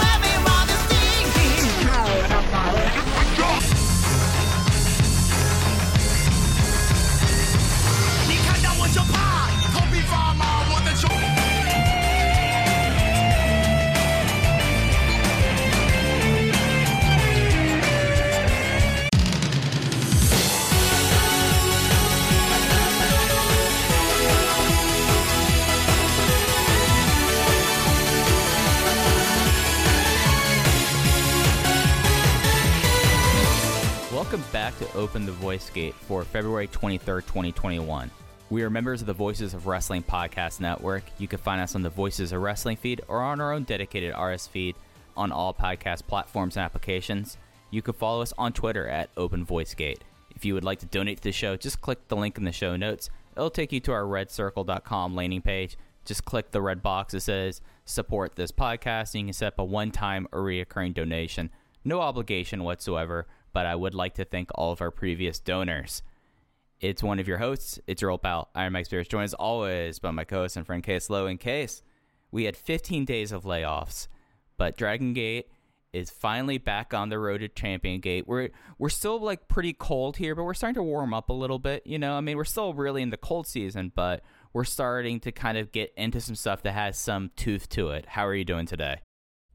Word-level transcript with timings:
Everyone 0.00 0.27
Welcome 34.30 34.52
back 34.52 34.78
to 34.78 34.94
Open 34.94 35.24
the 35.24 35.32
Voice 35.32 35.70
Gate 35.70 35.94
for 35.94 36.22
February 36.22 36.68
23rd, 36.68 37.22
2021. 37.22 38.10
We 38.50 38.62
are 38.62 38.68
members 38.68 39.00
of 39.00 39.06
the 39.06 39.14
Voices 39.14 39.54
of 39.54 39.66
Wrestling 39.66 40.02
Podcast 40.02 40.60
Network. 40.60 41.04
You 41.16 41.26
can 41.26 41.38
find 41.38 41.62
us 41.62 41.74
on 41.74 41.80
the 41.80 41.88
Voices 41.88 42.32
of 42.32 42.42
Wrestling 42.42 42.76
feed 42.76 43.00
or 43.08 43.22
on 43.22 43.40
our 43.40 43.54
own 43.54 43.62
dedicated 43.62 44.12
RSS 44.12 44.46
feed 44.50 44.76
on 45.16 45.32
all 45.32 45.54
podcast 45.54 46.06
platforms 46.06 46.58
and 46.58 46.62
applications. 46.62 47.38
You 47.70 47.80
can 47.80 47.94
follow 47.94 48.20
us 48.20 48.34
on 48.36 48.52
Twitter 48.52 48.86
at 48.86 49.08
Open 49.16 49.46
Voice 49.46 49.72
Gate. 49.72 50.04
If 50.36 50.44
you 50.44 50.52
would 50.52 50.62
like 50.62 50.80
to 50.80 50.86
donate 50.86 51.16
to 51.16 51.22
the 51.22 51.32
show, 51.32 51.56
just 51.56 51.80
click 51.80 52.06
the 52.08 52.16
link 52.16 52.36
in 52.36 52.44
the 52.44 52.52
show 52.52 52.76
notes. 52.76 53.08
It'll 53.34 53.48
take 53.48 53.72
you 53.72 53.80
to 53.80 53.92
our 53.92 54.04
redcircle.com 54.04 55.14
landing 55.14 55.40
page. 55.40 55.78
Just 56.04 56.26
click 56.26 56.50
the 56.50 56.60
red 56.60 56.82
box 56.82 57.12
that 57.12 57.22
says 57.22 57.62
support 57.86 58.36
this 58.36 58.52
podcast, 58.52 59.14
and 59.14 59.22
you 59.22 59.26
can 59.28 59.32
set 59.32 59.54
up 59.54 59.58
a 59.60 59.64
one 59.64 59.90
time 59.90 60.28
or 60.32 60.42
reoccurring 60.42 60.92
donation. 60.92 61.48
No 61.82 62.02
obligation 62.02 62.62
whatsoever, 62.62 63.26
but 63.52 63.66
I 63.66 63.74
would 63.74 63.94
like 63.94 64.14
to 64.14 64.24
thank 64.24 64.50
all 64.54 64.72
of 64.72 64.80
our 64.80 64.90
previous 64.90 65.38
donors. 65.38 66.02
It's 66.80 67.02
one 67.02 67.18
of 67.18 67.26
your 67.26 67.38
hosts. 67.38 67.80
It's 67.86 68.02
your 68.02 68.10
old 68.10 68.22
pal, 68.22 68.50
Iron 68.54 68.72
Mike 68.72 68.86
Spears, 68.86 69.08
joined 69.08 69.24
as 69.24 69.34
always 69.34 69.98
by 69.98 70.10
my 70.12 70.24
co-host 70.24 70.56
and 70.56 70.64
friend 70.64 70.82
Case 70.82 71.10
Low. 71.10 71.26
In 71.26 71.38
case 71.38 71.82
we 72.30 72.44
had 72.44 72.56
15 72.56 73.04
days 73.04 73.32
of 73.32 73.44
layoffs, 73.44 74.06
but 74.56 74.76
Dragon 74.76 75.12
Gate 75.12 75.48
is 75.92 76.10
finally 76.10 76.58
back 76.58 76.92
on 76.92 77.08
the 77.08 77.18
road 77.18 77.38
to 77.38 77.48
Champion 77.48 78.00
Gate. 78.00 78.28
We're 78.28 78.50
we're 78.78 78.88
still 78.90 79.20
like 79.20 79.48
pretty 79.48 79.72
cold 79.72 80.18
here, 80.18 80.34
but 80.34 80.44
we're 80.44 80.54
starting 80.54 80.74
to 80.74 80.82
warm 80.82 81.14
up 81.14 81.30
a 81.30 81.32
little 81.32 81.58
bit. 81.58 81.86
You 81.86 81.98
know, 81.98 82.14
I 82.14 82.20
mean, 82.20 82.36
we're 82.36 82.44
still 82.44 82.74
really 82.74 83.02
in 83.02 83.10
the 83.10 83.16
cold 83.16 83.46
season, 83.46 83.92
but 83.94 84.22
we're 84.52 84.64
starting 84.64 85.20
to 85.20 85.32
kind 85.32 85.58
of 85.58 85.72
get 85.72 85.92
into 85.96 86.20
some 86.20 86.34
stuff 86.34 86.62
that 86.62 86.72
has 86.72 86.98
some 86.98 87.30
tooth 87.36 87.68
to 87.70 87.90
it. 87.90 88.06
How 88.06 88.26
are 88.26 88.34
you 88.34 88.44
doing 88.44 88.66
today? 88.66 89.00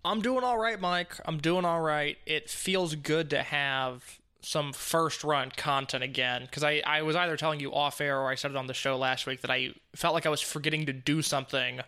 I'm 0.06 0.22
doing 0.22 0.44
all 0.44 0.58
right, 0.58 0.80
Mike. 0.80 1.16
I'm 1.26 1.38
doing 1.38 1.66
all 1.66 1.82
right. 1.82 2.18
It 2.26 2.50
feels 2.50 2.96
good 2.96 3.30
to 3.30 3.42
have 3.42 4.20
some 4.42 4.74
first 4.74 5.24
run 5.24 5.52
content 5.56 6.04
again 6.04 6.42
because 6.42 6.64
I, 6.64 6.82
I 6.86 7.02
was 7.02 7.16
either 7.16 7.38
telling 7.38 7.62
you 7.62 7.74
off 7.74 8.02
air 8.02 8.20
or 8.20 8.30
I 8.30 8.36
said 8.36 8.52
it 8.52 8.58
on 8.58 8.68
the 8.68 8.74
show 8.74 8.98
last 8.98 9.26
week 9.26 9.42
that 9.42 9.52
I 9.52 9.74
felt 9.96 10.14
like 10.14 10.26
I 10.26 10.30
was 10.30 10.42
forgetting 10.42 10.86
to 10.88 10.94
do 10.94 11.22
something 11.22 11.80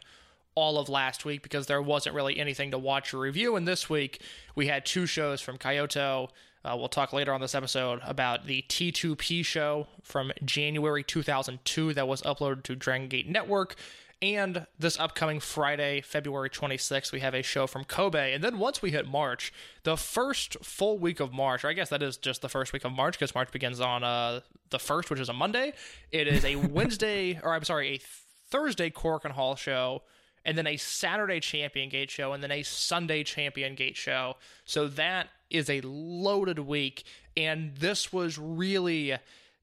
all 0.56 0.80
of 0.80 0.88
last 0.88 1.26
week 1.26 1.44
because 1.44 1.68
there 1.68 1.81
wasn't 1.81 2.16
really 2.16 2.40
anything 2.40 2.72
to 2.72 2.78
watch 2.78 3.14
or 3.14 3.20
review. 3.20 3.58
And 3.58 3.68
this 3.68 3.90
week 3.90 4.22
we 4.56 4.68
had 4.68 4.86
two 4.86 5.06
shows 5.06 5.42
from 5.42 5.58
Kyoto. 5.58 6.30
Uh, 6.64 6.76
we'll 6.78 6.88
talk 6.88 7.12
later 7.12 7.34
on 7.34 7.42
this 7.42 7.53
episode 7.53 8.00
about 8.06 8.47
the 8.47 8.64
T2P 8.70 9.46
show 9.46 9.88
from 10.02 10.32
January 10.44 11.03
2002 11.03 11.94
that 11.94 12.08
was 12.08 12.22
uploaded 12.22 12.64
to 12.64 12.76
Dragon 12.76 13.09
Gate 13.09 13.28
Network. 13.28 13.76
And 14.22 14.66
this 14.80 15.00
upcoming 15.00 15.40
Friday, 15.40 16.02
February 16.02 16.50
26th, 16.50 17.12
we 17.12 17.20
have 17.20 17.34
a 17.34 17.42
show 17.42 17.68
from 17.68 17.84
Kobe. 17.84 18.34
And 18.34 18.44
then 18.44 18.58
once 18.58 18.81
we 18.81 18.92
hit 18.92 19.08
March, 19.08 19.53
the 19.84 19.98
first 19.98 20.56
full 20.64 20.98
week 20.98 21.20
of 21.20 21.34
March, 21.34 21.64
or 21.64 21.70
I 21.70 21.74
guess 21.74 21.90
that 21.90 22.02
is 22.02 22.18
just 22.18 22.42
the 22.42 22.50
first 22.50 22.72
week 22.72 22.86
of 22.86 22.94
March 22.94 23.20
because 23.20 23.36
March 23.36 23.52
begins 23.52 23.81
on 23.81 24.03
uh, 24.03 24.40
the 24.70 24.78
1st, 24.78 25.09
which 25.09 25.20
is 25.20 25.30
a 25.30 25.34
Monday. 25.34 25.74
It 26.12 26.28
is 26.28 26.46
a 26.46 26.56
Wednesday, 26.56 27.40
or 27.44 27.53
I'm 27.53 27.66
sorry, 27.66 27.96
a 27.96 28.02
Thursday 28.50 28.90
Korakuen 28.90 29.31
Hall 29.31 29.56
show, 29.56 30.03
and 30.46 30.58
then 30.58 30.68
a 30.68 30.78
Saturday 30.78 31.40
Champion 31.42 31.90
Gate 31.90 32.09
show, 32.09 32.32
and 32.32 32.42
then 32.42 32.52
a 32.52 32.64
Sunday 32.64 33.24
Champion 33.24 33.76
Gate 33.76 33.97
show. 33.97 34.36
So 34.64 34.88
that 34.88 35.28
is 35.50 35.70
a 35.70 35.82
loaded 35.82 36.59
week. 36.59 37.03
And 37.36 37.76
this 37.76 38.14
was 38.14 38.38
really 38.38 39.18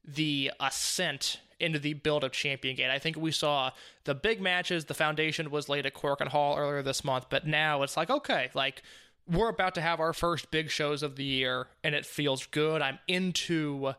the 0.05 0.51
ascent 0.59 1.39
into 1.63 1.79
the 1.79 1.93
build 1.93 2.23
of 2.23 2.31
Champion 2.31 2.75
Gate. 2.75 2.91
I 2.91 2.99
think 2.99 3.17
we 3.17 3.31
saw 3.31 3.71
the 4.03 4.13
big 4.13 4.41
matches. 4.41 4.85
The 4.85 4.93
foundation 4.93 5.49
was 5.49 5.69
laid 5.69 5.85
at 5.85 5.93
Korakuen 5.93 6.27
Hall 6.27 6.57
earlier 6.57 6.81
this 6.81 7.03
month, 7.03 7.25
but 7.29 7.47
now 7.47 7.81
it's 7.81 7.97
like, 7.97 8.09
okay, 8.09 8.51
like 8.53 8.83
we're 9.27 9.49
about 9.49 9.75
to 9.75 9.81
have 9.81 9.99
our 9.99 10.13
first 10.13 10.51
big 10.51 10.69
shows 10.69 11.01
of 11.01 11.15
the 11.15 11.23
year, 11.23 11.67
and 11.83 11.95
it 11.95 12.05
feels 12.05 12.45
good. 12.47 12.81
I'm 12.81 12.99
into 13.07 13.93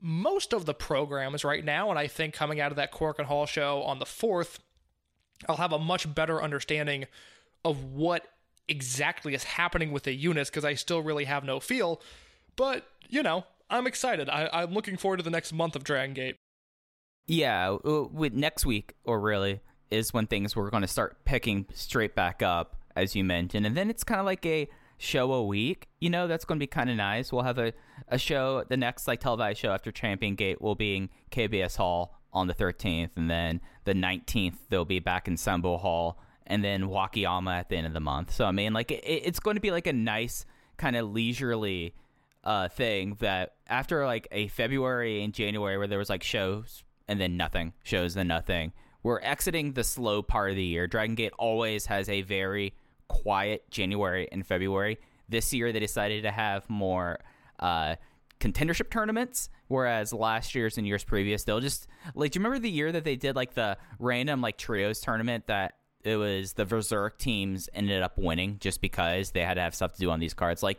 most 0.00 0.52
of 0.52 0.66
the 0.66 0.74
programs 0.74 1.44
right 1.44 1.64
now, 1.64 1.90
and 1.90 1.98
I 1.98 2.06
think 2.06 2.34
coming 2.34 2.60
out 2.60 2.72
of 2.72 2.76
that 2.76 2.90
Cork 2.90 3.18
and 3.18 3.28
Hall 3.28 3.46
show 3.46 3.82
on 3.82 3.98
the 3.98 4.04
4th, 4.04 4.58
I'll 5.48 5.56
have 5.56 5.72
a 5.72 5.78
much 5.78 6.12
better 6.14 6.42
understanding 6.42 7.06
of 7.64 7.84
what 7.84 8.26
exactly 8.68 9.34
is 9.34 9.44
happening 9.44 9.92
with 9.92 10.04
the 10.04 10.14
units 10.14 10.50
because 10.50 10.64
I 10.64 10.74
still 10.74 11.02
really 11.02 11.24
have 11.24 11.44
no 11.44 11.60
feel. 11.60 12.00
But, 12.56 12.86
you 13.08 13.22
know, 13.22 13.44
I'm 13.68 13.86
excited. 13.86 14.28
I, 14.28 14.48
I'm 14.52 14.72
looking 14.72 14.96
forward 14.96 15.18
to 15.18 15.22
the 15.22 15.30
next 15.30 15.52
month 15.52 15.76
of 15.76 15.84
Dragon 15.84 16.14
Gate. 16.14 16.36
Yeah, 17.26 17.76
with 17.84 18.32
next 18.32 18.66
week 18.66 18.94
or 19.04 19.20
really 19.20 19.60
is 19.90 20.12
when 20.12 20.26
things 20.26 20.54
we're 20.54 20.70
going 20.70 20.82
to 20.82 20.88
start 20.88 21.24
picking 21.24 21.66
straight 21.74 22.14
back 22.14 22.42
up, 22.42 22.76
as 22.96 23.14
you 23.14 23.24
mentioned, 23.24 23.66
and 23.66 23.76
then 23.76 23.90
it's 23.90 24.04
kind 24.04 24.20
of 24.20 24.26
like 24.26 24.44
a 24.46 24.68
show 24.98 25.32
a 25.32 25.44
week. 25.44 25.88
You 26.00 26.10
know, 26.10 26.26
that's 26.26 26.44
going 26.44 26.58
to 26.58 26.62
be 26.62 26.66
kind 26.66 26.90
of 26.90 26.96
nice. 26.96 27.32
We'll 27.32 27.42
have 27.42 27.58
a, 27.58 27.72
a 28.08 28.18
show. 28.18 28.64
The 28.68 28.76
next 28.76 29.08
like 29.08 29.20
televised 29.20 29.58
show 29.58 29.72
after 29.72 29.90
Champion 29.90 30.34
Gate 30.34 30.60
will 30.60 30.74
be 30.74 30.96
in 30.96 31.08
KBS 31.30 31.76
Hall 31.76 32.16
on 32.32 32.46
the 32.46 32.54
13th, 32.54 33.10
and 33.16 33.28
then 33.28 33.60
the 33.84 33.94
19th 33.94 34.54
they'll 34.68 34.84
be 34.84 35.00
back 35.00 35.26
in 35.26 35.36
Sambo 35.36 35.76
Hall, 35.78 36.20
and 36.46 36.64
then 36.64 36.84
Wakayama 36.84 37.58
at 37.58 37.68
the 37.68 37.76
end 37.76 37.86
of 37.86 37.92
the 37.92 38.00
month. 38.00 38.32
So 38.32 38.44
I 38.44 38.52
mean, 38.52 38.72
like 38.72 38.90
it, 38.90 39.02
it's 39.04 39.40
going 39.40 39.56
to 39.56 39.60
be 39.60 39.70
like 39.70 39.86
a 39.86 39.92
nice 39.92 40.44
kind 40.76 40.96
of 40.96 41.10
leisurely 41.10 41.94
uh, 42.44 42.68
thing 42.68 43.16
that 43.20 43.54
after 43.66 44.06
like 44.06 44.28
a 44.30 44.48
February 44.48 45.22
and 45.22 45.34
January 45.34 45.76
where 45.76 45.86
there 45.86 45.98
was 45.98 46.08
like 46.08 46.22
shows 46.22 46.84
and 47.10 47.20
then 47.20 47.36
nothing, 47.36 47.72
shows 47.82 48.14
then 48.14 48.28
nothing. 48.28 48.72
We're 49.02 49.20
exiting 49.20 49.72
the 49.72 49.82
slow 49.82 50.22
part 50.22 50.50
of 50.50 50.56
the 50.56 50.62
year. 50.62 50.86
Dragon 50.86 51.16
Gate 51.16 51.32
always 51.38 51.86
has 51.86 52.08
a 52.08 52.22
very 52.22 52.72
quiet 53.08 53.68
January 53.70 54.28
and 54.30 54.46
February. 54.46 54.98
This 55.28 55.52
year 55.52 55.72
they 55.72 55.80
decided 55.80 56.22
to 56.22 56.30
have 56.30 56.70
more 56.70 57.18
uh, 57.58 57.96
contendership 58.38 58.90
tournaments, 58.90 59.48
whereas 59.66 60.12
last 60.12 60.54
year's 60.54 60.78
and 60.78 60.86
years 60.86 61.02
previous 61.02 61.42
they'll 61.42 61.60
just 61.60 61.88
like. 62.14 62.30
Do 62.30 62.38
you 62.38 62.44
remember 62.44 62.62
the 62.62 62.70
year 62.70 62.92
that 62.92 63.02
they 63.02 63.16
did 63.16 63.34
like 63.34 63.54
the 63.54 63.76
random 63.98 64.40
like 64.40 64.56
trios 64.56 65.00
tournament 65.00 65.48
that 65.48 65.74
it 66.04 66.16
was 66.16 66.52
the 66.52 66.64
Berserk 66.64 67.18
teams 67.18 67.68
ended 67.74 68.02
up 68.02 68.18
winning 68.18 68.58
just 68.60 68.80
because 68.80 69.32
they 69.32 69.40
had 69.40 69.54
to 69.54 69.62
have 69.62 69.74
stuff 69.74 69.94
to 69.94 69.98
do 69.98 70.10
on 70.10 70.20
these 70.20 70.34
cards. 70.34 70.62
Like, 70.62 70.78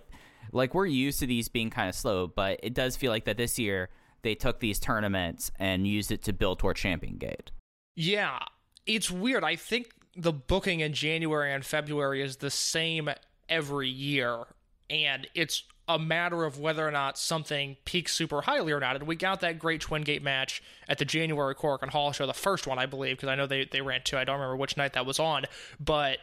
like 0.54 0.74
we're 0.74 0.86
used 0.86 1.20
to 1.20 1.26
these 1.26 1.50
being 1.50 1.70
kind 1.70 1.90
of 1.90 1.96
slow, 1.96 2.28
but 2.28 2.62
it 2.64 2.74
does 2.74 2.96
feel 2.96 3.12
like 3.12 3.26
that 3.26 3.38
this 3.38 3.60
year 3.60 3.90
they 4.24 4.36
took 4.36 4.60
these 4.60 4.80
tournaments 4.80 5.52
and 5.60 5.88
used 5.88 6.12
it 6.12 6.24
to 6.24 6.34
build 6.34 6.60
toward 6.60 6.78
Champion 6.78 7.18
Gate. 7.18 7.52
Yeah, 7.96 8.40
it's 8.86 9.12
weird. 9.12 9.44
I 9.44 9.56
think 9.56 9.92
the 10.16 10.34
booking 10.34 10.80
in 10.80 10.94
January 10.94 11.54
and 11.54 11.66
February 11.66 12.22
is 12.22 12.38
the 12.38 12.50
same 12.50 13.10
every 13.50 13.90
year, 13.90 14.44
and 14.90 15.28
it's 15.34 15.64
a 15.88 16.00
matter 16.00 16.46
of 16.46 16.60
whether 16.60 16.88
or 16.88 16.92
not 16.92 17.18
something 17.18 17.76
peaks 17.86 18.14
super 18.14 18.42
highly 18.42 18.72
or 18.72 18.80
not. 18.80 18.96
And 18.96 19.08
we 19.08 19.16
got 19.16 19.42
that 19.42 19.60
great 19.60 19.82
Twin 19.82 20.04
Gate 20.04 20.24
match 20.24 20.64
at 20.88 21.00
the 21.00 21.06
January 21.06 21.54
Korakuen 21.54 21.90
Hall 21.90 22.12
show, 22.12 22.26
the 22.26 22.34
first 22.34 22.66
one, 22.66 22.80
I 22.80 22.86
believe, 22.86 23.18
because 23.18 23.30
I 23.30 23.36
know 23.36 23.46
they, 23.46 23.66
they 23.66 23.82
ran 23.82 24.02
two. 24.04 24.18
I 24.18 24.24
don't 24.24 24.36
remember 24.36 24.56
which 24.56 24.78
night 24.78 24.94
that 24.94 25.06
was 25.06 25.20
on. 25.20 25.44
But 25.80 26.20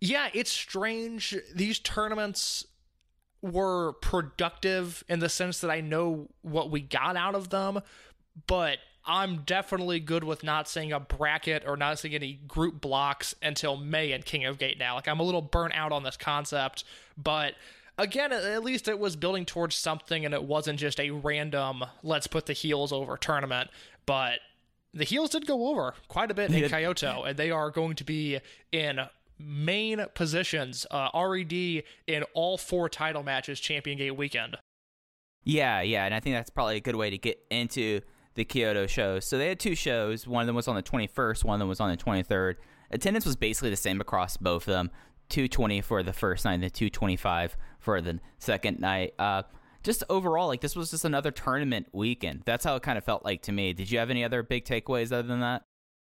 yeah, 0.00 0.28
it's 0.32 0.52
strange. 0.52 1.36
These 1.54 1.80
tournaments 1.80 2.66
were 3.42 3.92
productive 3.94 5.02
in 5.08 5.18
the 5.20 5.28
sense 5.28 5.60
that 5.60 5.70
I 5.70 5.80
know 5.80 6.28
what 6.42 6.70
we 6.70 6.80
got 6.80 7.16
out 7.16 7.34
of 7.34 7.50
them, 7.50 7.80
but 8.46 8.78
I'm 9.04 9.42
definitely 9.42 9.98
good 10.00 10.24
with 10.24 10.44
not 10.44 10.68
seeing 10.68 10.92
a 10.92 11.00
bracket 11.00 11.64
or 11.66 11.76
not 11.76 11.98
seeing 11.98 12.14
any 12.14 12.34
group 12.34 12.80
blocks 12.80 13.34
until 13.42 13.76
May 13.76 14.12
in 14.12 14.22
King 14.22 14.44
of 14.44 14.58
Gate 14.58 14.78
now. 14.78 14.94
Like, 14.96 15.08
I'm 15.08 15.20
a 15.20 15.24
little 15.24 15.42
burnt 15.42 15.74
out 15.74 15.90
on 15.90 16.02
this 16.02 16.18
concept, 16.18 16.84
but 17.16 17.54
again, 17.96 18.30
at- 18.32 18.44
at 18.44 18.62
least 18.62 18.88
it 18.88 18.98
was 18.98 19.16
building 19.16 19.46
towards 19.46 19.74
something 19.74 20.24
and 20.24 20.34
it 20.34 20.44
wasn't 20.44 20.78
just 20.78 21.00
a 21.00 21.10
random, 21.10 21.84
let's 22.02 22.26
put 22.26 22.46
the 22.46 22.52
heels 22.52 22.92
over 22.92 23.16
tournament. 23.16 23.70
But 24.04 24.40
the 24.92 25.04
heels 25.04 25.30
did 25.30 25.46
go 25.46 25.68
over 25.68 25.94
quite 26.08 26.30
a 26.30 26.34
bit 26.34 26.50
in 26.50 26.68
Kyoto, 26.68 27.22
and 27.24 27.36
they 27.38 27.50
are 27.50 27.70
going 27.70 27.94
to 27.96 28.04
be 28.04 28.38
in 28.72 29.00
main 29.42 30.04
positions, 30.14 30.86
uh, 30.90 31.08
RED 31.14 31.52
in 32.06 32.22
all 32.34 32.58
four 32.58 32.88
title 32.88 33.22
matches 33.22 33.60
Champion 33.60 33.98
Gate 33.98 34.16
weekend. 34.16 34.56
Yeah, 35.44 35.80
yeah, 35.80 36.04
and 36.04 36.14
I 36.14 36.20
think 36.20 36.36
that's 36.36 36.50
probably 36.50 36.76
a 36.76 36.80
good 36.80 36.96
way 36.96 37.10
to 37.10 37.18
get 37.18 37.42
into 37.50 38.00
the 38.34 38.44
Kyoto 38.44 38.86
shows. 38.86 39.24
So 39.24 39.38
they 39.38 39.48
had 39.48 39.58
two 39.58 39.74
shows. 39.74 40.26
One 40.26 40.42
of 40.42 40.46
them 40.46 40.56
was 40.56 40.68
on 40.68 40.76
the 40.76 40.82
21st, 40.82 41.44
one 41.44 41.54
of 41.54 41.58
them 41.60 41.68
was 41.68 41.80
on 41.80 41.90
the 41.90 41.96
23rd. 41.96 42.56
Attendance 42.90 43.24
was 43.24 43.36
basically 43.36 43.70
the 43.70 43.76
same 43.76 44.00
across 44.00 44.36
both 44.36 44.66
of 44.66 44.72
them. 44.72 44.90
220 45.30 45.80
for 45.80 46.02
the 46.02 46.12
first 46.12 46.44
night 46.44 46.54
and 46.54 46.62
the 46.62 46.70
225 46.70 47.56
for 47.78 48.00
the 48.00 48.20
second 48.38 48.80
night. 48.80 49.14
Uh, 49.18 49.42
just 49.82 50.04
overall, 50.10 50.48
like 50.48 50.60
this 50.60 50.76
was 50.76 50.90
just 50.90 51.04
another 51.04 51.30
tournament 51.30 51.86
weekend. 51.92 52.42
That's 52.44 52.64
how 52.64 52.76
it 52.76 52.82
kind 52.82 52.98
of 52.98 53.04
felt 53.04 53.24
like 53.24 53.42
to 53.42 53.52
me. 53.52 53.72
Did 53.72 53.90
you 53.90 53.98
have 53.98 54.10
any 54.10 54.24
other 54.24 54.42
big 54.42 54.64
takeaways 54.64 55.12
other 55.12 55.22
than 55.22 55.40
that? 55.40 55.62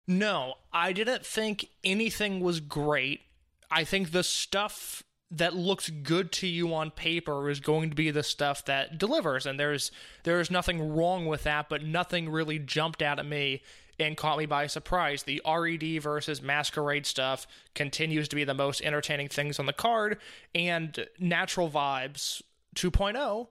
No, 0.08 0.54
I 0.72 0.92
didn't 0.92 1.26
think 1.26 1.68
anything 1.82 2.40
was 2.40 2.60
great. 2.60 3.22
I 3.70 3.84
think 3.84 4.12
the 4.12 4.22
stuff 4.22 5.02
that 5.30 5.54
looks 5.54 5.90
good 5.90 6.30
to 6.30 6.46
you 6.46 6.72
on 6.72 6.90
paper 6.90 7.50
is 7.50 7.58
going 7.58 7.90
to 7.90 7.96
be 7.96 8.10
the 8.10 8.22
stuff 8.22 8.64
that 8.64 8.96
delivers 8.96 9.44
and 9.44 9.58
there's 9.58 9.90
there's 10.22 10.50
nothing 10.50 10.94
wrong 10.94 11.26
with 11.26 11.42
that, 11.42 11.68
but 11.68 11.82
nothing 11.82 12.28
really 12.28 12.58
jumped 12.58 13.02
out 13.02 13.18
at 13.18 13.26
me 13.26 13.62
and 13.98 14.16
caught 14.16 14.38
me 14.38 14.46
by 14.46 14.66
surprise. 14.66 15.22
The 15.22 15.42
RED 15.46 16.02
versus 16.02 16.42
Masquerade 16.42 17.06
stuff 17.06 17.46
continues 17.74 18.28
to 18.28 18.36
be 18.36 18.44
the 18.44 18.54
most 18.54 18.82
entertaining 18.82 19.28
things 19.28 19.58
on 19.58 19.66
the 19.66 19.72
card 19.72 20.18
and 20.54 21.06
Natural 21.18 21.70
Vibes 21.70 22.42
2.0 22.76 23.48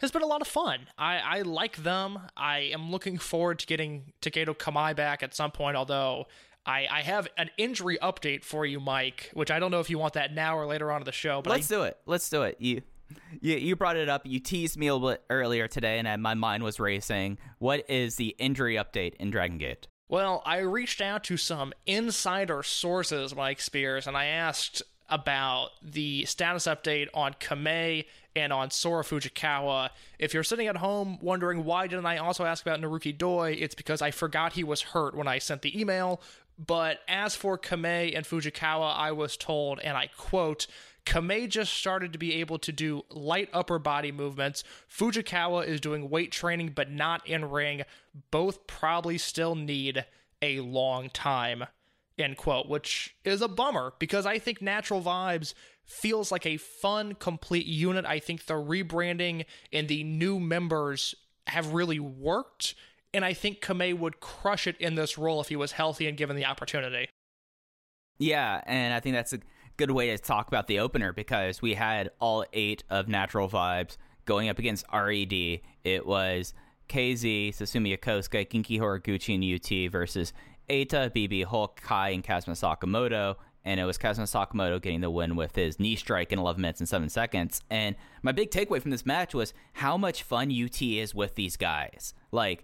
has 0.00 0.10
been 0.10 0.22
a 0.22 0.26
lot 0.26 0.42
of 0.42 0.48
fun. 0.48 0.88
I, 0.98 1.18
I 1.18 1.42
like 1.42 1.76
them. 1.78 2.18
I 2.36 2.58
am 2.58 2.90
looking 2.90 3.16
forward 3.16 3.58
to 3.60 3.66
getting 3.66 4.12
Takedo 4.20 4.56
Kamei 4.56 4.94
back 4.94 5.22
at 5.22 5.34
some 5.34 5.50
point, 5.50 5.76
although 5.76 6.26
I, 6.66 6.86
I 6.90 7.02
have 7.02 7.28
an 7.38 7.50
injury 7.56 7.96
update 8.02 8.42
for 8.44 8.66
you, 8.66 8.80
Mike, 8.80 9.30
which 9.34 9.50
I 9.50 9.58
don't 9.58 9.70
know 9.70 9.80
if 9.80 9.88
you 9.88 9.98
want 9.98 10.14
that 10.14 10.34
now 10.34 10.58
or 10.58 10.66
later 10.66 10.90
on 10.90 11.00
in 11.00 11.04
the 11.04 11.12
show, 11.12 11.40
but 11.40 11.50
Let's 11.50 11.70
I, 11.70 11.74
do 11.76 11.82
it. 11.84 11.96
Let's 12.06 12.28
do 12.28 12.42
it. 12.42 12.56
You, 12.58 12.82
you, 13.40 13.56
you 13.56 13.76
brought 13.76 13.96
it 13.96 14.08
up. 14.08 14.22
You 14.26 14.40
teased 14.40 14.76
me 14.76 14.88
a 14.88 14.94
little 14.94 15.10
bit 15.10 15.22
earlier 15.30 15.68
today, 15.68 15.98
and 15.98 16.08
I- 16.08 16.16
my 16.16 16.34
mind 16.34 16.64
was 16.64 16.80
racing. 16.80 17.38
What 17.58 17.88
is 17.88 18.16
the 18.16 18.34
injury 18.38 18.74
update 18.74 19.14
in 19.14 19.30
Dragon 19.30 19.58
Gate? 19.58 19.86
Well, 20.08 20.42
I 20.44 20.58
reached 20.58 21.00
out 21.00 21.24
to 21.24 21.36
some 21.36 21.72
insider 21.86 22.62
sources, 22.62 23.34
Mike 23.34 23.60
Spears, 23.60 24.06
and 24.06 24.16
I 24.16 24.26
asked 24.26 24.82
about 25.08 25.70
the 25.82 26.24
status 26.24 26.66
update 26.66 27.08
on 27.14 27.34
Kamei 27.34 28.06
and 28.34 28.52
on 28.52 28.70
Sora 28.70 29.02
Fujikawa. 29.02 29.90
If 30.18 30.34
you're 30.34 30.42
sitting 30.42 30.66
at 30.66 30.76
home 30.76 31.18
wondering 31.20 31.64
why 31.64 31.86
didn't 31.86 32.06
I 32.06 32.18
also 32.18 32.44
ask 32.44 32.64
about 32.64 32.80
Naruki 32.80 33.16
Doi, 33.16 33.56
it's 33.58 33.74
because 33.74 34.02
I 34.02 34.10
forgot 34.10 34.52
he 34.54 34.64
was 34.64 34.82
hurt 34.82 35.16
when 35.16 35.28
I 35.28 35.38
sent 35.38 35.62
the 35.62 35.78
email. 35.78 36.20
But 36.58 37.00
as 37.06 37.36
for 37.36 37.58
Kamei 37.58 38.16
and 38.16 38.24
Fujikawa, 38.24 38.96
I 38.96 39.12
was 39.12 39.36
told, 39.36 39.78
and 39.80 39.96
I 39.96 40.08
quote, 40.16 40.66
Kamei 41.04 41.48
just 41.48 41.72
started 41.72 42.12
to 42.12 42.18
be 42.18 42.34
able 42.34 42.58
to 42.58 42.72
do 42.72 43.04
light 43.10 43.48
upper 43.52 43.78
body 43.78 44.10
movements. 44.10 44.64
Fujikawa 44.90 45.66
is 45.66 45.80
doing 45.80 46.10
weight 46.10 46.32
training, 46.32 46.72
but 46.74 46.90
not 46.90 47.26
in 47.26 47.50
ring. 47.50 47.82
Both 48.30 48.66
probably 48.66 49.18
still 49.18 49.54
need 49.54 50.04
a 50.42 50.60
long 50.60 51.10
time. 51.10 51.64
End 52.18 52.36
quote, 52.36 52.68
which 52.68 53.14
is 53.24 53.42
a 53.42 53.48
bummer 53.48 53.92
because 53.98 54.24
I 54.26 54.38
think 54.38 54.62
Natural 54.62 55.02
Vibes 55.02 55.54
feels 55.84 56.32
like 56.32 56.46
a 56.46 56.56
fun, 56.56 57.14
complete 57.14 57.66
unit. 57.66 58.04
I 58.04 58.18
think 58.18 58.46
the 58.46 58.54
rebranding 58.54 59.44
and 59.72 59.86
the 59.86 60.02
new 60.02 60.40
members 60.40 61.14
have 61.46 61.74
really 61.74 62.00
worked. 62.00 62.74
And 63.16 63.24
I 63.24 63.32
think 63.32 63.62
Kamei 63.62 63.98
would 63.98 64.20
crush 64.20 64.66
it 64.66 64.76
in 64.78 64.94
this 64.94 65.16
role 65.16 65.40
if 65.40 65.48
he 65.48 65.56
was 65.56 65.72
healthy 65.72 66.06
and 66.06 66.18
given 66.18 66.36
the 66.36 66.44
opportunity. 66.44 67.08
Yeah, 68.18 68.60
and 68.66 68.92
I 68.92 69.00
think 69.00 69.16
that's 69.16 69.32
a 69.32 69.40
good 69.78 69.90
way 69.90 70.08
to 70.08 70.18
talk 70.18 70.48
about 70.48 70.66
the 70.66 70.80
opener 70.80 71.14
because 71.14 71.62
we 71.62 71.72
had 71.72 72.10
all 72.20 72.44
eight 72.52 72.84
of 72.90 73.08
Natural 73.08 73.48
Vibes 73.48 73.96
going 74.26 74.50
up 74.50 74.58
against 74.58 74.84
RED. 74.92 75.32
It 75.32 76.06
was 76.06 76.52
KZ, 76.90 77.54
Susumu 77.54 77.96
Yokosuka, 77.96 78.46
Genki 78.50 78.78
Horiguchi, 78.78 79.34
and 79.34 79.86
UT 79.86 79.90
versus 79.90 80.34
Eita, 80.68 81.10
BB, 81.10 81.44
Hulk, 81.44 81.80
Kai, 81.80 82.10
and 82.10 82.22
Kazuma 82.22 82.54
Sakamoto. 82.54 83.36
And 83.64 83.80
it 83.80 83.84
was 83.84 83.98
Kazuma 83.98 84.26
Sakamoto 84.26 84.80
getting 84.80 85.00
the 85.00 85.10
win 85.10 85.36
with 85.36 85.56
his 85.56 85.80
knee 85.80 85.96
strike 85.96 86.32
in 86.32 86.38
11 86.38 86.60
minutes 86.60 86.80
and 86.80 86.88
7 86.88 87.08
seconds. 87.08 87.62
And 87.70 87.96
my 88.22 88.32
big 88.32 88.50
takeaway 88.50 88.80
from 88.80 88.90
this 88.90 89.06
match 89.06 89.34
was 89.34 89.54
how 89.72 89.96
much 89.96 90.22
fun 90.22 90.52
UT 90.52 90.80
is 90.82 91.14
with 91.14 91.34
these 91.34 91.56
guys. 91.56 92.14
Like, 92.30 92.62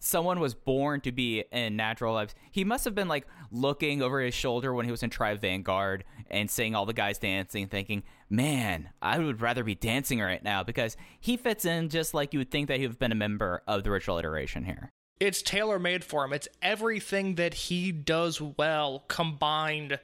someone 0.00 0.40
was 0.40 0.54
born 0.54 1.00
to 1.02 1.12
be 1.12 1.44
in 1.52 1.76
Natural 1.76 2.14
Vibes. 2.14 2.34
He 2.50 2.64
must 2.64 2.84
have 2.84 2.94
been 2.94 3.06
like 3.06 3.26
looking 3.52 4.02
over 4.02 4.20
his 4.20 4.34
shoulder 4.34 4.74
when 4.74 4.86
he 4.86 4.90
was 4.90 5.02
in 5.02 5.10
Tribe 5.10 5.40
Vanguard 5.40 6.04
and 6.30 6.50
seeing 6.50 6.74
all 6.74 6.86
the 6.86 6.92
guys 6.92 7.18
dancing, 7.18 7.68
thinking, 7.68 8.02
man, 8.28 8.88
I 9.00 9.18
would 9.18 9.40
rather 9.40 9.62
be 9.62 9.74
dancing 9.74 10.20
right 10.20 10.42
now 10.42 10.64
because 10.64 10.96
he 11.20 11.36
fits 11.36 11.64
in 11.64 11.90
just 11.90 12.14
like 12.14 12.32
you 12.32 12.40
would 12.40 12.50
think 12.50 12.68
that 12.68 12.78
he 12.78 12.82
would 12.84 12.92
have 12.92 12.98
been 12.98 13.12
a 13.12 13.16
member 13.16 13.62
of 13.68 13.84
the 13.84 13.90
ritual 13.90 14.18
iteration 14.18 14.64
here. 14.64 14.90
it's 15.20 15.42
tailor 15.42 15.78
made 15.78 16.02
for 16.02 16.24
him. 16.24 16.32
It's 16.32 16.48
everything 16.62 17.34
that 17.34 17.52
he 17.52 17.92
does 17.92 18.40
well 18.40 19.04
combined 19.06 19.98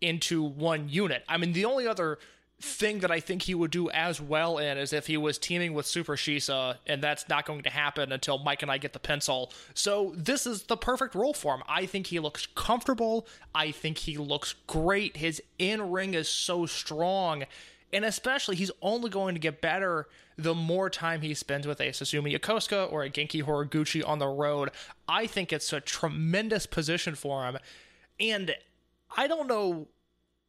into 0.00 0.42
one 0.42 0.88
unit. 0.90 1.24
I 1.26 1.38
mean, 1.38 1.54
the 1.54 1.64
only 1.64 1.86
other 1.86 2.18
thing 2.60 2.98
that 3.00 3.10
I 3.10 3.20
think 3.20 3.42
he 3.42 3.54
would 3.54 3.70
do 3.70 3.88
as 3.90 4.20
well 4.20 4.58
in 4.58 4.78
is 4.78 4.92
if 4.92 5.06
he 5.06 5.16
was 5.16 5.38
teaming 5.38 5.74
with 5.74 5.86
Super 5.86 6.16
Shisa, 6.16 6.76
and 6.86 7.02
that's 7.02 7.28
not 7.28 7.46
going 7.46 7.62
to 7.62 7.70
happen 7.70 8.10
until 8.10 8.38
Mike 8.38 8.62
and 8.62 8.70
I 8.70 8.78
get 8.78 8.92
the 8.92 8.98
pencil. 8.98 9.52
So 9.74 10.12
this 10.16 10.46
is 10.46 10.64
the 10.64 10.76
perfect 10.76 11.14
role 11.14 11.34
for 11.34 11.54
him. 11.54 11.62
I 11.68 11.86
think 11.86 12.08
he 12.08 12.18
looks 12.18 12.46
comfortable. 12.46 13.28
I 13.54 13.70
think 13.70 13.98
he 13.98 14.16
looks 14.16 14.54
great. 14.66 15.16
His 15.16 15.40
in 15.58 15.90
ring 15.90 16.14
is 16.14 16.28
so 16.28 16.66
strong. 16.66 17.44
And 17.92 18.04
especially, 18.04 18.56
he's 18.56 18.72
only 18.82 19.08
going 19.08 19.34
to 19.34 19.40
get 19.40 19.60
better 19.60 20.08
the 20.36 20.54
more 20.54 20.90
time 20.90 21.20
he 21.20 21.34
spends 21.34 21.66
with 21.66 21.80
a 21.80 21.88
Susumu 21.88 22.36
Yokosuka 22.36 22.92
or 22.92 23.04
a 23.04 23.10
Genki 23.10 23.42
Horiguchi 23.42 24.06
on 24.06 24.18
the 24.18 24.26
road. 24.26 24.70
I 25.08 25.26
think 25.26 25.52
it's 25.52 25.72
a 25.72 25.80
tremendous 25.80 26.66
position 26.66 27.14
for 27.14 27.44
him. 27.44 27.58
And 28.20 28.54
I 29.16 29.26
don't 29.26 29.46
know 29.46 29.88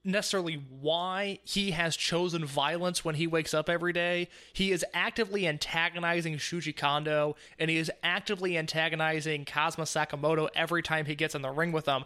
necessarily 0.03 0.63
why 0.69 1.39
he 1.43 1.71
has 1.71 1.95
chosen 1.95 2.45
violence 2.45 3.03
when 3.03 3.15
he 3.15 3.27
wakes 3.27 3.53
up 3.53 3.69
every 3.69 3.93
day. 3.93 4.29
He 4.53 4.71
is 4.71 4.85
actively 4.93 5.47
antagonizing 5.47 6.37
Shuji 6.37 6.75
Kondo, 6.75 7.35
and 7.57 7.69
he 7.69 7.77
is 7.77 7.91
actively 8.03 8.57
antagonizing 8.57 9.45
Kazuma 9.45 9.85
Sakamoto 9.85 10.49
every 10.55 10.81
time 10.81 11.05
he 11.05 11.15
gets 11.15 11.35
in 11.35 11.41
the 11.41 11.51
ring 11.51 11.71
with 11.71 11.85
them. 11.85 12.05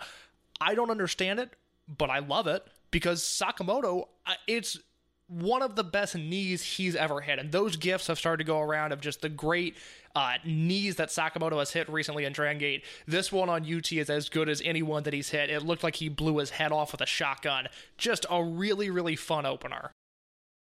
I 0.59 0.75
don't 0.75 0.89
understand 0.89 1.39
it, 1.39 1.51
but 1.87 2.09
I 2.09 2.19
love 2.19 2.47
it 2.47 2.65
because 2.91 3.21
Sakamoto, 3.23 4.07
it's 4.47 4.79
one 5.39 5.61
of 5.61 5.75
the 5.75 5.83
best 5.83 6.15
knees 6.15 6.61
he's 6.61 6.95
ever 6.95 7.21
hit. 7.21 7.39
And 7.39 7.51
those 7.51 7.75
gifts 7.75 8.07
have 8.07 8.19
started 8.19 8.43
to 8.43 8.47
go 8.47 8.59
around 8.59 8.91
of 8.91 9.01
just 9.01 9.21
the 9.21 9.29
great 9.29 9.75
uh, 10.15 10.33
knees 10.45 10.95
that 10.97 11.09
Sakamoto 11.09 11.57
has 11.57 11.71
hit 11.71 11.89
recently 11.89 12.25
in 12.25 12.33
Dragon 12.33 12.59
Gate. 12.59 12.83
This 13.07 13.31
one 13.31 13.49
on 13.49 13.61
UT 13.71 13.91
is 13.91 14.09
as 14.09 14.29
good 14.29 14.47
as 14.47 14.61
any 14.63 14.83
one 14.83 15.03
that 15.03 15.13
he's 15.13 15.29
hit. 15.29 15.49
It 15.49 15.63
looked 15.63 15.83
like 15.83 15.95
he 15.95 16.09
blew 16.09 16.37
his 16.37 16.51
head 16.51 16.71
off 16.71 16.91
with 16.91 17.01
a 17.01 17.05
shotgun. 17.05 17.67
Just 17.97 18.25
a 18.29 18.43
really, 18.43 18.89
really 18.89 19.15
fun 19.15 19.45
opener. 19.45 19.91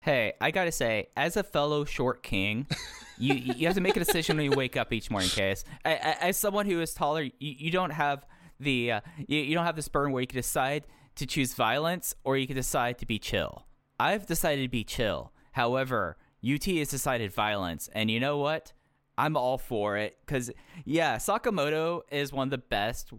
Hey, 0.02 0.34
I 0.40 0.52
gotta 0.52 0.72
say, 0.72 1.08
as 1.18 1.36
a 1.36 1.44
fellow 1.44 1.84
short 1.84 2.24
king, 2.24 2.68
you 3.18 3.34
you 3.34 3.68
have 3.68 3.76
to 3.76 3.82
make 3.82 3.98
a 3.98 4.00
decision 4.00 4.38
when 4.38 4.50
you 4.50 4.56
wake 4.56 4.78
up 4.78 4.94
each 4.94 5.12
morning, 5.12 5.30
Case. 5.30 5.66
As 5.84 6.38
someone 6.38 6.66
who 6.66 6.80
is 6.80 6.94
taller, 6.94 7.24
you, 7.24 7.32
you 7.40 7.70
don't 7.70 7.90
have 7.90 8.26
the 8.62 8.94
uh, 8.94 9.02
you, 9.28 9.40
you 9.40 9.56
don't 9.56 9.66
have 9.66 9.76
this 9.76 9.90
burn 9.90 10.14
where 10.14 10.22
you 10.22 10.28
can 10.28 10.38
decide 10.38 10.88
to 11.16 11.26
choose 11.26 11.54
violence 11.54 12.16
or 12.24 12.38
you 12.38 12.48
can 12.48 12.56
decide 12.56 12.98
to 13.00 13.06
be 13.06 13.20
chill. 13.20 13.66
I've 14.00 14.26
decided 14.26 14.64
to 14.64 14.70
be 14.70 14.84
chill. 14.84 15.34
However, 15.54 16.18
UT 16.48 16.64
has 16.66 16.90
decided 16.90 17.34
violence, 17.34 17.90
and 17.94 18.10
you 18.10 18.20
know 18.20 18.38
what? 18.38 18.74
I'm 19.18 19.36
all 19.36 19.58
for 19.58 19.98
it 19.98 20.18
because 20.26 20.50
yeah, 20.86 21.18
Sakamoto 21.18 22.02
is 22.10 22.32
one 22.32 22.48
of 22.48 22.52
the 22.52 22.58
best 22.58 23.12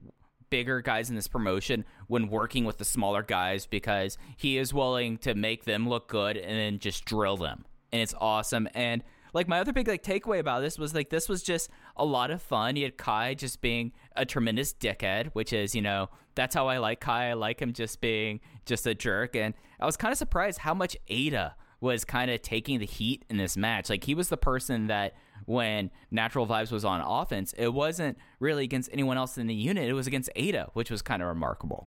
bigger 0.49 0.81
guys 0.81 1.11
in 1.11 1.17
this 1.17 1.29
promotion 1.29 1.85
when 2.09 2.29
working 2.29 2.65
with 2.65 2.79
the 2.79 2.85
smaller 2.85 3.23
guys 3.23 3.67
because 3.67 4.17
he 4.37 4.57
is 4.57 4.73
willing 4.73 5.19
to 5.19 5.35
make 5.35 5.65
them 5.65 5.89
look 5.89 6.09
good 6.09 6.37
and 6.37 6.59
then 6.59 6.79
just 6.79 7.05
drill 7.05 7.37
them. 7.37 7.67
And 7.93 8.01
it's 8.01 8.15
awesome. 8.19 8.67
And 8.75 9.05
like 9.33 9.47
my 9.47 9.61
other 9.61 9.73
big 9.73 9.89
like 9.89 10.03
takeaway 10.03 10.39
about 10.39 10.61
this 10.61 10.79
was 10.79 10.95
like 10.95 11.11
this 11.11 11.29
was 11.29 11.43
just 11.43 11.71
a 12.01 12.05
lot 12.05 12.31
of 12.31 12.43
fun. 12.43 12.77
You 12.77 12.85
had 12.85 12.97
Kai 12.97 13.35
just 13.35 13.61
being 13.61 13.93
a 14.17 14.25
tremendous 14.25 14.73
dickhead, 14.73 15.29
which 15.33 15.53
is, 15.53 15.75
you 15.75 15.83
know, 15.83 16.09
that's 16.35 16.55
how 16.55 16.67
I 16.67 16.79
like 16.79 17.01
Kai. 17.01 17.31
I 17.31 17.33
like 17.35 17.61
him 17.61 17.73
just 17.73 18.01
being 18.01 18.41
just 18.65 18.87
a 18.87 18.95
jerk. 18.95 19.37
And 19.37 19.55
I 19.79 19.87
was 19.87 19.97
kind 19.97 20.11
of 20.11 20.19
surprised 20.19 20.59
how 20.59 20.75
much 20.75 20.97
Eita 21.09 21.53
was 21.81 22.05
kind 22.05 22.31
of 22.31 22.43
taking 22.43 22.79
the 22.79 22.87
heat 22.87 23.25
in 23.29 23.37
this 23.37 23.57
match. 23.57 23.91
Like 23.91 24.05
he 24.05 24.15
was 24.15 24.29
the 24.29 24.37
person 24.37 24.87
that 24.89 25.15
when 25.47 25.91
Natural 26.11 26.47
Vibes 26.47 26.73
was 26.73 26.85
on 26.85 27.01
offense, 27.01 27.55
it 27.57 27.73
wasn't 27.73 28.19
really 28.39 28.65
against 28.65 28.91
anyone 28.93 29.17
else 29.17 29.39
in 29.39 29.47
the 29.47 29.55
unit. 29.55 29.89
It 29.89 29.95
was 29.95 30.07
against 30.07 30.31
Eita, 30.37 30.71
which 30.73 30.91
was 30.91 31.03
kind 31.03 31.23
of 31.23 31.29
remarkable. 31.29 31.85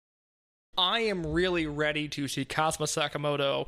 I 0.77 1.01
am 1.01 1.25
really 1.25 1.67
ready 1.67 2.07
to 2.09 2.27
see 2.27 2.45
Kazuma 2.45 2.85
Sakamoto 2.85 3.67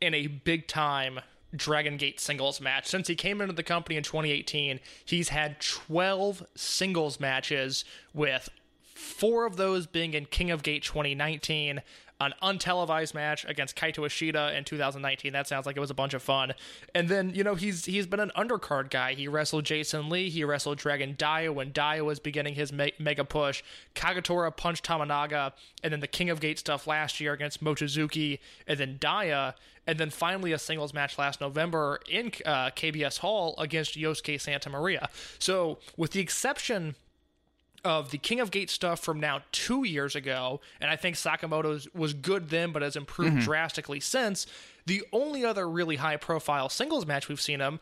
in 0.00 0.14
a 0.14 0.26
big 0.26 0.68
time 0.68 1.20
Dragon 1.54 1.96
Gate 1.96 2.20
singles 2.20 2.60
match. 2.60 2.86
Since 2.86 3.08
he 3.08 3.14
came 3.14 3.40
into 3.40 3.52
the 3.52 3.62
company 3.62 3.96
in 3.96 4.02
2018, 4.02 4.80
he's 5.04 5.28
had 5.30 5.60
12 5.60 6.46
singles 6.54 7.20
matches, 7.20 7.84
with 8.14 8.48
four 8.94 9.46
of 9.46 9.56
those 9.56 9.86
being 9.86 10.14
in 10.14 10.26
King 10.26 10.50
of 10.50 10.62
Gate 10.62 10.82
2019, 10.82 11.82
an 12.20 12.34
untelevised 12.40 13.14
match 13.14 13.44
against 13.46 13.76
Kaito 13.76 14.06
Ishida 14.06 14.56
in 14.56 14.62
2019. 14.64 15.32
That 15.32 15.48
sounds 15.48 15.66
like 15.66 15.76
it 15.76 15.80
was 15.80 15.90
a 15.90 15.94
bunch 15.94 16.14
of 16.14 16.22
fun. 16.22 16.52
And 16.94 17.08
then, 17.08 17.30
you 17.34 17.42
know, 17.42 17.56
he's 17.56 17.84
he's 17.84 18.06
been 18.06 18.20
an 18.20 18.30
undercard 18.36 18.90
guy. 18.90 19.14
He 19.14 19.26
wrestled 19.26 19.64
Jason 19.64 20.08
Lee, 20.08 20.30
he 20.30 20.44
wrestled 20.44 20.78
Dragon 20.78 21.14
Dia 21.18 21.52
when 21.52 21.72
Dia 21.72 22.04
was 22.04 22.20
beginning 22.20 22.54
his 22.54 22.72
me- 22.72 22.92
mega 22.98 23.24
push. 23.24 23.62
Kagetora 23.96 24.56
punched 24.56 24.86
Tominaga, 24.86 25.52
and 25.82 25.92
then 25.92 26.00
the 26.00 26.06
King 26.06 26.30
of 26.30 26.40
Gate 26.40 26.60
stuff 26.60 26.86
last 26.86 27.18
year 27.20 27.32
against 27.32 27.62
Mochizuki, 27.62 28.38
and 28.68 28.78
then 28.78 28.98
Dia, 29.00 29.56
and 29.86 29.98
then 29.98 30.10
finally 30.10 30.52
a 30.52 30.58
singles 30.58 30.94
match 30.94 31.18
last 31.18 31.40
November 31.40 32.00
in 32.08 32.26
uh, 32.46 32.70
KBS 32.70 33.18
Hall 33.18 33.54
against 33.58 33.96
Yosuke 33.98 34.40
Santa 34.40 34.70
Maria. 34.70 35.08
So, 35.38 35.78
with 35.96 36.12
the 36.12 36.20
exception 36.20 36.94
of 37.84 38.12
the 38.12 38.18
King 38.18 38.38
of 38.40 38.50
Gate 38.50 38.70
stuff 38.70 39.00
from 39.00 39.18
now 39.18 39.40
two 39.50 39.84
years 39.84 40.14
ago, 40.14 40.60
and 40.80 40.88
I 40.88 40.96
think 40.96 41.16
Sakamoto's 41.16 41.88
was 41.94 42.14
good 42.14 42.48
then, 42.48 42.70
but 42.70 42.82
has 42.82 42.94
improved 42.96 43.40
drastically 43.40 44.00
since. 44.00 44.46
The 44.86 45.02
only 45.12 45.44
other 45.44 45.68
really 45.68 45.96
high 45.96 46.16
profile 46.16 46.68
singles 46.68 47.06
match 47.06 47.28
we've 47.28 47.40
seen 47.40 47.60
him 47.60 47.80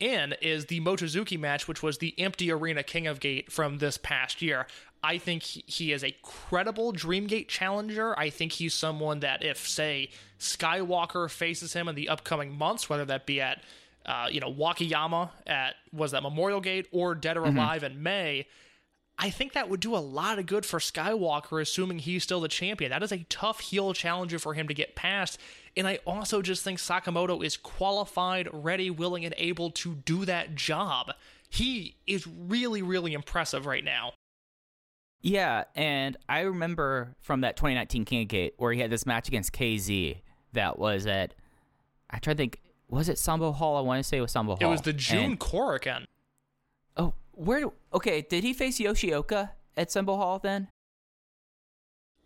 in 0.00 0.34
is 0.42 0.66
the 0.66 0.80
Mochizuki 0.80 1.38
match, 1.38 1.68
which 1.68 1.82
was 1.82 1.98
the 1.98 2.14
empty 2.18 2.50
arena 2.50 2.82
King 2.82 3.06
of 3.06 3.20
Gate 3.20 3.50
from 3.50 3.78
this 3.78 3.98
past 3.98 4.42
year. 4.42 4.66
I 5.06 5.18
think 5.18 5.42
he- 5.42 5.92
is 5.92 6.02
a 6.02 6.16
credible 6.22 6.92
Dreamgate 6.92 7.46
challenger. 7.48 8.18
I 8.18 8.28
think 8.28 8.52
he's 8.52 8.74
someone 8.74 9.20
that 9.20 9.44
if, 9.44 9.68
say, 9.68 10.10
Skywalker 10.40 11.30
faces 11.30 11.72
him 11.74 11.86
in 11.88 11.94
the 11.94 12.08
upcoming 12.08 12.56
months, 12.58 12.90
whether 12.90 13.04
that 13.04 13.24
be 13.24 13.40
at 13.40 13.62
uh, 14.04 14.28
you 14.30 14.40
know 14.40 14.52
Wakayama 14.52 15.30
at 15.46 15.74
was 15.92 16.12
that 16.12 16.22
Memorial 16.22 16.60
Gate 16.60 16.86
or 16.92 17.14
Dead 17.14 17.36
or 17.36 17.44
Alive 17.44 17.82
in 17.82 18.02
May, 18.02 18.46
I 19.18 19.30
think 19.30 19.52
that 19.54 19.68
would 19.68 19.80
do 19.80 19.96
a 19.96 19.98
lot 19.98 20.38
of 20.38 20.46
good 20.46 20.66
for 20.66 20.78
Skywalker, 20.78 21.60
assuming 21.60 22.00
he's 22.00 22.22
still 22.22 22.40
the 22.40 22.48
champion. 22.48 22.90
That 22.90 23.02
is 23.02 23.12
a 23.12 23.24
tough 23.30 23.60
heel 23.60 23.92
challenger 23.94 24.38
for 24.38 24.54
him 24.54 24.68
to 24.68 24.74
get 24.74 24.94
past. 24.94 25.40
And 25.76 25.88
I 25.88 26.00
also 26.06 26.42
just 26.42 26.62
think 26.62 26.78
Sakamoto 26.78 27.42
is 27.44 27.56
qualified, 27.56 28.48
ready, 28.52 28.90
willing, 28.90 29.24
and 29.24 29.34
able 29.38 29.70
to 29.70 29.94
do 29.94 30.24
that 30.26 30.54
job. 30.54 31.12
He 31.48 31.96
is 32.06 32.26
really, 32.26 32.82
really 32.82 33.14
impressive 33.14 33.64
right 33.64 33.84
now. 33.84 34.12
Yeah, 35.28 35.64
and 35.74 36.16
I 36.28 36.40
remember 36.42 37.16
from 37.20 37.40
that 37.40 37.56
2019 37.56 38.04
King 38.04 38.22
of 38.22 38.28
Gate 38.28 38.54
where 38.58 38.72
he 38.72 38.78
had 38.80 38.90
this 38.90 39.04
match 39.06 39.26
against 39.26 39.52
KZ 39.52 40.18
that 40.52 40.78
was 40.78 41.04
at, 41.06 41.34
I 42.08 42.18
try 42.20 42.32
to 42.32 42.36
think, 42.36 42.60
was 42.88 43.08
it 43.08 43.18
Sambo 43.18 43.50
Hall? 43.50 43.76
I 43.76 43.80
want 43.80 43.98
to 43.98 44.04
say 44.08 44.18
it 44.18 44.20
was 44.20 44.30
Sambo 44.30 44.52
Hall. 44.54 44.58
It 44.68 44.70
was 44.70 44.82
the 44.82 44.92
June 44.92 45.24
And- 45.32 45.40
Korakuen. 45.40 46.04
oh, 46.96 47.12
where? 47.32 47.58
do- 47.60 47.72
Okay, 47.92 48.22
did 48.22 48.44
he 48.44 48.52
face 48.52 48.78
Yoshioka 48.78 49.50
at 49.76 49.90
Sambo 49.90 50.14
Hall 50.14 50.38
then? 50.38 50.68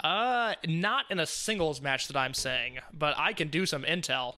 Uh, 0.04 0.54
not 0.66 1.06
in 1.10 1.18
a 1.20 1.26
singles 1.26 1.80
match 1.80 2.06
that 2.08 2.16
I'm 2.18 2.34
saying, 2.34 2.80
but 2.92 3.14
I 3.16 3.32
can 3.32 3.48
do 3.48 3.64
some 3.64 3.82
intel. 3.84 4.34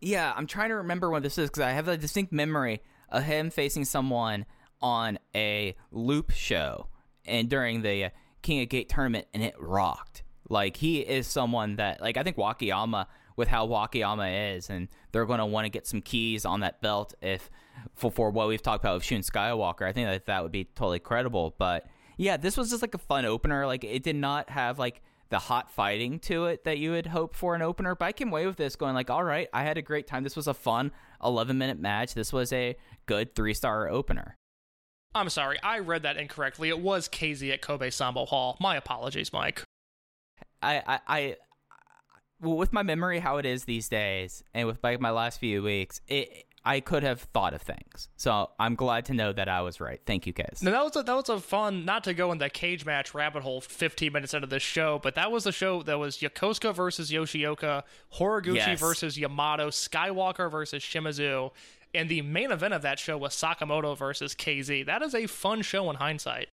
Yeah, 0.00 0.32
I'm 0.36 0.46
trying 0.46 0.68
to 0.68 0.76
remember 0.76 1.10
when 1.10 1.22
this 1.24 1.36
is 1.36 1.50
because 1.50 1.62
I 1.64 1.70
have 1.72 1.88
a 1.88 1.96
distinct 1.96 2.32
memory 2.32 2.80
of 3.08 3.24
him 3.24 3.50
facing 3.50 3.84
someone 3.84 4.46
on 4.80 5.18
a 5.34 5.74
loop 5.90 6.30
show 6.30 6.86
and 7.24 7.48
during 7.48 7.82
the 7.82 8.10
King 8.42 8.62
of 8.62 8.68
Gate 8.68 8.88
tournament, 8.88 9.26
and 9.34 9.42
it 9.42 9.54
rocked. 9.58 10.22
Like 10.48 10.76
he 10.76 11.00
is 11.00 11.26
someone 11.26 11.76
that, 11.76 12.00
like, 12.00 12.16
I 12.16 12.22
think 12.22 12.36
Wakayama 12.36 13.06
with 13.36 13.48
how 13.48 13.66
Wakayama 13.66 14.56
is, 14.56 14.70
and 14.70 14.88
they're 15.12 15.26
going 15.26 15.38
to 15.38 15.46
want 15.46 15.64
to 15.64 15.70
get 15.70 15.86
some 15.86 16.02
keys 16.02 16.44
on 16.44 16.60
that 16.60 16.82
belt 16.82 17.14
if 17.22 17.50
for, 17.94 18.10
for 18.10 18.30
what 18.30 18.48
we've 18.48 18.62
talked 18.62 18.84
about 18.84 18.94
with 18.94 19.04
Shun 19.04 19.20
Skywalker. 19.20 19.82
I 19.82 19.92
think 19.92 20.08
that 20.08 20.26
that 20.26 20.42
would 20.42 20.52
be 20.52 20.64
totally 20.64 20.98
credible. 20.98 21.54
But 21.58 21.86
yeah, 22.16 22.36
this 22.36 22.56
was 22.56 22.70
just 22.70 22.82
like 22.82 22.94
a 22.94 22.98
fun 22.98 23.24
opener. 23.24 23.66
Like 23.66 23.84
it 23.84 24.02
did 24.02 24.16
not 24.16 24.50
have 24.50 24.78
like 24.78 25.02
the 25.30 25.38
hot 25.38 25.70
fighting 25.70 26.18
to 26.18 26.44
it 26.46 26.64
that 26.64 26.78
you 26.78 26.90
would 26.90 27.06
hope 27.06 27.34
for 27.34 27.54
an 27.54 27.62
opener. 27.62 27.94
But 27.94 28.06
I 28.06 28.12
came 28.12 28.28
away 28.28 28.46
with 28.46 28.56
this 28.56 28.76
going 28.76 28.94
like, 28.94 29.10
all 29.10 29.24
right, 29.24 29.48
I 29.52 29.62
had 29.62 29.78
a 29.78 29.82
great 29.82 30.06
time. 30.06 30.24
This 30.24 30.36
was 30.36 30.46
a 30.46 30.54
fun 30.54 30.92
11 31.24 31.56
minute 31.56 31.78
match. 31.78 32.14
This 32.14 32.32
was 32.32 32.52
a 32.52 32.76
good 33.06 33.34
three 33.34 33.54
star 33.54 33.88
opener. 33.88 34.36
I'm 35.14 35.28
sorry, 35.28 35.58
I 35.62 35.78
read 35.80 36.02
that 36.04 36.16
incorrectly. 36.16 36.68
It 36.68 36.80
was 36.80 37.08
KZ 37.08 37.52
at 37.52 37.62
Kobe 37.62 37.90
Sambo 37.90 38.24
Hall. 38.24 38.56
My 38.60 38.76
apologies, 38.76 39.32
Mike. 39.32 39.62
I, 40.62 40.82
I, 40.86 41.00
I 41.06 41.36
well, 42.40 42.56
with 42.56 42.72
my 42.72 42.82
memory 42.82 43.18
how 43.20 43.36
it 43.38 43.46
is 43.46 43.64
these 43.64 43.88
days, 43.88 44.42
and 44.54 44.66
with 44.66 44.78
like 44.82 45.00
my 45.00 45.10
last 45.10 45.38
few 45.40 45.62
weeks, 45.62 46.00
it 46.08 46.46
I 46.64 46.78
could 46.80 47.02
have 47.02 47.20
thought 47.20 47.54
of 47.54 47.62
things. 47.62 48.08
So 48.16 48.50
I'm 48.58 48.76
glad 48.76 49.06
to 49.06 49.14
know 49.14 49.32
that 49.32 49.48
I 49.48 49.62
was 49.62 49.80
right. 49.80 50.00
Thank 50.06 50.26
you, 50.26 50.32
Kez. 50.32 50.62
Now 50.62 50.70
that 50.70 50.84
was 50.84 50.96
a, 50.96 51.02
that 51.02 51.14
was 51.14 51.28
a 51.28 51.40
fun 51.40 51.84
not 51.84 52.04
to 52.04 52.14
go 52.14 52.30
in 52.30 52.38
the 52.38 52.48
cage 52.48 52.86
match 52.86 53.14
rabbit 53.14 53.42
hole 53.42 53.60
15 53.60 54.12
minutes 54.12 54.32
into 54.32 54.46
this 54.46 54.62
show, 54.62 55.00
but 55.02 55.16
that 55.16 55.32
was 55.32 55.44
a 55.46 55.52
show 55.52 55.82
that 55.82 55.98
was 55.98 56.18
Yokosuka 56.18 56.72
versus 56.74 57.10
Yoshioka, 57.10 57.82
Horiguchi 58.14 58.54
Yes. 58.54 58.80
versus 58.80 59.18
Yamato, 59.18 59.70
Skywalker 59.70 60.50
versus 60.50 60.82
Shimizu, 60.82 61.50
and 61.94 62.08
the 62.08 62.22
main 62.22 62.50
event 62.50 62.74
of 62.74 62.82
that 62.82 62.98
show 62.98 63.16
was 63.16 63.34
Sakamoto 63.34 63.96
versus 63.96 64.34
KZ. 64.34 64.86
That 64.86 65.02
is 65.02 65.14
a 65.14 65.26
fun 65.26 65.62
show 65.62 65.88
in 65.90 65.96
hindsight. 65.96 66.48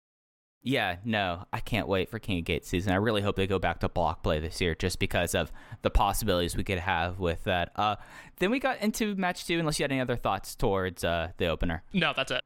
Yeah, 0.61 0.97
no, 1.05 1.45
I 1.53 1.61
can't 1.61 1.87
wait 1.87 2.09
for 2.09 2.19
King 2.19 2.39
of 2.39 2.45
Gate 2.45 2.65
season. 2.65 2.91
I 2.91 2.97
really 2.97 3.21
hope 3.21 3.37
they 3.37 3.47
go 3.47 3.59
back 3.59 3.79
to 3.79 3.87
block 3.87 4.23
play 4.23 4.39
this 4.39 4.59
year 4.59 4.75
just 4.75 4.99
because 4.99 5.33
of 5.33 5.53
the 5.83 5.89
possibilities 5.89 6.57
we 6.57 6.65
could 6.65 6.79
have 6.79 7.17
with 7.17 7.45
that. 7.45 7.71
Uh, 7.77 7.95
then 8.39 8.51
we 8.51 8.59
got 8.59 8.81
into 8.81 9.15
match 9.15 9.45
two, 9.47 9.57
unless 9.59 9.79
you 9.79 9.83
had 9.83 9.91
any 9.91 10.01
other 10.01 10.17
thoughts 10.17 10.55
towards 10.55 11.05
uh, 11.05 11.29
the 11.37 11.47
opener. 11.47 11.83
No, 11.93 12.11
that's 12.13 12.31
it. 12.31 12.41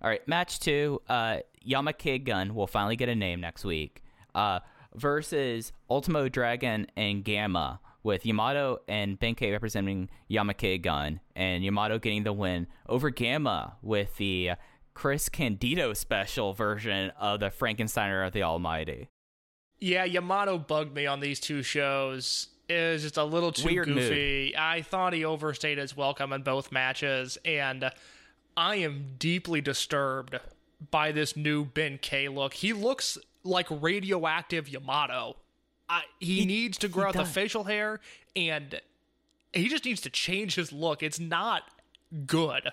All 0.00 0.08
right, 0.08 0.26
match 0.28 0.60
two. 0.60 1.02
Uh, 1.08 1.38
Yamakid 1.66 2.24
Gun 2.24 2.54
will 2.54 2.68
finally 2.68 2.96
get 2.96 3.08
a 3.08 3.16
name 3.16 3.40
next 3.40 3.64
week. 3.64 4.02
Uh, 4.32 4.60
versus 4.94 5.72
Ultimo 5.88 6.28
Dragon 6.28 6.86
and 6.96 7.24
Gamma, 7.24 7.80
with 8.02 8.24
Yamato 8.24 8.80
and 8.88 9.18
Benkei 9.18 9.52
representing 9.52 10.08
Yamakid 10.30 10.82
Gun, 10.82 11.20
and 11.36 11.64
Yamato 11.64 11.98
getting 11.98 12.24
the 12.24 12.32
win 12.32 12.66
over 12.88 13.10
Gamma 13.10 13.76
with 13.82 14.16
the 14.16 14.52
Chris 14.94 15.28
Candido 15.28 15.92
special 15.92 16.52
version 16.52 17.10
of 17.18 17.40
the 17.40 17.50
Frankensteiner 17.50 18.26
of 18.26 18.32
the 18.32 18.42
Almighty. 18.42 19.08
Yeah, 19.78 20.04
Yamato 20.04 20.58
bugged 20.58 20.94
me 20.94 21.06
on 21.06 21.20
these 21.20 21.40
two 21.40 21.62
shows. 21.62 22.48
It 22.68 22.92
was 22.92 23.02
just 23.02 23.16
a 23.16 23.24
little 23.24 23.50
too 23.50 23.66
Weird 23.66 23.86
goofy. 23.86 24.54
I 24.56 24.82
thought 24.82 25.12
he 25.12 25.24
overstayed 25.24 25.78
his 25.78 25.96
welcome 25.96 26.32
in 26.32 26.42
both 26.42 26.70
matches, 26.70 27.38
and 27.44 27.90
I 28.56 28.76
am 28.76 29.14
deeply 29.18 29.60
disturbed 29.60 30.38
by 30.90 31.12
this 31.12 31.36
new 31.36 31.64
Benkei 31.64 32.32
look. 32.32 32.54
He 32.54 32.72
looks 32.72 33.18
like 33.42 33.66
radioactive 33.70 34.68
Yamato. 34.68 35.36
I, 35.90 36.02
he, 36.20 36.46
needs 36.46 36.78
to 36.78 36.88
grow 36.88 37.08
out 37.08 37.14
the 37.14 37.24
facial 37.24 37.64
hair, 37.64 37.98
and 38.36 38.80
he 39.52 39.68
just 39.68 39.84
needs 39.84 40.00
to 40.02 40.10
change 40.10 40.54
his 40.54 40.72
look. 40.72 41.02
It's 41.02 41.18
not 41.18 41.64
good. 42.26 42.70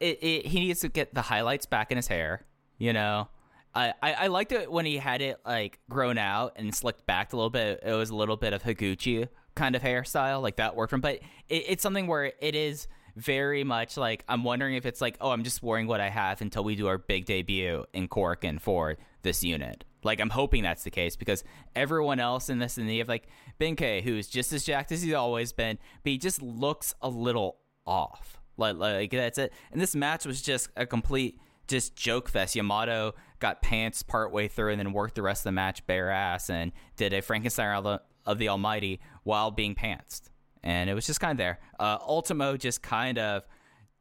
it, 0.00 0.18
it 0.22 0.46
he 0.46 0.60
needs 0.60 0.80
to 0.80 0.88
get 0.88 1.12
the 1.14 1.22
highlights 1.22 1.66
back 1.66 1.90
in 1.90 1.96
his 1.96 2.08
hair. 2.08 2.46
You 2.78 2.94
know, 2.94 3.28
I, 3.74 3.92
I 4.02 4.12
I 4.14 4.26
liked 4.28 4.52
it 4.52 4.72
when 4.72 4.86
he 4.86 4.96
had 4.96 5.20
it 5.20 5.38
like 5.44 5.80
grown 5.90 6.16
out 6.16 6.54
and 6.56 6.74
slicked 6.74 7.06
back 7.06 7.34
a 7.34 7.36
little 7.36 7.50
bit. 7.50 7.80
It 7.84 7.92
was 7.92 8.08
a 8.08 8.16
little 8.16 8.36
bit 8.36 8.54
of 8.54 8.62
Higuchi 8.62 9.28
kind 9.54 9.76
of 9.76 9.82
hairstyle, 9.82 10.40
like 10.40 10.56
that 10.56 10.76
worked 10.76 10.90
for 10.90 10.96
him. 10.96 11.02
But 11.02 11.16
it, 11.50 11.64
it's 11.68 11.82
something 11.82 12.06
where 12.06 12.32
it 12.40 12.54
is 12.54 12.88
very 13.16 13.64
much 13.64 13.98
like 13.98 14.24
I'm 14.28 14.44
wondering 14.44 14.76
if 14.76 14.86
it's 14.86 15.02
like, 15.02 15.18
oh, 15.20 15.30
I'm 15.30 15.44
just 15.44 15.62
wearing 15.62 15.86
what 15.86 16.00
I 16.00 16.08
have 16.08 16.40
until 16.40 16.64
we 16.64 16.74
do 16.74 16.86
our 16.86 16.96
big 16.96 17.26
debut 17.26 17.84
in 17.92 18.08
Korakuen 18.08 18.58
for 18.58 18.96
this 19.20 19.44
unit. 19.44 19.84
Like 20.04 20.20
I'm 20.20 20.30
hoping 20.30 20.62
that's 20.62 20.84
the 20.84 20.90
case 20.90 21.16
because 21.16 21.44
everyone 21.74 22.20
else 22.20 22.48
in 22.48 22.58
this 22.58 22.78
and 22.78 22.90
you 22.90 22.98
have 22.98 23.08
like 23.08 23.28
Benkei, 23.60 24.02
who's 24.02 24.28
just 24.28 24.52
as 24.52 24.64
jacked 24.64 24.92
as 24.92 25.02
he's 25.02 25.14
always 25.14 25.52
been, 25.52 25.78
but 26.02 26.10
he 26.10 26.18
just 26.18 26.42
looks 26.42 26.94
a 27.02 27.08
little 27.08 27.58
off. 27.86 28.38
Like, 28.56 28.76
like 28.76 29.10
that's 29.10 29.38
it. 29.38 29.52
And 29.72 29.80
this 29.80 29.94
match 29.94 30.26
was 30.26 30.42
just 30.42 30.68
a 30.76 30.86
complete 30.86 31.40
just 31.66 31.96
joke 31.96 32.28
fest. 32.28 32.56
Yamato 32.56 33.14
got 33.40 33.62
pants 33.62 34.02
partway 34.02 34.48
through 34.48 34.70
and 34.70 34.80
then 34.80 34.92
worked 34.92 35.14
the 35.14 35.22
rest 35.22 35.40
of 35.40 35.44
the 35.44 35.52
match 35.52 35.86
bare 35.86 36.10
ass 36.10 36.50
and 36.50 36.72
did 36.96 37.12
a 37.12 37.22
Frankenstein 37.22 37.76
of 37.76 37.84
the, 37.84 38.00
of 38.26 38.38
the 38.38 38.48
Almighty 38.48 39.00
while 39.22 39.50
being 39.50 39.74
pantsed. 39.74 40.22
And 40.62 40.90
it 40.90 40.94
was 40.94 41.06
just 41.06 41.20
kind 41.20 41.32
of 41.32 41.38
there. 41.38 41.60
Uh, 41.78 41.98
Ultimo 42.00 42.56
just 42.56 42.82
kind 42.82 43.18
of 43.18 43.44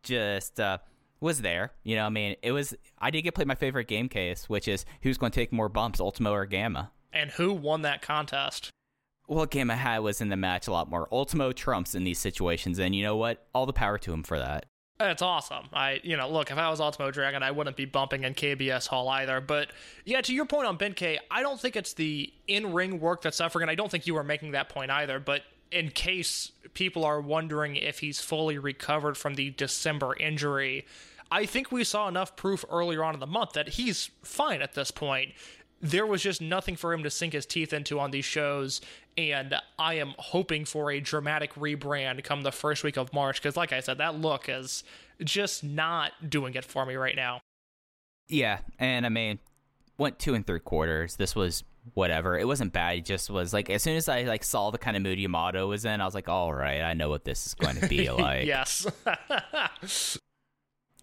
just 0.02 0.60
uh, 0.60 0.80
was 1.20 1.42
there. 1.42 1.74
You 1.84 1.96
know, 1.96 2.06
I 2.06 2.10
mean, 2.10 2.36
it 2.42 2.52
was. 2.52 2.74
I 3.00 3.12
did 3.12 3.22
get 3.24 3.36
played 3.36 3.48
my 3.48 3.56
favorite 3.56 3.88
game 3.88 4.10
case, 4.10 4.50
which 4.50 4.68
is 4.68 4.86
who's 5.02 5.18
going 5.18 5.32
to 5.32 5.40
take 5.40 5.52
more 5.52 5.70
bumps, 5.70 6.00
Ultimo 6.00 6.32
or 6.32 6.46
Gamma. 6.46 6.92
And 7.14 7.32
who 7.32 7.54
won 7.54 7.82
that 7.84 8.02
contest? 8.02 8.72
Well, 9.28 9.46
Gamma 9.46 9.76
had 9.76 10.00
was 10.00 10.22
in 10.22 10.30
the 10.30 10.38
match 10.38 10.68
a 10.68 10.72
lot 10.72 10.90
more. 10.90 11.08
Ultimo 11.12 11.52
trumps 11.52 11.96
in 11.96 12.04
these 12.04 12.20
situations, 12.20 12.80
and 12.80 12.96
you 12.96 13.04
know 13.04 13.18
what? 13.18 13.46
All 13.54 13.66
the 13.66 13.74
power 13.74 13.98
to 13.98 14.14
him 14.14 14.24
for 14.24 14.40
that. 14.40 14.66
That's 15.00 15.22
awesome. 15.22 15.66
I, 15.74 16.00
you 16.04 16.18
know, 16.18 16.28
look, 16.30 16.50
if 16.50 16.58
I 16.58 16.70
was 16.70 16.80
Ultimo 16.80 17.12
Dragon, 17.12 17.44
I 17.44 17.52
wouldn't 17.52 17.78
be 17.78 17.86
bumping 17.86 18.24
in 18.24 18.34
KBS 18.34 18.88
Hall 18.88 19.08
either. 19.10 19.40
But 19.40 19.70
yeah, 20.06 20.22
to 20.22 20.34
your 20.34 20.46
point 20.46 20.66
on 20.66 20.78
Benkei, 20.78 21.20
I 21.30 21.42
don't 21.42 21.60
think 21.60 21.76
it's 21.76 21.94
the 21.94 22.34
in 22.48 22.74
ring 22.74 23.00
work 23.00 23.22
that's 23.22 23.38
suffering, 23.38 23.64
and 23.64 23.72
I 23.72 23.76
don't 23.76 23.92
think 23.92 24.08
you 24.08 24.16
were 24.16 24.24
making 24.24 24.52
that 24.52 24.70
point 24.70 24.90
either. 24.90 25.20
But 25.20 25.44
in 25.72 25.90
case 25.92 26.52
people 26.74 27.06
are 27.06 27.22
wondering 27.22 27.76
if 27.76 28.00
he's 28.00 28.20
fully 28.20 28.58
recovered 28.58 29.18
from 29.18 29.36
the 29.36 29.52
December 29.52 30.16
injury, 30.20 30.86
I 31.32 31.46
think 31.46 31.72
we 31.72 31.84
saw 31.84 32.08
enough 32.08 32.36
proof 32.36 32.64
earlier 32.72 33.04
on 33.04 33.14
in 33.14 33.20
the 33.20 33.28
month 33.28 33.54
that 33.54 33.70
he's 33.70 34.10
fine 34.24 34.62
at 34.62 34.74
this 34.74 34.92
point. 34.92 35.34
There 35.82 36.06
was 36.06 36.24
just 36.24 36.42
nothing 36.42 36.76
for 36.76 36.94
him 36.94 37.04
to 37.04 37.10
sink 37.10 37.34
his 37.34 37.46
teeth 37.46 37.72
into 37.72 38.00
on 38.00 38.12
these 38.12 38.26
shows, 38.26 38.82
and 39.16 39.56
I 39.78 39.96
am 39.96 40.14
hoping 40.18 40.66
for 40.66 40.92
a 40.92 41.00
dramatic 41.00 41.54
rebrand 41.54 42.24
come 42.24 42.42
the 42.42 42.52
first 42.52 42.84
week 42.84 42.98
of 42.98 43.14
March 43.14 43.42
because, 43.42 43.56
like 43.56 43.72
I 43.72 43.82
said, 43.82 44.00
that 44.00 44.16
look 44.16 44.50
is 44.50 44.84
just 45.24 45.64
not 45.64 46.30
doing 46.30 46.56
it 46.56 46.66
for 46.66 46.86
me 46.86 46.96
right 46.96 47.16
now. 47.16 47.42
Yeah, 48.28 48.60
and 48.80 49.06
I 49.06 49.10
mean, 49.10 49.40
went 49.98 50.20
two 50.20 50.34
and 50.34 50.46
three 50.46 50.60
quarters. 50.60 51.18
This 51.18 51.36
was 51.36 51.64
whatever. 51.94 52.38
It 52.38 52.46
wasn't 52.48 52.74
bad. 52.74 52.98
It 52.98 53.06
just 53.06 53.30
was 53.30 53.54
like 53.54 53.70
as 53.70 53.84
soon 53.84 53.98
as 53.98 54.10
I 54.10 54.24
like 54.24 54.44
saw 54.44 54.72
the 54.72 54.78
kind 54.78 54.98
of 54.98 55.04
mood 55.04 55.20
Yamato 55.20 55.68
was 55.68 55.86
in, 55.86 56.02
I 56.02 56.06
was 56.06 56.16
like, 56.16 56.30
all 56.30 56.54
right, 56.54 56.82
I 56.82 56.94
know 56.94 57.10
what 57.10 57.26
this 57.26 57.46
is 57.48 57.54
going 57.54 57.78
to 57.78 57.88
be 57.88 58.10
like. 58.12 58.46
yes. 58.46 58.88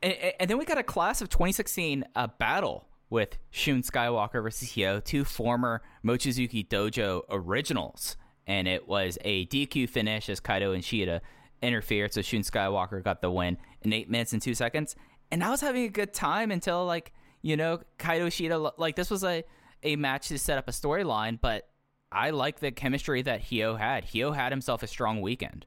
and, 0.03 0.15
and 0.41 0.51
then 0.51 0.59
we 0.59 0.65
got 0.65 0.79
a 0.79 0.83
class 0.83 1.21
of 1.21 1.29
2016 1.29 2.05
uh, 2.15 2.29
battle 2.39 2.89
with 3.11 3.39
Shun 3.51 3.83
Skywalker 3.83 4.43
versus 4.43 4.71
Hyo, 4.71 5.03
two 5.03 5.25
former 5.25 5.83
Mochizuki 6.05 6.67
Dojo 6.67 7.23
originals. 7.31 8.17
And 8.47 8.67
it 8.69 8.89
was 8.89 9.19
a 9.25 9.47
DQ 9.47 9.89
finish 9.89 10.29
as 10.29 10.41
Kaito 10.41 10.77
Ishida 10.77 11.23
interfered, 11.63 12.13
so 12.13 12.23
Shun 12.23 12.41
Skywalker 12.41 13.03
got 13.03 13.23
the 13.23 13.31
win 13.31 13.57
in 13.83 13.93
eight 13.93 14.11
minutes 14.11 14.33
and 14.33 14.43
two 14.43 14.55
seconds. 14.55 14.97
And 15.31 15.43
I 15.43 15.51
was 15.51 15.61
having 15.61 15.85
a 15.85 15.89
good 15.89 16.13
time 16.13 16.51
until 16.51 16.85
like 16.85 17.13
you 17.43 17.57
know 17.57 17.81
Kaito 17.99 18.27
Ishida 18.27 18.73
like 18.79 18.97
this 18.97 19.11
was 19.11 19.25
a 19.25 19.45
a 19.85 19.97
match 19.97 20.29
to 20.29 20.39
set 20.39 20.59
up 20.59 20.69
a 20.69 20.73
storyline, 20.73 21.39
but 21.41 21.69
I 22.11 22.31
like 22.31 22.61
the 22.61 22.71
chemistry 22.71 23.23
that 23.23 23.43
Hyo 23.43 23.79
had. 23.79 24.07
Hyo 24.07 24.35
had 24.35 24.53
himself 24.53 24.83
a 24.83 24.87
strong 24.87 25.21
weekend. 25.21 25.67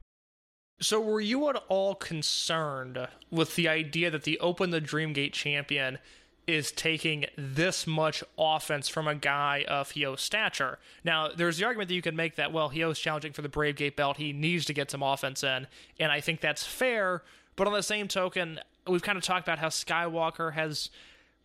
So, 0.80 1.00
were 1.00 1.20
you 1.20 1.48
at 1.48 1.56
all 1.68 1.94
concerned 1.94 3.08
with 3.30 3.56
the 3.56 3.68
idea 3.68 4.10
that 4.10 4.22
the 4.22 4.38
Open 4.38 4.70
the 4.70 4.80
Dreamgate 4.80 5.32
champion 5.32 5.98
is 6.46 6.70
taking 6.70 7.26
this 7.36 7.86
much 7.86 8.22
offense 8.38 8.88
from 8.88 9.08
a 9.08 9.14
guy 9.14 9.64
of 9.66 9.92
Hyo's 9.92 10.22
stature? 10.22 10.78
Now, 11.02 11.28
there's 11.28 11.58
the 11.58 11.64
argument 11.64 11.88
that 11.88 11.94
you 11.94 12.02
could 12.02 12.14
make 12.14 12.36
that, 12.36 12.52
well, 12.52 12.70
Hyo's 12.70 12.98
challenging 12.98 13.32
for 13.32 13.42
the 13.42 13.48
Brave 13.48 13.74
Gate 13.74 13.96
belt. 13.96 14.18
He 14.18 14.32
needs 14.32 14.64
to 14.66 14.72
get 14.72 14.90
some 14.90 15.02
offense 15.02 15.42
in. 15.42 15.66
And 15.98 16.12
I 16.12 16.20
think 16.20 16.40
that's 16.40 16.64
fair. 16.64 17.22
But 17.56 17.66
on 17.66 17.72
the 17.72 17.82
same 17.82 18.06
token, 18.06 18.60
we've 18.86 19.02
kind 19.02 19.18
of 19.18 19.24
talked 19.24 19.46
about 19.46 19.58
how 19.58 19.68
Skywalker 19.68 20.52
has 20.52 20.90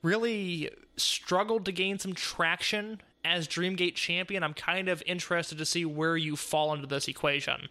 really 0.03 0.69
struggled 0.97 1.65
to 1.65 1.71
gain 1.71 1.97
some 1.97 2.13
traction 2.13 3.01
as 3.25 3.47
Dreamgate 3.47 3.95
champion. 3.95 4.43
I'm 4.43 4.53
kind 4.53 4.89
of 4.89 5.01
interested 5.05 5.57
to 5.57 5.65
see 5.65 5.85
where 5.85 6.17
you 6.17 6.35
fall 6.35 6.73
into 6.73 6.87
this 6.87 7.07
equation. 7.07 7.69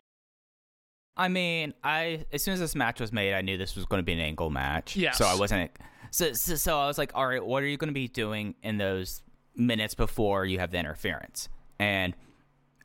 I 1.17 1.29
mean, 1.29 1.75
I 1.85 2.25
as 2.33 2.43
soon 2.43 2.55
as 2.55 2.61
this 2.61 2.75
match 2.75 3.01
was 3.01 3.12
made, 3.12 3.35
I 3.35 3.43
knew 3.43 3.59
this 3.59 3.77
was 3.77 3.85
going 3.85 3.99
to 3.99 4.05
be 4.05 4.15
an 4.15 4.21
angle 4.21 4.51
match. 4.51 4.97
Yes. 4.97 5.19
So 5.19 5.27
I 5.27 5.35
wasn't. 5.35 5.71
So, 6.11 6.33
so 6.33 6.57
so 6.57 6.79
I 6.79 6.87
was 6.87 6.99
like, 6.99 7.12
all 7.15 7.27
right, 7.27 7.45
what 7.45 7.62
are 7.62 7.67
you 7.67 7.77
going 7.77 7.91
to 7.91 7.95
be 7.95 8.09
doing 8.09 8.55
in 8.62 8.79
those 8.79 9.23
minutes 9.55 9.95
before 9.95 10.47
you 10.47 10.59
have 10.59 10.71
the 10.71 10.79
interference? 10.79 11.51
And 11.79 12.15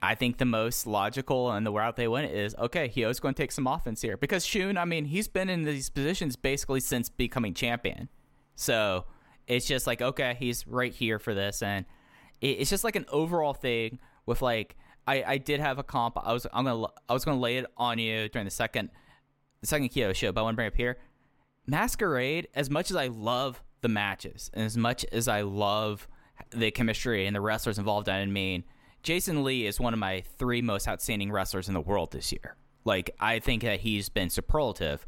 I 0.01 0.15
think 0.15 0.37
the 0.37 0.45
most 0.45 0.85
logical 0.85 1.51
and 1.51 1.65
the 1.65 1.71
route 1.71 1.95
they 1.95 2.07
went 2.07 2.31
is 2.31 2.53
okay. 2.55 2.89
Hyo's 2.89 3.19
going 3.19 3.33
to 3.33 3.41
take 3.41 3.51
some 3.51 3.65
offense 3.65 4.01
here 4.01 4.17
because 4.17 4.45
Shun. 4.45 4.77
I 4.77 4.83
mean, 4.83 5.05
he's 5.05 5.29
been 5.29 5.49
in 5.49 5.63
these 5.63 5.89
positions 5.89 6.35
basically 6.35 6.81
since 6.81 7.07
becoming 7.09 7.53
champion. 7.53 8.09
So 8.55 9.05
it's 9.47 9.65
just 9.65 9.87
like 9.87 10.01
okay, 10.01 10.35
he's 10.39 10.67
right 10.67 10.93
here 10.93 11.19
for 11.19 11.33
this, 11.33 11.61
and 11.61 11.85
it, 12.41 12.59
it's 12.59 12.69
just 12.69 12.83
like 12.83 12.95
an 12.95 13.05
overall 13.11 13.53
thing 13.53 13.99
with 14.25 14.41
like 14.41 14.75
I, 15.07 15.23
I 15.25 15.37
did 15.37 15.59
have 15.59 15.79
a 15.79 15.83
comp. 15.83 16.17
I 16.21 16.33
was 16.33 16.45
I'm 16.53 16.65
gonna 16.65 16.87
I 17.07 17.13
was 17.13 17.25
gonna 17.25 17.39
lay 17.39 17.57
it 17.57 17.65
on 17.77 17.97
you 17.97 18.29
during 18.29 18.45
the 18.45 18.51
second 18.51 18.89
the 19.61 19.67
second 19.67 19.89
Kyo 19.89 20.13
show, 20.13 20.31
but 20.31 20.41
I 20.41 20.43
want 20.43 20.55
to 20.55 20.57
bring 20.57 20.67
up 20.67 20.75
here 20.75 20.97
Masquerade. 21.65 22.49
As 22.53 22.69
much 22.69 22.91
as 22.91 22.97
I 22.97 23.07
love 23.07 23.63
the 23.81 23.87
matches 23.87 24.51
and 24.53 24.65
as 24.65 24.77
much 24.77 25.05
as 25.11 25.27
I 25.27 25.41
love 25.41 26.07
the 26.51 26.69
chemistry 26.71 27.25
and 27.25 27.35
the 27.35 27.41
wrestlers 27.41 27.79
involved, 27.79 28.09
I 28.09 28.25
mean 28.25 28.65
Jason 29.01 29.43
Lee 29.43 29.65
is 29.65 29.79
one 29.79 29.93
of 29.93 29.99
my 29.99 30.23
three 30.37 30.61
most 30.61 30.87
outstanding 30.87 31.31
wrestlers 31.31 31.69
in 31.69 31.73
the 31.73 31.81
world 31.81 32.11
this 32.11 32.31
year. 32.31 32.57
Like 32.83 33.15
I 33.19 33.39
think 33.39 33.63
that 33.63 33.79
he's 33.79 34.09
been 34.09 34.29
superlative. 34.29 35.07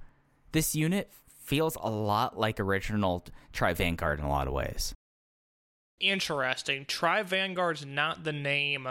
This 0.53 0.75
unit 0.75 1.11
feels 1.49 1.75
a 1.81 1.89
lot 1.89 2.37
like 2.37 2.59
original 2.59 3.25
Tribe 3.51 3.77
Vanguard 3.77 4.19
in 4.19 4.25
a 4.25 4.29
lot 4.29 4.47
of 4.47 4.53
ways. 4.53 4.93
Interesting. 5.99 6.85
Tribe 6.85 7.25
Vanguard's 7.25 7.83
not 7.83 8.23
the 8.23 8.31
name 8.31 8.87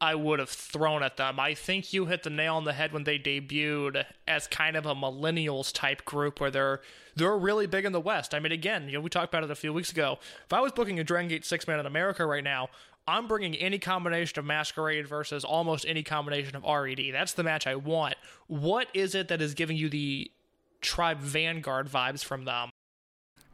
I 0.00 0.14
would 0.14 0.38
have 0.38 0.48
thrown 0.48 1.02
at 1.02 1.16
them. 1.16 1.40
I 1.40 1.54
think 1.54 1.92
you 1.92 2.06
hit 2.06 2.22
the 2.22 2.30
nail 2.30 2.54
on 2.54 2.64
the 2.64 2.72
head 2.72 2.92
when 2.92 3.02
they 3.02 3.18
debuted 3.18 4.04
as 4.28 4.46
kind 4.46 4.76
of 4.76 4.86
a 4.86 4.94
millennials 4.94 5.72
type 5.72 6.04
group 6.04 6.40
where 6.40 6.50
they're 6.52 6.80
they're 7.16 7.36
really 7.36 7.66
big 7.66 7.84
in 7.84 7.92
the 7.92 8.00
West. 8.00 8.32
I 8.32 8.38
mean, 8.38 8.52
again, 8.52 8.86
you 8.86 8.94
know, 8.94 9.00
we 9.00 9.10
talked 9.10 9.34
about 9.34 9.44
it 9.44 9.50
a 9.50 9.56
few 9.56 9.72
weeks 9.72 9.90
ago. 9.90 10.18
If 10.44 10.52
I 10.52 10.60
was 10.60 10.72
booking 10.72 11.00
a 11.00 11.04
Dragon 11.04 11.28
Gate 11.28 11.44
six 11.44 11.66
man 11.66 11.80
in 11.80 11.86
America 11.86 12.24
right 12.24 12.44
now, 12.44 12.68
I'm 13.08 13.26
bringing 13.26 13.56
any 13.56 13.80
combination 13.80 14.38
of 14.38 14.44
Masquerade 14.44 15.08
versus 15.08 15.44
almost 15.44 15.84
any 15.86 16.04
combination 16.04 16.54
of 16.54 16.62
RED. 16.62 17.10
That's 17.12 17.32
the 17.32 17.42
match 17.42 17.66
I 17.66 17.74
want. 17.74 18.14
What 18.46 18.86
is 18.94 19.16
it 19.16 19.26
that 19.28 19.42
is 19.42 19.54
giving 19.54 19.76
you 19.76 19.88
the 19.88 20.30
Tribe 20.82 21.18
Vanguard 21.18 21.88
vibes 21.88 22.22
from 22.24 22.44
them? 22.44 22.68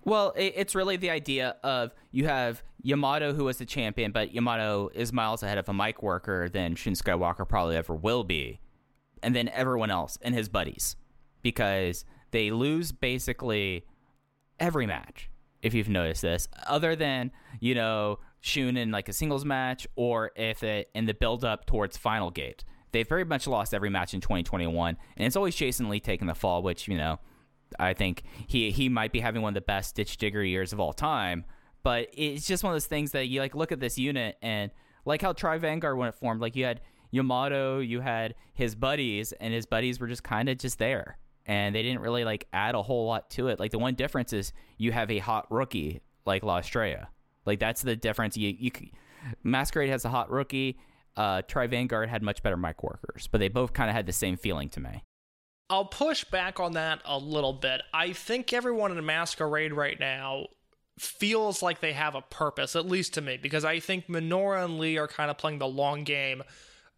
Well, 0.04 0.32
it's 0.36 0.74
really 0.74 0.96
the 0.96 1.10
idea 1.10 1.56
of 1.62 1.94
you 2.10 2.26
have 2.26 2.62
Yamato, 2.82 3.34
who 3.34 3.44
was 3.44 3.58
the 3.58 3.66
champion, 3.66 4.10
but 4.10 4.32
Yamato 4.32 4.90
is 4.94 5.12
miles 5.12 5.42
ahead 5.42 5.58
of 5.58 5.68
a 5.68 5.74
mic 5.74 6.02
worker 6.02 6.48
than 6.48 6.74
Shun 6.74 6.94
Skywalker 6.94 7.46
probably 7.46 7.76
ever 7.76 7.94
will 7.94 8.24
be, 8.24 8.60
and 9.22 9.36
then 9.36 9.48
everyone 9.48 9.90
else 9.90 10.16
and 10.22 10.34
his 10.34 10.48
buddies, 10.48 10.96
because 11.42 12.04
they 12.30 12.50
lose 12.50 12.90
basically 12.90 13.84
every 14.58 14.86
match. 14.86 15.28
If 15.60 15.74
you've 15.74 15.88
noticed 15.88 16.22
this, 16.22 16.48
other 16.66 16.96
than 16.96 17.32
you 17.60 17.74
know 17.74 18.20
Shun 18.40 18.76
in 18.76 18.90
like 18.90 19.08
a 19.08 19.12
singles 19.12 19.44
match, 19.44 19.86
or 19.96 20.30
if 20.36 20.62
it 20.62 20.88
in 20.94 21.04
the 21.06 21.14
build 21.14 21.44
up 21.44 21.66
towards 21.66 21.96
Final 21.96 22.30
Gate, 22.30 22.64
they've 22.92 23.08
very 23.08 23.24
much 23.24 23.46
lost 23.46 23.74
every 23.74 23.90
match 23.90 24.14
in 24.14 24.20
2021, 24.20 24.96
and 25.16 25.26
it's 25.26 25.36
always 25.36 25.54
Jason 25.54 25.88
Lee 25.88 26.00
taking 26.00 26.26
the 26.26 26.34
fall, 26.34 26.62
which 26.62 26.88
you 26.88 26.96
know 26.96 27.18
I 27.78 27.94
think 27.94 28.22
he 28.46 28.70
he 28.70 28.88
might 28.88 29.12
be 29.12 29.20
having 29.20 29.42
one 29.42 29.50
of 29.50 29.54
the 29.54 29.60
best 29.60 29.94
ditch 29.94 30.16
digger 30.16 30.44
years 30.44 30.72
of 30.72 30.80
all 30.80 30.92
time. 30.92 31.44
But 31.82 32.08
it's 32.12 32.46
just 32.46 32.64
one 32.64 32.72
of 32.72 32.74
those 32.74 32.86
things 32.86 33.12
that 33.12 33.28
you 33.28 33.40
like 33.40 33.54
look 33.54 33.72
at 33.72 33.80
this 33.80 33.98
unit 33.98 34.36
and 34.42 34.70
like 35.04 35.22
how 35.22 35.32
Tribe 35.32 35.60
Vanguard 35.60 35.96
when 35.96 36.08
it 36.08 36.14
formed, 36.14 36.40
like 36.40 36.56
you 36.56 36.64
had 36.64 36.80
Yamato, 37.10 37.78
you 37.78 38.00
had 38.00 38.34
his 38.54 38.74
buddies, 38.74 39.32
and 39.32 39.54
his 39.54 39.66
buddies 39.66 40.00
were 40.00 40.06
just 40.06 40.22
kind 40.22 40.48
of 40.48 40.58
just 40.58 40.78
there, 40.78 41.18
and 41.46 41.74
they 41.74 41.82
didn't 41.82 42.00
really 42.00 42.24
like 42.24 42.46
add 42.52 42.74
a 42.74 42.82
whole 42.82 43.06
lot 43.06 43.30
to 43.30 43.48
it. 43.48 43.58
Like 43.58 43.70
the 43.70 43.78
one 43.78 43.94
difference 43.94 44.32
is 44.32 44.52
you 44.76 44.92
have 44.92 45.10
a 45.10 45.18
hot 45.18 45.46
rookie 45.50 46.00
like 46.26 46.42
La 46.42 46.58
Estrella. 46.58 47.08
Like 47.46 47.58
that's 47.58 47.82
the 47.82 47.96
difference. 47.96 48.36
You 48.36 48.54
you 48.58 48.70
Masquerade 49.42 49.90
has 49.90 50.04
a 50.04 50.10
hot 50.10 50.30
rookie. 50.30 50.78
Uh, 51.18 51.42
Tribe 51.42 51.70
Vanguard 51.70 52.08
had 52.08 52.22
much 52.22 52.44
better 52.44 52.56
mic 52.56 52.84
workers, 52.84 53.28
but 53.30 53.38
they 53.38 53.48
both 53.48 53.72
kind 53.72 53.90
of 53.90 53.96
had 53.96 54.06
the 54.06 54.12
same 54.12 54.36
feeling 54.36 54.68
to 54.70 54.80
me. 54.80 55.02
I'll 55.68 55.84
push 55.84 56.22
back 56.22 56.60
on 56.60 56.72
that 56.74 57.00
a 57.04 57.18
little 57.18 57.52
bit. 57.52 57.82
I 57.92 58.12
think 58.12 58.52
everyone 58.52 58.96
in 58.96 59.04
Masquerade 59.04 59.72
right 59.72 59.98
now 59.98 60.46
feels 60.96 61.60
like 61.60 61.80
they 61.80 61.92
have 61.92 62.14
a 62.14 62.22
purpose, 62.22 62.76
at 62.76 62.86
least 62.86 63.14
to 63.14 63.20
me, 63.20 63.36
because 63.36 63.64
I 63.64 63.80
think 63.80 64.06
Minoura 64.06 64.64
and 64.64 64.78
Lee 64.78 64.96
are 64.96 65.08
kind 65.08 65.28
of 65.28 65.36
playing 65.36 65.58
the 65.58 65.66
long 65.66 66.04
game. 66.04 66.44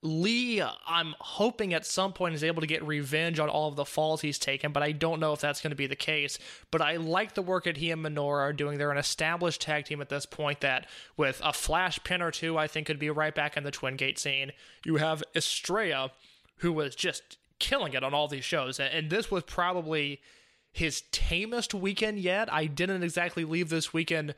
Lee, 0.02 0.62
I'm 0.86 1.14
hoping 1.20 1.74
at 1.74 1.84
some 1.84 2.14
point 2.14 2.34
is 2.34 2.42
able 2.42 2.62
to 2.62 2.66
get 2.66 2.82
revenge 2.82 3.38
on 3.38 3.50
all 3.50 3.68
of 3.68 3.76
the 3.76 3.84
falls 3.84 4.22
he's 4.22 4.38
taken, 4.38 4.72
but 4.72 4.82
I 4.82 4.92
don't 4.92 5.20
know 5.20 5.34
if 5.34 5.40
that's 5.40 5.60
going 5.60 5.72
to 5.72 5.76
be 5.76 5.86
the 5.86 5.94
case. 5.94 6.38
But 6.70 6.80
I 6.80 6.96
like 6.96 7.34
the 7.34 7.42
work 7.42 7.64
that 7.64 7.76
he 7.76 7.90
and 7.90 8.02
Minoura 8.02 8.38
are 8.38 8.52
doing. 8.54 8.78
They're 8.78 8.90
an 8.90 8.96
established 8.96 9.60
tag 9.60 9.84
team 9.84 10.00
at 10.00 10.08
this 10.08 10.24
point 10.24 10.60
that, 10.60 10.86
with 11.18 11.42
a 11.44 11.52
flash 11.52 12.02
pin 12.02 12.22
or 12.22 12.30
two, 12.30 12.56
I 12.56 12.66
think 12.66 12.86
could 12.86 12.98
be 12.98 13.10
right 13.10 13.34
back 13.34 13.58
in 13.58 13.64
the 13.64 13.70
Twin 13.70 13.96
Gate 13.96 14.18
scene. 14.18 14.52
You 14.86 14.96
have 14.96 15.22
Estrella, 15.36 16.12
who 16.56 16.72
was 16.72 16.94
just 16.94 17.36
killing 17.58 17.92
it 17.92 18.02
on 18.02 18.14
all 18.14 18.26
these 18.26 18.44
shows, 18.44 18.80
and 18.80 19.10
this 19.10 19.30
was 19.30 19.42
probably 19.42 20.20
his 20.72 21.02
tamest 21.12 21.74
weekend 21.74 22.20
yet. 22.20 22.50
I 22.50 22.64
didn't 22.66 23.02
exactly 23.02 23.44
leave 23.44 23.68
this 23.68 23.92
weekend 23.92 24.34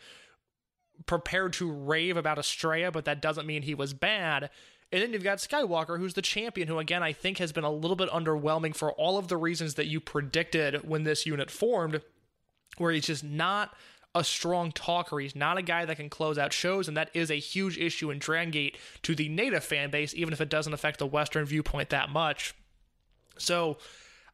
prepared 1.07 1.53
to 1.55 1.71
rave 1.71 2.17
about 2.17 2.39
Estrella, 2.39 2.91
but 2.91 3.05
that 3.05 3.23
doesn't 3.23 3.47
mean 3.47 3.63
he 3.63 3.75
was 3.75 3.95
bad. 3.95 4.51
And 4.93 5.01
then 5.01 5.13
you've 5.15 5.25
got 5.25 5.39
Skywalker, 5.39 5.99
who's 5.99 6.15
the 6.15 6.23
champion, 6.23 6.69
who 6.69 6.79
again 6.79 7.03
I 7.03 7.13
think 7.13 7.39
has 7.39 7.51
been 7.51 7.65
a 7.65 7.73
little 7.73 7.97
bit 7.97 8.11
underwhelming 8.11 8.77
for 8.77 8.93
all 8.93 9.17
of 9.17 9.29
the 9.29 9.39
reasons 9.39 9.75
that 9.75 9.87
you 9.87 10.01
predicted 10.01 10.87
when 10.87 11.05
this 11.05 11.25
unit 11.25 11.51
formed, 11.51 12.03
where 12.77 12.93
he's 12.93 13.07
just 13.07 13.25
not 13.25 13.75
a 14.15 14.23
strong 14.23 14.71
talker. 14.71 15.19
He's 15.19 15.35
not 15.35 15.57
a 15.57 15.63
guy 15.63 15.87
that 15.87 15.97
can 15.97 16.11
close 16.11 16.37
out 16.37 16.53
shows, 16.53 16.87
and 16.87 16.97
that 16.99 17.09
is 17.15 17.31
a 17.31 17.37
huge 17.37 17.79
issue 17.79 18.11
in 18.11 18.19
Dragon 18.19 18.51
Gate 18.51 18.77
to 19.03 19.15
the 19.15 19.31
native 19.31 19.65
fan 19.65 19.91
base, 19.91 20.13
even 20.15 20.35
if 20.35 20.41
it 20.43 20.51
doesn't 20.51 20.75
affect 20.75 20.99
the 20.99 21.07
Western 21.07 21.47
viewpoint 21.47 21.89
that 21.89 22.11
much. 22.11 22.55
So 23.39 23.79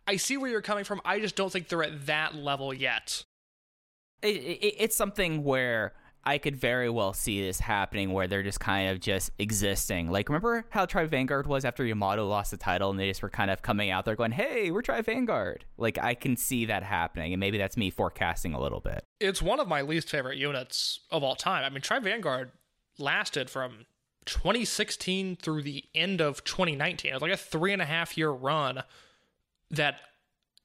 I 0.09 0.17
see 0.17 0.37
where 0.37 0.51
you're 0.51 0.61
coming 0.61 0.83
from. 0.83 1.01
I 1.05 1.21
just 1.21 1.37
don't 1.37 1.53
think 1.53 1.69
they're 1.69 1.85
at 1.85 2.07
that 2.07 2.35
level 2.35 2.75
yet. 2.75 3.23
it, 4.23 4.37
it, 4.37 4.75
it's 4.79 4.97
something 4.97 5.45
where 5.45 5.93
I 6.25 6.39
could 6.39 6.57
very 6.57 6.91
well 6.91 7.13
see 7.13 7.43
this 7.43 7.61
happening 7.61 8.13
where 8.13 8.27
they're 8.27 8.43
just 8.43 8.61
kind 8.61 8.91
of 8.91 9.01
just 9.01 9.31
existing. 9.39 10.11
Like, 10.11 10.29
remember 10.29 10.67
how 10.71 10.85
Tribe 10.85 11.11
Vanguard 11.11 11.47
was 11.47 11.65
after 11.65 11.85
Yamato 11.85 12.27
lost 12.27 12.51
the 12.51 12.57
title 12.57 12.91
and 12.91 12.99
they 12.99 13.09
just 13.09 13.23
were 13.23 13.31
kind 13.31 13.51
of 13.51 13.63
coming 13.63 13.91
out 13.91 14.05
there 14.05 14.17
going, 14.17 14.33
hey, 14.33 14.71
we're 14.71 14.83
Tribe 14.83 15.07
Vanguard? 15.07 15.65
Like, 15.77 15.99
I 15.99 16.15
can 16.15 16.37
see 16.37 16.67
that 16.67 16.83
happening. 16.83 17.33
And 17.33 17.41
maybe 17.41 17.59
that's 17.59 17.77
me 17.77 17.91
forecasting 17.91 18.55
a 18.55 18.61
little 18.61 18.81
bit. 18.81 19.05
It's 19.21 19.41
one 19.41 19.61
of 19.61 19.69
my 19.69 19.83
least 19.83 20.11
favorite 20.11 20.39
units 20.39 21.01
of 21.11 21.23
all 21.23 21.35
time. 21.35 21.65
I 21.65 21.71
mean, 21.71 21.81
Tribe 21.81 22.05
Vanguard 22.05 22.51
lasted 22.99 23.49
from 23.49 23.87
2016 24.27 25.37
through 25.37 25.63
the 25.63 25.85
end 25.95 26.21
of 26.21 26.45
2019. 26.45 27.11
It 27.11 27.15
was 27.15 27.23
like 27.23 27.33
a 27.33 27.37
three 27.37 27.73
and 27.73 27.81
a 27.81 27.87
half 27.87 28.19
year 28.19 28.31
run 28.31 28.83
that 29.71 29.97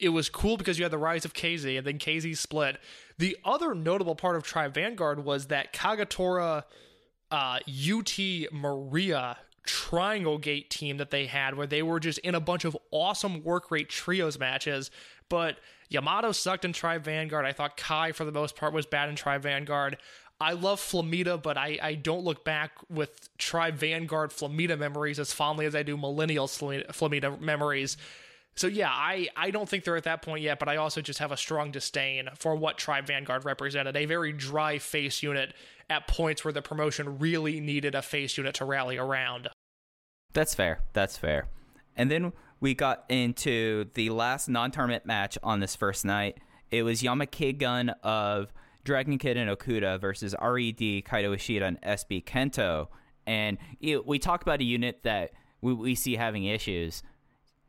it 0.04 0.10
was 0.10 0.30
cool 0.30 0.58
because 0.58 0.78
you 0.78 0.84
had 0.84 0.92
the 0.92 0.98
rise 0.98 1.26
of 1.26 1.34
KZ 1.34 1.78
and 1.78 1.88
then 1.88 1.98
KZ 1.98 2.38
split. 2.38 2.78
The 3.18 3.38
other 3.46 3.74
notable 3.74 4.16
part 4.16 4.36
of 4.36 4.44
Tribe 4.44 4.74
Vanguard 4.74 5.24
was 5.24 5.48
that 5.48 5.74
Kagetora 5.74 6.64
uh, 7.32 7.60
UT 7.68 8.20
Maria 8.52 9.38
Triangle 9.66 10.38
Gate 10.38 10.70
team 10.70 10.98
that 10.98 11.10
they 11.10 11.26
had, 11.26 11.56
where 11.56 11.68
they 11.68 11.82
were 11.82 12.00
just 12.00 12.20
in 12.20 12.36
a 12.36 12.40
bunch 12.40 12.66
of 12.66 12.78
awesome 12.92 13.44
work 13.44 13.72
rate 13.72 13.90
trios 13.90 14.38
matches. 14.38 14.92
But 15.30 15.58
Yamato 15.90 16.32
sucked 16.32 16.66
in 16.66 16.74
Tribe 16.74 17.04
Vanguard. 17.04 17.46
I 17.46 17.54
thought 17.54 17.78
Kai, 17.78 18.12
for 18.12 18.26
the 18.26 18.32
most 18.32 18.56
part, 18.56 18.74
was 18.74 18.86
bad 18.86 19.10
in 19.10 19.16
Tribe 19.16 19.44
Vanguard. 19.44 19.98
I 20.42 20.54
love 20.54 20.82
Flamita, 20.82 21.42
but 21.42 21.58
I, 21.58 21.80
I 21.82 21.96
don't 21.96 22.24
look 22.26 22.44
back 22.44 22.72
with 22.90 23.30
Tribe 23.38 23.76
Vanguard 23.76 24.32
Flamita 24.32 24.78
memories 24.78 25.18
as 25.18 25.32
fondly 25.32 25.66
as 25.66 25.76
I 25.76 25.84
do 25.84 25.96
Millennial 25.96 26.48
Flamita 26.48 27.40
memories. 27.40 27.96
So 28.56 28.68
yeah, 28.68 28.90
I, 28.90 29.30
I 29.36 29.52
don't 29.52 29.68
think 29.68 29.84
they're 29.84 29.98
at 29.98 30.04
that 30.04 30.22
point 30.22 30.44
yet, 30.44 30.60
but 30.60 30.70
I 30.70 30.78
also 30.78 31.02
just 31.02 31.20
have 31.20 31.32
a 31.32 31.38
strong 31.38 31.72
disdain 31.72 32.30
for 32.38 32.56
what 32.56 32.78
Tribe 32.78 33.08
Vanguard 33.08 33.46
represented. 33.46 33.96
A 33.96 34.06
very 34.06 34.32
dry 34.32 34.78
face 34.78 35.24
unit 35.24 35.54
at 35.90 36.08
points 36.08 36.46
where 36.46 36.52
the 36.52 36.62
promotion 36.62 37.18
really 37.20 37.60
needed 37.60 37.96
a 37.96 38.02
face 38.02 38.38
unit 38.38 38.56
to 38.56 38.66
rally 38.66 38.98
around. 38.98 39.50
That's 40.34 40.54
fair. 40.54 40.82
That's 40.94 41.18
fair. 41.18 41.48
And 41.96 42.10
then 42.10 42.34
we 42.60 42.74
got 42.74 43.06
into 43.10 43.86
the 43.96 44.10
last 44.10 44.48
non-tournament 44.48 45.06
match 45.06 45.38
on 45.44 45.60
this 45.60 45.76
first 45.76 46.06
night. 46.06 46.38
It 46.72 46.84
was 46.84 47.02
Yamake 47.02 47.58
Gun 47.58 47.90
of 48.04 48.54
Dragon 48.84 49.18
Kid 49.18 49.38
and 49.38 49.50
Okuda 49.50 50.00
versus 50.00 50.36
Red, 50.42 50.78
Kaito 50.78 51.36
Ishida, 51.36 51.66
and 51.66 51.82
SB 51.82 52.24
Kento. 52.24 52.88
And 53.26 53.58
know, 53.82 54.04
we 54.06 54.20
talk 54.20 54.42
about 54.42 54.60
a 54.60 54.64
unit 54.64 55.02
that 55.04 55.32
we, 55.62 55.74
we 55.74 55.96
see 55.96 56.16
having 56.16 56.46
issues. 56.46 57.04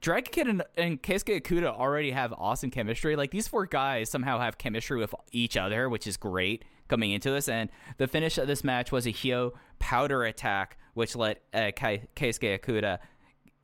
Dragon 0.04 0.30
Kid 0.30 0.48
and, 0.48 0.62
and 0.76 1.02
Keisuke 1.02 1.40
Okuda 1.40 1.74
already 1.74 2.10
have 2.10 2.34
awesome 2.34 2.70
chemistry. 2.70 3.16
Like 3.16 3.30
these 3.30 3.48
four 3.48 3.64
guys 3.64 4.10
somehow 4.10 4.38
have 4.38 4.58
chemistry 4.58 4.98
with 4.98 5.14
each 5.32 5.56
other, 5.56 5.88
which 5.88 6.06
is 6.06 6.18
great 6.18 6.66
coming 6.88 7.12
into 7.12 7.30
this. 7.30 7.48
And 7.48 7.70
the 7.96 8.06
finish 8.06 8.36
of 8.36 8.46
this 8.46 8.62
match 8.62 8.92
was 8.92 9.06
a 9.06 9.12
Hyo 9.12 9.52
powder 9.78 10.24
attack, 10.24 10.76
which 10.92 11.16
let 11.16 11.40
uh, 11.54 11.70
Keisuke 11.74 12.60
Okuda, 12.60 12.98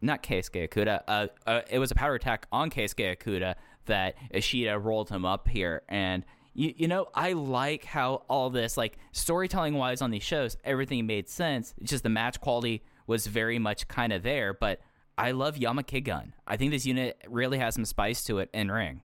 not 0.01 0.23
Keisuke 0.23 0.67
Okuda, 0.67 1.03
uh, 1.07 1.27
uh, 1.47 1.61
it 1.69 1.79
was 1.79 1.91
a 1.91 1.95
powder 1.95 2.15
attack 2.15 2.47
on 2.51 2.71
Keisuke 2.71 3.19
Okuda 3.19 3.57
that 3.85 4.15
Ishida 4.31 4.79
rolled 4.79 5.11
him 5.11 5.27
up 5.27 5.47
here. 5.47 5.83
And 5.91 6.25
you, 6.55 6.73
you 6.75 6.89
know, 6.89 7.09
I 7.15 7.35
like 7.35 7.85
how 7.85 8.23
all 8.31 8.49
this, 8.49 8.79
like 8.79 8.97
storytelling 9.13 9.75
wise 9.75 10.01
on 10.01 10.11
these 10.11 10.23
shows, 10.23 10.57
everything 10.65 11.07
made 11.07 11.29
sense. 11.29 11.75
It's 11.77 11.91
just 11.91 12.03
the 12.03 12.09
match 12.09 12.41
quality 12.41 12.83
was 13.07 13.27
very 13.27 13.59
much 13.59 13.89
kind 13.89 14.11
of 14.11 14.23
there, 14.23 14.55
but 14.55 14.81
I 15.21 15.33
love 15.33 15.57
Yamake 15.57 16.05
Gun. 16.05 16.35
I 16.47 16.57
think 16.57 16.73
this 16.73 16.87
unit 16.87 17.21
really 17.29 17.59
has 17.59 17.75
some 17.75 17.85
spice 17.85 18.25
to 18.25 18.39
it 18.39 18.51
in 18.55 18.71
ring. 18.71 19.03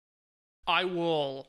I 0.66 0.84
will 0.84 1.48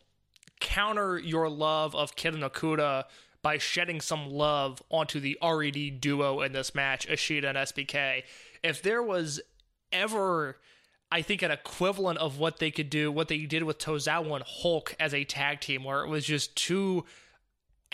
counter 0.60 1.18
your 1.18 1.50
love 1.50 1.96
of 1.96 2.16
Kid 2.16 2.34
and 2.34 2.44
Okuda 2.44 3.06
by 3.42 3.58
shedding 3.60 4.02
some 4.02 4.30
love 4.30 4.82
onto 4.90 5.20
the 5.20 5.38
RED 5.42 6.02
duo 6.02 6.42
in 6.42 6.52
this 6.54 6.74
match, 6.74 7.08
Ishida 7.08 7.50
and 7.50 7.58
SBK. 7.58 8.24
If 8.64 8.82
there 8.82 9.04
was 9.04 9.40
ever, 9.92 10.58
I 11.12 11.22
think, 11.22 11.44
an 11.44 11.52
equivalent 11.52 12.18
of 12.18 12.40
what 12.40 12.58
they 12.58 12.72
could 12.72 12.90
do, 12.90 13.12
what 13.12 13.28
they 13.28 13.46
did 13.46 13.64
with 13.64 13.78
Tozawa 13.78 14.36
and 14.36 14.44
Hulk 14.46 14.96
as 15.00 15.14
a 15.14 15.24
tag 15.24 15.60
team, 15.60 15.84
where 15.84 16.04
it 16.04 16.10
was 16.10 16.26
just 16.26 16.56
two 16.56 17.06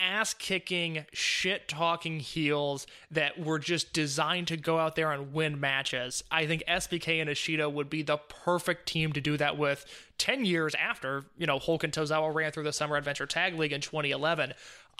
ass 0.02 0.34
kicking, 0.34 1.06
shit 1.12 1.68
talking 1.68 2.18
heels 2.20 2.86
that 3.10 3.38
were 3.38 3.58
just 3.58 3.92
designed 3.92 4.48
to 4.48 4.56
go 4.56 4.78
out 4.78 4.96
there 4.96 5.12
and 5.12 5.32
win 5.32 5.60
matches. 5.60 6.24
I 6.30 6.46
think 6.46 6.64
SBK 6.68 7.20
and 7.20 7.30
Ishida 7.30 7.70
would 7.70 7.88
be 7.88 8.02
the 8.02 8.18
perfect 8.18 8.86
team 8.86 9.12
to 9.12 9.20
do 9.20 9.36
that 9.36 9.56
with 9.56 9.86
10 10.18 10.44
years 10.44 10.74
after, 10.74 11.24
you 11.38 11.46
know, 11.46 11.58
Hulk 11.58 11.84
and 11.84 11.92
Tozawa 11.92 12.34
ran 12.34 12.50
through 12.50 12.64
the 12.64 12.72
Summer 12.72 12.96
Adventure 12.96 13.26
Tag 13.26 13.58
League 13.58 13.72
in 13.72 13.80
2011. 13.80 14.52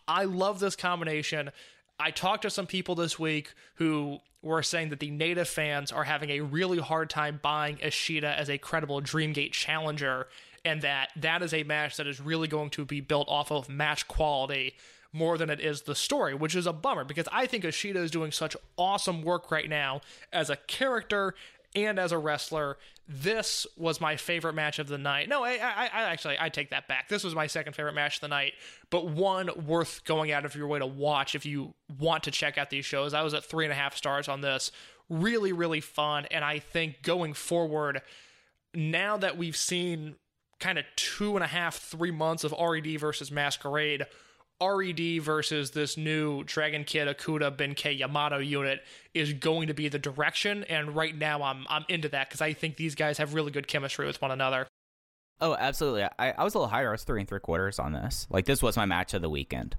I 0.07 0.25
love 0.25 0.61
this 0.61 0.77
combination. 0.77 1.51
I 1.99 2.11
talked 2.11 2.43
to 2.43 2.51
some 2.51 2.67
people 2.67 2.95
this 2.95 3.19
week 3.19 3.53
who 3.75 4.19
were 4.43 4.63
saying 4.63 4.91
that 4.91 5.01
the 5.01 5.11
native 5.11 5.49
fans 5.49 5.93
are 5.93 6.05
having 6.05 6.31
a 6.31 6.41
really 6.41 6.79
hard 6.79 7.09
time 7.11 7.39
buying 7.43 7.79
Ishida 7.81 8.39
as 8.39 8.51
a 8.51 8.59
credible 8.59 9.01
Dreamgate 9.01 9.53
challenger 9.53 10.27
and 10.65 10.83
that 10.83 11.11
that 11.17 11.43
is 11.43 11.53
a 11.53 11.63
match 11.65 11.97
that 11.97 12.07
is 12.07 12.21
really 12.21 12.49
going 12.49 12.71
to 12.71 12.85
be 12.85 13.01
built 13.01 13.29
off 13.29 13.51
of 13.51 13.69
match 13.69 14.07
quality 14.09 14.75
more 15.13 15.37
than 15.37 15.51
it 15.51 15.61
is 15.61 15.83
the 15.83 15.95
story, 15.95 16.35
which 16.35 16.55
is 16.55 16.67
a 16.67 16.73
bummer 16.73 17.05
because 17.05 17.29
I 17.31 17.47
think 17.47 17.65
Ishida 17.65 18.01
is 18.01 18.11
doing 18.11 18.33
such 18.33 18.57
awesome 18.77 19.23
work 19.23 19.51
right 19.51 19.69
now 19.69 20.01
as 20.33 20.49
a 20.49 20.57
character 20.57 21.35
and 21.75 21.99
as 21.99 22.13
a 22.13 22.19
wrestler. 22.19 22.79
This 23.09 23.67
was 23.77 24.01
my 24.01 24.17
favorite 24.17 24.55
match 24.55 24.79
of 24.79 24.89
the 24.89 24.97
night. 24.97 25.29
No, 25.29 25.43
I, 25.43 25.53
I, 25.53 25.91
I 25.93 26.03
actually 26.05 26.37
I 26.41 26.49
take 26.49 26.71
that 26.71 26.89
back. 26.89 27.09
This 27.09 27.25
was 27.25 27.35
my 27.35 27.47
second 27.47 27.75
favorite 27.75 27.95
match 27.95 28.17
of 28.17 28.21
the 28.23 28.29
night, 28.29 28.55
but 28.91 29.07
one 29.07 29.51
worth 29.67 30.05
going 30.05 30.33
out 30.33 30.45
of 30.45 30.55
your 30.55 30.67
way 30.67 30.79
to 30.79 30.87
watch 30.87 31.35
if 31.35 31.45
you 31.45 31.75
want 31.99 32.23
to 32.25 32.31
check 32.31 32.57
out 32.57 32.71
these 32.71 32.85
shows. 32.85 33.13
I 33.13 33.23
was 33.23 33.35
at 33.35 33.45
three 33.45 33.65
and 33.65 33.73
a 33.73 33.77
half 33.77 33.97
stars 33.97 34.29
on 34.29 34.41
this. 34.41 34.71
Really, 35.11 35.53
really 35.53 35.81
fun, 35.81 36.27
and 36.31 36.45
I 36.45 36.59
think 36.59 37.03
going 37.03 37.35
forward, 37.35 38.01
now 38.73 39.19
that 39.19 39.37
we've 39.37 39.57
seen 39.57 40.15
kind 40.63 40.79
of 40.79 40.85
two 40.95 41.35
and 41.35 41.43
a 41.43 41.49
half, 41.49 41.77
three 41.77 42.13
months 42.13 42.45
of 42.45 42.53
RED 42.53 42.99
versus 43.01 43.33
Masquerade, 43.33 44.07
RED 44.63 45.21
versus 45.21 45.73
this 45.73 45.97
new 45.97 46.45
Dragon 46.45 46.85
Kid 46.85 47.09
Okuda 47.09 47.57
Benkei 47.57 47.99
Yamato 47.99 48.39
unit 48.39 48.81
is 49.13 49.33
going 49.33 49.67
to 49.67 49.75
be 49.75 49.89
the 49.89 49.99
direction. 49.99 50.63
And 50.65 50.95
right 50.95 51.17
now, 51.17 51.43
I'm 51.43 51.67
I'm 51.69 51.85
into 51.89 52.09
that 52.11 52.29
because 52.29 52.41
I 52.41 52.53
think 52.53 52.77
these 52.77 52.95
guys 52.95 53.19
have 53.19 53.35
really 53.35 53.51
good 53.51 53.67
chemistry 53.67 54.07
with 54.07 54.23
one 54.23 54.31
another. 54.31 54.69
Oh, 55.41 55.57
absolutely. 55.59 56.05
I, 56.05 56.31
I 56.31 56.45
was 56.45 56.55
a 56.55 56.59
little 56.59 56.71
higher. 56.71 56.91
I 56.91 56.93
was 56.93 57.03
three 57.03 57.19
and 57.19 57.29
three 57.29 57.41
quarters 57.41 57.81
on 57.81 57.93
this. 57.93 58.29
Like 58.31 58.45
this 58.45 58.63
was 58.63 58.77
my 58.77 58.87
match 58.87 59.15
of 59.15 59.23
the 59.23 59.29
weekend. 59.29 59.77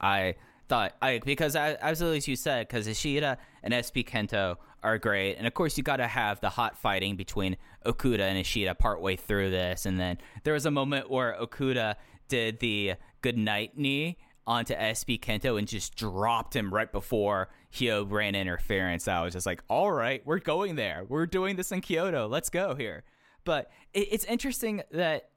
I 0.00 0.34
thought 0.68 0.94
I 1.00 1.20
because 1.24 1.56
I, 1.56 1.74
as 1.74 2.02
as 2.02 2.28
you 2.28 2.36
said, 2.36 2.68
because 2.68 2.86
Ishida 2.86 3.38
and 3.62 3.74
SB 3.74 4.06
Kento 4.06 4.56
are 4.82 4.98
great, 4.98 5.36
and 5.36 5.46
of 5.46 5.54
course 5.54 5.76
you 5.76 5.84
got 5.84 5.96
to 5.96 6.06
have 6.06 6.40
the 6.40 6.50
hot 6.50 6.78
fighting 6.78 7.16
between 7.16 7.56
Okuda 7.86 8.20
and 8.20 8.38
Ishida 8.38 8.74
partway 8.74 9.16
through 9.16 9.50
this, 9.50 9.86
and 9.86 9.98
then 9.98 10.18
there 10.44 10.54
was 10.54 10.66
a 10.66 10.70
moment 10.70 11.10
where 11.10 11.36
Okuda 11.40 11.94
did 12.28 12.60
the 12.60 12.94
good 13.22 13.38
night 13.38 13.76
knee 13.76 14.18
onto 14.46 14.74
SB 14.74 15.20
Kento 15.20 15.58
and 15.58 15.66
just 15.66 15.96
dropped 15.96 16.54
him 16.54 16.72
right 16.72 16.90
before 16.90 17.48
Hyo 17.72 18.10
ran 18.10 18.34
interference. 18.34 19.08
I 19.08 19.22
was 19.22 19.32
just 19.32 19.46
like, 19.46 19.62
all 19.68 19.90
right, 19.90 20.22
we're 20.26 20.38
going 20.38 20.76
there. 20.76 21.04
We're 21.08 21.26
doing 21.26 21.56
this 21.56 21.72
in 21.72 21.80
Kyoto. 21.80 22.28
Let's 22.28 22.50
go 22.50 22.74
here. 22.74 23.04
But 23.44 23.70
it, 23.92 24.08
it's 24.12 24.24
interesting 24.24 24.82
that 24.90 25.30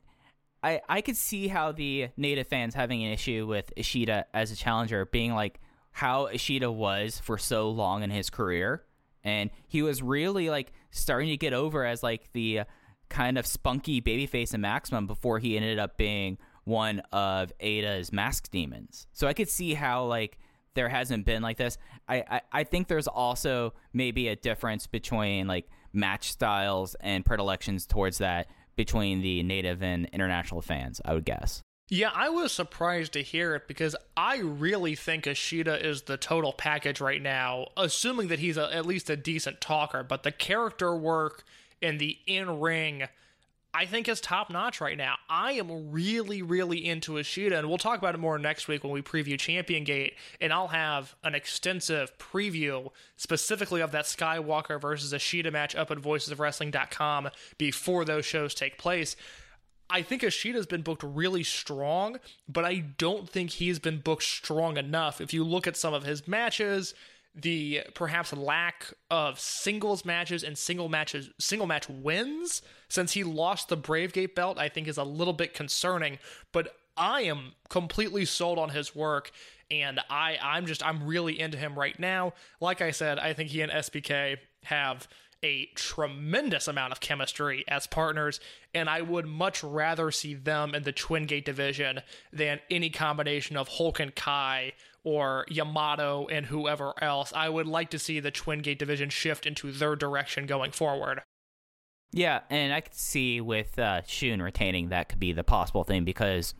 I, 0.64 0.82
I 0.90 1.02
could 1.02 1.18
see 1.18 1.48
how 1.48 1.72
the 1.72 2.10
native 2.18 2.48
fans 2.48 2.74
having 2.74 3.04
an 3.04 3.12
issue 3.12 3.46
with 3.48 3.72
Ishida 3.76 4.26
as 4.34 4.52
a 4.52 4.56
challenger 4.56 5.06
being 5.06 5.34
like 5.34 5.60
how 5.92 6.28
Ishida 6.28 6.72
was 6.72 7.20
for 7.20 7.38
so 7.38 7.70
long 7.70 8.04
in 8.04 8.10
his 8.10 8.30
career. 8.30 8.84
And 9.24 9.50
he 9.68 9.82
was 9.82 10.02
really 10.02 10.50
like 10.50 10.72
starting 10.92 11.30
to 11.30 11.38
get 11.38 11.54
over 11.54 11.86
as 11.86 12.04
like 12.04 12.32
the 12.34 12.62
kind 13.10 13.38
of 13.38 13.46
spunky 13.46 14.02
babyface 14.02 14.54
in 14.54 14.62
Maximum 14.62 15.08
before 15.08 15.40
he 15.40 15.58
ended 15.58 15.80
up 15.80 15.98
being 15.98 16.38
one 16.64 17.00
of 17.12 17.52
Eita's 17.60 18.12
mask 18.12 18.52
demons. 18.52 19.08
So 19.14 19.28
I 19.28 19.34
could 19.34 19.50
see 19.50 19.74
how 19.74 20.06
like 20.06 20.38
there 20.74 20.90
hasn't 20.90 21.26
been 21.26 21.42
like 21.42 21.58
this. 21.58 21.78
I, 22.08 22.24
I, 22.30 22.42
I 22.52 22.64
think 22.64 22.88
there's 22.88 23.08
also 23.08 23.74
maybe 23.94 24.28
a 24.28 24.36
difference 24.36 24.86
between 24.86 25.48
like 25.48 25.68
match 25.94 26.32
styles 26.32 26.96
and 27.00 27.26
predilections 27.26 27.86
towards 27.86 28.20
that 28.20 28.48
between 28.78 29.22
the 29.22 29.44
native 29.44 29.84
and 29.84 30.08
international 30.14 30.62
fans, 30.62 31.02
I 31.04 31.14
would 31.14 31.26
guess. 31.26 31.62
Yeah, 31.90 32.12
I 32.14 32.30
was 32.30 32.52
surprised 32.52 33.14
to 33.14 33.22
hear 33.22 33.56
it 33.56 33.68
because 33.68 33.96
I 34.18 34.40
really 34.40 34.96
think 34.96 35.26
Ishida 35.26 35.86
is 35.86 36.04
the 36.04 36.18
total 36.18 36.52
package 36.52 37.00
right 37.00 37.22
now, 37.22 37.68
assuming 37.78 38.28
that 38.28 38.40
he's 38.40 38.58
a, 38.58 38.74
at 38.74 38.86
least 38.86 39.10
a 39.10 39.16
decent 39.16 39.62
talker. 39.62 40.04
But 40.04 40.24
the 40.24 40.34
character 40.34 40.96
work 40.96 41.46
and 41.82 41.98
the 41.98 42.18
in 42.28 42.60
ring, 42.60 43.04
I 43.78 43.86
think 43.86 44.10
is 44.10 44.20
top 44.20 44.50
notch 44.50 44.82
right 44.82 44.98
now. 44.98 45.18
I 45.30 45.52
am 45.52 45.92
really, 45.92 46.42
really 46.42 46.84
into 46.84 47.20
Ishida, 47.20 47.60
and 47.60 47.70
we'll 47.70 47.78
talk 47.78 48.00
about 48.00 48.16
it 48.16 48.18
more 48.18 48.40
next 48.40 48.68
week 48.68 48.84
when 48.84 48.92
we 48.92 49.04
preview 49.04 49.38
Champion 49.38 49.84
Gate, 49.84 50.16
and 50.42 50.52
I'll 50.52 50.70
have 50.70 51.16
an 51.24 51.36
extensive 51.36 52.18
preview 52.18 52.90
specifically 53.18 53.82
of 53.82 53.92
that 53.92 54.06
Skywalker 54.06 54.82
versus 54.82 55.14
Ishida 55.14 55.52
match 55.52 55.76
up 55.76 55.92
at 55.92 56.00
voicesofwrestling.com 56.00 57.30
before 57.60 58.04
those 58.04 58.26
shows 58.26 58.56
take 58.56 58.80
place. 58.80 59.16
I 59.92 60.02
think 60.02 60.24
Ishida's 60.24 60.66
been 60.66 60.82
booked 60.82 61.04
really 61.04 61.44
strong, 61.44 62.18
but 62.50 62.66
I 62.66 62.80
don't 62.80 63.30
think 63.30 63.52
he's 63.52 63.78
been 63.78 64.00
booked 64.00 64.24
strong 64.24 64.78
enough. 64.78 65.22
If 65.22 65.36
you 65.36 65.44
look 65.44 65.68
at 65.68 65.78
some 65.78 65.94
of 65.94 66.04
his 66.04 66.28
matches, 66.28 66.96
the 67.40 67.82
perhaps 67.94 68.34
lack 68.34 68.94
of 69.12 69.40
singles 69.40 70.04
matches 70.04 70.44
and 70.44 70.58
single 70.58 70.90
matches 70.90 71.30
single 71.40 71.68
match 71.68 71.88
wins 71.88 72.62
since 72.90 73.14
he 73.14 73.24
lost 73.24 73.70
the 73.70 73.78
Bravegate 73.78 74.34
belt 74.34 74.58
I 74.58 74.70
think 74.70 74.88
is 74.88 74.98
a 74.98 75.04
little 75.04 75.34
bit 75.34 75.54
concerning 75.54 76.18
but 76.52 76.74
I 76.98 77.22
am 77.22 77.54
completely 77.70 78.26
sold 78.26 78.58
on 78.58 78.70
his 78.70 78.96
work 78.96 79.32
and 79.70 80.00
I 80.10 80.38
I'm 80.42 80.66
just 80.66 80.84
I'm 80.86 81.06
really 81.06 81.40
into 81.40 81.58
him 81.58 81.78
right 81.78 81.98
now. 82.00 82.34
Like 82.60 82.82
I 82.82 82.92
said 82.92 83.20
I 83.20 83.34
think 83.34 83.52
he 83.52 83.62
and 83.62 83.72
SBK 83.72 84.38
have 84.64 85.08
a 85.44 85.68
tremendous 85.76 86.68
amount 86.68 86.92
of 86.92 87.00
chemistry 87.00 87.64
as 87.68 87.88
partners, 87.88 88.40
and 88.74 88.90
I 88.90 89.02
would 89.02 89.28
much 89.28 89.64
rather 89.64 90.12
see 90.12 90.34
them 90.34 90.74
in 90.74 90.84
the 90.84 90.92
Twin 90.92 91.26
Gate 91.26 91.46
division 91.46 92.02
than 92.34 92.60
any 92.70 92.90
combination 92.90 93.56
of 93.56 93.68
Hulk 93.68 94.00
and 94.00 94.16
Kai 94.16 94.74
or 95.08 95.46
Yamato 95.48 96.28
and 96.30 96.46
whoever 96.48 96.92
else. 97.02 97.32
I 97.34 97.48
would 97.48 97.66
like 97.66 97.90
to 97.92 97.98
see 97.98 98.20
the 98.20 98.30
Twin 98.30 98.60
Gate 98.60 98.78
division 98.78 99.10
shift 99.10 99.46
into 99.46 99.72
their 99.72 99.96
direction 99.96 100.46
going 100.46 100.72
forward. 100.72 101.22
Yeah, 102.12 102.42
and 102.50 102.74
I 102.74 102.82
could 102.82 102.94
see 102.94 103.40
with 103.40 103.80
uh, 103.80 104.02
Shun 104.06 104.42
retaining 104.42 104.90
that 104.90 105.08
could 105.08 105.20
be 105.20 105.32
the 105.32 105.46
possible 105.46 105.86
thing 105.86 106.04
because, 106.04 106.54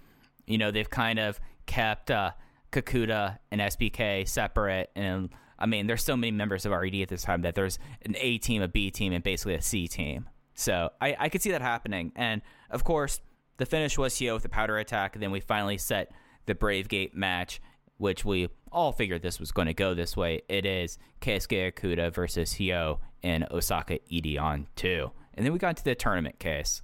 you 0.46 0.58
know, 0.58 0.72
they've 0.72 0.90
kind 0.90 1.20
of 1.20 1.42
kept 1.66 2.10
uh, 2.10 2.32
Kakuta 2.72 3.40
and 3.52 3.60
SBK 3.60 4.26
separate. 4.26 4.92
And 4.96 5.28
I 5.60 5.66
mean, 5.66 5.88
there's 5.88 6.04
so 6.06 6.16
many 6.16 6.32
members 6.32 6.66
of 6.66 6.72
RED 6.72 6.96
at 6.96 7.10
this 7.10 7.24
time 7.24 7.42
that 7.42 7.54
there's 7.54 7.80
an 8.04 8.16
A 8.18 8.38
team, 8.38 8.62
a 8.62 8.70
B 8.70 8.92
team, 8.92 9.12
and 9.12 9.26
basically 9.26 9.56
a 9.56 9.62
C 9.62 9.90
team. 9.90 10.30
So 10.54 10.92
I, 11.02 11.18
I 11.20 11.28
could 11.28 11.42
see 11.42 11.52
that 11.52 11.62
happening. 11.62 12.14
And 12.16 12.42
of 12.70 12.86
course, 12.86 13.20
the 13.58 13.66
finish 13.66 13.98
was 13.98 14.14
Hyo 14.14 14.36
with 14.36 14.44
the 14.44 14.50
powder 14.50 14.78
attack. 14.78 15.18
And 15.18 15.22
then 15.22 15.32
we 15.32 15.42
finally 15.42 15.78
set 15.78 16.14
the 16.46 16.56
Brave 16.56 16.88
Gate 16.88 17.14
match, 17.14 17.60
which 17.98 18.26
we 18.26 18.50
all 18.72 18.92
figured 18.92 19.22
this 19.22 19.40
was 19.40 19.52
going 19.52 19.68
to 19.68 19.74
go 19.74 19.94
this 19.94 20.16
way. 20.16 20.42
It 20.50 20.66
is 20.66 20.98
Keisuke 21.22 21.74
Okuda 21.74 22.14
versus 22.14 22.54
Hyo 22.54 23.00
and 23.24 23.46
Osaka 23.52 24.00
Edion 24.12 24.66
two. 24.76 25.12
And 25.34 25.46
then 25.46 25.54
we 25.54 25.60
got 25.60 25.78
to 25.78 25.84
the 25.84 25.96
tournament 25.96 26.40
case. 26.40 26.82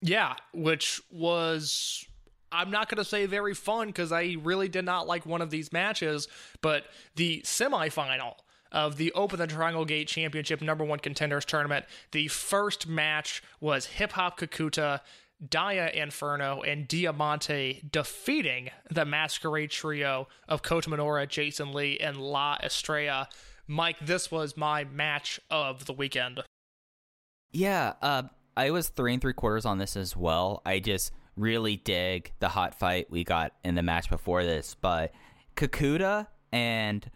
Yeah, 0.00 0.34
which 0.52 1.00
was 1.10 2.06
I'm 2.52 2.70
not 2.70 2.88
going 2.88 2.98
to 2.98 3.08
say 3.08 3.26
very 3.26 3.54
fun 3.54 3.88
because 3.88 4.12
I 4.12 4.36
really 4.42 4.68
did 4.68 4.84
not 4.84 5.06
like 5.06 5.26
one 5.26 5.42
of 5.42 5.50
these 5.50 5.72
matches, 5.72 6.28
but 6.60 6.84
the 7.16 7.42
semifinal 7.44 8.34
of 8.70 8.96
the 8.96 9.12
Open 9.12 9.38
the 9.38 9.46
Triangle 9.46 9.84
Gate 9.84 10.08
Championship 10.08 10.60
number 10.60 10.84
one 10.84 10.98
contenders 10.98 11.44
tournament, 11.44 11.84
the 12.12 12.28
first 12.28 12.86
match 12.86 13.42
was 13.60 13.86
Hip 13.86 14.12
Hop 14.12 14.38
Kakuta, 14.38 15.00
Dia 15.46 15.90
Inferno, 15.90 16.62
and 16.62 16.86
Diamante 16.88 17.82
defeating 17.90 18.70
the 18.90 19.04
Masquerade 19.04 19.70
trio 19.70 20.28
of 20.48 20.62
Kota 20.62 20.88
Minoura, 20.88 21.28
Jason 21.28 21.72
Lee, 21.72 21.98
and 21.98 22.16
La 22.16 22.56
Estrella. 22.62 23.28
Mike, 23.66 23.96
this 24.00 24.30
was 24.30 24.56
my 24.56 24.84
match 24.84 25.40
of 25.50 25.86
the 25.86 25.92
weekend. 25.92 26.42
Yeah, 27.52 27.94
uh, 28.02 28.24
I 28.56 28.70
was 28.70 28.88
three 28.88 29.12
and 29.12 29.22
three 29.22 29.32
quarters 29.32 29.64
on 29.64 29.78
this 29.78 29.96
as 29.96 30.16
well. 30.16 30.62
I 30.64 30.78
just 30.80 31.12
really 31.36 31.76
dig 31.76 32.32
the 32.38 32.48
hot 32.48 32.74
fight 32.74 33.10
we 33.10 33.24
got 33.24 33.52
in 33.64 33.74
the 33.74 33.82
match 33.82 34.08
before 34.08 34.44
this, 34.44 34.76
but 34.80 35.12
Kakuta 35.56 36.28
and 36.52 37.10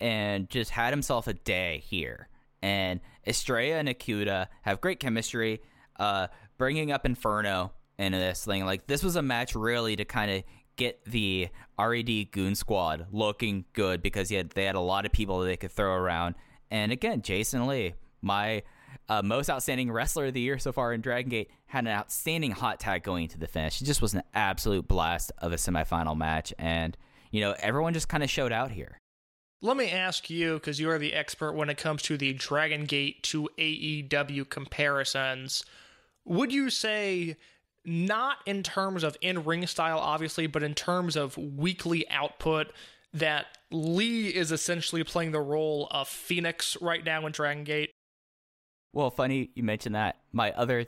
and 0.00 0.48
just 0.50 0.70
had 0.70 0.92
himself 0.92 1.26
a 1.26 1.32
day 1.32 1.82
here. 1.86 2.28
And 2.62 3.00
Estrella 3.26 3.78
and 3.78 3.88
Kakuta 3.88 4.48
have 4.62 4.80
great 4.80 5.00
chemistry. 5.00 5.62
Uh, 5.98 6.26
bringing 6.58 6.92
up 6.92 7.06
Inferno 7.06 7.72
into 7.98 8.18
this 8.18 8.44
thing, 8.44 8.64
like 8.64 8.86
this 8.86 9.02
was 9.02 9.16
a 9.16 9.22
match 9.22 9.54
really 9.54 9.96
to 9.96 10.04
kind 10.04 10.30
of 10.30 10.42
get 10.76 11.04
the 11.04 11.48
RED 11.78 12.30
Goon 12.32 12.54
Squad 12.54 13.06
looking 13.10 13.64
good 13.72 14.02
because 14.02 14.28
he 14.28 14.36
had, 14.36 14.50
they 14.50 14.64
had 14.64 14.74
a 14.74 14.80
lot 14.80 15.06
of 15.06 15.12
people 15.12 15.40
they 15.40 15.56
could 15.56 15.72
throw 15.72 15.94
around. 15.94 16.34
And 16.70 16.92
again, 16.92 17.22
Jason 17.22 17.66
Lee, 17.66 17.94
my 18.20 18.62
uh, 19.08 19.22
most 19.22 19.48
outstanding 19.48 19.90
wrestler 19.90 20.26
of 20.26 20.34
the 20.34 20.40
year 20.40 20.58
so 20.58 20.72
far 20.72 20.92
in 20.92 21.00
Dragon 21.00 21.30
Gate, 21.30 21.50
had 21.66 21.84
an 21.84 21.92
outstanding 21.92 22.52
hot 22.52 22.80
tag 22.80 23.02
going 23.02 23.24
into 23.24 23.38
the 23.38 23.46
finish. 23.46 23.80
It 23.80 23.84
just 23.84 24.02
was 24.02 24.14
an 24.14 24.22
absolute 24.34 24.86
blast 24.88 25.32
of 25.38 25.52
a 25.52 25.56
semifinal 25.56 26.16
match, 26.16 26.52
and 26.58 26.96
you 27.30 27.40
know 27.40 27.54
everyone 27.58 27.92
just 27.92 28.08
kind 28.08 28.22
of 28.22 28.30
showed 28.30 28.52
out 28.52 28.70
here. 28.70 28.98
Let 29.62 29.76
me 29.76 29.90
ask 29.90 30.28
you, 30.28 30.54
because 30.54 30.78
you 30.78 30.90
are 30.90 30.98
the 30.98 31.14
expert 31.14 31.52
when 31.54 31.70
it 31.70 31.78
comes 31.78 32.02
to 32.02 32.16
the 32.16 32.34
Dragon 32.34 32.84
Gate 32.84 33.22
to 33.24 33.48
AEW 33.58 34.48
comparisons. 34.50 35.64
Would 36.26 36.52
you 36.52 36.68
say, 36.70 37.36
not 37.84 38.38
in 38.46 38.62
terms 38.62 39.02
of 39.04 39.16
in 39.20 39.44
ring 39.44 39.66
style, 39.66 39.98
obviously, 39.98 40.46
but 40.46 40.62
in 40.62 40.74
terms 40.74 41.16
of 41.16 41.38
weekly 41.38 42.08
output, 42.10 42.72
that 43.14 43.46
Lee 43.70 44.28
is 44.28 44.52
essentially 44.52 45.02
playing 45.04 45.30
the 45.32 45.40
role 45.40 45.88
of 45.90 46.08
Fenix 46.08 46.76
right 46.82 47.02
now 47.04 47.24
in 47.24 47.32
Dragon 47.32 47.64
Gate? 47.64 47.90
Well, 48.92 49.10
funny 49.10 49.50
you 49.54 49.62
mentioned 49.62 49.94
that. 49.94 50.16
My 50.32 50.52
other 50.52 50.86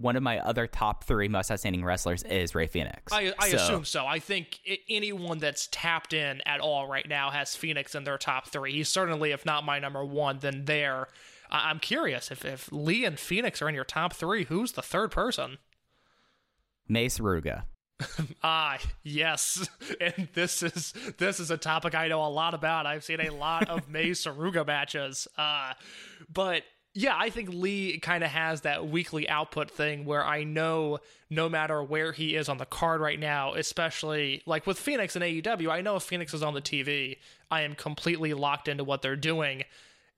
one 0.00 0.14
of 0.14 0.22
my 0.22 0.38
other 0.38 0.68
top 0.68 1.02
three 1.02 1.26
most 1.26 1.50
outstanding 1.50 1.84
wrestlers 1.84 2.22
is 2.22 2.54
Rey 2.54 2.68
Fenix. 2.68 3.12
I, 3.12 3.32
I 3.36 3.48
So- 3.50 3.56
assume 3.56 3.84
so. 3.84 4.06
I 4.06 4.20
think 4.20 4.60
anyone 4.88 5.38
that's 5.38 5.68
tapped 5.72 6.12
in 6.12 6.40
at 6.46 6.60
all 6.60 6.86
right 6.86 7.08
now 7.08 7.30
has 7.30 7.56
Fenix 7.56 7.96
in 7.96 8.04
their 8.04 8.16
top 8.16 8.46
three. 8.46 8.72
He's 8.74 8.88
certainly, 8.88 9.32
if 9.32 9.44
not 9.44 9.64
my 9.64 9.80
number 9.80 10.04
one, 10.04 10.38
then 10.38 10.66
there. 10.66 11.08
I- 11.50 11.70
I'm 11.70 11.78
curious 11.78 12.30
if, 12.30 12.44
if 12.44 12.70
Lee 12.72 13.04
and 13.04 13.18
Fenix 13.18 13.60
are 13.62 13.68
in 13.68 13.74
your 13.74 13.84
top 13.84 14.12
three, 14.12 14.44
who's 14.44 14.72
the 14.72 14.82
third 14.82 15.10
person? 15.10 15.58
Mei 16.88 17.06
Suruga. 17.06 17.64
Ah, 18.44 18.78
yes. 19.02 19.68
And 20.00 20.28
this 20.34 20.62
is 20.62 20.92
this 21.18 21.40
is 21.40 21.50
a 21.50 21.56
topic 21.56 21.94
I 21.96 22.06
know 22.08 22.24
a 22.24 22.28
lot 22.28 22.54
about. 22.54 22.86
I've 22.86 23.02
seen 23.02 23.20
a 23.20 23.30
lot 23.30 23.68
of 23.68 23.88
Mei 23.90 24.10
Suruga 24.10 24.64
matches. 24.64 25.26
Uh, 25.36 25.72
but 26.32 26.62
yeah, 26.94 27.14
I 27.18 27.30
think 27.30 27.48
Lee 27.52 27.98
kind 27.98 28.22
of 28.24 28.30
has 28.30 28.60
that 28.62 28.86
weekly 28.88 29.28
output 29.28 29.70
thing 29.70 30.04
where 30.04 30.24
I 30.24 30.44
know 30.44 30.98
no 31.30 31.48
matter 31.48 31.82
where 31.82 32.12
he 32.12 32.36
is 32.36 32.48
on 32.48 32.58
the 32.58 32.64
card 32.66 33.00
right 33.00 33.18
now, 33.18 33.54
especially 33.54 34.42
like 34.46 34.66
with 34.66 34.78
Fenix 34.78 35.14
and 35.16 35.24
AEW, 35.24 35.68
I 35.70 35.80
know 35.80 35.96
if 35.96 36.04
Fenix 36.04 36.32
is 36.32 36.42
on 36.42 36.54
the 36.54 36.62
TV, 36.62 37.18
I 37.50 37.62
am 37.62 37.74
completely 37.74 38.32
locked 38.32 38.68
into 38.68 38.84
what 38.84 39.02
they're 39.02 39.16
doing. 39.16 39.64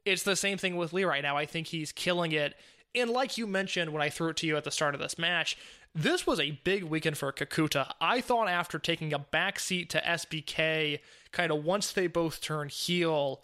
It's 0.04 0.22
the 0.22 0.36
same 0.36 0.58
thing 0.58 0.76
with 0.76 0.92
Lee 0.92 1.04
right 1.04 1.22
now. 1.22 1.36
I 1.36 1.46
think 1.46 1.68
he's 1.68 1.92
killing 1.92 2.32
it. 2.32 2.54
And 2.94 3.10
like 3.10 3.38
you 3.38 3.46
mentioned 3.46 3.92
when 3.92 4.02
I 4.02 4.08
threw 4.08 4.30
it 4.30 4.36
to 4.38 4.46
you 4.46 4.56
at 4.56 4.64
the 4.64 4.70
start 4.70 4.94
of 4.94 5.00
this 5.00 5.18
match, 5.18 5.56
this 5.94 6.26
was 6.26 6.40
a 6.40 6.60
big 6.64 6.84
weekend 6.84 7.18
for 7.18 7.32
Kakuta. 7.32 7.92
I 8.00 8.20
thought 8.20 8.48
after 8.48 8.78
taking 8.78 9.12
a 9.12 9.18
backseat 9.18 9.88
to 9.90 10.00
SBK, 10.00 11.00
kind 11.32 11.52
of 11.52 11.64
once 11.64 11.92
they 11.92 12.06
both 12.06 12.40
turned 12.40 12.70
heel, 12.70 13.42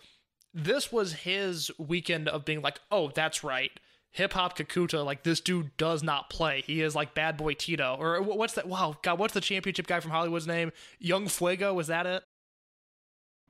this 0.55 0.91
was 0.91 1.13
his 1.13 1.71
weekend 1.79 2.29
of 2.29 2.45
being 2.45 2.63
like, 2.63 2.81
oh, 2.91 3.11
that's 3.15 3.45
right. 3.45 3.73
Hip 4.13 4.33
hop 4.33 4.57
Kakuta, 4.57 5.05
like 5.05 5.25
this 5.25 5.41
dude 5.41 5.77
does 5.77 6.03
not 6.03 6.31
play. 6.31 6.63
He 6.63 6.81
is 6.81 6.95
like 6.95 7.15
Bad 7.15 7.37
Boy 7.37 7.55
Tito. 7.55 7.97
Or 8.01 8.23
what's 8.23 8.55
that? 8.55 8.67
Wow, 8.67 8.97
God, 9.03 9.19
what's 9.19 9.35
the 9.35 9.41
championship 9.41 9.87
guy 9.87 10.01
from 10.01 10.11
Hollywood's 10.11 10.47
name? 10.47 10.73
Young 10.99 11.29
Fuego, 11.29 11.75
was 11.75 11.89
that 11.89 12.07
it? 12.07 12.23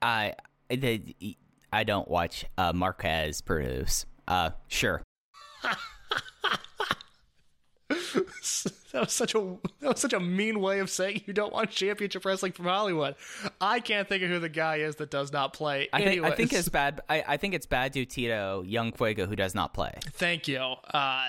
I 0.02 0.34
I, 0.70 1.14
I 1.72 1.84
don't 1.84 2.08
watch 2.08 2.44
uh, 2.56 2.72
Marquez 2.72 3.40
produce. 3.40 4.06
Uh, 4.26 4.50
sure. 4.68 5.02
that 7.88 9.00
was 9.00 9.12
such 9.12 9.34
a 9.34 9.56
that 9.80 9.90
was 9.90 10.00
such 10.00 10.12
a 10.12 10.20
mean 10.20 10.60
way 10.60 10.78
of 10.80 10.90
saying 10.90 11.22
you 11.26 11.32
don't 11.32 11.52
want 11.52 11.70
championship 11.70 12.24
wrestling 12.24 12.52
from 12.52 12.66
Hollywood. 12.66 13.14
I 13.60 13.80
can't 13.80 14.08
think 14.08 14.22
of 14.22 14.30
who 14.30 14.38
the 14.38 14.48
guy 14.48 14.76
is 14.76 14.96
that 14.96 15.10
does 15.10 15.32
not 15.32 15.52
play. 15.52 15.88
I 15.92 16.02
think 16.02 16.24
I 16.24 16.30
think 16.32 16.52
it's 16.52 16.68
bad. 16.68 17.00
I, 17.08 17.24
I 17.26 17.36
think 17.36 17.54
it's 17.54 17.66
bad. 17.66 17.92
to 17.92 18.04
Tito, 18.04 18.62
young 18.62 18.92
Fuego, 18.92 19.26
who 19.26 19.36
does 19.36 19.54
not 19.54 19.74
play. 19.74 19.94
Thank 20.02 20.48
you. 20.48 20.58
Uh, 20.58 21.28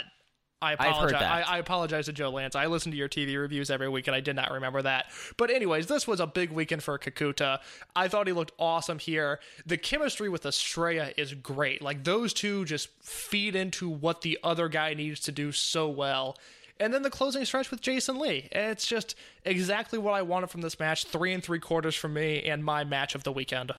I 0.61 0.73
apologize. 0.73 1.21
I. 1.21 1.41
I 1.41 1.57
apologize 1.59 2.05
to 2.05 2.13
Joe 2.13 2.29
Lanza. 2.31 2.57
I 2.57 2.65
listen 2.65 2.91
to 2.91 2.97
your 2.97 3.07
TV 3.09 3.39
reviews 3.39 3.69
every 3.69 3.89
week, 3.89 4.07
and 4.07 4.15
I 4.15 4.21
did 4.21 4.35
not 4.35 4.51
remember 4.51 4.81
that. 4.81 5.05
But 5.37 5.51
anyways, 5.51 5.85
this 5.87 6.07
was 6.07 6.19
a 6.19 6.25
big 6.27 6.51
weekend 6.51 6.81
for 6.81 6.97
Kakuta. 6.97 7.59
I 7.95 8.07
thought 8.07 8.25
he 8.25 8.33
looked 8.33 8.53
awesome 8.57 8.97
here. 8.97 9.39
The 9.65 9.77
chemistry 9.77 10.29
with 10.29 10.45
Estrella 10.45 11.11
is 11.15 11.33
great. 11.35 11.81
Like 11.81 12.03
those 12.03 12.33
two 12.33 12.65
just 12.65 12.89
feed 13.03 13.55
into 13.55 13.87
what 13.87 14.21
the 14.21 14.39
other 14.43 14.67
guy 14.67 14.93
needs 14.95 15.19
to 15.21 15.31
do 15.31 15.51
so 15.51 15.87
well. 15.89 16.37
And 16.79 16.93
then 16.93 17.01
the 17.01 17.09
closing 17.09 17.43
stretch 17.45 17.71
with 17.71 17.81
Jason 17.81 18.19
Lee. 18.19 18.49
It's 18.51 18.85
just 18.85 19.15
exactly 19.45 19.97
what 19.99 20.13
I 20.13 20.21
wanted 20.21 20.49
from 20.49 20.61
this 20.61 20.79
match. 20.79 21.05
Three 21.05 21.33
and 21.33 21.43
three 21.43 21.59
quarters 21.59 21.95
from 21.95 22.13
me, 22.13 22.43
and 22.43 22.63
my 22.63 22.83
match 22.83 23.13
of 23.15 23.23
the 23.23 23.31
weekend. 23.31 23.71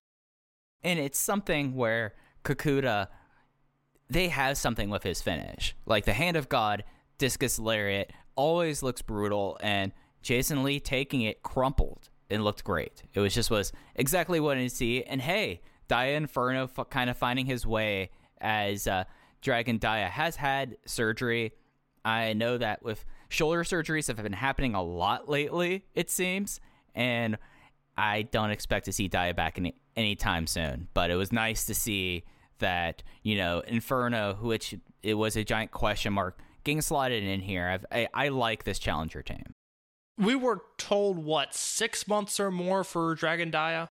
and 0.84 0.98
it's 1.00 1.18
something 1.18 1.74
where 1.74 2.14
Kakuta 2.44 3.08
they 4.10 4.28
have 4.28 4.56
something 4.56 4.90
with 4.90 5.02
his 5.02 5.22
finish. 5.22 5.74
Like 5.86 6.04
the 6.04 6.12
hand 6.12 6.36
of 6.36 6.48
God, 6.48 6.84
discus 7.18 7.58
lariat 7.58 8.12
always 8.36 8.82
looks 8.82 9.02
brutal, 9.02 9.58
and 9.62 9.92
Jason 10.22 10.62
Lee 10.62 10.80
taking 10.80 11.22
it 11.22 11.42
crumpled 11.42 12.08
and 12.30 12.44
looked 12.44 12.64
great. 12.64 13.02
It 13.14 13.20
was 13.20 13.34
just 13.34 13.50
was 13.50 13.72
exactly 13.94 14.40
what 14.40 14.56
I 14.56 14.60
need 14.60 14.68
to 14.70 14.74
see. 14.74 15.02
And 15.02 15.20
hey, 15.20 15.60
Dia 15.88 16.16
Inferno 16.16 16.64
f- 16.64 16.88
kind 16.90 17.10
of 17.10 17.16
finding 17.16 17.46
his 17.46 17.66
way 17.66 18.10
as 18.40 18.86
uh, 18.86 19.04
Dragon 19.40 19.78
Dia 19.78 20.08
has 20.08 20.36
had 20.36 20.76
surgery. 20.86 21.52
I 22.04 22.32
know 22.32 22.58
that 22.58 22.82
with 22.82 23.04
shoulder 23.28 23.64
surgeries 23.64 24.06
have 24.06 24.22
been 24.22 24.32
happening 24.32 24.74
a 24.74 24.82
lot 24.82 25.28
lately, 25.28 25.84
it 25.94 26.10
seems, 26.10 26.60
and 26.94 27.38
I 27.96 28.22
don't 28.22 28.50
expect 28.50 28.86
to 28.86 28.92
see 28.92 29.08
Dia 29.08 29.34
back 29.34 29.58
any 29.58 29.74
anytime 29.96 30.46
soon. 30.46 30.88
But 30.94 31.10
it 31.10 31.16
was 31.16 31.32
nice 31.32 31.64
to 31.66 31.74
see 31.74 32.24
that 32.58 33.02
you 33.22 33.36
know 33.36 33.60
Inferno, 33.60 34.34
which 34.40 34.74
it 35.02 35.14
was 35.14 35.36
a 35.36 35.44
giant 35.44 35.70
question 35.70 36.12
mark, 36.12 36.38
getting 36.64 36.80
slotted 36.82 37.22
in 37.24 37.40
here. 37.40 37.68
I've, 37.68 37.86
I 37.90 38.08
I 38.14 38.28
like 38.28 38.64
this 38.64 38.78
challenger 38.78 39.22
team. 39.22 39.52
We 40.16 40.34
were 40.34 40.62
told 40.78 41.18
what 41.18 41.54
six 41.54 42.08
months 42.08 42.40
or 42.40 42.50
more 42.50 42.82
for 42.84 43.14
Dragon 43.14 43.50
Dia. 43.50 43.88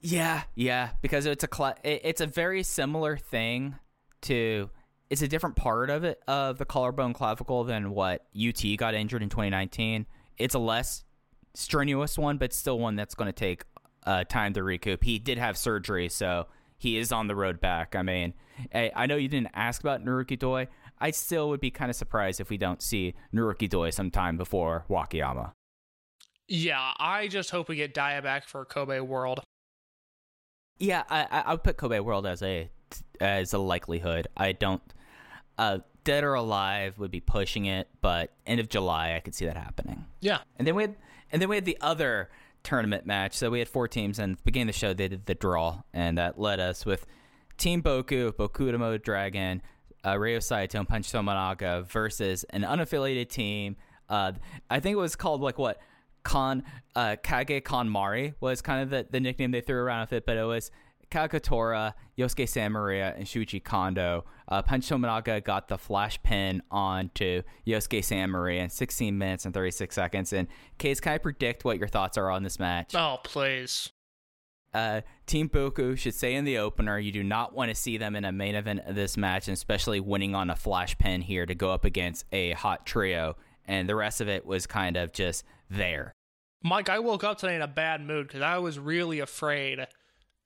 Yeah, 0.00 0.42
yeah, 0.54 0.90
because 1.02 1.26
it's 1.26 1.44
a 1.44 1.74
it- 1.82 2.00
it's 2.04 2.20
a 2.20 2.26
very 2.26 2.62
similar 2.62 3.16
thing 3.16 3.76
to 4.22 4.70
it's 5.10 5.22
a 5.22 5.28
different 5.28 5.54
part 5.56 5.90
of 5.90 6.02
it 6.04 6.20
of 6.26 6.58
the 6.58 6.64
collarbone 6.64 7.12
clavicle 7.12 7.64
than 7.64 7.90
what 7.90 8.26
UT 8.34 8.62
got 8.76 8.94
injured 8.94 9.22
in 9.22 9.28
2019. 9.28 10.06
It's 10.38 10.54
a 10.54 10.58
less 10.58 11.04
strenuous 11.54 12.18
one, 12.18 12.38
but 12.38 12.52
still 12.52 12.78
one 12.78 12.96
that's 12.96 13.14
going 13.14 13.28
to 13.28 13.32
take 13.32 13.64
uh, 14.06 14.24
time 14.24 14.52
to 14.54 14.62
recoup. 14.62 15.04
He 15.04 15.18
did 15.18 15.38
have 15.38 15.56
surgery, 15.56 16.08
so 16.08 16.46
he 16.84 16.98
is 16.98 17.10
on 17.10 17.26
the 17.26 17.34
road 17.34 17.60
back. 17.60 17.96
I 17.96 18.02
mean, 18.02 18.34
I, 18.72 18.92
I 18.94 19.06
know 19.06 19.16
you 19.16 19.26
didn't 19.26 19.50
ask 19.54 19.80
about 19.80 20.04
Naruki 20.04 20.38
Doi. 20.38 20.68
I 21.00 21.10
still 21.10 21.48
would 21.48 21.60
be 21.60 21.70
kind 21.70 21.90
of 21.90 21.96
surprised 21.96 22.40
if 22.40 22.50
we 22.50 22.56
don't 22.56 22.80
see 22.80 23.14
Naruki 23.34 23.68
Doi 23.68 23.90
sometime 23.90 24.36
before 24.36 24.84
Wakayama. 24.88 25.52
Yeah, 26.46 26.92
I 26.98 27.28
just 27.28 27.50
hope 27.50 27.68
we 27.68 27.76
get 27.76 27.94
Doi 27.94 28.20
back 28.22 28.46
for 28.46 28.64
Kobe 28.64 29.00
World. 29.00 29.40
Yeah, 30.78 31.02
I 31.08 31.26
I 31.30 31.40
I 31.40 31.50
would 31.52 31.64
put 31.64 31.76
Kobe 31.76 31.98
World 32.00 32.26
as 32.26 32.42
a 32.42 32.70
as 33.20 33.52
a 33.52 33.58
likelihood. 33.58 34.28
I 34.36 34.52
don't. 34.52 34.82
Uh, 35.56 35.78
Dead 36.04 36.22
or 36.22 36.34
Alive 36.34 36.98
would 36.98 37.10
be 37.10 37.20
pushing 37.20 37.64
it, 37.64 37.88
but 38.02 38.30
end 38.46 38.60
of 38.60 38.68
July 38.68 39.14
I 39.14 39.20
could 39.20 39.34
see 39.34 39.46
that 39.46 39.56
happening. 39.56 40.04
Yeah, 40.20 40.40
And 40.58 40.68
then 40.68 40.74
we 40.74 40.82
had 40.82 40.96
and 41.32 41.40
then 41.40 41.48
we 41.48 41.56
had 41.56 41.64
the 41.64 41.78
other 41.80 42.28
tournament 42.64 43.06
match. 43.06 43.34
So 43.34 43.50
we 43.50 43.60
had 43.60 43.68
four 43.68 43.86
teams, 43.86 44.18
and 44.18 44.32
at 44.32 44.38
the 44.38 44.44
beginning 44.44 44.70
of 44.70 44.74
the 44.74 44.78
show 44.78 44.92
they 44.92 45.08
did 45.08 45.26
the 45.26 45.34
draw, 45.34 45.82
and 45.92 46.18
that 46.18 46.38
led 46.40 46.58
us 46.58 46.84
with 46.84 47.06
Team 47.56 47.82
Boku, 47.82 48.32
Bokudamo 48.32 49.00
Dragon, 49.00 49.62
uh, 50.04 50.18
Ryo 50.18 50.40
Saito, 50.40 50.78
and 50.78 50.88
Punch 50.88 51.12
Tomonaga 51.12 51.86
versus 51.86 52.44
an 52.50 52.62
unaffiliated 52.62 53.28
team. 53.28 53.76
Uh, 54.08 54.32
I 54.68 54.80
think 54.80 54.94
it 54.94 54.98
was 54.98 55.14
called 55.14 55.40
like 55.40 55.58
what 55.58 55.78
Kon 56.24 56.64
uh, 56.96 57.16
Kage 57.22 57.62
was 58.40 58.62
kind 58.62 58.82
of 58.82 58.90
the, 58.90 59.06
the 59.08 59.20
nickname 59.20 59.50
they 59.50 59.60
threw 59.60 59.78
around 59.78 60.00
with 60.02 60.14
it, 60.14 60.26
but 60.26 60.36
it 60.36 60.44
was 60.44 60.70
Kagetora, 61.14 61.94
Yosuke 62.18 62.48
Santa 62.48 62.70
Maria, 62.70 63.14
and 63.16 63.24
Shuji 63.24 63.62
Kondo. 63.62 64.24
Uh, 64.48 64.62
Punch 64.62 64.88
Tomonaga 64.88 65.42
got 65.42 65.68
the 65.68 65.78
flash 65.78 66.20
pin 66.24 66.60
onto 66.72 67.42
Yosuke 67.64 68.04
Santa 68.04 68.26
Maria 68.26 68.62
in 68.64 68.70
16 68.70 69.16
minutes 69.16 69.44
and 69.44 69.54
36 69.54 69.94
seconds. 69.94 70.32
And 70.32 70.48
Case, 70.78 70.98
can 70.98 71.12
I 71.12 71.18
predict 71.18 71.64
what 71.64 71.78
your 71.78 71.86
thoughts 71.86 72.18
are 72.18 72.30
on 72.30 72.42
this 72.42 72.58
match? 72.58 72.94
Oh, 72.96 73.18
please. 73.22 73.92
Uh, 74.74 75.02
Team 75.26 75.48
Boku 75.48 75.96
should 75.96 76.14
say 76.14 76.34
in 76.34 76.44
the 76.44 76.58
opener, 76.58 76.98
you 76.98 77.12
do 77.12 77.22
not 77.22 77.54
want 77.54 77.68
to 77.68 77.76
see 77.76 77.96
them 77.96 78.16
in 78.16 78.24
a 78.24 78.32
main 78.32 78.56
event 78.56 78.80
of 78.84 78.96
this 78.96 79.16
match, 79.16 79.46
and 79.46 79.56
especially 79.56 80.00
winning 80.00 80.34
on 80.34 80.50
a 80.50 80.56
flash 80.56 80.98
pin 80.98 81.20
here 81.20 81.46
to 81.46 81.54
go 81.54 81.70
up 81.70 81.84
against 81.84 82.24
a 82.32 82.52
hot 82.52 82.84
trio. 82.84 83.36
And 83.66 83.88
the 83.88 83.94
rest 83.94 84.20
of 84.20 84.28
it 84.28 84.44
was 84.44 84.66
kind 84.66 84.96
of 84.96 85.12
just 85.12 85.44
there. 85.70 86.12
Mike, 86.64 86.88
I 86.88 86.98
woke 86.98 87.22
up 87.22 87.38
today 87.38 87.54
in 87.54 87.62
a 87.62 87.68
bad 87.68 88.00
mood 88.00 88.26
because 88.26 88.42
I 88.42 88.58
was 88.58 88.78
really 88.78 89.20
afraid 89.20 89.86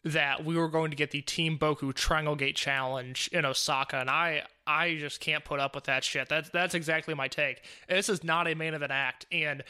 that 0.04 0.44
we 0.44 0.56
were 0.56 0.68
going 0.68 0.90
to 0.90 0.96
get 0.96 1.10
the 1.10 1.20
Team 1.22 1.58
Boku 1.58 1.92
Triangle 1.92 2.36
Gate 2.36 2.56
Challenge 2.56 3.28
in 3.32 3.44
Osaka, 3.44 3.98
and 3.98 4.10
I 4.10 4.42
I 4.66 4.96
just 4.96 5.20
can't 5.20 5.44
put 5.44 5.60
up 5.60 5.74
with 5.74 5.84
that 5.84 6.04
shit. 6.04 6.28
That's 6.28 6.50
that's 6.50 6.74
exactly 6.74 7.14
my 7.14 7.28
take. 7.28 7.62
This 7.88 8.08
is 8.08 8.22
not 8.22 8.46
a 8.46 8.54
main 8.54 8.74
event 8.74 8.92
act, 8.92 9.26
and 9.32 9.62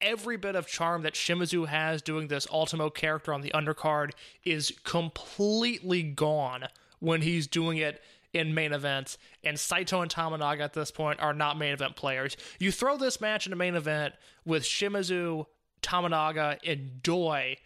every 0.00 0.36
bit 0.36 0.56
of 0.56 0.66
charm 0.66 1.02
that 1.02 1.14
Shimizu 1.14 1.68
has 1.68 2.02
doing 2.02 2.28
this 2.28 2.46
Ultimo 2.50 2.90
character 2.90 3.32
on 3.32 3.40
the 3.40 3.50
undercard 3.50 4.12
is 4.44 4.72
completely 4.84 6.02
gone 6.02 6.64
when 6.98 7.22
he's 7.22 7.46
doing 7.46 7.78
it 7.78 8.02
in 8.32 8.54
main 8.54 8.72
events. 8.72 9.18
And 9.42 9.58
Saito 9.58 10.02
and 10.02 10.10
Tomonaga 10.10 10.60
at 10.60 10.74
this 10.74 10.90
point 10.90 11.20
are 11.20 11.32
not 11.32 11.58
main 11.58 11.72
event 11.72 11.96
players. 11.96 12.36
You 12.58 12.70
throw 12.70 12.96
this 12.96 13.20
match 13.20 13.46
in 13.46 13.52
a 13.52 13.56
main 13.56 13.74
event 13.74 14.14
with 14.44 14.62
Shimizu, 14.62 15.46
Tomonaga, 15.82 16.58
and 16.64 17.02
Doi, 17.02 17.56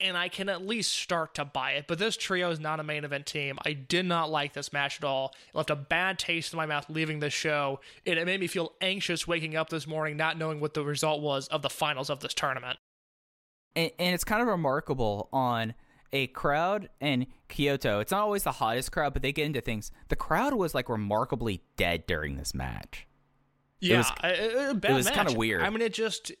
and 0.00 0.16
I 0.16 0.28
can 0.28 0.48
at 0.48 0.66
least 0.66 0.92
start 0.92 1.34
to 1.34 1.44
buy 1.44 1.72
it. 1.72 1.86
But 1.88 1.98
this 1.98 2.16
trio 2.16 2.50
is 2.50 2.58
not 2.60 2.80
a 2.80 2.82
main 2.82 3.04
event 3.04 3.26
team. 3.26 3.58
I 3.64 3.72
did 3.72 4.06
not 4.06 4.30
like 4.30 4.52
this 4.52 4.72
match 4.72 4.98
at 4.98 5.04
all. 5.04 5.34
It 5.48 5.56
left 5.56 5.70
a 5.70 5.76
bad 5.76 6.18
taste 6.18 6.52
in 6.52 6.56
my 6.56 6.66
mouth 6.66 6.86
leaving 6.88 7.20
this 7.20 7.32
show, 7.34 7.80
and 8.06 8.18
it 8.18 8.26
made 8.26 8.40
me 8.40 8.46
feel 8.46 8.72
anxious 8.80 9.26
waking 9.28 9.56
up 9.56 9.68
this 9.70 9.86
morning 9.86 10.16
not 10.16 10.38
knowing 10.38 10.60
what 10.60 10.74
the 10.74 10.84
result 10.84 11.20
was 11.20 11.48
of 11.48 11.62
the 11.62 11.70
finals 11.70 12.10
of 12.10 12.20
this 12.20 12.34
tournament. 12.34 12.78
and, 13.76 13.90
and 13.98 14.14
it's 14.14 14.24
kind 14.24 14.42
of 14.42 14.48
remarkable 14.48 15.28
on 15.32 15.74
a 16.12 16.26
crowd 16.28 16.88
in 17.00 17.26
Kyoto. 17.48 18.00
It's 18.00 18.10
not 18.10 18.22
always 18.22 18.42
the 18.42 18.50
hottest 18.52 18.90
crowd, 18.90 19.12
but 19.12 19.22
they 19.22 19.30
get 19.32 19.46
into 19.46 19.60
things. 19.60 19.92
The 20.08 20.16
crowd 20.16 20.54
was 20.54 20.74
like 20.74 20.88
remarkably 20.88 21.62
dead 21.76 22.06
during 22.06 22.36
this 22.36 22.52
match. 22.52 23.06
Yeah, 23.80 23.98
was- 23.98 24.12
a, 24.24 24.88
a 24.90 24.92
was 24.92 25.08
kinda 25.08 25.32
weird. 25.34 25.62
I 25.62 25.70
mean, 25.70 25.82
it 25.82 25.94
just, 25.94 26.32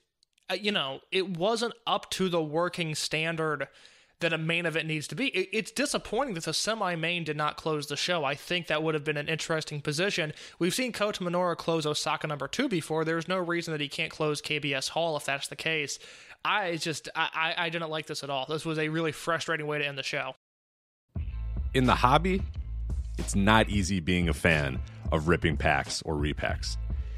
Uh, 0.50 0.54
you 0.54 0.72
know, 0.72 1.00
it 1.12 1.38
wasn't 1.38 1.74
up 1.86 2.10
to 2.10 2.28
the 2.28 2.42
working 2.42 2.94
standard 2.94 3.68
that 4.20 4.32
a 4.32 4.38
main 4.38 4.66
event 4.66 4.86
needs 4.86 5.06
to 5.08 5.14
be. 5.14 5.28
It, 5.28 5.48
it's 5.52 5.70
disappointing 5.70 6.34
that 6.34 6.44
the 6.44 6.52
semi-main 6.52 7.24
did 7.24 7.36
not 7.36 7.56
close 7.56 7.86
the 7.86 7.96
show. 7.96 8.24
I 8.24 8.34
think 8.34 8.66
that 8.66 8.82
would 8.82 8.94
have 8.94 9.04
been 9.04 9.16
an 9.16 9.28
interesting 9.28 9.80
position. 9.80 10.32
We've 10.58 10.74
seen 10.74 10.92
Kota 10.92 11.24
Minoura 11.24 11.56
close 11.56 11.86
Osaka 11.86 12.26
number 12.26 12.48
two 12.48 12.68
before. 12.68 13.04
There's 13.04 13.28
no 13.28 13.38
reason 13.38 13.72
that 13.72 13.80
he 13.80 13.88
can't 13.88 14.10
close 14.10 14.42
KBS 14.42 14.90
Hall 14.90 15.16
if 15.16 15.24
that's 15.24 15.48
the 15.48 15.56
case. 15.56 15.98
I 16.44 16.76
just, 16.76 17.08
I, 17.14 17.54
I 17.56 17.68
didn't 17.70 17.90
like 17.90 18.06
this 18.06 18.22
at 18.24 18.30
all. 18.30 18.46
This 18.46 18.64
was 18.64 18.78
a 18.78 18.88
really 18.88 19.12
frustrating 19.12 19.66
way 19.66 19.78
to 19.78 19.86
end 19.86 19.96
the 19.96 20.02
show. 20.02 20.34
in 21.74 21.84
the 21.84 21.94
hobby, 21.94 22.42
it's 23.18 23.34
not 23.34 23.68
easy 23.68 24.00
being 24.00 24.28
a 24.28 24.34
fan 24.34 24.80
of 25.12 25.28
ripping 25.28 25.56
packs 25.56 26.02
or 26.02 26.14
repacks. 26.14 26.76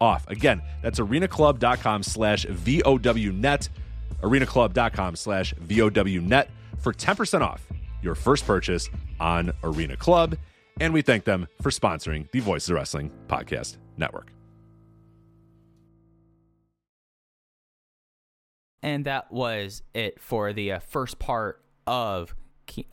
off. 0.00 0.26
Again, 0.28 0.62
that's 0.82 1.00
arenaclub.com 1.00 2.02
slash 2.02 2.46
VOWnet. 2.46 3.68
arenaclub.com 4.22 5.16
slash 5.16 5.54
VOWnet 5.54 6.48
for 6.78 6.92
10% 6.92 7.40
off 7.40 7.66
your 8.02 8.14
first 8.14 8.46
purchase 8.46 8.88
on 9.20 9.52
Arena 9.62 9.96
Club. 9.96 10.36
And 10.80 10.92
we 10.94 11.02
thank 11.02 11.24
them 11.24 11.48
for 11.60 11.70
sponsoring 11.70 12.30
the 12.30 12.40
Voices 12.40 12.70
of 12.70 12.76
Wrestling 12.76 13.10
Podcast 13.26 13.78
Network. 13.96 14.32
And 18.80 19.04
that 19.06 19.32
was 19.32 19.82
it 19.92 20.20
for 20.20 20.52
the 20.52 20.72
uh, 20.72 20.78
first 20.78 21.18
part 21.18 21.60
of 21.86 22.34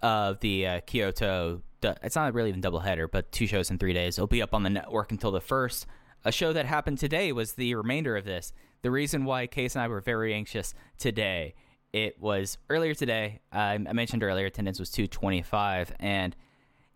of 0.01 0.39
the 0.39 0.67
uh, 0.67 0.79
Kyoto. 0.81 1.61
It's 1.83 2.15
not 2.15 2.33
really 2.33 2.49
even 2.49 2.61
doubleheader, 2.61 3.07
but 3.11 3.31
two 3.31 3.45
shows 3.45 3.69
in 3.69 3.77
three 3.77 3.93
days. 3.93 4.17
It'll 4.17 4.25
be 4.25 4.41
up 4.41 4.55
on 4.55 4.63
the 4.63 4.69
network 4.71 5.11
until 5.11 5.31
the 5.31 5.41
first. 5.41 5.85
A 6.27 6.31
show 6.31 6.53
that 6.53 6.65
happened 6.65 6.97
today 6.97 7.31
was 7.31 7.53
the 7.53 7.75
remainder 7.75 8.17
of 8.17 8.25
this. 8.25 8.51
The 8.81 8.89
reason 8.89 9.25
why 9.25 9.45
Case 9.45 9.75
and 9.75 9.83
I 9.83 9.87
were 9.87 10.01
very 10.01 10.33
anxious 10.33 10.73
today. 10.97 11.53
It 11.93 12.19
was 12.19 12.57
earlier 12.67 12.95
today. 12.95 13.41
I 13.51 13.77
mentioned 13.77 14.23
earlier 14.23 14.47
attendance 14.47 14.79
was 14.79 14.89
225, 14.89 15.93
and 15.99 16.35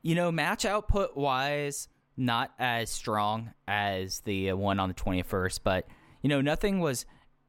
you 0.02 0.16
know, 0.16 0.32
match 0.32 0.66
output 0.66 1.16
wise, 1.16 1.88
not 2.18 2.52
as 2.58 2.90
strong 2.90 3.54
as 3.68 4.22
the 4.22 4.50
uh, 4.50 4.56
one 4.56 4.80
on 4.80 4.90
the 4.90 4.96
21st, 4.96 5.60
but 5.64 5.88
you 6.24 6.30
know, 6.30 6.42
nothing 6.42 6.80
was 6.80 7.06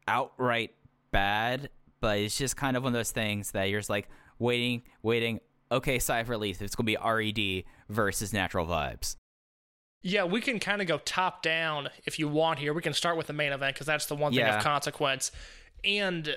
outright 0.06 0.74
bad, 1.12 1.70
but 2.00 2.18
it's 2.18 2.36
just 2.36 2.58
kind 2.58 2.76
of 2.76 2.82
one 2.82 2.92
of 2.92 2.98
those 2.98 3.10
things 3.10 3.52
that 3.52 3.70
you're 3.70 3.80
just 3.80 3.90
like 3.90 4.10
waiting, 4.38 4.82
waiting. 5.02 5.40
Okay, 5.72 5.98
of 5.98 6.28
relief. 6.28 6.60
It's 6.60 6.74
going 6.74 6.86
to 6.86 6.98
be 6.98 6.98
RED 7.02 7.64
versus 7.88 8.32
Natural 8.34 8.66
Vibes. 8.66 9.16
Yeah, 10.02 10.24
we 10.24 10.40
can 10.40 10.58
kind 10.58 10.80
of 10.80 10.88
go 10.88 10.98
top 10.98 11.42
down 11.42 11.90
if 12.04 12.18
you 12.18 12.26
want 12.28 12.58
here. 12.58 12.72
We 12.72 12.82
can 12.82 12.94
start 12.94 13.16
with 13.16 13.26
the 13.26 13.32
main 13.34 13.52
event 13.52 13.74
because 13.74 13.86
that's 13.86 14.06
the 14.06 14.14
one 14.14 14.32
thing 14.32 14.40
Yeah. 14.40 14.56
of 14.58 14.62
consequence. 14.64 15.30
And 15.84 16.36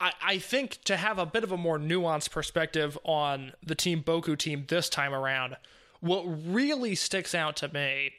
I, 0.00 0.12
I 0.22 0.38
think 0.38 0.82
to 0.84 0.96
have 0.96 1.18
a 1.18 1.26
bit 1.26 1.42
of 1.44 1.50
a 1.52 1.56
more 1.56 1.78
nuanced 1.78 2.30
perspective 2.30 2.96
on 3.04 3.52
the 3.64 3.74
Team 3.74 4.02
Boku 4.02 4.38
team 4.38 4.64
this 4.68 4.88
time 4.88 5.12
around, 5.12 5.56
what 6.00 6.22
really 6.22 6.94
sticks 6.94 7.34
out 7.34 7.56
to 7.56 7.72
me 7.72 8.12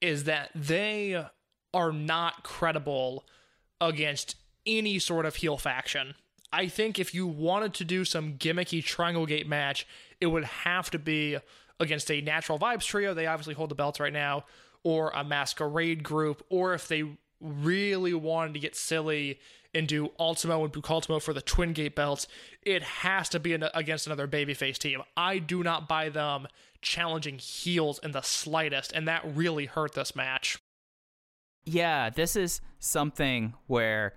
is 0.00 0.24
that 0.24 0.50
they 0.54 1.24
are 1.72 1.92
not 1.92 2.42
credible 2.42 3.24
against 3.80 4.36
any 4.66 4.98
sort 4.98 5.26
of 5.26 5.36
heel 5.36 5.56
faction. 5.56 6.14
I 6.52 6.68
think 6.68 6.98
if 6.98 7.14
you 7.14 7.26
wanted 7.26 7.74
to 7.74 7.84
do 7.84 8.04
some 8.04 8.34
gimmicky 8.34 8.82
Triangle 8.82 9.26
Gate 9.26 9.46
match, 9.48 9.86
it 10.20 10.26
would 10.26 10.44
have 10.44 10.90
to 10.92 10.98
be 10.98 11.38
against 11.80 12.10
a 12.10 12.20
Natural 12.20 12.58
Vibes 12.58 12.84
trio. 12.84 13.14
They 13.14 13.26
obviously 13.26 13.54
hold 13.54 13.70
the 13.70 13.74
belts 13.74 14.00
right 14.00 14.12
now, 14.12 14.44
or 14.82 15.10
a 15.10 15.24
Masquerade 15.24 16.02
group, 16.02 16.44
or 16.48 16.74
if 16.74 16.88
they 16.88 17.04
really 17.40 18.14
wanted 18.14 18.54
to 18.54 18.60
get 18.60 18.74
silly 18.76 19.38
and 19.74 19.86
do 19.86 20.10
Ultimo 20.18 20.64
and 20.64 20.72
Bukaltimo 20.72 21.20
for 21.20 21.34
the 21.34 21.42
Twin 21.42 21.72
Gate 21.74 21.94
belts, 21.94 22.26
it 22.62 22.82
has 22.82 23.28
to 23.30 23.38
be 23.38 23.52
an, 23.52 23.64
against 23.74 24.06
another 24.06 24.26
babyface 24.26 24.78
team. 24.78 25.02
I 25.16 25.38
do 25.38 25.62
not 25.62 25.86
buy 25.86 26.08
them 26.08 26.46
challenging 26.80 27.38
heels 27.38 27.98
in 28.02 28.12
the 28.12 28.22
slightest, 28.22 28.92
and 28.92 29.06
that 29.06 29.22
really 29.36 29.66
hurt 29.66 29.92
this 29.92 30.16
match. 30.16 30.58
Yeah, 31.64 32.10
this 32.10 32.36
is 32.36 32.60
something 32.78 33.54
where 33.66 34.14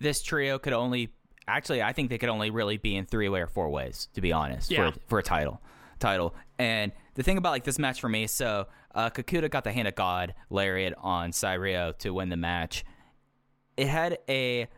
this 0.00 0.22
trio 0.22 0.58
could 0.58 0.72
only 0.72 1.10
actually 1.46 1.82
I 1.82 1.92
think 1.92 2.10
they 2.10 2.18
could 2.18 2.28
only 2.28 2.50
really 2.50 2.76
be 2.76 2.96
in 2.96 3.06
three 3.06 3.28
way 3.28 3.40
or 3.40 3.46
four 3.46 3.68
ways, 3.68 4.08
to 4.14 4.20
be 4.20 4.32
honest, 4.32 4.70
Yeah. 4.70 4.90
for 4.90 4.98
for 5.06 5.18
a 5.18 5.22
title. 5.22 5.60
Title. 5.98 6.34
And 6.58 6.92
the 7.14 7.22
thing 7.22 7.38
about 7.38 7.50
like 7.50 7.64
this 7.64 7.78
match 7.78 8.00
for 8.00 8.08
me, 8.08 8.26
so 8.26 8.66
uh 8.94 9.10
Kakuta 9.10 9.50
got 9.50 9.64
the 9.64 9.72
hand 9.72 9.88
of 9.88 9.94
God 9.94 10.34
lariat 10.50 10.94
on 10.98 11.30
Cyrio 11.30 11.96
to 11.98 12.10
win 12.10 12.28
the 12.28 12.36
match. 12.36 12.84
It 13.76 13.88
had 13.88 14.18
a 14.28 14.68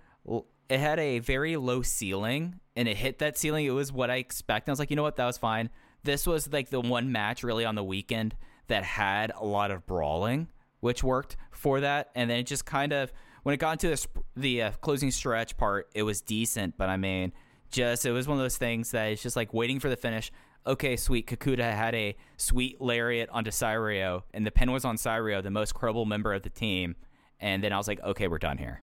it 0.69 0.81
had 0.81 0.99
a 0.99 1.19
very 1.21 1.57
low 1.57 1.83
ceiling 1.83 2.61
and 2.77 2.89
it 2.89 2.97
hit 2.97 3.19
that 3.19 3.39
ceiling. 3.39 3.65
It 3.65 3.71
was 3.71 3.93
what 3.93 4.11
I 4.11 4.17
expected. 4.17 4.71
I 4.71 4.73
was 4.73 4.79
like, 4.79 4.91
you 4.91 4.97
know 4.97 5.03
what, 5.03 5.17
that 5.17 5.27
was 5.27 5.39
fine. 5.39 5.71
This 6.05 6.27
was 6.27 6.53
like 6.53 6.71
the 6.71 6.81
one 6.81 7.11
match 7.11 7.43
really 7.43 7.65
on 7.65 7.75
the 7.75 7.85
weekend 7.85 8.37
that 8.69 8.85
had 8.85 9.33
a 9.35 9.45
lot 9.45 9.71
of 9.71 9.87
brawling, 9.87 10.49
which 10.81 11.03
worked 11.03 11.37
for 11.51 11.81
that. 11.81 12.11
And 12.15 12.31
then 12.31 12.39
it 12.39 12.47
just 12.47 12.65
kind 12.67 12.93
of 12.93 13.13
when 13.43 13.55
it 13.55 13.59
got 13.59 13.83
into 13.83 13.89
the, 13.89 14.07
the 14.37 14.63
uh, 14.63 14.71
closing 14.81 15.11
stretch 15.11 15.57
part, 15.57 15.89
it 15.95 16.03
was 16.03 16.21
decent. 16.21 16.77
But 16.77 16.89
I 16.89 16.97
mean, 16.97 17.33
just 17.71 18.07
it 18.07 18.13
was 18.13 18.29
one 18.29 18.37
of 18.37 18.45
those 18.45 18.59
things 18.59 18.91
that 18.93 19.07
it's 19.07 19.23
just 19.23 19.37
like 19.37 19.53
waiting 19.55 19.81
for 19.81 19.89
the 19.89 19.97
finish. 19.97 20.31
Okay, 20.67 20.97
sweet. 20.97 21.27
Kakuta 21.27 21.73
had 21.73 21.95
a 21.95 22.17
sweet 22.37 22.81
lariat 22.81 23.29
onto 23.31 23.51
Cyrio, 23.51 24.23
and 24.35 24.47
the 24.47 24.51
pin 24.51 24.71
was 24.71 24.85
on 24.85 24.97
Cyrio, 24.97 25.43
the 25.43 25.51
most 25.51 25.75
credible 25.75 26.05
member 26.05 26.35
of 26.35 26.43
the 26.43 26.51
team. 26.51 26.97
And 27.41 27.63
then 27.65 27.73
I 27.73 27.79
was 27.79 27.89
like, 27.89 28.01
okay, 28.03 28.29
we're 28.29 28.39
done 28.39 28.59
here. 28.59 28.81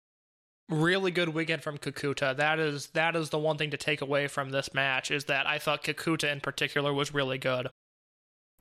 really 0.70 1.11
good 1.11 1.30
weekend 1.30 1.63
from 1.63 1.78
Kakuta. 1.78 2.36
That 2.36 2.59
is 2.59 2.88
that 2.88 3.15
is 3.15 3.30
the 3.30 3.39
one 3.39 3.57
thing 3.57 3.72
to 3.72 3.78
take 3.78 4.01
away 4.01 4.28
from 4.28 4.51
this 4.51 4.74
match 4.74 5.09
is 5.11 5.26
that 5.26 5.47
I 5.47 5.57
thought 5.59 5.84
Kakuta 5.84 6.32
in 6.32 6.41
particular 6.41 6.93
was 6.93 7.13
really 7.13 7.38
good. 7.38 7.70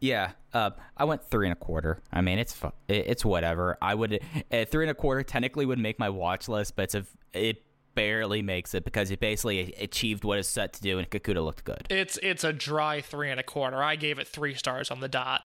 Yeah, 0.00 0.32
uh, 0.54 0.70
I 0.96 1.04
went 1.04 1.24
three 1.24 1.46
and 1.46 1.52
a 1.52 1.56
quarter. 1.56 2.00
I 2.12 2.20
mean, 2.20 2.38
it's 2.38 2.56
it's 2.88 3.24
whatever. 3.24 3.76
I 3.82 3.94
would 3.94 4.20
uh, 4.52 4.64
three 4.66 4.84
and 4.84 4.90
a 4.90 4.94
quarter 4.94 5.22
technically 5.24 5.66
would 5.66 5.78
make 5.78 5.98
my 5.98 6.08
watch 6.08 6.48
list, 6.48 6.76
but 6.76 6.84
it's 6.84 6.94
a, 6.94 7.04
it 7.32 7.62
barely 7.98 8.42
makes 8.42 8.74
it 8.74 8.84
because 8.84 9.10
it 9.10 9.18
basically 9.18 9.74
achieved 9.80 10.22
what 10.22 10.38
it's 10.38 10.48
set 10.48 10.72
to 10.74 10.80
do, 10.80 10.98
and 10.98 11.10
Kakuta 11.10 11.44
looked 11.44 11.64
good. 11.64 11.86
It's 11.90 12.16
it's 12.22 12.44
a 12.44 12.52
dry 12.52 13.00
three 13.00 13.30
and 13.30 13.40
a 13.40 13.42
quarter. 13.42 13.82
I 13.82 13.96
gave 13.96 14.20
it 14.20 14.28
three 14.28 14.54
stars 14.54 14.92
on 14.92 15.00
the 15.00 15.08
dot. 15.08 15.42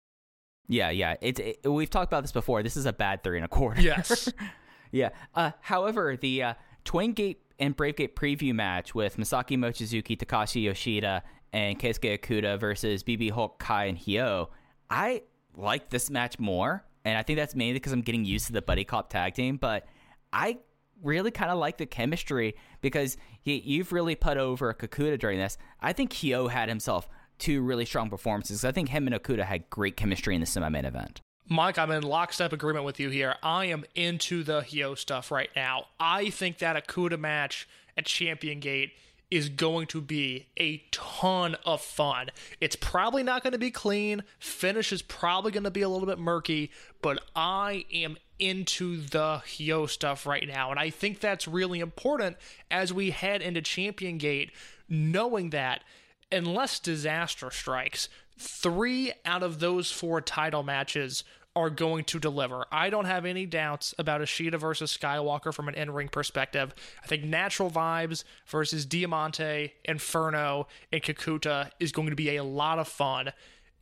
Yeah, 0.67 0.91
yeah. 0.91 1.15
It's 1.19 1.39
it, 1.39 1.59
we've 1.65 1.89
talked 1.89 2.11
about 2.11 2.21
this 2.21 2.31
before. 2.31 2.61
This 2.61 2.77
is 2.77 2.85
a 2.85 2.93
bad 2.93 3.23
three 3.23 3.37
and 3.37 3.45
a 3.45 3.47
quarter. 3.47 3.81
Yes. 3.81 4.31
yeah. 4.91 5.09
Uh, 5.33 5.51
however, 5.61 6.15
the 6.15 6.43
uh, 6.43 6.53
Twin 6.85 7.13
Gate 7.13 7.41
and 7.57 7.75
Brave 7.75 7.95
Gate 7.95 8.15
preview 8.15 8.53
match 8.53 8.93
with 8.93 9.17
Masaki 9.17 9.57
Mochizuki, 9.57 10.15
Takashi 10.15 10.63
Yoshida, 10.63 11.23
and 11.51 11.79
Keisuke 11.79 12.19
Okuda 12.19 12.59
versus 12.59 13.03
BB 13.03 13.31
Hulk, 13.31 13.57
Kai, 13.57 13.85
and 13.85 13.97
Hyo, 13.97 14.49
I 14.91 15.23
like 15.55 15.89
this 15.89 16.11
match 16.11 16.37
more, 16.37 16.83
and 17.03 17.17
I 17.17 17.23
think 17.23 17.37
that's 17.37 17.55
mainly 17.55 17.73
because 17.73 17.93
I'm 17.93 18.01
getting 18.01 18.25
used 18.25 18.45
to 18.47 18.53
the 18.53 18.61
Buddy 18.61 18.83
Cop 18.83 19.09
tag 19.09 19.33
team. 19.33 19.57
But 19.57 19.87
I 20.31 20.59
really 21.03 21.31
kind 21.31 21.51
of 21.51 21.57
like 21.57 21.77
the 21.77 21.85
chemistry 21.85 22.55
because 22.81 23.17
y- 23.45 23.61
you've 23.63 23.91
really 23.91 24.15
put 24.15 24.37
over 24.37 24.73
Kakuda 24.73 25.19
during 25.19 25.39
this. 25.39 25.57
I 25.81 25.93
think 25.93 26.13
Hyo 26.13 26.49
had 26.49 26.69
himself 26.69 27.07
two 27.39 27.61
really 27.61 27.85
strong 27.85 28.09
performances. 28.09 28.63
I 28.63 28.71
think 28.71 28.89
him 28.89 29.07
and 29.07 29.15
Okuda 29.15 29.43
had 29.43 29.69
great 29.69 29.97
chemistry 29.97 30.35
in 30.35 30.41
the 30.41 30.47
semi-main 30.47 30.85
event. 30.85 31.21
Mike, 31.49 31.77
I'm 31.77 31.91
in 31.91 32.03
lockstep 32.03 32.53
agreement 32.53 32.85
with 32.85 32.99
you 32.99 33.09
here. 33.09 33.35
I 33.43 33.65
am 33.65 33.83
into 33.95 34.43
the 34.43 34.61
Hyo 34.61 34.97
stuff 34.97 35.29
right 35.29 35.49
now. 35.55 35.87
I 35.99 36.29
think 36.29 36.59
that 36.59 36.87
Okuda 36.87 37.19
match 37.19 37.67
at 37.97 38.05
Champion 38.05 38.59
Gate 38.59 38.93
is 39.29 39.49
going 39.49 39.87
to 39.87 39.99
be 39.99 40.45
a 40.59 40.83
ton 40.91 41.55
of 41.65 41.81
fun. 41.81 42.29
It's 42.61 42.75
probably 42.75 43.23
not 43.23 43.41
going 43.41 43.53
to 43.53 43.59
be 43.59 43.71
clean. 43.71 44.23
Finish 44.37 44.93
is 44.93 45.01
probably 45.01 45.51
going 45.51 45.63
to 45.63 45.71
be 45.71 45.81
a 45.81 45.89
little 45.89 46.05
bit 46.05 46.19
murky, 46.19 46.71
but 47.01 47.19
I 47.35 47.85
am 47.91 48.17
into 48.39 48.97
the 48.97 49.41
Hyo 49.45 49.89
stuff 49.89 50.25
right 50.25 50.47
now. 50.47 50.71
And 50.71 50.79
I 50.79 50.89
think 50.89 51.19
that's 51.19 51.47
really 51.47 51.79
important 51.79 52.37
as 52.69 52.91
we 52.91 53.11
head 53.11 53.41
into 53.41 53.61
Champion 53.61 54.17
Gate, 54.17 54.51
knowing 54.89 55.51
that 55.51 55.83
unless 56.31 56.79
disaster 56.79 57.51
strikes, 57.51 58.09
three 58.37 59.13
out 59.25 59.43
of 59.43 59.59
those 59.59 59.91
four 59.91 60.19
title 60.21 60.63
matches 60.63 61.23
are 61.55 61.69
going 61.69 62.03
to 62.03 62.19
deliver. 62.19 62.65
I 62.71 62.89
don't 62.89 63.05
have 63.05 63.25
any 63.25 63.45
doubts 63.45 63.93
about 63.99 64.23
Ishida 64.23 64.57
versus 64.57 64.97
Skywalker 64.97 65.53
from 65.53 65.67
an 65.67 65.75
in-ring 65.75 66.09
perspective. 66.09 66.73
I 67.03 67.07
think 67.07 67.23
Natural 67.23 67.69
Vibes 67.69 68.23
versus 68.47 68.87
Diamante, 68.87 69.73
Inferno, 69.85 70.67
and 70.91 71.03
Kakuta 71.03 71.69
is 71.79 71.91
going 71.91 72.09
to 72.09 72.15
be 72.15 72.35
a 72.35 72.43
lot 72.43 72.79
of 72.79 72.87
fun. 72.87 73.33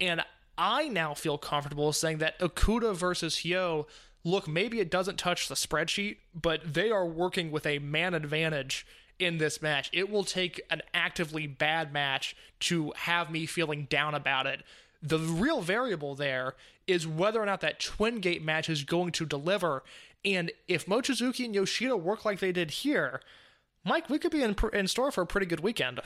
And 0.01 0.21
I 0.57 0.89
now 0.89 1.13
feel 1.13 1.37
comfortable 1.37 1.93
saying 1.93 2.17
that 2.17 2.37
Okuda 2.39 2.93
versus 2.93 3.37
Hyo, 3.37 3.85
look, 4.23 4.47
maybe 4.47 4.79
it 4.79 4.91
doesn't 4.91 5.17
touch 5.17 5.47
the 5.47 5.55
spreadsheet, 5.55 6.17
but 6.39 6.73
they 6.73 6.91
are 6.91 7.05
working 7.05 7.51
with 7.51 7.65
a 7.65 7.79
man 7.79 8.13
advantage 8.13 8.85
in 9.19 9.37
this 9.37 9.61
match. 9.61 9.89
It 9.93 10.09
will 10.09 10.23
take 10.23 10.61
an 10.69 10.81
actively 10.93 11.47
bad 11.47 11.93
match 11.93 12.35
to 12.61 12.93
have 12.95 13.31
me 13.31 13.45
feeling 13.45 13.87
down 13.89 14.15
about 14.15 14.47
it. 14.47 14.63
The 15.01 15.19
real 15.19 15.61
variable 15.61 16.15
there 16.15 16.55
is 16.87 17.07
whether 17.07 17.41
or 17.41 17.45
not 17.45 17.61
that 17.61 17.79
Twin 17.79 18.19
Gate 18.19 18.43
match 18.43 18.69
is 18.69 18.83
going 18.83 19.11
to 19.13 19.25
deliver. 19.25 19.83
And 20.23 20.51
if 20.67 20.85
Mochizuki 20.85 21.45
and 21.45 21.55
Yoshida 21.55 21.97
work 21.97 22.25
like 22.25 22.39
they 22.39 22.51
did 22.51 22.71
here, 22.71 23.21
Mike, 23.83 24.09
we 24.09 24.19
could 24.19 24.31
be 24.31 24.43
in, 24.43 24.55
in 24.73 24.87
store 24.87 25.11
for 25.11 25.21
a 25.21 25.27
pretty 25.27 25.47
good 25.47 25.61
weekend. 25.61 26.01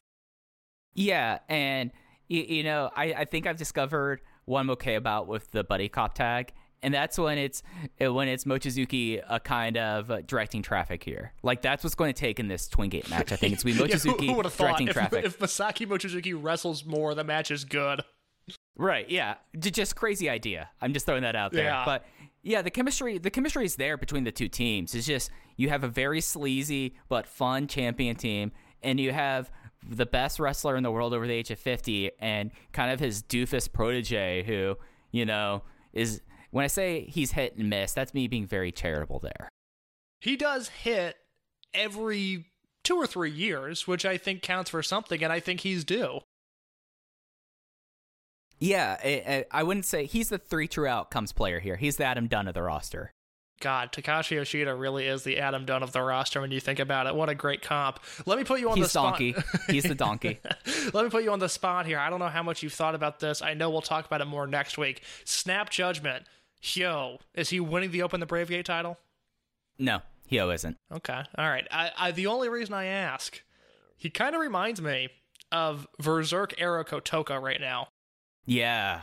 Yeah, 0.93 1.39
and 1.49 1.91
you, 2.27 2.41
you 2.41 2.63
know, 2.63 2.89
I, 2.95 3.13
I 3.13 3.25
think 3.25 3.47
I've 3.47 3.57
discovered 3.57 4.21
what 4.45 4.61
I'm 4.61 4.69
okay 4.71 4.95
about 4.95 5.27
with 5.27 5.51
the 5.51 5.63
buddy 5.63 5.89
cop 5.89 6.15
tag, 6.15 6.53
and 6.83 6.93
that's 6.93 7.17
when 7.17 7.37
it's 7.37 7.63
when 7.99 8.27
it's 8.27 8.45
Mochizuki 8.45 9.21
a 9.27 9.39
kind 9.39 9.77
of 9.77 10.11
uh, 10.11 10.21
directing 10.21 10.61
traffic 10.61 11.03
here. 11.03 11.33
Like 11.43 11.61
that's 11.61 11.83
what's 11.83 11.95
going 11.95 12.13
to 12.13 12.19
take 12.19 12.39
in 12.39 12.47
this 12.47 12.67
Twin 12.67 12.89
Gate 12.89 13.09
match. 13.09 13.31
I 13.31 13.35
think 13.35 13.53
it's 13.53 13.63
to 13.63 13.65
be 13.65 13.71
Yeah, 13.73 13.77
who- 13.77 13.93
Mochizuki 13.93 14.27
who, 14.27 14.33
would 14.33 14.45
have 14.45 14.53
thought 14.53 14.65
directing 14.65 14.87
if, 14.87 14.93
traffic. 14.93 15.25
if 15.25 15.39
Masaki 15.39 15.87
Mochizuki 15.87 16.37
wrestles 16.39 16.85
more, 16.85 17.15
the 17.15 17.23
match 17.23 17.51
is 17.51 17.65
good. 17.65 18.03
Right, 18.77 19.09
yeah. 19.09 19.35
Just 19.57 19.95
crazy 19.95 20.29
idea. 20.29 20.69
I'm 20.81 20.93
just 20.93 21.05
throwing 21.05 21.23
that 21.23 21.35
out 21.35 21.51
there. 21.51 21.65
Yeah. 21.65 21.85
But 21.85 22.05
yeah, 22.43 22.61
the 22.61 22.69
chemistry 22.69 23.17
the 23.17 23.31
chemistry 23.31 23.65
is 23.65 23.75
there 23.75 23.97
between 23.97 24.23
the 24.23 24.31
two 24.31 24.47
teams. 24.47 24.93
It's 24.93 25.07
just 25.07 25.31
you 25.57 25.69
have 25.69 25.83
a 25.83 25.87
very 25.87 26.21
sleazy 26.21 26.95
but 27.09 27.25
fun 27.25 27.67
champion 27.67 28.15
team 28.15 28.51
and 28.83 28.99
you 28.99 29.11
have 29.11 29.49
the 29.87 30.05
best 30.05 30.39
wrestler 30.39 30.75
in 30.75 30.83
the 30.83 30.91
world 30.91 31.13
over 31.13 31.25
the 31.27 31.33
age 31.33 31.51
of 31.51 31.59
50 31.59 32.11
and 32.19 32.51
kind 32.71 32.91
of 32.91 32.99
his 32.99 33.23
doofus 33.23 33.71
protege 33.71 34.43
who, 34.43 34.77
you 35.11 35.25
know, 35.25 35.63
is 35.93 36.21
when 36.55 36.63
I 36.63 36.67
say 36.67 37.01
he's 37.09 37.33
hit 37.33 37.57
and 37.57 37.69
miss, 37.69 37.91
that's 37.91 38.13
me 38.13 38.29
being 38.29 38.47
very 38.47 38.71
charitable 38.71 39.19
there. 39.19 39.49
He 40.21 40.37
does 40.37 40.69
hit 40.69 41.17
every 41.73 42.45
two 42.85 42.95
or 42.95 43.05
three 43.05 43.29
years, 43.29 43.89
which 43.89 44.05
I 44.05 44.15
think 44.17 44.41
counts 44.41 44.69
for 44.69 44.81
something, 44.81 45.21
and 45.21 45.33
I 45.33 45.41
think 45.41 45.59
he's 45.59 45.83
due. 45.83 46.21
Yeah, 48.57 48.95
I, 49.03 49.43
I 49.51 49.63
wouldn't 49.63 49.85
say 49.85 50.05
he's 50.05 50.29
the 50.29 50.37
three 50.37 50.69
true 50.69 50.87
outcomes 50.87 51.33
player 51.33 51.59
here. 51.59 51.75
He's 51.75 51.97
the 51.97 52.05
Adam 52.05 52.27
Dunn 52.27 52.47
of 52.47 52.53
the 52.53 52.63
roster. 52.63 53.11
God, 53.59 53.91
Takashi 53.91 54.31
Yoshida 54.37 54.73
really 54.75 55.07
is 55.07 55.23
the 55.23 55.39
Adam 55.39 55.65
Dunn 55.65 55.83
of 55.83 55.91
the 55.91 56.01
roster 56.01 56.39
when 56.39 56.51
you 56.51 56.61
think 56.61 56.79
about 56.79 57.05
it. 57.05 57.15
What 57.15 57.27
a 57.27 57.35
great 57.35 57.63
comp. 57.63 57.99
Let 58.25 58.37
me 58.37 58.45
put 58.45 58.61
you 58.61 58.69
on 58.69 58.75
the 58.75 58.85
He's 58.85 58.91
spot. 58.91 59.19
donkey. 59.19 59.35
He's 59.67 59.83
the 59.83 59.95
donkey. 59.95 60.39
Let 60.93 61.03
me 61.03 61.09
put 61.09 61.23
you 61.25 61.33
on 61.33 61.39
the 61.39 61.49
spot 61.49 61.85
here. 61.85 61.99
I 61.99 62.09
don't 62.09 62.19
know 62.19 62.29
how 62.29 62.43
much 62.43 62.63
you've 62.63 62.73
thought 62.73 62.95
about 62.95 63.19
this. 63.19 63.41
I 63.41 63.55
know 63.55 63.69
we'll 63.69 63.81
talk 63.81 64.05
about 64.05 64.21
it 64.21 64.25
more 64.25 64.47
next 64.47 64.77
week. 64.77 65.01
Snap 65.25 65.69
Judgment. 65.69 66.25
Hyo, 66.65 67.19
is 67.35 67.49
he 67.49 67.59
winning 67.59 67.91
the 67.91 68.01
Open 68.01 68.19
the 68.19 68.25
Brave 68.25 68.49
Gate 68.49 68.65
title? 68.65 68.97
No, 69.77 70.01
Hyo 70.31 70.53
isn't. 70.53 70.77
Okay. 70.91 71.21
All 71.37 71.47
right. 71.47 71.67
I, 71.69 71.91
I 71.95 72.11
the 72.11 72.27
only 72.27 72.49
reason 72.49 72.73
I 72.73 72.85
ask, 72.85 73.43
he 73.95 74.09
kind 74.09 74.35
of 74.35 74.41
reminds 74.41 74.81
me 74.81 75.09
of 75.51 75.87
Berserk 75.99 76.55
era 76.57 76.83
Kotoka 76.83 77.39
right 77.39 77.61
now. 77.61 77.89
Yeah, 78.45 79.01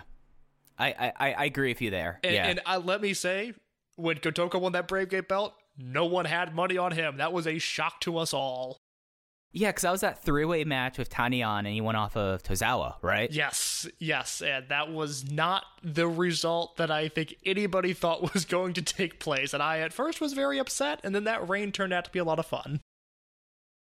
I 0.79 0.87
I, 0.89 1.13
I 1.19 1.33
I 1.35 1.45
agree 1.45 1.69
with 1.69 1.81
you 1.81 1.91
there. 1.91 2.19
And, 2.25 2.35
yeah, 2.35 2.47
and 2.49 2.61
uh, 2.67 2.81
let 2.85 3.01
me 3.01 3.15
say, 3.15 3.55
when 3.97 4.17
Kotoka 4.17 4.61
won 4.61 4.73
that 4.73 4.89
Brave 4.89 5.11
Gate 5.11 5.29
belt, 5.29 5.55
no 5.79 6.05
one 6.05 6.25
had 6.25 6.55
money 6.55 6.77
on 6.77 6.93
him. 6.93 7.19
That 7.19 7.33
was 7.33 7.47
a 7.47 7.59
shock 7.59 8.01
to 8.01 8.19
us 8.19 8.35
all. 8.35 8.79
Yeah, 9.55 9.69
because 9.69 9.83
that 9.83 9.93
was 9.93 10.01
that 10.01 10.23
three 10.25 10.47
way 10.47 10.65
match 10.65 10.97
with 10.97 11.11
Tanyan, 11.11 11.59
and 11.59 11.67
he 11.69 11.81
went 11.83 11.99
off 11.99 12.17
of 12.17 12.43
Tozawa, 12.43 12.95
right? 13.03 13.31
Yes, 13.31 13.87
yes, 13.99 14.41
and 14.41 14.69
that 14.71 14.91
was 14.91 15.31
not 15.31 15.65
the 15.83 16.09
result 16.09 16.79
that 16.79 16.91
I 16.91 17.09
think 17.09 17.35
anybody 17.45 17.93
thought 17.93 18.33
was 18.35 18.45
going 18.47 18.73
to 18.75 18.83
take 18.83 19.19
place. 19.19 19.53
And 19.53 19.63
I 19.63 19.81
at 19.81 19.93
first 19.93 20.21
was 20.21 20.33
very 20.33 20.59
upset, 20.59 21.01
and 21.05 21.15
then 21.15 21.25
that 21.25 21.49
reign 21.49 21.71
turned 21.71 21.93
out 21.93 22.05
to 22.07 22.11
be 22.11 22.19
a 22.19 22.25
lot 22.25 22.39
of 22.39 22.47
fun. 22.47 22.81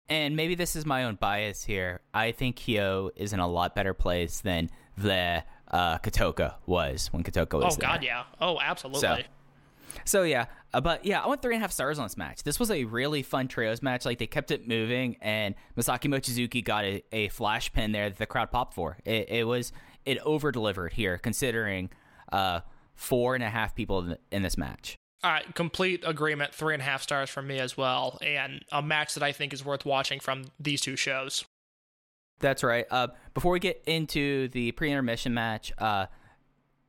And 0.09 0.35
maybe 0.35 0.55
this 0.55 0.75
is 0.75 0.85
my 0.85 1.05
own 1.05 1.15
bias 1.15 1.63
here. 1.63 2.01
I 2.13 2.33
think 2.33 2.57
Hyo 2.59 3.11
is 3.15 3.31
in 3.31 3.39
a 3.39 3.47
lot 3.47 3.73
better 3.75 3.93
place 3.93 4.41
than 4.41 4.69
the 4.97 5.41
uh, 5.69 5.99
Kotoka 5.99 6.55
was 6.65 7.07
when 7.13 7.23
Kotoka 7.23 7.63
was 7.63 7.75
Oh 7.75 7.77
there. 7.79 7.87
God, 7.89 8.03
yeah. 8.03 8.23
Oh, 8.41 8.59
absolutely. 8.59 8.99
So- 9.01 9.17
So 10.05 10.23
yeah, 10.23 10.45
uh, 10.73 10.81
but 10.81 11.05
yeah, 11.05 11.21
I 11.21 11.27
went 11.27 11.41
three 11.41 11.55
and 11.55 11.61
a 11.61 11.63
half 11.63 11.71
stars 11.71 11.99
on 11.99 12.05
this 12.05 12.17
match. 12.17 12.43
This 12.43 12.59
was 12.59 12.71
a 12.71 12.83
really 12.85 13.23
fun 13.23 13.47
trios 13.47 13.81
match. 13.81 14.05
Like 14.05 14.19
they 14.19 14.27
kept 14.27 14.51
it 14.51 14.67
moving, 14.67 15.17
and 15.21 15.55
Masaki 15.77 16.09
Mochizuki 16.09 16.63
got 16.63 16.85
a, 16.85 17.03
a 17.11 17.27
flash 17.29 17.71
pin 17.71 17.91
there 17.91 18.09
that 18.09 18.17
the 18.17 18.25
crowd 18.25 18.51
popped 18.51 18.73
for. 18.73 18.97
It, 19.05 19.29
it 19.29 19.47
was 19.47 19.71
it 20.05 20.17
over 20.19 20.51
delivered 20.51 20.93
here, 20.93 21.17
considering 21.17 21.89
uh, 22.31 22.61
four 22.95 23.35
and 23.35 23.43
a 23.43 23.49
half 23.49 23.75
people 23.75 23.99
in, 23.99 24.17
in 24.31 24.43
this 24.43 24.57
match. 24.57 24.95
All 25.23 25.31
right, 25.31 25.53
complete 25.53 26.03
agreement. 26.05 26.53
Three 26.53 26.73
and 26.73 26.81
a 26.81 26.85
half 26.85 27.03
stars 27.03 27.29
from 27.29 27.47
me 27.47 27.59
as 27.59 27.77
well, 27.77 28.17
and 28.21 28.65
a 28.71 28.81
match 28.81 29.13
that 29.13 29.23
I 29.23 29.31
think 29.31 29.53
is 29.53 29.63
worth 29.63 29.85
watching 29.85 30.19
from 30.19 30.45
these 30.59 30.81
two 30.81 30.95
shows. 30.95 31.45
That's 32.39 32.63
right. 32.63 32.85
Uh, 32.89 33.09
before 33.35 33.51
we 33.51 33.59
get 33.59 33.83
into 33.85 34.47
the 34.47 34.71
pre-intermission 34.71 35.33
match, 35.33 35.71
uh, 35.77 36.07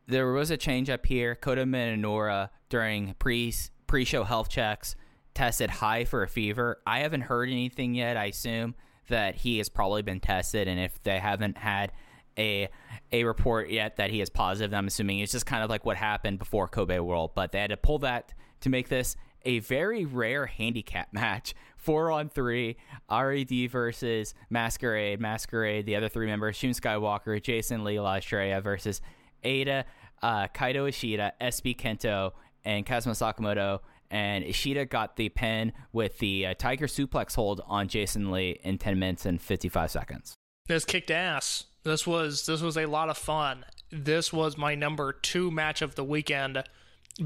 there 0.06 0.32
was 0.32 0.50
a 0.50 0.56
change 0.56 0.90
up 0.90 1.06
here. 1.06 1.34
Kota 1.34 1.64
Minoura 1.64 2.50
during 2.68 3.14
pre 3.18 3.54
pre-show 3.86 4.24
health 4.24 4.48
checks 4.48 4.96
tested 5.34 5.70
high 5.70 6.04
for 6.04 6.22
a 6.22 6.28
fever. 6.28 6.80
I 6.86 7.00
haven't 7.00 7.22
heard 7.22 7.48
anything 7.48 7.94
yet. 7.94 8.16
I 8.16 8.26
assume 8.26 8.74
that 9.08 9.34
he 9.34 9.58
has 9.58 9.68
probably 9.68 10.02
been 10.02 10.20
tested, 10.20 10.68
and 10.68 10.80
if 10.80 11.02
they 11.02 11.18
haven't 11.18 11.58
had 11.58 11.92
a 12.38 12.68
a 13.12 13.24
report 13.24 13.68
yet 13.68 13.96
that 13.96 14.10
he 14.10 14.20
is 14.20 14.30
positive, 14.30 14.72
I'm 14.72 14.86
assuming 14.86 15.18
it's 15.18 15.32
just 15.32 15.46
kind 15.46 15.62
of 15.62 15.70
like 15.70 15.84
what 15.84 15.96
happened 15.96 16.38
before 16.38 16.68
Kobe 16.68 16.98
World. 16.98 17.32
But 17.34 17.52
they 17.52 17.60
had 17.60 17.70
to 17.70 17.76
pull 17.76 17.98
that 18.00 18.32
to 18.60 18.70
make 18.70 18.88
this 18.88 19.16
a 19.44 19.58
very 19.60 20.04
rare 20.04 20.46
handicap 20.46 21.08
match. 21.12 21.54
Four 21.76 22.12
on 22.12 22.28
three, 22.28 22.76
RED 23.10 23.70
versus 23.70 24.34
Masquerade. 24.50 25.20
Masquerade, 25.20 25.84
the 25.84 25.96
other 25.96 26.08
three 26.08 26.26
members, 26.26 26.56
Shun 26.56 26.70
Skywalker, 26.70 27.42
Jason 27.42 27.82
Lee 27.82 27.98
Estrella 27.98 28.60
versus 28.60 29.00
Eita, 29.44 29.84
uh, 30.22 30.48
Kaito 30.48 30.88
Ishida, 30.88 31.32
SB 31.40 31.76
Kento, 31.76 32.32
and 32.64 32.86
Kazuma 32.86 33.14
Sakamoto. 33.14 33.80
And 34.10 34.44
Ishida 34.44 34.84
got 34.86 35.16
the 35.16 35.30
pin 35.30 35.72
with 35.92 36.18
the 36.18 36.46
uh, 36.46 36.54
Tiger 36.54 36.86
Suplex 36.86 37.34
hold 37.34 37.62
on 37.66 37.88
Jason 37.88 38.30
Lee 38.30 38.60
in 38.62 38.76
10 38.76 38.98
minutes 38.98 39.24
and 39.24 39.40
55 39.40 39.90
seconds. 39.90 40.34
This 40.68 40.84
kicked 40.84 41.10
ass. 41.10 41.64
This 41.82 42.06
was 42.06 42.46
this 42.46 42.60
was 42.60 42.76
a 42.76 42.86
lot 42.86 43.08
of 43.08 43.18
fun. 43.18 43.64
This 43.90 44.32
was 44.32 44.56
my 44.56 44.74
number 44.74 45.12
two 45.12 45.50
match 45.50 45.82
of 45.82 45.96
the 45.96 46.04
weekend, 46.04 46.62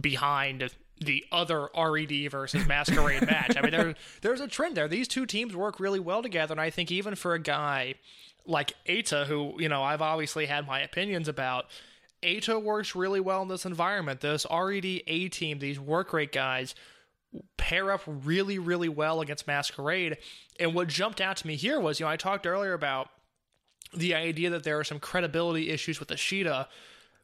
behind 0.01 0.71
the 1.01 1.25
other 1.31 1.69
RED 1.77 2.31
versus 2.31 2.67
Masquerade 2.69 3.27
match. 3.27 3.57
I 3.57 3.61
mean, 3.61 3.73
there 3.73 3.95
there's 4.23 4.41
a 4.41 4.49
trend 4.49 4.77
there. 4.77 4.89
These 4.89 5.09
two 5.09 5.27
teams 5.27 5.55
work 5.55 5.79
really 5.79 6.01
well 6.01 6.23
together, 6.23 6.53
and 6.53 6.61
I 6.61 6.71
think 6.71 6.91
even 6.91 7.15
for 7.15 7.35
a 7.35 7.39
guy 7.39 7.95
like 8.47 8.73
Eita, 8.89 9.27
who 9.27 9.55
you 9.59 9.69
know 9.69 9.83
I've 9.83 10.03
obviously 10.03 10.47
had 10.47 10.67
my 10.67 10.81
opinions 10.81 11.29
about. 11.29 11.67
Eita 12.23 12.63
works 12.63 12.95
really 12.95 13.21
well 13.21 13.43
in 13.43 13.49
this 13.49 13.67
environment. 13.67 14.21
This 14.21 14.47
RED 14.51 15.03
A 15.07 15.29
team, 15.29 15.59
these 15.59 15.79
work 15.79 16.13
rate 16.13 16.33
guys, 16.33 16.75
pair 17.57 17.93
up 17.93 18.03
really, 18.07 18.59
really 18.59 18.89
well 18.89 19.21
against 19.21 19.47
Masquerade. 19.47 20.17
And 20.59 20.75
what 20.75 20.89
jumped 20.89 21.21
out 21.21 21.37
to 21.39 21.47
me 21.47 21.57
here 21.57 21.79
was, 21.81 22.01
you 22.01 22.07
know, 22.07 22.11
I 22.11 22.17
talked 22.17 22.47
earlier 22.47 22.73
about 22.73 23.09
the 23.95 24.15
idea 24.15 24.51
that 24.51 24.65
there 24.65 24.79
are 24.79 24.85
some 24.85 24.99
credibility 24.99 25.71
issues 25.71 26.01
with 26.01 26.11
Ishida. 26.11 26.69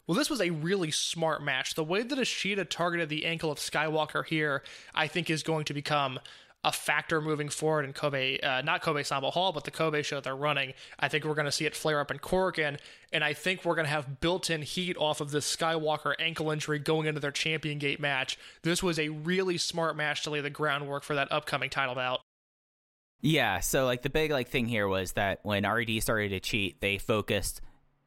Well, 0.06 0.18
this 0.18 0.30
was 0.30 0.40
a 0.40 0.50
really 0.50 0.90
smart 0.90 1.42
match. 1.42 1.74
The 1.74 1.84
way 1.84 2.02
that 2.02 2.18
Ishida 2.18 2.64
targeted 2.66 3.08
the 3.08 3.24
ankle 3.24 3.50
of 3.50 3.58
Skywalker 3.58 4.24
here, 4.26 4.62
I 4.94 5.06
think, 5.06 5.30
is 5.30 5.42
going 5.42 5.64
to 5.66 5.74
become 5.74 6.18
a 6.64 6.70
factor 6.70 7.20
moving 7.20 7.48
forward 7.48 7.84
in 7.84 7.92
Kobe, 7.92 8.38
uh, 8.40 8.62
not 8.62 8.82
Kobe 8.82 9.02
Sambo 9.02 9.30
Hall, 9.30 9.52
but 9.52 9.64
the 9.64 9.70
Kobe 9.70 10.02
show 10.02 10.20
they're 10.20 10.36
running. 10.36 10.74
I 10.98 11.08
think 11.08 11.24
we're 11.24 11.34
going 11.34 11.46
to 11.46 11.52
see 11.52 11.66
it 11.66 11.74
flare 11.74 11.98
up 11.98 12.10
in 12.10 12.18
Korakuen, 12.18 12.78
and 13.12 13.24
I 13.24 13.32
think 13.32 13.64
we're 13.64 13.74
going 13.74 13.86
to 13.86 13.90
have 13.90 14.20
built 14.20 14.48
in 14.48 14.62
heat 14.62 14.96
off 14.96 15.20
of 15.20 15.32
this 15.32 15.56
Skywalker 15.56 16.14
ankle 16.20 16.50
injury 16.50 16.78
going 16.78 17.08
into 17.08 17.20
their 17.20 17.32
Champion 17.32 17.78
Gate 17.78 17.98
match. 17.98 18.38
This 18.62 18.82
was 18.82 18.98
a 18.98 19.08
really 19.08 19.58
smart 19.58 19.96
match 19.96 20.22
to 20.22 20.30
lay 20.30 20.40
the 20.40 20.50
groundwork 20.50 21.02
for 21.02 21.16
that 21.16 21.32
upcoming 21.32 21.70
title 21.70 21.96
bout. 21.96 22.20
Yeah, 23.20 23.60
so 23.60 23.84
like 23.84 24.02
the 24.02 24.10
big 24.10 24.30
like 24.30 24.48
thing 24.48 24.66
here 24.66 24.86
was 24.86 25.12
that 25.12 25.40
when 25.42 25.64
RED 25.64 26.02
started 26.02 26.30
to 26.30 26.40
cheat, 26.40 26.80
they 26.80 26.98
focused 26.98 27.60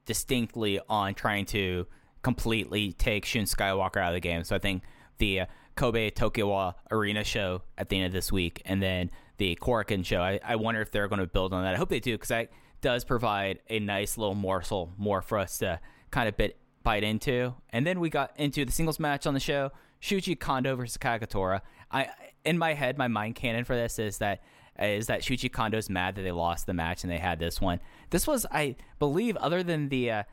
distinctly 0.06 0.80
on 0.90 1.14
trying 1.14 1.46
to 1.48 1.88
completely 2.22 2.94
take 2.94 3.26
Shun 3.26 3.44
Skywalker 3.44 3.98
out 3.98 4.10
of 4.10 4.14
the 4.14 4.20
game. 4.20 4.44
So 4.44 4.56
I 4.56 4.60
think 4.60 4.84
the 5.18 5.42
uh, 5.42 5.46
Kobe 5.76 6.10
Tokyo 6.10 6.74
Arena 6.92 7.24
show 7.24 7.62
at 7.78 7.90
the 7.90 7.98
end 7.98 8.08
of 8.08 8.14
this 8.14 8.32
week, 8.32 8.62
and 8.66 8.82
then 8.82 9.12
the 9.38 9.58
Korakuen 9.62 10.06
show. 10.06 10.22
I, 10.22 10.40
I 10.44 10.56
wonder 10.56 10.82
if 10.82 10.92
they're 10.92 11.08
going 11.08 11.20
to 11.20 11.28
build 11.28 11.54
on 11.54 11.64
that. 11.64 11.74
I 11.74 11.78
hope 11.78 11.90
they 11.90 12.00
do 12.00 12.14
because 12.14 12.30
that 12.30 12.50
does 12.82 13.04
provide 13.04 13.60
a 13.70 13.80
nice 13.80 14.18
little 14.18 14.36
morsel 14.36 14.94
more 14.98 15.22
for 15.22 15.38
us 15.38 15.58
to 15.60 15.80
kind 16.12 16.30
of 16.30 16.38
bit 16.38 16.58
bite 16.84 17.04
into. 17.04 17.54
And 17.72 17.86
then 17.86 18.00
we 18.00 18.10
got 18.10 18.32
into 18.40 18.64
the 18.64 18.72
singles 18.72 19.00
match 19.00 19.28
on 19.28 19.34
the 19.34 19.40
show, 19.40 19.72
Shuji 20.02 20.40
Kondo 20.40 20.76
versus 20.76 20.98
Kagetora. 20.98 21.62
I 21.92 22.10
in 22.46 22.58
my 22.58 22.74
head, 22.74 22.98
my 22.98 23.08
mind 23.08 23.36
canon 23.36 23.66
for 23.66 23.76
this 23.76 24.00
is 24.00 24.20
that 24.20 24.42
is 24.80 25.08
that 25.08 25.22
Shuji 25.22 25.52
Kondo's 25.52 25.90
mad 25.90 26.16
that 26.16 26.22
they 26.22 26.32
lost 26.32 26.68
the 26.68 26.74
match 26.74 27.04
and 27.04 27.12
they 27.12 27.18
had 27.18 27.40
this 27.40 27.60
one. 27.60 27.80
This 28.10 28.28
was, 28.28 28.46
I 28.52 28.76
believe, 29.00 29.36
other 29.38 29.64
than 29.64 29.90
the 29.90 30.12
uh, 30.12 30.24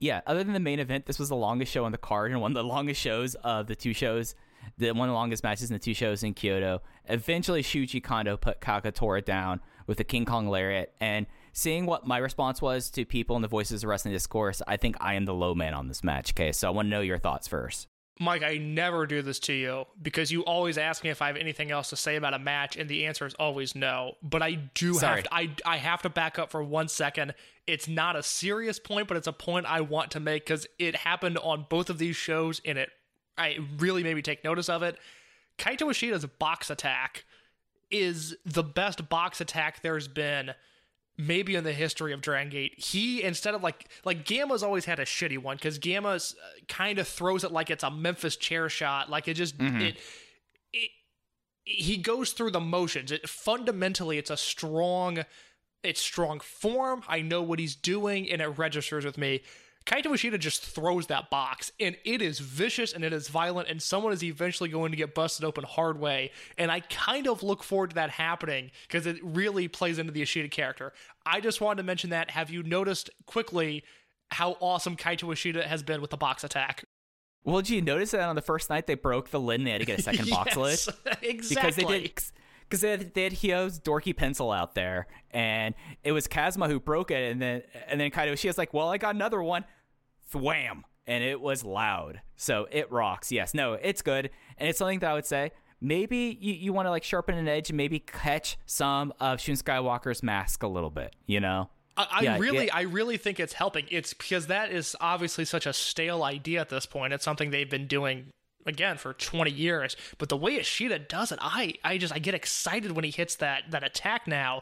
yeah, 0.00 0.20
other 0.26 0.42
than 0.42 0.54
the 0.54 0.60
main 0.60 0.80
event, 0.80 1.06
this 1.06 1.18
was 1.18 1.28
the 1.28 1.36
longest 1.36 1.70
show 1.70 1.84
on 1.84 1.92
the 1.92 1.98
card 1.98 2.32
and 2.32 2.40
one 2.40 2.50
of 2.50 2.56
the 2.56 2.64
longest 2.64 3.00
shows 3.00 3.34
of 3.36 3.66
the 3.66 3.76
two 3.76 3.92
shows, 3.92 4.34
the 4.78 4.92
one 4.92 5.08
of 5.08 5.12
the 5.12 5.14
longest 5.14 5.42
matches 5.42 5.70
in 5.70 5.74
the 5.74 5.78
two 5.78 5.94
shows 5.94 6.22
in 6.22 6.34
Kyoto. 6.34 6.82
Eventually, 7.08 7.62
Shuji 7.62 8.02
Kondo 8.02 8.36
put 8.36 8.60
Kagetora 8.60 9.24
down 9.24 9.60
with 9.86 9.98
the 9.98 10.04
King 10.04 10.24
Kong 10.24 10.48
Lariat, 10.48 10.94
and 11.00 11.26
seeing 11.52 11.86
what 11.86 12.06
my 12.06 12.18
response 12.18 12.62
was 12.62 12.90
to 12.90 13.04
people 13.04 13.36
in 13.36 13.42
the 13.42 13.48
Voices 13.48 13.82
of 13.82 13.88
Wrestling 13.88 14.14
discourse, 14.14 14.62
I 14.66 14.76
think 14.76 14.96
I 15.00 15.14
am 15.14 15.24
the 15.24 15.34
low 15.34 15.54
man 15.54 15.74
on 15.74 15.88
this 15.88 16.04
match. 16.04 16.32
Okay, 16.32 16.52
so 16.52 16.68
I 16.68 16.70
want 16.70 16.86
to 16.86 16.90
know 16.90 17.00
your 17.00 17.18
thoughts 17.18 17.48
first. 17.48 17.88
Mike, 18.20 18.42
I 18.42 18.58
never 18.58 19.06
do 19.06 19.22
this 19.22 19.40
to 19.40 19.52
you 19.52 19.84
because 20.00 20.30
you 20.30 20.42
always 20.42 20.78
ask 20.78 21.02
me 21.02 21.10
if 21.10 21.22
I 21.22 21.26
have 21.26 21.36
anything 21.36 21.70
else 21.70 21.90
to 21.90 21.96
say 21.96 22.16
about 22.16 22.34
a 22.34 22.38
match, 22.38 22.76
and 22.76 22.88
the 22.88 23.06
answer 23.06 23.26
is 23.26 23.34
always 23.34 23.74
no. 23.74 24.12
But 24.22 24.42
I 24.42 24.52
do 24.74 24.94
Sorry. 24.94 25.16
have 25.16 25.24
to, 25.24 25.34
I, 25.34 25.50
I 25.64 25.76
have 25.78 26.02
to 26.02 26.10
back 26.10 26.38
up 26.38 26.50
for 26.50 26.62
one 26.62 26.88
second. 26.88 27.34
It's 27.66 27.88
not 27.88 28.14
a 28.14 28.22
serious 28.22 28.78
point, 28.78 29.08
but 29.08 29.16
it's 29.16 29.26
a 29.26 29.32
point 29.32 29.66
I 29.66 29.80
want 29.80 30.12
to 30.12 30.20
make 30.20 30.44
because 30.44 30.66
it 30.78 30.94
happened 30.94 31.38
on 31.38 31.66
both 31.68 31.90
of 31.90 31.98
these 31.98 32.14
shows, 32.14 32.60
and 32.64 32.78
it 32.78 32.90
I 33.36 33.58
really 33.78 34.02
made 34.02 34.14
me 34.14 34.22
take 34.22 34.44
notice 34.44 34.68
of 34.68 34.82
it. 34.82 34.96
Kaito 35.58 35.90
Ishida's 35.90 36.26
box 36.26 36.70
attack 36.70 37.24
is 37.90 38.36
the 38.44 38.62
best 38.62 39.08
box 39.08 39.40
attack 39.40 39.82
there's 39.82 40.08
been 40.08 40.52
maybe 41.18 41.54
in 41.54 41.64
the 41.64 41.72
history 41.72 42.12
of 42.12 42.20
Dragon 42.20 42.50
Gate. 42.50 42.74
He 42.78 43.22
instead 43.22 43.54
of 43.54 43.62
like 43.62 43.88
like 44.04 44.24
Gamma's 44.24 44.62
always 44.62 44.84
had 44.84 44.98
a 44.98 45.04
shitty 45.04 45.38
one 45.38 45.56
because 45.56 45.78
Gamma 45.78 46.08
uh, 46.10 46.20
kind 46.68 46.98
of 46.98 47.06
throws 47.06 47.44
it 47.44 47.52
like 47.52 47.70
it's 47.70 47.84
a 47.84 47.90
Memphis 47.90 48.36
chair 48.36 48.68
shot, 48.68 49.10
like 49.10 49.28
it 49.28 49.34
just 49.34 49.58
mm-hmm. 49.58 49.80
it, 49.80 49.96
it 50.72 50.90
he 51.64 51.96
goes 51.96 52.32
through 52.32 52.50
the 52.50 52.60
motions. 52.60 53.12
It 53.12 53.28
fundamentally 53.28 54.18
it's 54.18 54.30
a 54.30 54.36
strong 54.36 55.24
it's 55.82 56.00
strong 56.00 56.40
form. 56.40 57.02
I 57.08 57.22
know 57.22 57.42
what 57.42 57.58
he's 57.58 57.74
doing 57.74 58.30
and 58.30 58.40
it 58.40 58.46
registers 58.46 59.04
with 59.04 59.18
me. 59.18 59.42
Kaito 59.86 60.14
Ishida 60.14 60.38
just 60.38 60.64
throws 60.64 61.08
that 61.08 61.30
box, 61.30 61.72
and 61.80 61.96
it 62.04 62.22
is 62.22 62.38
vicious 62.38 62.92
and 62.92 63.04
it 63.04 63.12
is 63.12 63.28
violent, 63.28 63.68
and 63.68 63.82
someone 63.82 64.12
is 64.12 64.22
eventually 64.22 64.68
going 64.68 64.92
to 64.92 64.96
get 64.96 65.14
busted 65.14 65.44
open 65.44 65.64
hard 65.64 65.98
way. 65.98 66.30
And 66.56 66.70
I 66.70 66.80
kind 66.80 67.26
of 67.26 67.42
look 67.42 67.62
forward 67.62 67.90
to 67.90 67.94
that 67.96 68.10
happening 68.10 68.70
because 68.86 69.06
it 69.06 69.18
really 69.22 69.68
plays 69.68 69.98
into 69.98 70.12
the 70.12 70.22
Ishida 70.22 70.48
character. 70.48 70.92
I 71.26 71.40
just 71.40 71.60
wanted 71.60 71.78
to 71.78 71.86
mention 71.86 72.10
that. 72.10 72.30
Have 72.30 72.50
you 72.50 72.62
noticed 72.62 73.10
quickly 73.26 73.84
how 74.30 74.56
awesome 74.60 74.96
Kaito 74.96 75.32
Ishida 75.32 75.66
has 75.66 75.82
been 75.82 76.00
with 76.00 76.10
the 76.10 76.16
box 76.16 76.44
attack? 76.44 76.84
Well, 77.44 77.56
did 77.56 77.70
you 77.70 77.82
notice 77.82 78.12
that 78.12 78.20
on 78.20 78.36
the 78.36 78.42
first 78.42 78.70
night 78.70 78.86
they 78.86 78.94
broke 78.94 79.30
the 79.30 79.40
lid 79.40 79.60
and 79.60 79.66
they 79.66 79.72
had 79.72 79.80
to 79.80 79.86
get 79.86 79.98
a 79.98 80.02
second 80.02 80.30
box 80.30 80.56
lid? 80.56 80.78
Exactly. 81.22 81.24
because 81.48 81.76
they 81.76 81.84
did 81.84 82.04
because 82.72 82.80
they 82.80 82.90
had, 82.90 83.12
they 83.12 83.24
had 83.24 83.34
Hyo's 83.34 83.78
dorky 83.78 84.16
pencil 84.16 84.50
out 84.50 84.74
there, 84.74 85.06
and 85.30 85.74
it 86.02 86.12
was 86.12 86.26
Kazuma 86.26 86.68
who 86.68 86.80
broke 86.80 87.10
it, 87.10 87.30
and 87.30 87.42
then 87.42 87.62
and 87.86 88.00
then 88.00 88.10
Kaito 88.10 88.32
Ishida's 88.32 88.56
like, 88.56 88.72
"Well, 88.72 88.88
I 88.88 88.96
got 88.96 89.14
another 89.14 89.42
one," 89.42 89.66
thwam, 90.32 90.84
and 91.06 91.22
it 91.22 91.38
was 91.38 91.64
loud. 91.64 92.22
So 92.36 92.66
it 92.70 92.90
rocks. 92.90 93.30
Yes, 93.30 93.52
no, 93.52 93.74
it's 93.74 94.00
good, 94.00 94.30
and 94.56 94.70
it's 94.70 94.78
something 94.78 95.00
that 95.00 95.10
I 95.10 95.12
would 95.12 95.26
say 95.26 95.52
maybe 95.82 96.38
you, 96.40 96.54
you 96.54 96.72
want 96.72 96.86
to 96.86 96.90
like 96.90 97.04
sharpen 97.04 97.36
an 97.36 97.46
edge 97.46 97.68
and 97.68 97.76
maybe 97.76 97.98
catch 97.98 98.56
some 98.64 99.12
of 99.20 99.38
Shun 99.38 99.56
Skywalker's 99.56 100.22
mask 100.22 100.62
a 100.62 100.68
little 100.68 100.90
bit. 100.90 101.14
You 101.26 101.40
know, 101.40 101.68
I, 101.98 102.06
I 102.10 102.22
Yeah, 102.22 102.38
really, 102.38 102.66
yeah. 102.66 102.76
I 102.76 102.82
really 102.82 103.18
think 103.18 103.38
it's 103.38 103.52
helping. 103.52 103.84
It's 103.90 104.14
because 104.14 104.46
that 104.46 104.72
is 104.72 104.96
obviously 104.98 105.44
such 105.44 105.66
a 105.66 105.74
stale 105.74 106.22
idea 106.22 106.62
at 106.62 106.70
this 106.70 106.86
point. 106.86 107.12
It's 107.12 107.24
something 107.24 107.50
they've 107.50 107.68
been 107.68 107.86
doing 107.86 108.30
again 108.66 108.96
for 108.96 109.12
20 109.12 109.50
years. 109.50 109.96
But 110.18 110.28
the 110.28 110.36
way 110.36 110.56
Ishida 110.56 111.00
does 111.00 111.32
it, 111.32 111.38
I, 111.42 111.74
I 111.84 111.98
just, 111.98 112.12
I 112.14 112.18
get 112.18 112.34
excited 112.34 112.92
when 112.92 113.04
he 113.04 113.10
hits 113.10 113.36
that 113.36 113.70
that 113.70 113.84
attack. 113.84 114.26
Now, 114.26 114.60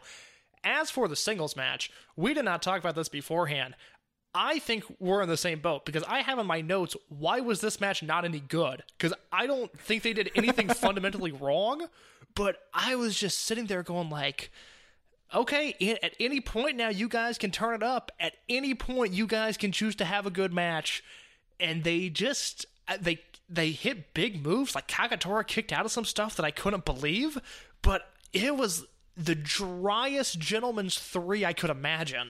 as 0.65 0.91
for 0.91 1.09
the 1.09 1.17
singles 1.17 1.57
match, 1.57 1.91
we 2.17 2.35
did 2.35 2.45
not 2.45 2.63
talk 2.63 2.81
about 2.81 2.95
this 2.95 3.09
beforehand. 3.09 3.75
I 4.35 4.61
think 4.61 4.85
we're 5.01 5.23
in 5.23 5.29
the 5.29 5.37
same 5.37 5.61
boat 5.61 5.85
because 5.85 6.05
I 6.05 6.23
have 6.23 6.39
in 6.39 6.47
my 6.47 6.61
notes 6.61 6.97
why 7.09 7.41
was 7.41 7.61
this 7.61 7.81
match 7.81 8.03
not 8.03 8.25
any 8.25 8.41
good? 8.41 8.85
Because 8.97 9.13
I 9.33 9.47
don't 9.47 9.77
think 9.79 10.03
they 10.03 10.13
did 10.13 10.31
anything 10.37 10.69
fundamentally 10.75 11.33
wrong, 11.33 11.87
but 12.35 12.57
I 12.73 12.95
was 12.95 13.19
just 13.19 13.41
sitting 13.41 13.67
there 13.67 13.83
going 13.83 14.09
like, 14.09 14.53
okay, 15.35 15.75
in, 15.81 15.99
at 16.03 16.15
any 16.21 16.41
point 16.41 16.77
now, 16.77 16.91
you 16.91 17.09
guys 17.09 17.39
can 17.39 17.51
turn 17.51 17.75
it 17.75 17.83
up. 17.83 18.13
At 18.21 18.35
any 18.49 18.75
point, 18.75 19.13
you 19.13 19.27
guys 19.27 19.57
can 19.57 19.73
choose 19.73 19.97
to 19.97 20.05
have 20.05 20.27
a 20.27 20.31
good 20.31 20.53
match. 20.53 21.03
And 21.59 21.83
they 21.83 22.09
just 22.09 22.67
uh, 22.89 22.99
they 23.01 23.21
they 23.51 23.73
hit 23.73 24.15
big 24.15 24.45
moves. 24.45 24.75
Like 24.75 24.89
Kagetora 24.89 25.47
kicked 25.47 25.73
out 25.73 25.85
of 25.85 25.93
some 25.93 26.05
stuff 26.05 26.37
that 26.37 26.45
I 26.45 26.51
couldn't 26.51 26.85
believe, 26.85 27.39
but 27.83 28.03
it 28.33 28.57
was 28.57 28.87
the 29.17 29.35
driest 29.35 30.39
gentleman's 30.39 30.99
three 30.99 31.45
I 31.45 31.53
could 31.53 31.71
imagine. 31.71 32.29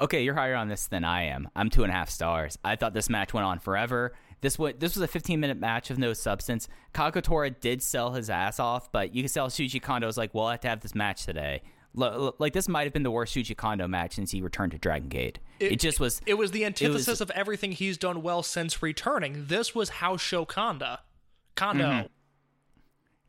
Okay, 0.00 0.22
you're 0.24 0.34
higher 0.34 0.54
on 0.54 0.68
this 0.68 0.86
than 0.86 1.04
I 1.04 1.24
am. 1.24 1.50
I'm 1.54 1.68
two 1.68 1.82
and 1.82 1.92
a 1.92 1.94
half 1.94 2.08
stars. 2.08 2.56
I 2.64 2.76
thought 2.76 2.94
this 2.94 3.10
match 3.10 3.34
went 3.34 3.44
on 3.44 3.58
forever. 3.58 4.14
This 4.40 4.58
was 4.58 4.74
this 4.78 4.94
was 4.94 5.02
a 5.02 5.08
15 5.08 5.38
minute 5.38 5.58
match 5.58 5.90
of 5.90 5.98
no 5.98 6.14
substance. 6.14 6.68
Kagetora 6.94 7.60
did 7.60 7.82
sell 7.82 8.12
his 8.12 8.30
ass 8.30 8.58
off, 8.58 8.90
but 8.90 9.14
you 9.14 9.22
can 9.22 9.30
tell 9.30 9.48
Shuji 9.48 9.82
Kondo 9.82 10.06
was 10.06 10.16
like, 10.16 10.32
"Well, 10.32 10.46
I 10.46 10.52
have 10.52 10.60
to 10.60 10.68
have 10.68 10.80
this 10.80 10.94
match 10.94 11.26
today." 11.26 11.60
Like 11.92 12.52
this 12.52 12.68
might 12.68 12.84
have 12.84 12.92
been 12.92 13.02
the 13.02 13.10
worst 13.10 13.34
Shuji 13.34 13.56
Kondo 13.56 13.88
match 13.88 14.14
since 14.14 14.30
he 14.30 14.40
returned 14.40 14.72
to 14.72 14.78
Dragon 14.78 15.08
Gate. 15.08 15.40
It, 15.58 15.80
just 15.80 15.98
was. 15.98 16.20
It 16.24 16.34
was 16.34 16.52
the 16.52 16.64
antithesis 16.64 17.06
was- 17.06 17.20
of 17.20 17.30
everything 17.30 17.72
he's 17.72 17.98
done 17.98 18.22
well 18.22 18.42
since 18.42 18.82
returning. 18.82 19.46
This 19.48 19.74
was 19.74 19.88
House 19.88 20.20
Show 20.20 20.44
Kondo. 20.44 20.98
Kondo. 21.56 21.84
Mm-hmm. 21.84 22.06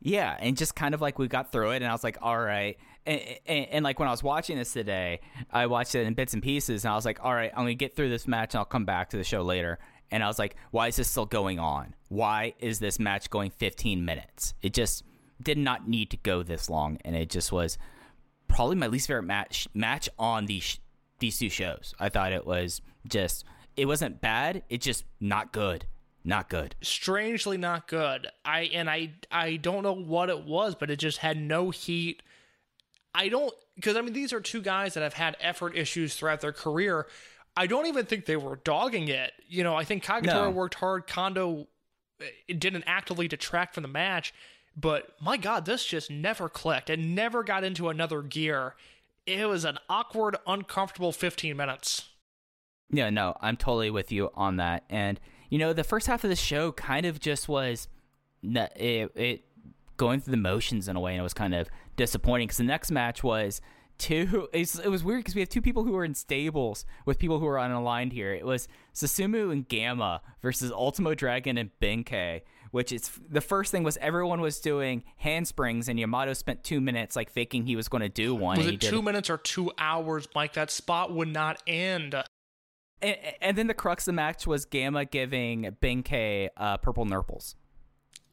Yeah, 0.03 0.36
and 0.39 0.57
just 0.57 0.76
kind 0.76 0.93
of 0.95 1.01
like 1.01 1.20
we 1.20 1.28
got 1.28 1.51
through 1.51 1.72
it, 1.72 1.78
and 1.78 1.86
I 1.86 1.91
was 1.91 2.03
like, 2.03 2.18
all 2.22 2.39
right. 2.39 2.78
And, 3.05 3.22
and, 3.45 3.66
and 3.68 3.84
like 3.84 3.99
when 3.99 4.07
I 4.07 4.12
was 4.12 4.24
watching 4.24 4.57
this 4.57 4.74
today, 4.74 5.22
I 5.51 5.68
watched 5.68 5.95
it 5.95 6.05
in 6.07 6.14
bits 6.14 6.34
and 6.34 6.41
pieces, 6.41 6.86
and 6.86 6.91
I 6.91 6.95
was 6.95 7.05
like, 7.05 7.20
all 7.24 7.34
right, 7.34 7.51
I'm 7.53 7.64
gonna 7.64 7.74
get 7.76 7.95
through 7.95 8.09
this 8.09 8.28
match, 8.28 8.53
and 8.53 8.59
I'll 8.59 8.66
come 8.66 8.86
back 8.86 9.09
to 9.12 9.18
the 9.18 9.24
show 9.24 9.41
later. 9.41 9.80
And 10.09 10.24
I 10.24 10.28
was 10.28 10.38
like, 10.38 10.55
why 10.72 10.88
is 10.88 10.97
this 10.97 11.07
still 11.07 11.26
going 11.26 11.57
on? 11.59 11.95
Why 12.09 12.53
is 12.59 12.80
this 12.80 12.99
match 12.99 13.30
going 13.30 13.51
15 13.51 14.03
minutes? 14.03 14.53
It 14.62 14.74
just 14.74 15.03
did 15.41 15.57
not 15.57 15.88
need 15.88 16.09
to 16.12 16.18
go 16.18 16.43
this 16.43 16.70
long, 16.70 16.97
and 17.05 17.16
it 17.16 17.30
just 17.30 17.51
was 17.51 17.78
probably 18.52 18.76
my 18.76 18.88
least 18.88 19.08
favorite 19.08 19.24
match 19.24 19.68
match 19.74 20.10
on 20.20 20.45
these 20.45 20.80
these 21.20 21.38
two 21.39 21.49
shows. 21.49 21.93
I 21.99 22.10
thought 22.10 22.32
it 22.32 22.45
was 22.45 22.82
just 23.08 23.45
it 23.78 23.86
wasn't 23.86 24.22
bad, 24.22 24.64
It's 24.70 24.86
just 24.86 25.06
not 25.20 25.52
good, 25.54 25.86
not 26.24 26.49
good. 26.49 26.76
strangely 26.82 27.58
not 27.58 27.88
good. 27.88 28.28
I 28.45 28.62
and 28.74 28.89
I 28.89 29.14
I 29.32 29.56
don't 29.58 29.84
know 29.84 29.93
what 29.95 30.30
it 30.30 30.43
was, 30.45 30.76
but 30.76 30.89
it 30.91 30.97
just 30.97 31.20
had 31.20 31.38
no 31.38 31.70
heat. 31.70 32.22
I 33.14 33.30
don't 33.30 33.54
because 33.76 33.95
I 33.97 34.02
mean 34.02 34.14
these 34.14 34.34
are 34.34 34.41
two 34.41 34.62
guys 34.62 34.93
that 34.95 35.04
have 35.04 35.14
had 35.14 35.36
effort 35.39 35.76
issues 35.76 36.16
throughout 36.16 36.41
their 36.41 36.54
career. 36.54 37.08
I 37.58 37.68
don't 37.68 37.86
even 37.88 38.06
think 38.06 38.26
they 38.26 38.38
were 38.38 38.56
dogging 38.64 39.10
it. 39.10 39.32
You 39.47 39.64
know, 39.64 39.76
I 39.76 39.84
think 39.84 40.06
Kagetora 40.06 40.26
No. 40.26 40.49
worked 40.52 40.76
hard. 40.76 41.06
Kondo 41.08 41.68
uh, 42.22 42.26
didn't 42.47 42.86
actively 42.88 43.28
detract 43.28 43.74
from 43.74 43.82
the 43.84 43.89
match, 43.89 44.34
but 44.76 45.09
my 45.22 45.38
God, 45.38 45.65
this 45.65 45.86
just 45.86 46.09
never 46.09 46.49
clicked. 46.49 46.89
It 46.89 46.99
never 46.99 47.43
got 47.43 47.63
into 47.63 47.89
another 47.89 48.22
gear. 48.22 48.76
It 49.26 49.47
was 49.47 49.65
an 49.65 49.78
awkward, 49.89 50.38
uncomfortable 50.47 51.11
15 51.11 51.55
minutes. 51.55 52.09
Yeah, 52.89 53.09
no, 53.09 53.38
I'm 53.41 53.57
totally 53.57 53.89
with 53.89 54.11
you 54.11 54.32
on 54.36 54.57
that. 54.57 54.84
And 54.89 55.19
you 55.49 55.57
know, 55.57 55.74
the 55.74 55.84
first 55.84 56.07
half 56.07 56.24
of 56.24 56.30
the 56.30 56.36
show 56.36 56.72
kind 56.72 57.05
of 57.05 57.19
just 57.19 57.49
was 57.49 57.88
it, 58.41 59.11
it 59.15 59.43
going 59.97 60.19
through 60.19 60.32
the 60.32 60.38
motions 60.38 60.88
in 60.88 60.95
a 60.95 60.99
way, 60.99 61.11
and 61.11 61.19
it 61.19 61.24
was 61.24 61.34
kind 61.34 61.53
of 61.53 61.69
disappointing 61.95 62.47
because 62.47 62.57
the 62.57 62.63
next 62.63 62.89
match 62.89 63.24
was 63.24 63.61
two. 63.97 64.47
It 64.53 64.88
was 64.88 65.03
weird 65.03 65.19
because 65.19 65.36
we 65.36 65.41
have 65.41 65.49
two 65.49 65.61
people 65.61 65.84
who 65.84 65.95
are 65.95 66.05
in 66.05 66.15
stables 66.15 66.86
with 67.05 67.19
people 67.19 67.39
who 67.39 67.47
are 67.47 67.57
unaligned 67.57 68.13
here. 68.13 68.34
It 68.34 68.45
was 68.45 68.67
Susumu 68.93 69.51
and 69.51 69.67
Gamma 69.67 70.22
versus 70.41 70.72
Ultimo 70.72 71.13
Dragon 71.13 71.57
and 71.57 71.69
Benkei. 71.82 72.41
Which 72.72 72.93
is 72.93 73.11
the 73.30 73.41
first 73.41 73.72
thing 73.72 73.84
was 73.84 73.97
everyone 73.97 74.39
was 74.39 74.59
doing 74.61 75.03
handsprings 75.17 75.89
and 75.89 75.99
Yamato 75.99 76.32
spent 76.34 76.63
two 76.63 76.80
minutes 76.80 77.17
like 77.17 77.30
faking 77.30 77.65
he 77.65 77.76
was 77.76 77.89
going 77.89 78.01
to 78.01 78.09
do 78.09 78.34
one. 78.34 78.57
Was 78.57 78.67
it 78.67 78.82
two 78.82 79.01
minutes 79.01 79.30
or 79.30 79.38
two 79.38 79.72
hours, 79.78 80.28
Mike? 80.34 80.53
That 80.53 80.72
spot 80.72 81.13
would 81.13 81.28
not 81.28 81.61
end. 81.67 82.15
And, 83.01 83.17
and 83.41 83.57
then 83.57 83.67
the 83.67 83.74
crux 83.74 84.03
of 84.03 84.13
the 84.13 84.13
match 84.13 84.47
was 84.47 84.63
Gamma 84.63 85.03
giving 85.05 85.76
Benkei 85.82 86.49
uh, 86.55 86.78
purple 86.78 87.03
nurples. 87.03 87.55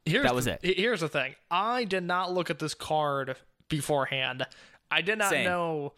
Here's 0.05 0.23
That 0.23 0.35
was 0.35 0.45
the, 0.45 0.57
it. 0.61 0.77
Here's 0.77 1.01
the 1.01 1.09
thing. 1.09 1.35
I 1.51 1.83
did 1.83 2.03
not 2.03 2.31
look 2.31 2.49
at 2.49 2.59
this 2.59 2.73
card 2.73 3.35
beforehand. 3.67 4.45
I 4.89 5.01
did 5.01 5.17
not 5.17 5.31
Same. 5.31 5.45
know 5.45 5.93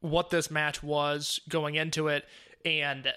what 0.00 0.30
this 0.30 0.50
match 0.50 0.82
was 0.82 1.40
going 1.48 1.74
into 1.74 2.08
it. 2.08 2.24
And 2.64 3.12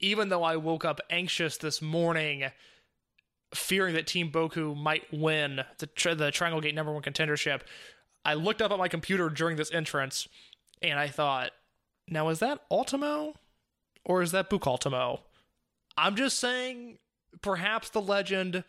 even 0.00 0.28
though 0.28 0.42
I 0.42 0.56
woke 0.56 0.84
up 0.84 1.00
anxious 1.10 1.56
this 1.58 1.82
morning, 1.82 2.44
fearing 3.54 3.94
that 3.94 4.06
Team 4.06 4.30
Boku 4.30 4.76
might 4.76 5.04
win 5.12 5.60
the, 5.78 5.86
tri- 5.86 6.14
the 6.14 6.30
Triangle 6.30 6.60
Gate 6.60 6.74
number 6.74 6.92
one 6.92 7.02
contendership, 7.02 7.62
I 8.24 8.34
looked 8.34 8.60
up 8.60 8.70
at 8.70 8.78
my 8.78 8.88
computer 8.88 9.28
during 9.28 9.56
this 9.56 9.72
entrance 9.72 10.28
and 10.82 10.98
I 10.98 11.08
thought, 11.08 11.52
now 12.08 12.28
is 12.28 12.38
that 12.40 12.60
Ultimo 12.70 13.34
or 14.04 14.22
is 14.22 14.32
that 14.32 14.50
Book 14.50 14.66
Ultimo? 14.66 15.20
I'm 15.96 16.14
just 16.14 16.38
saying, 16.38 16.98
perhaps 17.42 17.90
the 17.90 18.00
legend 18.00 18.64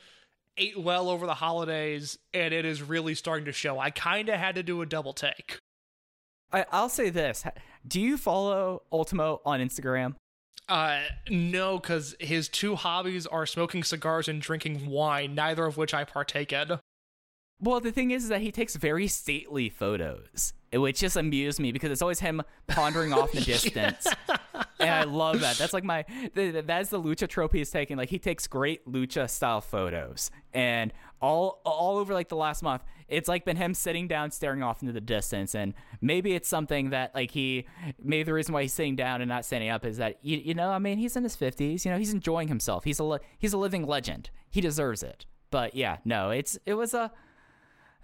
ate 0.57 0.79
well 0.79 1.09
over 1.09 1.25
the 1.25 1.35
holidays 1.35 2.17
and 2.33 2.53
it 2.53 2.65
is 2.65 2.81
really 2.81 3.15
starting 3.15 3.45
to 3.45 3.51
show. 3.51 3.79
I 3.79 3.91
kind 3.91 4.29
of 4.29 4.35
had 4.35 4.55
to 4.55 4.63
do 4.63 4.81
a 4.81 4.85
double 4.85 5.13
take. 5.13 5.59
I, 6.51 6.65
I'll 6.71 6.89
say 6.89 7.09
this: 7.09 7.43
Do 7.87 8.01
you 8.01 8.17
follow 8.17 8.81
Ultimo 8.91 9.41
on 9.45 9.59
Instagram? 9.59 10.15
Uh, 10.69 11.01
no, 11.29 11.79
because 11.79 12.15
his 12.19 12.47
two 12.47 12.75
hobbies 12.75 13.25
are 13.25 13.45
smoking 13.45 13.83
cigars 13.83 14.27
and 14.27 14.41
drinking 14.41 14.85
wine, 14.85 15.33
neither 15.33 15.65
of 15.65 15.77
which 15.77 15.93
I 15.93 16.03
partake 16.03 16.53
in. 16.53 16.79
Well, 17.59 17.79
the 17.81 17.91
thing 17.91 18.11
is 18.11 18.23
is 18.23 18.29
that 18.29 18.41
he 18.41 18.51
takes 18.51 18.75
very 18.75 19.07
stately 19.07 19.69
photos, 19.69 20.53
which 20.71 20.99
just 20.99 21.17
amused 21.17 21.59
me 21.59 21.71
because 21.71 21.91
it's 21.91 22.01
always 22.01 22.19
him 22.21 22.41
pondering 22.67 23.11
off 23.11 23.33
in 23.33 23.39
the 23.39 23.45
distance. 23.45 24.07
And 24.81 24.89
I 24.89 25.03
love 25.03 25.41
that. 25.41 25.57
That's 25.57 25.73
like 25.73 25.83
my 25.83 26.03
th- 26.03 26.33
th- 26.33 26.65
that's 26.65 26.89
the 26.89 27.01
lucha 27.01 27.27
trope 27.27 27.53
he's 27.53 27.69
taking. 27.69 27.97
Like 27.97 28.09
he 28.09 28.17
takes 28.17 28.47
great 28.47 28.85
lucha 28.89 29.29
style 29.29 29.59
photos, 29.59 30.31
and 30.53 30.93
all 31.21 31.61
all 31.65 31.97
over 31.97 32.13
like 32.13 32.29
the 32.29 32.35
last 32.35 32.63
month, 32.63 32.83
it's 33.07 33.27
like 33.27 33.45
been 33.45 33.57
him 33.57 33.73
sitting 33.73 34.07
down, 34.07 34.31
staring 34.31 34.63
off 34.63 34.81
into 34.81 34.93
the 34.93 35.01
distance. 35.01 35.55
And 35.55 35.73
maybe 36.01 36.33
it's 36.33 36.47
something 36.47 36.91
that 36.91 37.13
like 37.15 37.31
he 37.31 37.65
maybe 38.01 38.23
the 38.23 38.33
reason 38.33 38.53
why 38.53 38.63
he's 38.63 38.73
sitting 38.73 38.95
down 38.95 39.21
and 39.21 39.29
not 39.29 39.45
standing 39.45 39.69
up 39.69 39.85
is 39.85 39.97
that 39.97 40.17
you, 40.21 40.37
you 40.37 40.53
know 40.53 40.69
I 40.69 40.79
mean 40.79 40.97
he's 40.97 41.15
in 41.15 41.23
his 41.23 41.35
fifties. 41.35 41.85
You 41.85 41.91
know 41.91 41.97
he's 41.97 42.13
enjoying 42.13 42.47
himself. 42.47 42.83
He's 42.83 42.99
a 42.99 43.19
he's 43.37 43.53
a 43.53 43.57
living 43.57 43.85
legend. 43.85 44.29
He 44.49 44.61
deserves 44.61 45.03
it. 45.03 45.25
But 45.51 45.75
yeah, 45.75 45.97
no, 46.05 46.29
it's 46.29 46.57
it 46.65 46.75
was 46.75 46.93
a 46.93 47.11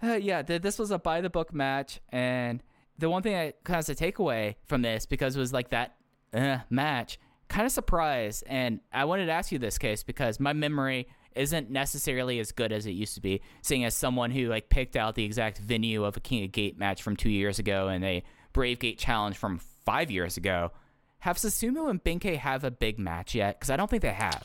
uh, 0.02 0.14
yeah, 0.14 0.42
th- 0.42 0.62
this 0.62 0.78
was 0.78 0.90
a 0.90 0.98
by 0.98 1.20
the 1.20 1.30
book 1.30 1.54
match, 1.54 2.00
and 2.10 2.62
the 2.98 3.08
one 3.08 3.22
thing 3.22 3.34
I 3.34 3.54
kind 3.64 3.86
of 3.88 3.96
take 3.96 4.18
away 4.18 4.56
from 4.64 4.82
this 4.82 5.06
because 5.06 5.36
it 5.36 5.40
was 5.40 5.52
like 5.52 5.70
that 5.70 5.96
uh, 6.34 6.58
match, 6.68 7.18
kind 7.48 7.64
of 7.64 7.72
surprised, 7.72 8.44
and 8.46 8.80
I 8.92 9.04
wanted 9.06 9.26
to 9.26 9.32
ask 9.32 9.52
you 9.52 9.58
this 9.58 9.78
case 9.78 10.02
because 10.02 10.38
my 10.38 10.52
memory 10.52 11.08
isn't 11.36 11.70
necessarily 11.70 12.38
as 12.38 12.52
good 12.52 12.72
as 12.72 12.86
it 12.86 12.92
used 12.92 13.14
to 13.14 13.20
be. 13.20 13.40
Seeing 13.62 13.84
as 13.84 13.94
someone 13.94 14.30
who 14.30 14.48
like 14.48 14.68
picked 14.68 14.96
out 14.96 15.14
the 15.14 15.24
exact 15.24 15.58
venue 15.58 16.04
of 16.04 16.16
a 16.16 16.20
King 16.20 16.44
of 16.44 16.52
Gate 16.52 16.78
match 16.78 17.02
from 17.02 17.16
two 17.16 17.30
years 17.30 17.58
ago 17.58 17.88
and 17.88 18.04
a 18.04 18.22
Brave 18.52 18.78
Gate 18.78 18.98
challenge 18.98 19.36
from 19.36 19.58
five 19.58 20.10
years 20.10 20.36
ago, 20.36 20.72
have 21.20 21.36
Susumu 21.36 21.90
and 21.90 22.02
Benkei 22.02 22.38
have 22.38 22.64
a 22.64 22.70
big 22.70 22.98
match 22.98 23.34
yet? 23.34 23.58
Because 23.58 23.70
I 23.70 23.76
don't 23.76 23.90
think 23.90 24.02
they 24.02 24.12
have. 24.12 24.44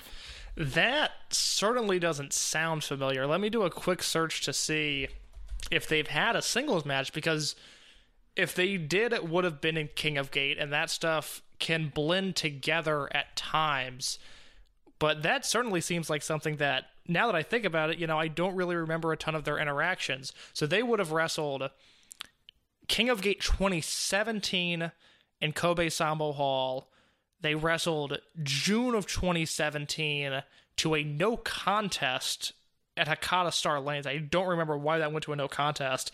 That 0.56 1.12
certainly 1.30 2.00
doesn't 2.00 2.34
sound 2.34 2.84
familiar. 2.84 3.26
Let 3.26 3.40
me 3.40 3.50
do 3.50 3.64
a 3.64 3.70
quick 3.70 4.04
search 4.04 4.42
to 4.42 4.54
see 4.54 5.08
if 5.70 5.88
they've 5.88 6.08
had 6.08 6.36
a 6.36 6.42
singles 6.42 6.86
match 6.86 7.14
because 7.14 7.56
if 8.36 8.56
they 8.56 8.78
did, 8.78 9.14
it 9.14 9.28
would 9.28 9.44
have 9.44 9.62
been 9.62 9.78
in 9.78 9.90
King 9.96 10.18
of 10.18 10.32
Gate, 10.32 10.58
and 10.58 10.72
that 10.72 10.90
stuff 10.90 11.42
can 11.60 11.92
blend 11.94 12.36
together 12.36 13.10
at 13.16 13.36
times. 13.36 14.20
But 15.02 15.24
that 15.24 15.48
certainly 15.48 15.82
seems 15.82 16.12
like 16.12 16.22
something 16.22 16.58
that, 16.58 16.86
now 17.08 17.26
that 17.26 17.36
I 17.36 17.42
think 17.42 17.66
about 17.66 17.90
it, 17.90 17.98
you 17.98 18.06
know, 18.06 18.20
I 18.20 18.28
don't 18.28 18.56
really 18.56 18.76
remember 18.76 19.12
a 19.12 19.18
ton 19.18 19.34
of 19.34 19.46
their 19.46 19.58
interactions. 19.58 20.32
So 20.54 20.68
they 20.68 20.84
would 20.84 21.00
have 21.00 21.12
wrestled 21.12 21.72
King 22.88 23.10
of 23.10 23.24
Gate 23.24 23.42
2017 23.42 24.92
in 25.42 25.54
Kobe 25.54 25.90
Sambo 25.90 26.34
Hall. 26.34 26.92
They 27.42 27.56
wrestled 27.56 28.20
June 28.44 28.94
of 28.94 29.08
2017 29.08 30.44
to 30.78 30.94
a 30.94 31.04
no 31.04 31.36
contest 31.36 32.54
at 32.96 33.08
Hakata 33.08 33.52
Star 33.52 33.80
Lanes. 33.80 34.06
I 34.06 34.18
don't 34.20 34.50
remember 34.50 34.78
why 34.78 35.00
that 35.00 35.12
went 35.12 35.24
to 35.24 35.34
a 35.34 35.36
no 35.36 35.48
contest. 35.48 36.12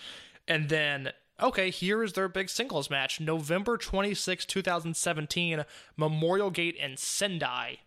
And 0.48 0.70
then, 0.70 1.12
okay, 1.42 1.72
here 1.72 2.06
is 2.06 2.14
their 2.14 2.30
big 2.30 2.50
singles 2.50 2.90
match 2.90 3.20
November 3.20 3.76
26, 3.76 4.46
2017, 4.46 5.66
Memorial 5.98 6.52
Gate 6.52 6.78
in 6.78 6.96
Sendai. 6.96 7.80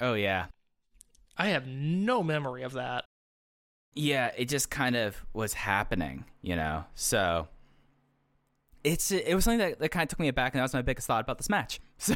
Oh 0.00 0.14
yeah, 0.14 0.46
I 1.36 1.48
have 1.48 1.66
no 1.66 2.22
memory 2.22 2.62
of 2.62 2.72
that. 2.74 3.04
yeah, 3.94 4.30
it 4.36 4.46
just 4.48 4.70
kind 4.70 4.96
of 4.96 5.24
was 5.32 5.54
happening, 5.54 6.24
you 6.42 6.56
know. 6.56 6.84
So 6.94 7.48
it's 8.84 9.10
it 9.10 9.34
was 9.34 9.44
something 9.44 9.58
that, 9.58 9.78
that 9.80 9.88
kind 9.90 10.04
of 10.04 10.08
took 10.10 10.20
me 10.20 10.28
aback, 10.28 10.54
and 10.54 10.58
that 10.60 10.64
was 10.64 10.74
my 10.74 10.82
biggest 10.82 11.06
thought 11.06 11.20
about 11.22 11.38
this 11.38 11.48
match. 11.50 11.80
So, 12.00 12.14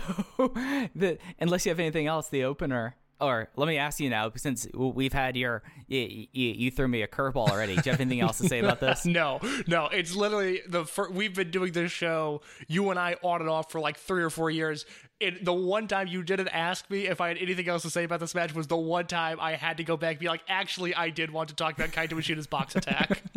the, 0.94 1.18
unless 1.40 1.66
you 1.66 1.70
have 1.70 1.80
anything 1.80 2.06
else, 2.06 2.28
the 2.28 2.44
opener, 2.44 2.94
or 3.22 3.48
let 3.56 3.68
me 3.68 3.78
ask 3.78 4.00
you 4.00 4.10
now, 4.10 4.30
since 4.36 4.66
we've 4.74 5.12
had 5.12 5.36
your 5.36 5.62
you, 5.88 6.26
you, 6.32 6.48
you 6.50 6.70
threw 6.70 6.88
me 6.88 7.02
a 7.02 7.08
curveball 7.08 7.48
already. 7.48 7.76
Do 7.76 7.82
you 7.84 7.92
have 7.92 8.00
anything 8.00 8.20
else 8.20 8.38
to 8.38 8.48
say 8.48 8.58
about 8.58 8.80
this? 8.80 9.06
No, 9.12 9.40
no, 9.66 9.86
it's 9.86 10.14
literally 10.14 10.62
the 10.66 10.84
fir- 10.86 11.10
we've 11.10 11.34
been 11.34 11.50
doing 11.50 11.72
this 11.72 11.92
show, 11.92 12.40
you 12.66 12.88
and 12.90 12.98
I 12.98 13.16
on 13.22 13.40
and 13.40 13.48
off 13.50 13.70
for 13.70 13.78
like 13.80 13.98
three 13.98 14.22
or 14.22 14.30
four 14.30 14.50
years. 14.50 14.86
It, 15.20 15.44
the 15.44 15.52
one 15.52 15.86
time 15.86 16.08
you 16.08 16.22
didn't 16.22 16.48
ask 16.48 16.88
me 16.90 17.06
if 17.06 17.20
I 17.20 17.28
had 17.28 17.38
anything 17.38 17.68
else 17.68 17.82
to 17.82 17.90
say 17.90 18.04
about 18.04 18.20
this 18.20 18.34
match 18.34 18.54
was 18.54 18.66
the 18.66 18.76
one 18.76 19.06
time 19.06 19.38
I 19.38 19.52
had 19.52 19.76
to 19.76 19.84
go 19.84 19.96
back 19.96 20.12
and 20.12 20.18
be 20.18 20.28
like, 20.28 20.40
actually, 20.48 20.94
I 20.94 21.10
did 21.10 21.30
want 21.30 21.50
to 21.50 21.54
talk 21.54 21.74
about 21.78 21.90
Kaito 21.90 22.12
Ishida's 22.18 22.46
box 22.46 22.74
attack. 22.76 23.22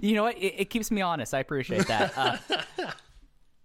You 0.00 0.14
know 0.14 0.22
what? 0.22 0.36
It, 0.38 0.54
it 0.60 0.64
keeps 0.70 0.90
me 0.90 1.00
honest. 1.02 1.34
I 1.34 1.40
appreciate 1.40 1.86
that. 1.88 2.12
Uh, 2.16 2.36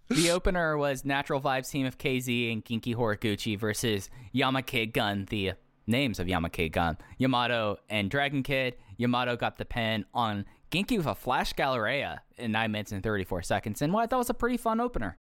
the 0.08 0.30
opener 0.30 0.76
was 0.76 1.04
Natural 1.04 1.40
Vibes 1.40 1.70
team 1.70 1.86
of 1.86 1.98
KZ 1.98 2.52
and 2.52 2.64
Genki 2.64 2.94
Horiguchi 2.94 3.58
versus 3.58 4.10
Yamake 4.34 4.92
Gun, 4.92 5.26
the 5.30 5.52
names 5.86 6.18
of 6.18 6.26
Yamake 6.26 6.72
Gun, 6.72 6.98
Yamato 7.18 7.78
and 7.88 8.10
Dragon 8.10 8.42
Kid. 8.42 8.76
Yamato 8.96 9.36
got 9.36 9.58
the 9.58 9.64
pin 9.64 10.04
on 10.14 10.44
Genki 10.70 10.96
with 10.96 11.06
a 11.06 11.14
Flash 11.14 11.52
Galleria 11.52 12.22
in 12.36 12.52
9 12.52 12.70
minutes 12.70 12.92
and 12.92 13.02
34 13.02 13.42
seconds, 13.42 13.82
and 13.82 13.92
what 13.92 14.02
I 14.02 14.06
thought 14.06 14.18
was 14.18 14.30
a 14.30 14.34
pretty 14.34 14.56
fun 14.56 14.80
opener. 14.80 15.16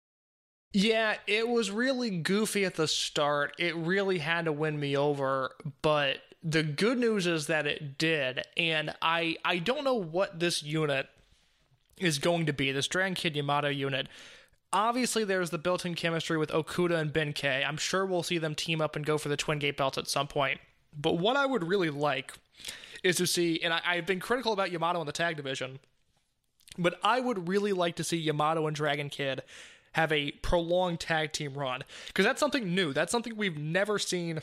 Yeah, 0.73 1.15
it 1.27 1.49
was 1.49 1.69
really 1.69 2.09
goofy 2.09 2.63
at 2.63 2.75
the 2.75 2.87
start. 2.87 3.53
It 3.59 3.75
really 3.75 4.19
had 4.19 4.45
to 4.45 4.53
win 4.53 4.79
me 4.79 4.95
over, 4.95 5.51
but 5.81 6.19
the 6.43 6.63
good 6.63 6.97
news 6.97 7.27
is 7.27 7.47
that 7.47 7.67
it 7.67 7.97
did. 7.97 8.41
And 8.55 8.95
I 9.01 9.37
I 9.43 9.57
don't 9.57 9.83
know 9.83 9.95
what 9.95 10.39
this 10.39 10.63
unit 10.63 11.07
is 11.97 12.19
going 12.19 12.45
to 12.45 12.53
be. 12.53 12.71
This 12.71 12.87
Dragon 12.87 13.15
Kid 13.15 13.35
Yamato 13.35 13.67
unit. 13.67 14.07
Obviously, 14.73 15.23
there's 15.23 15.49
the 15.49 15.57
built-in 15.57 15.95
chemistry 15.95 16.37
with 16.37 16.49
Okuda 16.49 16.95
and 16.99 17.11
Benkei. 17.11 17.67
I'm 17.67 17.77
sure 17.77 18.05
we'll 18.05 18.23
see 18.23 18.37
them 18.37 18.55
team 18.55 18.79
up 18.79 18.95
and 18.95 19.05
go 19.05 19.17
for 19.17 19.27
the 19.27 19.35
Twin 19.35 19.59
Gate 19.59 19.75
belts 19.75 19.97
at 19.97 20.07
some 20.07 20.27
point. 20.27 20.59
But 20.97 21.17
what 21.17 21.35
I 21.35 21.45
would 21.45 21.67
really 21.67 21.89
like 21.89 22.33
is 23.03 23.17
to 23.17 23.27
see, 23.27 23.59
and 23.61 23.73
I, 23.73 23.81
I've 23.85 24.05
been 24.05 24.19
critical 24.19 24.53
about 24.53 24.71
Yamato 24.71 25.01
in 25.01 25.05
the 25.05 25.11
tag 25.11 25.35
division, 25.35 25.79
but 26.77 26.99
I 27.03 27.19
would 27.19 27.47
really 27.49 27.73
like 27.73 27.95
to 27.97 28.03
see 28.03 28.17
Yamato 28.17 28.67
and 28.67 28.75
Dragon 28.75 29.09
Kid 29.09 29.43
have 29.93 30.11
a 30.11 30.31
prolonged 30.31 31.01
tag 31.01 31.33
team 31.33 31.53
run 31.53 31.83
because 32.07 32.23
that's 32.23 32.39
something 32.39 32.73
new. 32.73 32.93
That's 32.93 33.11
something 33.11 33.35
we've 33.35 33.57
never 33.57 33.99
seen 33.99 34.39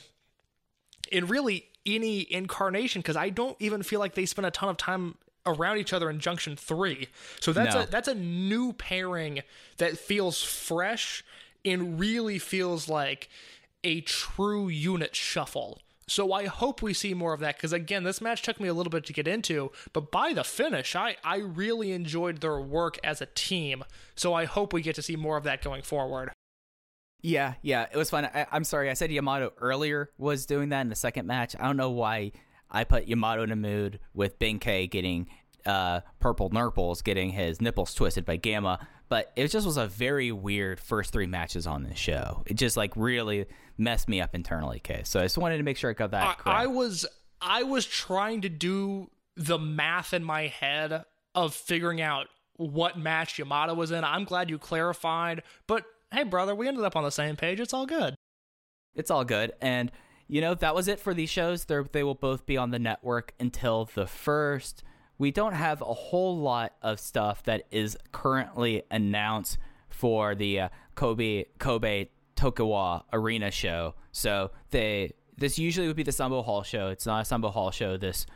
in 1.10 1.26
really 1.26 1.68
any 1.86 2.30
incarnation 2.30 3.00
because 3.00 3.16
I 3.16 3.30
don't 3.30 3.56
even 3.60 3.82
feel 3.82 4.00
like 4.00 4.14
they 4.14 4.26
spend 4.26 4.44
a 4.44 4.50
ton 4.50 4.68
of 4.68 4.76
time 4.76 5.16
around 5.52 5.78
each 5.78 5.92
other 5.92 6.08
in 6.10 6.20
Junction 6.20 6.56
3. 6.56 7.08
So 7.40 7.52
that's 7.52 7.74
No. 7.74 7.82
a 7.82 7.86
that's 7.86 8.08
a 8.08 8.14
new 8.14 8.72
pairing 8.72 9.42
that 9.78 9.98
feels 9.98 10.42
fresh 10.42 11.24
and 11.64 11.98
really 11.98 12.38
feels 12.38 12.88
like 12.88 13.28
a 13.84 14.00
true 14.02 14.68
unit 14.68 15.14
shuffle. 15.16 15.80
So 16.06 16.32
I 16.32 16.46
hope 16.46 16.80
we 16.80 16.94
see 16.94 17.12
more 17.12 17.34
of 17.34 17.40
that 17.40 17.56
because 17.56 17.72
again, 17.72 18.02
this 18.04 18.20
match 18.22 18.40
took 18.42 18.58
me 18.60 18.68
a 18.68 18.72
little 18.74 18.90
bit 18.90 19.04
to 19.06 19.12
get 19.12 19.28
into, 19.28 19.72
but 19.92 20.10
by 20.10 20.32
the 20.32 20.42
finish, 20.44 20.96
I 20.96 21.16
I 21.22 21.36
really 21.38 21.92
enjoyed 21.92 22.40
their 22.40 22.60
work 22.60 22.98
as 23.04 23.20
a 23.20 23.26
team. 23.26 23.84
So 24.16 24.32
I 24.34 24.46
hope 24.46 24.72
we 24.72 24.80
get 24.82 24.94
to 24.96 25.02
see 25.02 25.16
more 25.16 25.36
of 25.36 25.44
that 25.44 25.62
going 25.62 25.82
forward. 25.82 26.30
Yeah, 27.20 27.54
yeah, 27.62 27.86
it 27.92 27.96
was 27.96 28.10
fun. 28.10 28.26
I, 28.26 28.46
I'm 28.52 28.62
sorry, 28.64 28.88
I 28.88 28.94
said 28.94 29.10
Yamato 29.10 29.52
earlier 29.58 30.10
was 30.18 30.46
doing 30.46 30.68
that 30.68 30.82
in 30.82 30.88
the 30.88 30.94
second 30.94 31.26
match. 31.26 31.56
I 31.58 31.64
don't 31.66 31.76
know 31.76 31.90
why 31.90 32.30
I 32.70 32.84
put 32.84 33.06
Yamato 33.06 33.42
in 33.42 33.50
a 33.50 33.56
mood 33.56 34.00
with 34.14 34.38
Benkei 34.38 34.90
getting 34.90 35.28
uh, 35.66 36.00
purple 36.20 36.50
nurples, 36.50 37.02
getting 37.02 37.30
his 37.30 37.60
nipples 37.60 37.94
twisted 37.94 38.24
by 38.24 38.36
Gamma, 38.36 38.86
but 39.08 39.32
it 39.36 39.48
just 39.48 39.66
was 39.66 39.76
a 39.76 39.86
very 39.86 40.32
weird 40.32 40.80
first 40.80 41.12
three 41.12 41.26
matches 41.26 41.66
on 41.66 41.82
this 41.82 41.98
show. 41.98 42.42
It 42.46 42.54
just 42.54 42.76
like 42.76 42.92
really 42.96 43.46
messed 43.76 44.08
me 44.08 44.20
up 44.20 44.34
internally, 44.34 44.80
Case. 44.80 45.08
So 45.08 45.20
I 45.20 45.24
just 45.24 45.38
wanted 45.38 45.58
to 45.58 45.62
make 45.62 45.76
sure 45.76 45.90
I 45.90 45.94
got 45.94 46.10
that 46.12 46.22
I, 46.22 46.34
correct. 46.34 46.46
I 46.46 46.66
was 46.66 47.06
I 47.40 47.62
was 47.62 47.86
trying 47.86 48.42
to 48.42 48.48
do 48.48 49.10
the 49.36 49.58
math 49.58 50.12
in 50.12 50.24
my 50.24 50.48
head 50.48 51.04
of 51.34 51.54
figuring 51.54 52.00
out 52.00 52.26
what 52.56 52.98
match 52.98 53.38
Yamato 53.38 53.74
was 53.74 53.92
in. 53.92 54.04
I'm 54.04 54.24
glad 54.24 54.50
you 54.50 54.58
clarified, 54.58 55.42
but 55.66 55.84
hey, 56.12 56.24
brother, 56.24 56.54
we 56.54 56.66
ended 56.66 56.84
up 56.84 56.96
on 56.96 57.04
the 57.04 57.10
same 57.10 57.36
page. 57.36 57.60
It's 57.60 57.72
all 57.72 57.86
good. 57.86 58.14
It's 58.94 59.10
all 59.10 59.24
good. 59.24 59.52
And, 59.60 59.92
you 60.28 60.40
know, 60.40 60.54
that 60.54 60.74
was 60.74 60.88
it 60.88 61.00
for 61.00 61.14
these 61.14 61.30
shows. 61.30 61.64
They're, 61.64 61.84
they 61.90 62.04
will 62.04 62.14
both 62.14 62.46
be 62.46 62.56
on 62.56 62.70
the 62.70 62.78
network 62.78 63.32
until 63.40 63.88
the 63.94 64.06
first. 64.06 64.84
We 65.16 65.30
don't 65.30 65.54
have 65.54 65.80
a 65.80 65.94
whole 65.94 66.38
lot 66.38 66.74
of 66.82 67.00
stuff 67.00 67.42
that 67.44 67.64
is 67.70 67.96
currently 68.12 68.82
announced 68.90 69.58
for 69.88 70.34
the 70.34 70.60
uh, 70.60 70.68
Kobe 70.94 71.44
Kobe 71.58 72.08
Tokiwa 72.36 73.04
Arena 73.12 73.50
show. 73.50 73.94
So 74.12 74.52
they 74.70 75.14
this 75.36 75.58
usually 75.58 75.86
would 75.86 75.96
be 75.96 76.02
the 76.02 76.12
Sambo 76.12 76.42
Hall 76.42 76.62
show. 76.62 76.88
It's 76.88 77.06
not 77.06 77.22
a 77.22 77.24
Sambo 77.24 77.48
Hall 77.48 77.70
show 77.70 77.96
this 77.96 78.26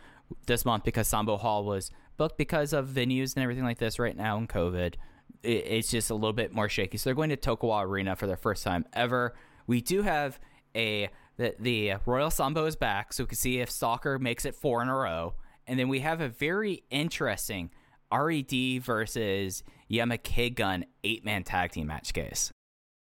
this 0.47 0.65
month 0.65 0.85
because 0.85 1.07
Sambo 1.07 1.37
Hall 1.37 1.65
was 1.65 1.91
booked 2.17 2.39
because 2.39 2.73
of 2.73 2.89
venues 2.89 3.35
and 3.35 3.43
everything 3.43 3.65
like 3.65 3.79
this 3.79 3.99
right 3.99 4.17
now 4.17 4.39
in 4.39 4.47
COVID. 4.49 4.95
It, 5.43 5.49
it's 5.49 5.91
just 5.91 6.11
a 6.11 6.15
little 6.15 6.33
bit 6.33 6.53
more 6.53 6.69
shaky. 6.69 6.97
So 6.97 7.11
they're 7.11 7.15
going 7.15 7.31
to 7.31 7.37
Tokiwa 7.37 7.85
Arena 7.85 8.17
for 8.17 8.27
their 8.27 8.37
first 8.37 8.65
time 8.65 8.87
ever. 8.93 9.35
We 9.67 9.81
do 9.81 10.03
have 10.03 10.41
a 10.75 11.11
the 11.37 11.55
the 11.59 11.95
Royal 12.07 12.31
Sambo 12.31 12.67
is 12.67 12.77
back, 12.77 13.13
so 13.13 13.25
we 13.25 13.29
can 13.29 13.37
see 13.37 13.61
if 13.61 13.71
Stalker 13.71 14.19
makes 14.19 14.45
it 14.45 14.55
four 14.55 14.83
in 14.83 14.89
a 14.89 14.97
row, 14.97 15.35
and 15.67 15.79
then 15.79 15.89
we 15.89 16.01
have 16.01 16.21
a 16.21 16.29
very 16.29 16.83
interesting 16.91 17.71
Red 18.13 18.83
versus 18.83 19.63
Yama 19.89 20.19
Gun 20.19 20.85
eight 21.05 21.25
man 21.25 21.45
tag 21.45 21.73
team 21.73 21.87
match 21.87 22.13
case. 22.13 22.53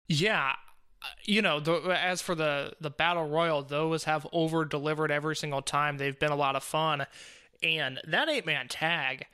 Yeah, 0.08 0.52
uh, 1.02 1.06
you 1.24 1.42
know, 1.42 1.60
the, 1.60 1.74
as 1.82 2.22
for 2.22 2.34
the 2.34 2.72
the 2.80 2.90
battle 2.90 3.28
royal, 3.28 3.62
those 3.62 4.04
have 4.04 4.26
over 4.32 4.64
delivered 4.64 5.10
every 5.10 5.36
single 5.36 5.62
time. 5.62 5.98
They've 5.98 6.18
been 6.18 6.32
a 6.32 6.36
lot 6.36 6.56
of 6.56 6.62
fun, 6.62 7.06
and 7.62 8.00
that 8.06 8.28
eight 8.28 8.46
man 8.46 8.68
tag. 8.68 9.26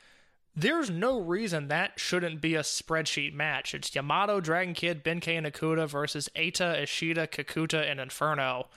There's 0.55 0.91
no 0.91 1.19
reason 1.19 1.69
that 1.69 1.99
shouldn't 1.99 2.43
be 2.43 2.55
a 2.55 2.61
spreadsheet 2.61 3.33
match. 3.33 3.75
It's 3.75 3.95
Yamato, 3.95 4.41
Dragon 4.41 4.75
Kid, 4.75 5.03
Benkei, 5.03 5.39
and 5.39 5.47
Okuda 5.47 5.89
versus 5.89 6.29
Eita, 6.37 6.83
Ishida, 6.83 7.27
Kakuta, 7.27 7.91
and 7.91 7.99
Inferno. 7.99 8.69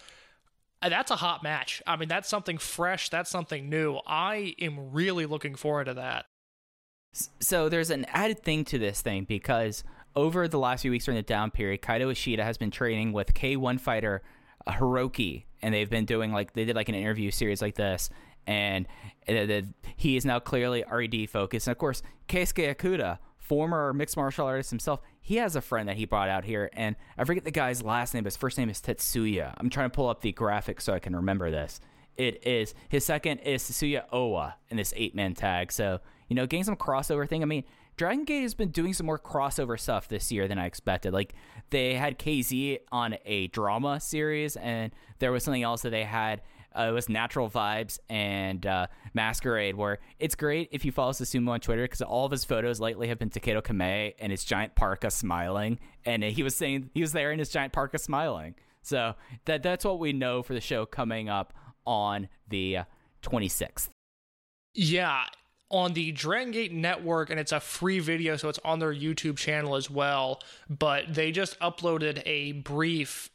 Uh, 0.82 0.90
That's 0.90 1.12
a 1.12 1.18
hot 1.18 1.44
match. 1.44 1.82
I 1.86 1.98
mean, 1.98 2.08
that's 2.08 2.30
something 2.30 2.58
fresh. 2.58 3.10
That's 3.10 3.30
something 3.30 3.70
new. 3.70 4.00
I 4.08 4.56
am 4.60 4.92
really 4.92 5.26
looking 5.26 5.56
forward 5.56 5.86
to 5.86 5.96
that. 5.96 6.26
So 7.40 7.70
there's 7.70 7.90
an 7.90 8.06
added 8.10 8.44
thing 8.44 8.66
to 8.66 8.78
this 8.78 9.02
thing 9.02 9.24
because 9.24 9.84
over 10.16 10.48
the 10.48 10.60
last 10.60 10.82
few 10.82 10.92
weeks 10.92 11.06
during 11.06 11.18
the 11.18 11.24
down 11.24 11.52
period, 11.52 11.82
Kaito 11.82 12.12
Ishida 12.12 12.44
has 12.44 12.58
been 12.58 12.72
training 12.72 13.14
with 13.14 13.34
K1 13.34 13.80
fighter 13.80 14.22
uh, 14.68 14.74
Hiroki, 14.74 15.46
and 15.62 15.74
they've 15.74 15.90
been 15.90 16.06
doing 16.06 16.32
like 16.32 16.54
they 16.54 16.66
did 16.66 16.76
like 16.76 16.90
an 16.90 16.96
interview 16.96 17.32
series 17.32 17.62
like 17.62 17.76
this, 17.76 18.10
and 18.48 18.88
he 19.96 20.16
is 20.16 20.26
now 20.26 20.40
clearly 20.40 20.84
RED 20.90 21.30
focused. 21.30 21.68
And 21.68 21.72
of 21.72 21.78
course, 21.78 22.02
Keisuke 22.28 22.76
Okuda, 22.76 23.20
former 23.38 23.94
mixed 23.94 24.18
martial 24.18 24.48
artist 24.48 24.70
himself, 24.70 25.02
he 25.22 25.38
has 25.38 25.56
a 25.56 25.62
friend 25.62 25.90
that 25.90 25.98
he 25.98 26.06
brought 26.06 26.30
out 26.30 26.44
here, 26.44 26.70
and 26.74 26.96
I 27.18 27.24
forget 27.24 27.44
the 27.44 27.52
guy's 27.52 27.82
last 27.82 28.14
name. 28.14 28.24
but 28.24 28.28
His 28.28 28.38
first 28.38 28.58
name 28.58 28.70
is 28.70 28.82
Tetsuya. 28.82 29.54
I'm 29.58 29.70
trying 29.70 29.90
to 29.90 29.96
pull 29.96 30.10
up 30.10 30.22
the 30.22 30.32
graphic 30.32 30.82
so 30.82 30.94
I 30.94 31.00
can 31.00 31.16
remember 31.16 31.50
this. 31.50 31.80
It 32.16 32.46
is 32.48 32.74
his 32.90 33.06
second 33.06 33.40
is 33.40 33.64
Tetsuya 33.64 34.10
Owa 34.12 34.54
in 34.70 34.78
this 34.78 34.94
eight 34.96 35.16
man 35.16 35.34
tag. 35.34 35.72
So 35.72 36.00
you 36.28 36.36
know, 36.36 36.48
getting 36.48 36.64
some 36.64 36.76
crossover 36.76 37.28
thing. 37.28 37.42
I 37.42 37.46
mean, 37.46 37.64
Dragon 37.98 38.26
Gate 38.26 38.42
has 38.42 38.54
been 38.54 38.70
doing 38.70 38.94
some 38.94 39.06
more 39.06 39.20
crossover 39.20 39.80
stuff 39.80 40.08
this 40.08 40.32
year 40.32 40.48
than 40.48 40.58
I 40.58 40.66
expected. 40.66 41.14
Like 41.14 41.34
they 41.70 41.96
had 41.96 42.20
KZ 42.20 42.80
on 42.92 43.18
a 43.26 43.48
drama 43.48 44.00
series, 44.00 44.58
and 44.58 44.92
there 45.20 45.32
was 45.32 45.44
something 45.44 45.64
else 45.64 45.82
that 45.84 45.92
they 45.92 46.04
had. 46.04 46.42
Uh, 46.78 46.88
it 46.90 46.92
was 46.92 47.10
Natural 47.10 47.50
Vibes 47.50 48.00
and 48.10 48.66
uh, 48.66 48.88
Masquerade, 49.14 49.76
where 49.76 50.00
it's 50.20 50.36
great 50.36 50.70
if 50.72 50.84
you 50.86 50.92
follow 50.92 51.12
Susumu 51.12 51.50
on 51.50 51.60
Twitter 51.60 51.84
because 51.84 52.02
all 52.02 52.26
of 52.26 52.32
his 52.32 52.44
photos 52.44 52.80
lately 52.80 53.08
have 53.08 53.20
been 53.20 53.30
Takedo 53.30 53.64
Kame 53.64 54.14
and 54.20 54.32
his 54.32 54.44
giant 54.44 54.76
parka 54.76 55.10
smiling, 55.10 55.80
and 56.06 56.24
he 56.24 56.44
was 56.44 56.56
saying 56.56 56.90
he 56.94 57.02
was 57.02 57.12
there 57.12 57.32
in 57.32 57.40
his 57.40 57.50
giant 57.50 57.74
parka 57.74 57.98
smiling. 57.98 58.56
So 58.82 59.16
that 59.46 59.64
that's 59.64 59.84
what 59.84 60.00
we 60.00 60.14
know 60.14 60.44
for 60.44 60.54
the 60.54 60.62
show 60.62 60.86
coming 60.86 61.30
up 61.30 61.54
on 61.86 62.30
the 62.48 62.78
uh, 62.78 62.84
26th. 63.24 63.90
Yeah, 64.74 65.24
on 65.72 65.94
the 65.94 66.12
Dragon 66.12 66.52
Gate 66.52 66.74
network, 66.74 67.30
and 67.30 67.40
it's 67.40 67.52
a 67.52 67.60
free 67.60 68.00
video, 68.00 68.38
so 68.38 68.50
it's 68.50 68.60
on 68.64 68.80
their 68.80 68.94
YouTube 68.94 69.38
channel 69.38 69.76
as 69.76 69.90
well. 69.90 70.42
But 70.70 71.14
they 71.14 71.32
just 71.32 71.60
uploaded 71.60 72.22
a 72.26 72.54
brief. 72.54 73.30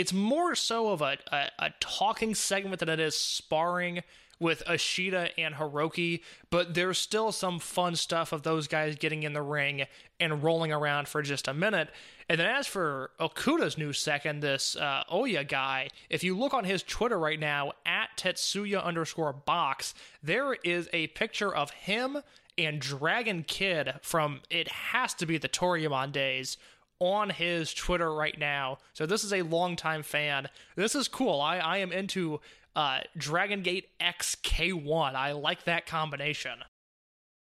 It's 0.00 0.12
more 0.12 0.54
so 0.54 0.88
of 0.88 1.00
a, 1.02 1.18
a, 1.32 1.50
a 1.58 1.70
talking 1.80 2.34
segment 2.34 2.80
than 2.80 2.88
it 2.88 3.00
is 3.00 3.16
sparring 3.16 4.02
with 4.38 4.62
Ishida 4.68 5.30
and 5.38 5.54
Hiroki, 5.54 6.22
but 6.50 6.74
there's 6.74 6.98
still 6.98 7.32
some 7.32 7.58
fun 7.58 7.96
stuff 7.96 8.32
of 8.32 8.42
those 8.42 8.68
guys 8.68 8.96
getting 8.96 9.22
in 9.22 9.32
the 9.32 9.42
ring 9.42 9.86
and 10.20 10.42
rolling 10.42 10.72
around 10.72 11.08
for 11.08 11.22
just 11.22 11.48
a 11.48 11.54
minute. 11.54 11.88
And 12.28 12.38
then 12.38 12.46
as 12.46 12.66
for 12.66 13.12
Okuda's 13.18 13.78
new 13.78 13.92
second, 13.92 14.40
this 14.40 14.76
uh, 14.76 15.04
Oya 15.10 15.44
guy, 15.44 15.88
if 16.10 16.22
you 16.22 16.36
look 16.36 16.52
on 16.52 16.64
his 16.64 16.82
Twitter 16.82 17.18
right 17.18 17.40
now, 17.40 17.72
at 17.86 18.10
Tetsuya 18.16 18.84
underscore 18.84 19.32
box, 19.32 19.94
there 20.22 20.54
is 20.54 20.88
a 20.92 21.06
picture 21.08 21.54
of 21.54 21.70
him 21.70 22.18
and 22.58 22.80
Dragon 22.80 23.42
Kid 23.42 23.94
from, 24.02 24.40
it 24.50 24.68
has 24.68 25.14
to 25.14 25.26
be 25.26 25.38
the 25.38 25.48
Toryumon 25.48 26.12
days, 26.12 26.56
on 26.98 27.30
his 27.30 27.74
Twitter 27.74 28.12
right 28.12 28.38
now. 28.38 28.78
So 28.92 29.06
this 29.06 29.24
is 29.24 29.32
a 29.32 29.42
longtime 29.42 30.02
fan. 30.02 30.48
This 30.76 30.94
is 30.94 31.08
cool. 31.08 31.40
I, 31.40 31.58
I 31.58 31.78
am 31.78 31.92
into 31.92 32.40
uh, 32.74 33.00
Dragon 33.16 33.62
Gate 33.62 33.88
XK1. 34.00 35.14
I 35.14 35.32
like 35.32 35.64
that 35.64 35.86
combination. 35.86 36.58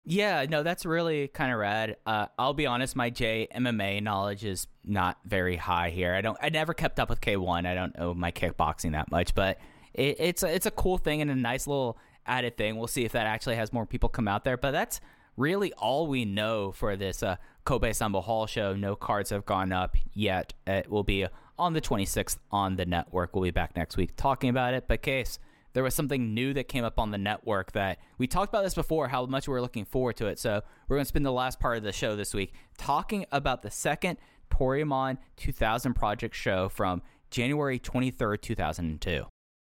Yeah, 0.06 0.44
no, 0.48 0.62
that's 0.62 0.84
really 0.84 1.28
kind 1.28 1.50
of 1.50 1.58
rad. 1.58 1.96
Uh, 2.04 2.26
I'll 2.38 2.52
be 2.52 2.66
honest, 2.66 2.94
my 2.94 3.08
J 3.08 3.48
MMA 3.54 4.02
knowledge 4.02 4.44
is 4.44 4.66
not 4.84 5.18
very 5.24 5.56
high 5.56 5.88
here. 5.88 6.14
I 6.14 6.20
don't, 6.20 6.36
I 6.42 6.50
never 6.50 6.74
kept 6.74 7.00
up 7.00 7.08
with 7.08 7.22
K1. 7.22 7.66
I 7.66 7.74
don't 7.74 7.98
know 7.98 8.12
my 8.12 8.30
kickboxing 8.30 8.92
that 8.92 9.10
much, 9.10 9.34
but 9.34 9.58
it, 9.94 10.16
it's 10.18 10.42
a, 10.42 10.54
it's 10.54 10.66
a 10.66 10.70
cool 10.70 10.98
thing 10.98 11.22
and 11.22 11.30
a 11.30 11.34
nice 11.34 11.66
little 11.66 11.96
added 12.26 12.58
thing. 12.58 12.76
We'll 12.76 12.86
see 12.86 13.06
if 13.06 13.12
that 13.12 13.26
actually 13.26 13.56
has 13.56 13.72
more 13.72 13.86
people 13.86 14.10
come 14.10 14.28
out 14.28 14.44
there. 14.44 14.58
But 14.58 14.72
that's 14.72 15.00
really 15.36 15.72
all 15.74 16.06
we 16.06 16.24
know 16.24 16.72
for 16.72 16.96
this 16.96 17.22
uh, 17.22 17.36
Kobe 17.64 17.92
Sambo 17.92 18.20
Hall 18.20 18.46
show. 18.46 18.74
No 18.74 18.96
cards 18.96 19.30
have 19.30 19.44
gone 19.44 19.72
up 19.72 19.96
yet. 20.12 20.54
It 20.66 20.90
will 20.90 21.02
be 21.02 21.26
on 21.58 21.72
the 21.72 21.80
26th 21.80 22.38
on 22.50 22.76
the 22.76 22.86
network. 22.86 23.34
We'll 23.34 23.44
be 23.44 23.50
back 23.50 23.76
next 23.76 23.96
week 23.96 24.16
talking 24.16 24.50
about 24.50 24.74
it. 24.74 24.86
But 24.88 25.02
case 25.02 25.38
there 25.74 25.82
was 25.82 25.94
something 25.94 26.32
new 26.32 26.54
that 26.54 26.68
came 26.68 26.84
up 26.84 26.98
on 26.98 27.10
the 27.10 27.18
network 27.18 27.72
that 27.72 27.98
we 28.16 28.26
talked 28.26 28.50
about 28.50 28.62
this 28.62 28.74
before, 28.74 29.08
how 29.08 29.26
much 29.26 29.48
we 29.48 29.54
are 29.54 29.60
looking 29.60 29.84
forward 29.84 30.16
to 30.16 30.26
it. 30.26 30.38
So 30.38 30.62
we're 30.88 30.96
going 30.96 31.04
to 31.04 31.08
spend 31.08 31.26
the 31.26 31.32
last 31.32 31.60
part 31.60 31.76
of 31.76 31.82
the 31.82 31.92
show 31.92 32.16
this 32.16 32.32
week 32.32 32.54
talking 32.78 33.26
about 33.32 33.62
the 33.62 33.70
second 33.70 34.18
Toryumon 34.50 35.18
2000 35.36 35.94
project 35.94 36.34
show 36.34 36.68
from 36.68 37.02
January 37.30 37.80
23rd, 37.80 38.40
2002. 38.40 39.26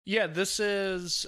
Yeah, 0.04 0.26
this 0.26 0.58
is. 0.58 1.26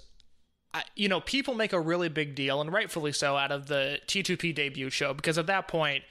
You 0.94 1.08
know, 1.08 1.20
people 1.20 1.54
make 1.54 1.72
a 1.72 1.80
really 1.80 2.08
big 2.08 2.34
deal, 2.34 2.60
and 2.60 2.72
rightfully 2.72 3.12
so, 3.12 3.36
out 3.36 3.50
of 3.50 3.66
the 3.66 4.00
T2P 4.06 4.54
debut 4.54 4.90
show 4.90 5.14
because 5.14 5.38
at 5.38 5.46
that 5.46 5.68
point, 5.68 6.04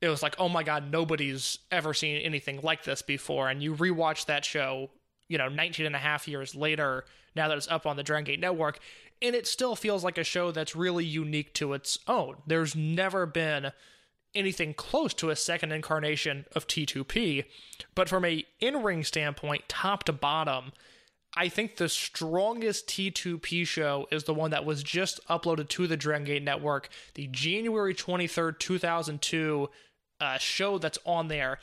it 0.00 0.08
was 0.08 0.22
like, 0.22 0.36
oh 0.38 0.48
my 0.48 0.62
god, 0.62 0.92
nobody's 0.92 1.58
ever 1.72 1.94
seen 1.94 2.16
anything 2.18 2.60
like 2.62 2.84
this 2.84 3.02
before. 3.02 3.48
And 3.48 3.62
you 3.62 3.74
rewatch 3.74 4.26
that 4.26 4.44
show, 4.44 4.90
you 5.28 5.38
know, 5.38 5.48
19 5.48 5.86
and 5.86 5.96
a 5.96 5.98
half 5.98 6.28
years 6.28 6.54
later, 6.54 7.04
now 7.34 7.48
that 7.48 7.56
it's 7.56 7.68
up 7.68 7.86
on 7.86 7.96
the 7.96 8.02
Dragon 8.02 8.24
Gate 8.24 8.40
Network, 8.40 8.78
and 9.22 9.34
it 9.34 9.46
still 9.46 9.74
feels 9.74 10.04
like 10.04 10.18
a 10.18 10.24
show 10.24 10.50
that's 10.50 10.76
really 10.76 11.04
unique 11.04 11.54
to 11.54 11.72
its 11.72 11.98
own. 12.06 12.36
There's 12.46 12.76
never 12.76 13.26
been 13.26 13.72
anything 14.34 14.74
close 14.74 15.14
to 15.14 15.30
a 15.30 15.36
second 15.36 15.72
incarnation 15.72 16.44
of 16.54 16.66
T2P, 16.66 17.44
but 17.94 18.08
from 18.08 18.24
a 18.24 18.44
in-ring 18.60 19.04
standpoint, 19.04 19.68
top 19.68 20.04
to 20.04 20.12
bottom, 20.12 20.72
I 21.36 21.48
think 21.48 21.76
the 21.76 21.88
strongest 21.88 22.86
T2P 22.86 23.66
show 23.66 24.06
is 24.10 24.24
the 24.24 24.34
one 24.34 24.52
that 24.52 24.64
was 24.64 24.82
just 24.82 25.20
uploaded 25.28 25.68
to 25.70 25.86
the 25.86 25.96
Dragon 25.96 26.24
Gate 26.24 26.42
Network, 26.42 26.88
the 27.14 27.26
January 27.26 27.94
23rd, 27.94 28.58
2002 28.58 29.68
uh, 30.20 30.38
show 30.38 30.78
that's 30.78 30.98
on 31.04 31.28
there. 31.28 31.58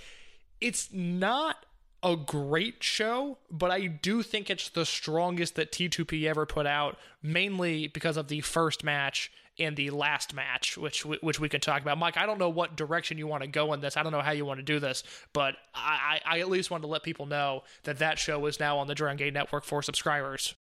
It's 0.60 0.92
not 0.92 1.66
a 2.04 2.16
great 2.18 2.84
show, 2.84 3.38
but 3.50 3.72
I 3.72 3.88
do 3.88 4.24
think 4.24 4.50
it's 4.50 4.70
the 4.70 4.86
strongest 4.86 5.56
that 5.56 5.72
T2P 5.72 6.26
ever 6.26 6.46
put 6.46 6.66
out, 6.66 6.98
mainly 7.22 7.88
because 7.88 8.18
of 8.18 8.28
the 8.28 8.42
first 8.42 8.84
match 8.84 9.32
and 9.64 9.76
the 9.78 9.90
last 9.90 10.34
match, 10.34 10.78
which 10.78 11.06
which 11.06 11.40
we 11.40 11.50
can 11.50 11.62
talk 11.62 11.82
about. 11.82 11.98
Mike, 11.98 12.18
I 12.18 12.26
don't 12.26 12.40
know 12.40 12.50
what 12.50 12.76
direction 12.76 13.18
you 13.18 13.28
want 13.28 13.44
to 13.44 13.48
go 13.48 13.74
in 13.74 13.82
this. 13.82 13.98
I 13.98 14.04
don't 14.04 14.12
know 14.12 14.22
how 14.22 14.32
you 14.32 14.46
want 14.46 14.60
to 14.60 14.64
do 14.64 14.80
this, 14.80 15.04
but 15.34 15.56
I, 15.74 16.20
I 16.26 16.38
I 16.38 16.40
at 16.40 16.50
least 16.50 16.72
wanted 16.72 16.84
to 16.84 16.88
let 16.88 17.04
people 17.04 17.26
know 17.26 17.64
that 17.84 18.00
that 18.00 18.20
show 18.20 18.46
is 18.46 18.60
now 18.60 18.78
on 18.78 18.88
the 18.88 18.96
Dragon 18.96 19.18
Gate 19.18 19.34
Network 19.34 19.64
for 19.64 19.82
subscribers. 19.82 20.56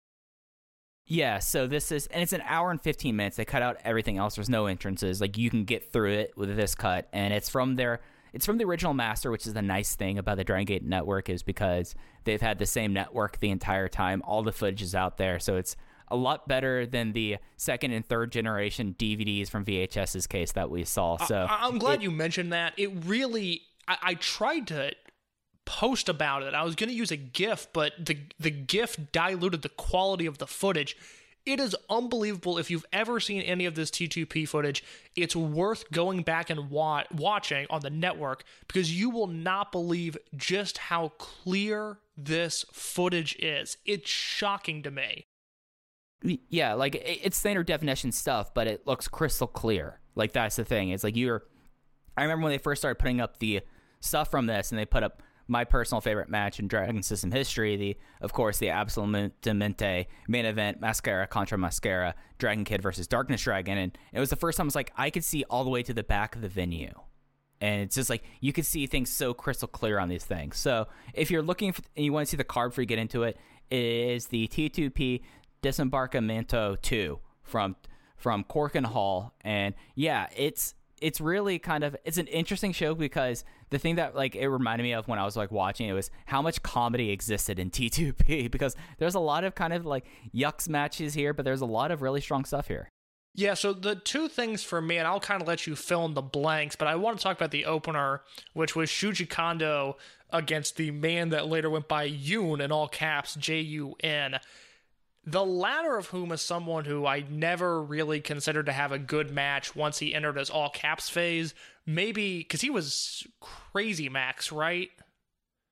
Yeah, 1.08 1.38
so 1.38 1.68
this 1.68 1.92
is, 1.92 2.08
and 2.08 2.20
it's 2.20 2.32
an 2.32 2.42
hour 2.44 2.72
and 2.72 2.82
15 2.82 3.14
minutes. 3.14 3.36
They 3.36 3.44
cut 3.44 3.62
out 3.62 3.76
everything 3.84 4.18
else. 4.18 4.34
There's 4.34 4.50
no 4.50 4.66
entrances. 4.66 5.20
Like 5.20 5.38
you 5.38 5.50
can 5.50 5.64
get 5.64 5.92
through 5.92 6.12
it 6.12 6.32
with 6.36 6.54
this 6.56 6.74
cut, 6.74 7.08
and 7.12 7.32
it's 7.32 7.48
from 7.48 7.76
their, 7.76 8.00
it's 8.32 8.44
from 8.44 8.58
the 8.58 8.64
original 8.64 8.92
master, 8.92 9.30
which 9.30 9.46
is 9.46 9.54
the 9.54 9.62
nice 9.62 9.94
thing 9.94 10.18
about 10.18 10.36
the 10.36 10.42
Dragon 10.42 10.64
Gate 10.64 10.82
network 10.82 11.28
is 11.30 11.44
because 11.44 11.94
they've 12.24 12.40
had 12.40 12.58
the 12.58 12.66
same 12.66 12.92
network 12.92 13.38
the 13.38 13.50
entire 13.50 13.86
time. 13.86 14.20
All 14.24 14.42
the 14.42 14.50
footage 14.50 14.82
is 14.82 14.96
out 14.96 15.16
there, 15.16 15.38
so 15.38 15.56
it's 15.56 15.76
a 16.08 16.16
lot 16.16 16.46
better 16.48 16.86
than 16.86 17.12
the 17.12 17.36
second 17.56 17.92
and 17.92 18.06
third 18.06 18.32
generation 18.32 18.94
DVDs 18.98 19.48
from 19.48 19.64
VHS's 19.64 20.26
case 20.26 20.52
that 20.52 20.70
we 20.70 20.84
saw. 20.84 21.16
So 21.16 21.46
I, 21.48 21.66
am 21.66 21.78
glad 21.78 22.00
it- 22.00 22.02
you 22.02 22.10
mentioned 22.10 22.52
that. 22.52 22.74
It 22.76 22.90
really, 23.04 23.62
I, 23.88 23.96
I 24.02 24.14
tried 24.14 24.66
to 24.68 24.92
post 25.64 26.08
about 26.08 26.42
it. 26.42 26.54
I 26.54 26.62
was 26.62 26.74
going 26.76 26.88
to 26.90 26.94
use 26.94 27.10
a 27.10 27.16
GIF, 27.16 27.68
but 27.72 27.92
the 27.98 28.18
the 28.38 28.50
GIF 28.50 28.96
diluted 29.12 29.62
the 29.62 29.68
quality 29.68 30.26
of 30.26 30.38
the 30.38 30.46
footage. 30.46 30.96
It 31.44 31.60
is 31.60 31.76
unbelievable. 31.88 32.58
If 32.58 32.72
you've 32.72 32.84
ever 32.92 33.20
seen 33.20 33.40
any 33.42 33.66
of 33.66 33.76
this 33.76 33.88
T2P 33.92 34.48
footage, 34.48 34.82
it's 35.14 35.36
worth 35.36 35.88
going 35.92 36.22
back 36.24 36.50
and 36.50 36.70
wa- 36.70 37.04
watching 37.12 37.66
on 37.70 37.82
the 37.82 37.90
network 37.90 38.42
because 38.66 38.92
you 38.92 39.10
will 39.10 39.28
not 39.28 39.70
believe 39.70 40.16
just 40.36 40.76
how 40.78 41.10
clear 41.18 41.98
this 42.16 42.64
footage 42.72 43.36
is. 43.38 43.76
It's 43.84 44.10
shocking 44.10 44.82
to 44.82 44.90
me. 44.90 45.26
Yeah, 46.22 46.74
like 46.74 46.94
it- 46.94 47.20
it's 47.24 47.36
standard 47.36 47.66
definition 47.66 48.12
stuff, 48.12 48.54
but 48.54 48.66
it 48.66 48.86
looks 48.86 49.08
crystal 49.08 49.46
clear. 49.46 50.00
Like 50.14 50.32
that's 50.32 50.56
the 50.56 50.64
thing. 50.64 50.90
It's 50.90 51.04
like 51.04 51.16
you're. 51.16 51.44
I 52.16 52.22
remember 52.22 52.44
when 52.44 52.52
they 52.52 52.58
first 52.58 52.80
started 52.80 52.98
putting 52.98 53.20
up 53.20 53.38
the 53.38 53.60
stuff 54.00 54.30
from 54.30 54.46
this, 54.46 54.70
and 54.72 54.78
they 54.78 54.86
put 54.86 55.02
up 55.02 55.22
my 55.48 55.64
personal 55.64 56.00
favorite 56.00 56.28
match 56.28 56.58
in 56.58 56.66
Dragon 56.66 57.02
System 57.02 57.30
history. 57.30 57.76
The, 57.76 57.96
of 58.20 58.32
course, 58.32 58.58
the 58.58 58.66
Absolutamente 58.66 60.06
main 60.28 60.44
event, 60.46 60.80
Mascara 60.80 61.26
contra 61.26 61.58
Mascara, 61.58 62.14
Dragon 62.38 62.64
Kid 62.64 62.82
versus 62.82 63.06
Darkness 63.06 63.42
Dragon, 63.42 63.78
and 63.78 63.98
it 64.12 64.20
was 64.20 64.30
the 64.30 64.36
first 64.36 64.56
time 64.56 64.64
I 64.64 64.68
was 64.68 64.74
like, 64.74 64.92
I 64.96 65.10
could 65.10 65.24
see 65.24 65.44
all 65.50 65.64
the 65.64 65.70
way 65.70 65.82
to 65.82 65.94
the 65.94 66.02
back 66.02 66.34
of 66.34 66.42
the 66.42 66.48
venue. 66.48 66.92
And 67.60 67.82
it's 67.82 67.94
just 67.94 68.10
like 68.10 68.22
you 68.40 68.52
could 68.52 68.66
see 68.66 68.86
things 68.86 69.10
so 69.10 69.32
crystal 69.32 69.68
clear 69.68 69.98
on 69.98 70.08
these 70.08 70.24
things. 70.24 70.58
So 70.58 70.88
if 71.14 71.30
you're 71.30 71.42
looking 71.42 71.72
for, 71.72 71.82
and 71.96 72.04
you 72.04 72.12
want 72.12 72.26
to 72.26 72.30
see 72.30 72.36
the 72.36 72.44
card 72.44 72.70
before 72.72 72.82
you 72.82 72.86
get 72.86 72.98
into 72.98 73.22
it, 73.22 73.38
it 73.70 73.78
is 73.82 74.26
the 74.26 74.46
T2P 74.48 75.22
Disembarcamento 75.62 76.80
2 76.80 77.18
from 77.42 77.76
from 78.16 78.44
Korakuen 78.44 78.86
Hall. 78.86 79.34
And 79.42 79.74
yeah, 79.94 80.28
it's 80.36 80.74
it's 81.00 81.20
really 81.20 81.58
kind 81.58 81.84
of 81.84 81.96
it's 82.04 82.18
an 82.18 82.26
interesting 82.26 82.72
show 82.72 82.94
because 82.94 83.44
the 83.70 83.78
thing 83.78 83.96
that 83.96 84.14
like 84.14 84.34
it 84.34 84.48
reminded 84.48 84.84
me 84.84 84.94
of 84.94 85.08
when 85.08 85.18
I 85.18 85.24
was 85.24 85.36
like 85.36 85.50
watching 85.50 85.88
it 85.88 85.92
was 85.92 86.10
how 86.26 86.40
much 86.40 86.62
comedy 86.62 87.10
existed 87.10 87.58
in 87.58 87.70
T2P 87.72 88.50
because 88.50 88.76
there's 88.98 89.14
a 89.14 89.20
lot 89.20 89.44
of 89.44 89.54
kind 89.54 89.72
of 89.72 89.84
like 89.84 90.06
yucks 90.34 90.68
matches 90.68 91.14
here, 91.14 91.32
but 91.32 91.44
there's 91.44 91.60
a 91.60 91.66
lot 91.66 91.90
of 91.90 92.02
really 92.02 92.20
strong 92.20 92.44
stuff 92.44 92.68
here. 92.68 92.90
Yeah, 93.38 93.52
so 93.52 93.74
the 93.74 93.96
two 93.96 94.28
things 94.28 94.62
for 94.62 94.80
me, 94.80 94.96
and 94.96 95.06
I'll 95.06 95.20
kind 95.20 95.42
of 95.42 95.46
let 95.46 95.66
you 95.66 95.76
fill 95.76 96.06
in 96.06 96.14
the 96.14 96.22
blanks, 96.22 96.74
but 96.74 96.88
I 96.88 96.96
want 96.96 97.18
to 97.18 97.22
talk 97.22 97.36
about 97.36 97.50
the 97.50 97.66
opener, 97.66 98.22
which 98.54 98.74
was 98.74 98.88
Shuji 98.88 99.28
Kondo 99.28 99.98
against 100.30 100.76
the 100.76 100.90
man 100.90 101.28
that 101.28 101.46
later 101.46 101.68
went 101.68 101.86
by 101.86 102.08
Yoon 102.08 102.64
in 102.64 102.72
all 102.72 102.88
caps, 102.88 103.34
J 103.34 103.60
U 103.60 103.94
N. 104.02 104.40
The 105.28 105.44
latter 105.44 105.96
of 105.96 106.06
whom 106.06 106.30
is 106.30 106.40
someone 106.40 106.84
who 106.84 107.04
I 107.04 107.24
never 107.28 107.82
really 107.82 108.20
considered 108.20 108.66
to 108.66 108.72
have 108.72 108.92
a 108.92 108.98
good 108.98 109.32
match 109.32 109.74
once 109.74 109.98
he 109.98 110.14
entered 110.14 110.36
his 110.36 110.50
all 110.50 110.70
caps 110.70 111.10
phase. 111.10 111.52
Maybe 111.84 112.38
because 112.38 112.60
he 112.60 112.70
was 112.70 113.26
crazy 113.40 114.08
max, 114.08 114.52
right? 114.52 114.90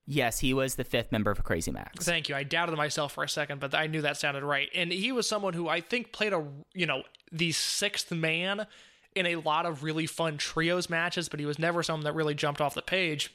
Yes, 0.07 0.39
he 0.39 0.53
was 0.53 0.75
the 0.75 0.83
fifth 0.83 1.11
member 1.11 1.31
of 1.31 1.43
Crazy 1.43 1.71
Max. 1.71 2.05
Thank 2.05 2.29
you. 2.29 2.35
I 2.35 2.43
doubted 2.43 2.75
myself 2.77 3.13
for 3.13 3.23
a 3.23 3.29
second, 3.29 3.59
but 3.59 3.73
I 3.73 3.87
knew 3.87 4.01
that 4.01 4.17
sounded 4.17 4.43
right. 4.43 4.69
And 4.75 4.91
he 4.91 5.11
was 5.11 5.27
someone 5.27 5.55
who 5.55 5.67
I 5.67 5.81
think 5.81 6.11
played 6.11 6.31
a, 6.31 6.45
you 6.75 6.85
know, 6.85 7.03
the 7.31 7.51
sixth 7.51 8.11
man 8.11 8.67
in 9.15 9.25
a 9.25 9.37
lot 9.37 9.65
of 9.65 9.83
really 9.83 10.05
fun 10.05 10.37
trios 10.37 10.91
matches, 10.91 11.27
but 11.27 11.39
he 11.39 11.45
was 11.47 11.57
never 11.57 11.81
someone 11.81 12.03
that 12.03 12.13
really 12.13 12.35
jumped 12.35 12.61
off 12.61 12.75
the 12.75 12.83
page. 12.83 13.33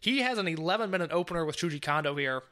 He 0.00 0.20
has 0.20 0.38
an 0.38 0.48
11 0.48 0.90
minute 0.90 1.10
opener 1.12 1.44
with 1.44 1.56
Shuji 1.56 1.82
Kondo 1.82 2.16
here 2.16 2.42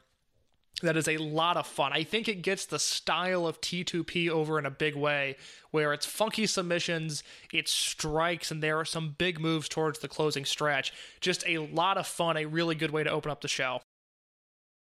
that 0.83 0.95
is 0.95 1.07
a 1.07 1.17
lot 1.17 1.57
of 1.57 1.65
fun. 1.65 1.91
I 1.91 2.03
think 2.03 2.27
it 2.27 2.41
gets 2.43 2.65
the 2.65 2.77
style 2.77 3.47
of 3.47 3.59
T2P 3.61 4.29
over 4.29 4.59
in 4.59 4.65
a 4.65 4.71
big 4.71 4.95
way, 4.95 5.35
where 5.71 5.91
it's 5.91 6.05
funky 6.05 6.45
submissions, 6.45 7.23
it 7.51 7.67
strikes, 7.67 8.51
and 8.51 8.61
there 8.61 8.79
are 8.79 8.85
some 8.85 9.15
big 9.17 9.39
moves 9.39 9.67
towards 9.67 9.99
the 9.99 10.07
closing 10.07 10.45
stretch. 10.45 10.93
Just 11.19 11.43
a 11.47 11.57
lot 11.57 11.97
of 11.97 12.05
fun, 12.05 12.37
a 12.37 12.45
really 12.45 12.75
good 12.75 12.91
way 12.91 13.03
to 13.03 13.09
open 13.09 13.31
up 13.31 13.41
the 13.41 13.47
show. 13.47 13.81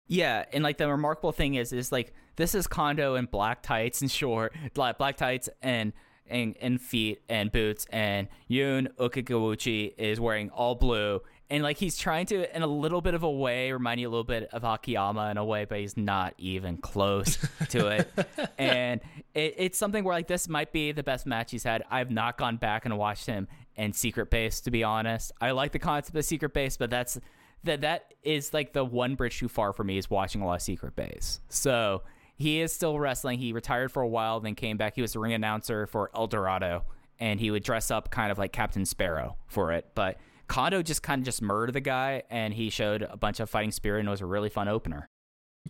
Yeah, 0.06 0.44
and 0.52 0.62
like 0.62 0.78
the 0.78 0.88
remarkable 0.88 1.32
thing 1.32 1.54
is, 1.54 1.72
is 1.72 1.90
like 1.90 2.12
this 2.36 2.54
is 2.54 2.66
Kondo 2.66 3.16
in 3.16 3.26
black 3.26 3.62
tights 3.62 4.00
and 4.00 4.10
short, 4.10 4.54
black 4.74 4.98
black 4.98 5.16
tights 5.16 5.48
and 5.62 5.92
and 6.28 6.54
and 6.60 6.80
feet 6.80 7.22
and 7.28 7.50
boots, 7.50 7.86
and 7.90 8.28
Jun 8.50 8.88
Ogawauchi 8.98 9.94
is 9.98 10.20
wearing 10.20 10.50
all 10.50 10.74
blue, 10.74 11.20
and 11.52 11.62
like 11.62 11.76
he's 11.76 11.98
trying 11.98 12.24
to, 12.24 12.56
in 12.56 12.62
a 12.62 12.66
little 12.66 13.02
bit 13.02 13.12
of 13.12 13.24
a 13.24 13.30
way, 13.30 13.72
remind 13.72 14.00
you 14.00 14.08
a 14.08 14.10
little 14.10 14.24
bit 14.24 14.48
of 14.54 14.64
Akiyama 14.64 15.30
in 15.32 15.36
a 15.36 15.44
way, 15.44 15.66
but 15.66 15.80
he's 15.80 15.98
not 15.98 16.32
even 16.38 16.78
close 16.78 17.36
to 17.68 17.88
it. 17.88 18.10
and 18.58 19.02
it, 19.34 19.54
it's 19.58 19.78
something 19.78 20.02
where 20.02 20.14
like 20.14 20.28
this 20.28 20.48
might 20.48 20.72
be 20.72 20.92
the 20.92 21.02
best 21.02 21.26
match 21.26 21.50
he's 21.50 21.62
had. 21.62 21.84
I've 21.90 22.10
not 22.10 22.38
gone 22.38 22.56
back 22.56 22.86
and 22.86 22.96
watched 22.96 23.26
him 23.26 23.48
in 23.76 23.92
Secret 23.92 24.30
Base, 24.30 24.62
to 24.62 24.70
be 24.70 24.82
honest. 24.82 25.30
I 25.42 25.50
like 25.50 25.72
the 25.72 25.78
concept 25.78 26.16
of 26.16 26.24
Secret 26.24 26.54
Base, 26.54 26.78
but 26.78 26.88
that's 26.88 27.20
that 27.64 27.82
that 27.82 28.14
is 28.22 28.54
like 28.54 28.72
the 28.72 28.82
one 28.82 29.14
bridge 29.14 29.38
too 29.38 29.48
far 29.48 29.74
for 29.74 29.84
me 29.84 29.98
is 29.98 30.08
watching 30.08 30.40
a 30.40 30.46
lot 30.46 30.54
of 30.54 30.62
Secret 30.62 30.96
Base. 30.96 31.42
So 31.50 32.02
he 32.34 32.62
is 32.62 32.72
still 32.72 32.98
wrestling. 32.98 33.38
He 33.38 33.52
retired 33.52 33.92
for 33.92 34.00
a 34.00 34.08
while, 34.08 34.40
then 34.40 34.54
came 34.54 34.78
back. 34.78 34.94
He 34.94 35.02
was 35.02 35.14
a 35.14 35.18
ring 35.18 35.34
announcer 35.34 35.86
for 35.86 36.10
El 36.14 36.28
Dorado, 36.28 36.84
and 37.20 37.38
he 37.38 37.50
would 37.50 37.62
dress 37.62 37.90
up 37.90 38.10
kind 38.10 38.32
of 38.32 38.38
like 38.38 38.52
Captain 38.52 38.86
Sparrow 38.86 39.36
for 39.48 39.72
it. 39.72 39.90
But 39.94 40.16
Kondo 40.52 40.82
just 40.82 41.02
kind 41.02 41.20
of 41.20 41.24
just 41.24 41.40
murdered 41.40 41.72
the 41.72 41.80
guy, 41.80 42.24
and 42.28 42.52
he 42.52 42.68
showed 42.68 43.00
a 43.00 43.16
bunch 43.16 43.40
of 43.40 43.48
fighting 43.48 43.70
spirit, 43.70 44.00
and 44.00 44.08
it 44.08 44.10
was 44.10 44.20
a 44.20 44.26
really 44.26 44.50
fun 44.50 44.68
opener. 44.68 45.08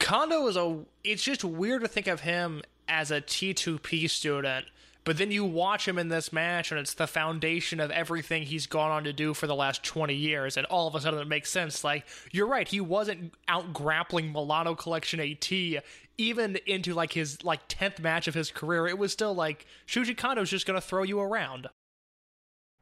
Kondo 0.00 0.48
is 0.48 0.56
a. 0.56 0.80
It's 1.04 1.22
just 1.22 1.44
weird 1.44 1.82
to 1.82 1.88
think 1.88 2.08
of 2.08 2.22
him 2.22 2.62
as 2.88 3.12
a 3.12 3.20
T2P 3.20 4.10
student, 4.10 4.66
but 5.04 5.18
then 5.18 5.30
you 5.30 5.44
watch 5.44 5.86
him 5.86 6.00
in 6.00 6.08
this 6.08 6.32
match, 6.32 6.72
and 6.72 6.80
it's 6.80 6.94
the 6.94 7.06
foundation 7.06 7.78
of 7.78 7.92
everything 7.92 8.42
he's 8.42 8.66
gone 8.66 8.90
on 8.90 9.04
to 9.04 9.12
do 9.12 9.34
for 9.34 9.46
the 9.46 9.54
last 9.54 9.84
20 9.84 10.14
years, 10.14 10.56
and 10.56 10.66
all 10.66 10.88
of 10.88 10.96
a 10.96 11.00
sudden 11.00 11.20
it 11.20 11.28
makes 11.28 11.48
sense. 11.48 11.84
Like, 11.84 12.04
you're 12.32 12.48
right, 12.48 12.66
he 12.66 12.80
wasn't 12.80 13.34
out 13.46 13.72
grappling 13.72 14.32
Milano 14.32 14.74
Collection 14.74 15.20
AT 15.20 15.52
even 16.18 16.58
into 16.66 16.92
like 16.92 17.12
his 17.12 17.44
like 17.44 17.68
10th 17.68 18.00
match 18.00 18.26
of 18.26 18.34
his 18.34 18.50
career. 18.50 18.88
It 18.88 18.98
was 18.98 19.12
still 19.12 19.32
like 19.32 19.64
Shuji 19.86 20.16
Kondo's 20.16 20.50
just 20.50 20.66
gonna 20.66 20.80
throw 20.80 21.04
you 21.04 21.20
around. 21.20 21.68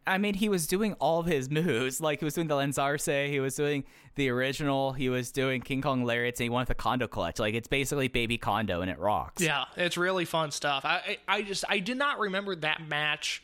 I 0.07 0.19
mean, 0.19 0.35
he 0.35 0.49
was 0.49 0.67
doing 0.67 0.95
all 0.95 1.21
of 1.21 1.27
his 1.27 1.51
moves. 1.51 2.01
Like 2.11 2.21
he 2.21 2.25
was 2.25 2.35
doing 2.35 2.49
the 2.49 2.55
Lenzarse, 2.55 3.29
he 3.29 3.41
was 3.41 3.55
doing 3.55 3.85
the 4.15 4.31
original, 4.31 4.93
he 4.93 5.09
was 5.09 5.31
doing 5.31 5.61
King 5.61 5.83
Kong 5.83 6.05
lariats, 6.05 6.41
and 6.41 6.45
he 6.45 6.49
wanted 6.49 6.69
the 6.69 6.75
Kondo 6.75 7.07
clutch. 7.07 7.39
Like 7.39 7.55
it's 7.55 7.69
basically 7.69 8.09
Baby 8.09 8.39
Kondo, 8.39 8.81
and 8.81 8.91
it 8.91 8.99
rocks. 8.99 9.43
Yeah, 9.43 9.65
it's 9.77 9.97
really 9.97 10.25
fun 10.25 10.51
stuff. 10.51 10.85
I, 10.85 11.19
I 11.29 11.37
I 11.37 11.43
just 11.43 11.65
I 11.69 11.79
did 11.79 11.99
not 11.99 12.19
remember 12.19 12.57
that 12.57 12.89
match 12.89 13.43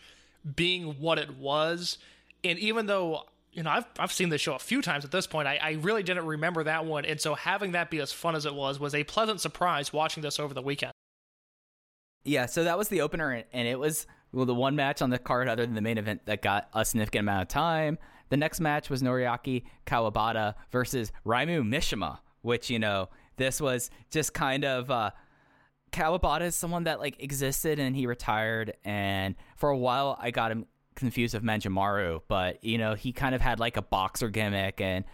being 0.55 0.95
what 1.01 1.19
it 1.19 1.37
was, 1.37 1.99
and 2.43 2.59
even 2.59 2.87
though 2.87 3.25
you 3.53 3.63
know 3.63 3.71
I've 3.71 3.87
I've 3.99 4.13
seen 4.13 4.31
this 4.31 4.41
show 4.41 4.55
a 4.55 4.59
few 4.59 4.81
times 4.81 5.05
at 5.05 5.11
this 5.11 5.27
point, 5.27 5.47
I, 5.47 5.59
I 5.63 5.73
really 5.73 6.03
didn't 6.03 6.27
remember 6.27 6.65
that 6.65 6.87
one, 6.87 7.05
and 7.05 7.21
so 7.21 7.35
having 7.35 7.73
that 7.73 7.91
be 7.91 8.01
as 8.01 8.13
fun 8.13 8.35
as 8.35 8.47
it 8.47 8.55
was 8.55 8.81
was 8.81 8.95
a 8.95 9.05
pleasant 9.05 9.41
surprise 9.41 9.93
watching 9.93 10.23
this 10.23 10.41
over 10.41 10.55
the 10.55 10.63
weekend. 10.63 10.93
Yeah, 12.25 12.47
so 12.47 12.65
that 12.65 12.77
was 12.77 12.89
the 12.89 13.03
opener, 13.03 13.45
and 13.53 13.69
it 13.69 13.79
was 13.79 14.07
well 14.33 14.47
the 14.47 14.55
one 14.55 14.77
match 14.77 15.03
on 15.03 15.11
the 15.11 15.19
card 15.19 15.49
other 15.49 15.65
than 15.65 15.75
the 15.75 15.81
main 15.81 15.99
event 15.99 16.23
that 16.27 16.43
got 16.43 16.69
a 16.75 16.85
significant 16.85 17.21
amount 17.21 17.43
of 17.43 17.49
time. 17.49 17.99
The 18.29 18.37
next 18.37 18.61
match 18.61 18.91
was 18.91 19.03
Noriaki 19.03 19.63
Kawabata 19.87 20.55
versus 20.73 21.13
Raimu 21.25 21.63
Mishima, 21.63 22.19
which 22.43 22.71
you 22.71 22.79
know 22.79 23.09
this 23.37 23.61
was 23.61 23.91
just 24.11 24.35
kind 24.35 24.65
of. 24.65 24.91
Uh, 24.91 25.11
Kawabata 25.93 26.43
is 26.43 26.55
someone 26.55 26.85
that 26.85 26.99
like 26.99 27.23
existed 27.23 27.79
and 27.79 27.95
he 27.97 28.07
retired, 28.07 28.75
and 28.85 29.35
for 29.57 29.71
a 29.71 29.79
while 29.79 30.19
I 30.21 30.31
got 30.31 30.51
him 30.51 30.67
confused 30.95 31.35
with 31.35 31.45
Manjimaru, 31.45 32.23
but 32.29 32.63
you 32.65 32.79
know 32.79 32.95
he 32.95 33.13
kind 33.13 33.35
of 33.35 33.41
had 33.41 33.61
like 33.61 33.77
a 33.77 33.83
boxer 33.83 34.29
gimmick, 34.29 34.81
and 34.81 35.05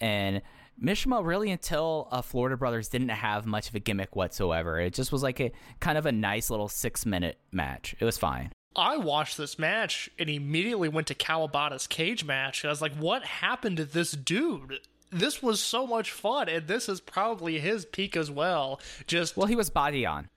and 0.00 0.40
Mishima 0.82 1.24
really 1.24 1.50
until 1.50 2.08
uh, 2.10 2.22
Florida 2.22 2.56
Brothers 2.56 2.88
didn't 2.88 3.10
have 3.10 3.44
much 3.44 3.68
of 3.68 3.74
a 3.74 3.80
gimmick 3.80 4.16
whatsoever. 4.16 4.80
It 4.80 4.94
just 4.94 5.12
was 5.12 5.22
like 5.22 5.40
a 5.40 5.52
kind 5.80 5.98
of 5.98 6.06
a 6.06 6.12
nice 6.12 6.48
little 6.48 6.68
six 6.68 7.04
minute 7.04 7.38
match. 7.52 7.94
It 7.98 8.04
was 8.04 8.16
fine. 8.16 8.52
I 8.76 8.96
watched 8.96 9.36
this 9.36 9.58
match 9.58 10.08
and 10.18 10.30
immediately 10.30 10.88
went 10.88 11.06
to 11.08 11.14
Kawabata's 11.14 11.86
cage 11.86 12.24
match. 12.24 12.62
And 12.62 12.68
I 12.68 12.72
was 12.72 12.80
like, 12.82 12.94
what 12.94 13.24
happened 13.24 13.78
to 13.78 13.84
this 13.84 14.12
dude? 14.12 14.78
This 15.10 15.42
was 15.42 15.60
so 15.60 15.88
much 15.88 16.12
fun, 16.12 16.48
and 16.48 16.68
this 16.68 16.88
is 16.88 17.00
probably 17.00 17.58
his 17.58 17.84
peak 17.84 18.16
as 18.16 18.30
well. 18.30 18.80
Just 19.08 19.36
Well, 19.36 19.48
he 19.48 19.56
was 19.56 19.68
body 19.70 20.06
on. 20.06 20.28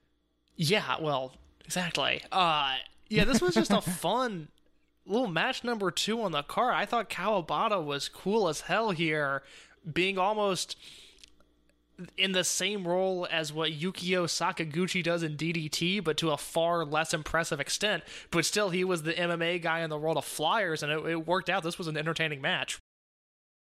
yeah, 0.56 0.96
well, 1.00 1.34
exactly. 1.64 2.22
Uh 2.32 2.76
yeah, 3.10 3.24
this 3.26 3.42
was 3.42 3.54
just 3.54 3.70
a 3.72 3.82
fun 3.82 4.48
little 5.06 5.28
match 5.28 5.64
number 5.64 5.92
two 5.92 6.22
on 6.24 6.32
the 6.32 6.42
card. 6.42 6.74
I 6.74 6.86
thought 6.88 7.10
Kawabata 7.10 7.84
was 7.84 8.10
cool 8.10 8.48
as 8.48 8.62
hell 8.62 8.90
here, 8.92 9.44
being 9.92 10.18
almost 10.18 10.76
in 12.18 12.32
the 12.32 12.44
same 12.44 12.88
role 12.88 13.28
as 13.32 13.54
what 13.54 13.72
Yukio 13.72 14.26
Sakaguchi 14.26 15.04
does 15.04 15.24
in 15.24 15.38
DDT, 15.38 16.04
but 16.04 16.18
to 16.18 16.32
a 16.32 16.38
far 16.38 16.86
less 16.86 17.14
impressive 17.14 17.60
extent. 17.60 18.04
But 18.32 18.46
still, 18.46 18.70
he 18.70 18.84
was 18.84 19.04
the 19.04 19.14
MMA 19.14 19.62
guy 19.62 19.82
in 19.82 19.90
the 19.90 19.98
world 19.98 20.18
of 20.18 20.26
flyers, 20.26 20.84
and 20.84 20.92
it, 20.92 21.06
it 21.06 21.28
worked 21.28 21.50
out. 21.50 21.64
This 21.64 21.78
was 21.78 21.88
an 21.88 21.98
entertaining 21.98 22.42
match. 22.42 22.80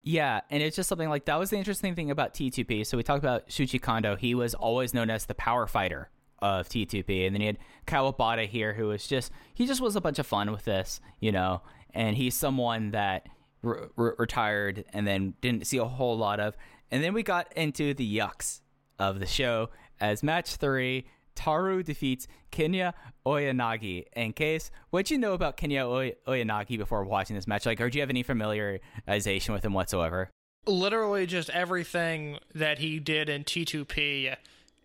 Yeah, 0.03 0.41
and 0.51 0.63
it's 0.63 0.77
just 0.77 0.89
something 0.89 1.11
like 1.11 1.27
that 1.27 1.39
was 1.39 1.51
the 1.51 1.59
interesting 1.59 1.95
thing 1.95 2.11
about 2.11 2.33
T2P. 2.33 2.87
So 2.87 2.97
we 2.97 3.03
talked 3.03 3.23
about 3.23 3.49
Shuji 3.49 3.81
Kondo. 3.81 4.17
He 4.17 4.35
was 4.35 4.55
always 4.55 4.95
known 4.95 5.11
as 5.11 5.27
the 5.27 5.35
power 5.35 5.67
fighter 5.67 6.09
of 6.41 6.69
T2P, 6.69 7.27
and 7.27 7.35
then 7.35 7.43
you 7.43 7.47
had 7.49 7.59
Kawabata 7.87 8.47
here, 8.47 8.73
who 8.75 8.89
was 8.89 9.07
just 9.07 9.31
he 9.53 9.67
just 9.67 9.81
was 9.81 9.97
a 9.97 10.01
bunch 10.01 10.19
of 10.19 10.27
fun 10.27 10.51
with 10.53 10.65
this, 10.65 11.01
you 11.21 11.33
know. 11.33 11.63
And 11.93 12.17
he's 12.17 12.35
someone 12.35 12.93
that 12.93 13.27
re- 13.63 13.89
retired 13.97 14.85
and 14.93 15.07
then 15.07 15.35
didn't 15.41 15.67
see 15.67 15.79
a 15.79 15.85
whole 15.85 16.17
lot 16.17 16.41
of. 16.41 16.57
And 16.91 17.03
then 17.03 17.15
we 17.15 17.23
got 17.23 17.53
into 17.57 17.95
the 17.95 18.17
yucks 18.19 18.61
of 18.99 19.21
the 19.21 19.27
show 19.27 19.71
as 20.01 20.23
match 20.23 20.57
three. 20.57 21.07
Taru 21.37 21.83
defeats 21.83 22.27
Kenya 22.51 22.93
Oyanagi. 23.25 24.05
In 24.15 24.33
case, 24.33 24.71
what 24.91 25.07
do 25.07 25.15
you 25.15 25.21
know 25.21 25.33
about 25.33 25.57
Kenya 25.57 25.87
Oy- 25.87 26.15
Oyanagi 26.27 26.77
before 26.77 27.05
watching 27.05 27.37
this 27.37 27.47
match? 27.47 27.65
Like, 27.65 27.81
or 27.81 27.89
do 27.89 27.99
you 27.99 28.03
have 28.03 28.11
any 28.11 28.25
familiarization 28.25 29.55
with 29.55 29.65
him 29.65 29.73
whatsoever? 29.73 30.29
Literally 30.67 31.27
just 31.27 31.49
everything 31.51 32.39
that 32.55 32.79
he 32.81 32.99
did 32.99 33.29
in 33.29 33.45
T2P. 33.45 34.37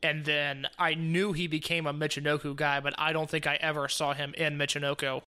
And 0.02 0.24
then 0.24 0.68
I 0.78 0.94
knew 0.94 1.34
he 1.34 1.48
became 1.48 1.88
a 1.88 1.94
Michinoku 1.94 2.56
guy, 2.56 2.80
but 2.80 2.94
I 2.98 3.12
don't 3.12 3.30
think 3.30 3.48
I 3.48 3.56
ever 3.56 3.88
saw 3.90 4.14
him 4.14 4.34
in 4.38 4.58
Michinoku. 4.58 5.22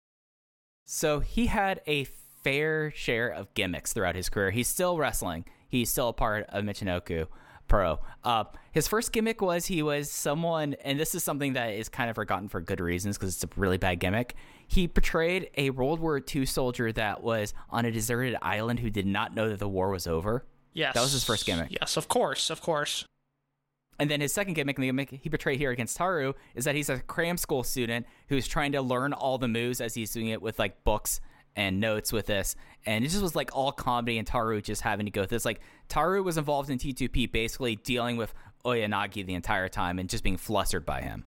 So 0.84 1.20
he 1.20 1.46
had 1.46 1.80
a 1.86 2.04
fair 2.44 2.92
share 2.94 3.28
of 3.28 3.52
gimmicks 3.54 3.92
throughout 3.92 4.14
his 4.14 4.28
career. 4.28 4.50
He's 4.50 4.68
still 4.68 4.98
wrestling. 4.98 5.44
He's 5.68 5.90
still 5.90 6.08
a 6.08 6.12
part 6.12 6.46
of 6.48 6.64
Michinoku 6.64 7.26
Pro. 7.68 7.98
Uh, 8.22 8.44
his 8.72 8.86
first 8.86 9.12
gimmick 9.12 9.40
was 9.40 9.66
he 9.66 9.82
was 9.82 10.10
someone, 10.10 10.74
and 10.84 10.98
this 10.98 11.14
is 11.14 11.24
something 11.24 11.54
that 11.54 11.70
is 11.70 11.88
kind 11.88 12.08
of 12.08 12.16
forgotten 12.16 12.48
for 12.48 12.60
good 12.60 12.80
reasons 12.80 13.18
because 13.18 13.34
it's 13.34 13.44
a 13.44 13.60
really 13.60 13.78
bad 13.78 13.98
gimmick. 14.00 14.34
He 14.68 14.88
portrayed 14.88 15.50
a 15.56 15.70
World 15.70 16.00
War 16.00 16.20
II 16.34 16.46
soldier 16.46 16.92
that 16.92 17.22
was 17.22 17.54
on 17.70 17.84
a 17.84 17.90
deserted 17.90 18.36
island 18.42 18.80
who 18.80 18.90
did 18.90 19.06
not 19.06 19.34
know 19.34 19.48
that 19.48 19.58
the 19.58 19.68
war 19.68 19.90
was 19.90 20.06
over. 20.06 20.44
Yes. 20.72 20.94
That 20.94 21.00
was 21.00 21.12
his 21.12 21.24
first 21.24 21.46
gimmick. 21.46 21.68
Yes, 21.70 21.96
of 21.96 22.08
course, 22.08 22.50
of 22.50 22.60
course. 22.60 23.04
And 23.98 24.10
then 24.10 24.20
his 24.20 24.32
second 24.32 24.54
gimmick, 24.54 24.76
and 24.76 24.82
the 24.82 24.88
gimmick 24.88 25.10
he 25.22 25.30
portrayed 25.30 25.58
here 25.58 25.70
against 25.70 25.96
Taru, 25.96 26.34
is 26.54 26.66
that 26.66 26.74
he's 26.74 26.90
a 26.90 26.98
cram 26.98 27.36
school 27.38 27.62
student 27.62 28.06
who's 28.28 28.46
trying 28.46 28.72
to 28.72 28.82
learn 28.82 29.12
all 29.12 29.38
the 29.38 29.48
moves 29.48 29.80
as 29.80 29.94
he's 29.94 30.12
doing 30.12 30.28
it 30.28 30.42
with 30.42 30.58
like 30.58 30.84
books 30.84 31.20
and 31.56 31.80
notes 31.80 32.12
with 32.12 32.26
this. 32.26 32.54
And 32.84 33.04
it 33.04 33.08
just 33.08 33.22
was 33.22 33.34
like 33.34 33.50
all 33.56 33.72
comedy 33.72 34.18
and 34.18 34.28
Taru 34.28 34.62
just 34.62 34.82
having 34.82 35.06
to 35.06 35.10
go 35.10 35.22
through 35.22 35.36
this. 35.36 35.44
Like 35.44 35.60
Taru 35.88 36.22
was 36.22 36.38
involved 36.38 36.70
in 36.70 36.78
T2P, 36.78 37.32
basically 37.32 37.76
dealing 37.76 38.16
with 38.16 38.32
Oyanagi 38.64 39.24
the 39.24 39.34
entire 39.34 39.68
time 39.68 39.98
and 39.98 40.08
just 40.08 40.22
being 40.22 40.36
flustered 40.36 40.84
by 40.84 41.00
him. 41.00 41.24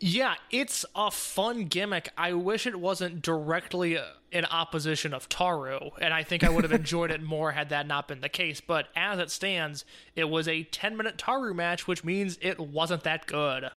Yeah, 0.00 0.34
it's 0.50 0.84
a 0.96 1.10
fun 1.10 1.66
gimmick. 1.66 2.10
I 2.18 2.32
wish 2.32 2.66
it 2.66 2.78
wasn't 2.78 3.22
directly 3.22 3.96
uh, 3.96 4.02
in 4.32 4.44
opposition 4.44 5.14
of 5.14 5.28
Taru, 5.28 5.92
and 6.00 6.12
I 6.12 6.24
think 6.24 6.42
I 6.42 6.50
would 6.50 6.64
have 6.64 6.72
enjoyed 6.72 7.12
it 7.12 7.22
more 7.22 7.52
had 7.52 7.68
that 7.68 7.86
not 7.86 8.08
been 8.08 8.20
the 8.20 8.28
case. 8.28 8.60
But 8.60 8.88
as 8.96 9.20
it 9.20 9.30
stands, 9.30 9.84
it 10.16 10.28
was 10.28 10.48
a 10.48 10.64
10 10.64 10.96
minute 10.96 11.16
Taru 11.16 11.54
match, 11.54 11.86
which 11.86 12.02
means 12.02 12.38
it 12.42 12.58
wasn't 12.58 13.04
that 13.04 13.26
good. 13.26 13.70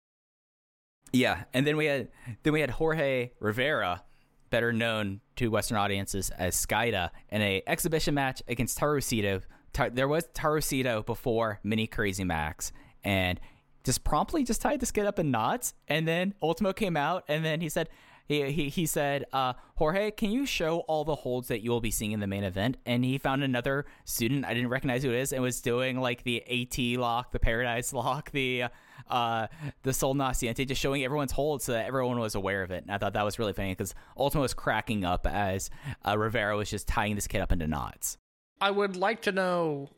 Yeah, 1.12 1.44
and 1.52 1.66
then 1.66 1.76
we 1.76 1.86
had 1.86 2.08
then 2.42 2.52
we 2.54 2.60
had 2.60 2.70
Jorge 2.70 3.30
Rivera, 3.38 4.02
better 4.50 4.72
known 4.72 5.20
to 5.36 5.48
Western 5.48 5.78
audiences 5.78 6.30
as 6.30 6.56
Skayde, 6.56 7.10
in 7.30 7.42
a 7.42 7.62
exhibition 7.66 8.14
match 8.14 8.42
against 8.48 8.78
Tarucito. 8.78 9.42
Tar- 9.72 9.90
there 9.90 10.08
was 10.08 10.24
Tarucito 10.34 11.04
before 11.04 11.60
Mini 11.62 11.86
Crazy 11.86 12.24
Max, 12.24 12.72
and 13.04 13.40
just 13.84 14.04
promptly 14.04 14.44
just 14.44 14.60
tied 14.60 14.80
this 14.80 14.90
kid 14.90 15.06
up 15.06 15.18
in 15.18 15.30
knots. 15.30 15.74
And 15.88 16.06
then 16.06 16.34
Ultimo 16.42 16.72
came 16.72 16.96
out, 16.96 17.24
and 17.28 17.44
then 17.44 17.60
he 17.60 17.68
said. 17.68 17.88
He, 18.28 18.50
he, 18.50 18.68
he 18.70 18.86
said, 18.86 19.24
uh, 19.32 19.52
Jorge, 19.76 20.10
can 20.10 20.32
you 20.32 20.46
show 20.46 20.80
all 20.88 21.04
the 21.04 21.14
holds 21.14 21.46
that 21.46 21.60
you 21.62 21.70
will 21.70 21.80
be 21.80 21.92
seeing 21.92 22.10
in 22.10 22.18
the 22.18 22.26
main 22.26 22.42
event? 22.42 22.76
And 22.84 23.04
he 23.04 23.18
found 23.18 23.44
another 23.44 23.86
student, 24.04 24.44
I 24.44 24.52
didn't 24.52 24.70
recognize 24.70 25.04
who 25.04 25.10
it 25.10 25.20
is, 25.20 25.32
and 25.32 25.44
was 25.44 25.60
doing 25.60 26.00
like 26.00 26.24
the 26.24 26.42
AT 26.42 26.98
lock, 26.98 27.30
the 27.30 27.38
Paradise 27.38 27.92
lock, 27.92 28.32
the 28.32 28.64
uh, 28.64 28.68
the 29.08 29.92
Sol 29.92 30.14
Naciente, 30.14 30.66
just 30.66 30.80
showing 30.80 31.04
everyone's 31.04 31.32
holds 31.32 31.64
so 31.64 31.72
that 31.72 31.86
everyone 31.86 32.18
was 32.18 32.34
aware 32.34 32.62
of 32.62 32.70
it. 32.70 32.82
And 32.82 32.90
I 32.90 32.98
thought 32.98 33.12
that 33.14 33.24
was 33.24 33.38
really 33.38 33.52
funny 33.52 33.72
because 33.72 33.94
Ultimo 34.16 34.42
was 34.42 34.54
cracking 34.54 35.04
up 35.04 35.26
as 35.26 35.70
uh, 36.06 36.16
Rivera 36.18 36.56
was 36.56 36.70
just 36.70 36.88
tying 36.88 37.14
this 37.14 37.26
kid 37.26 37.40
up 37.40 37.52
into 37.52 37.66
knots. 37.66 38.18
I 38.60 38.70
would 38.70 38.96
like 38.96 39.22
to 39.22 39.32
know 39.32 39.90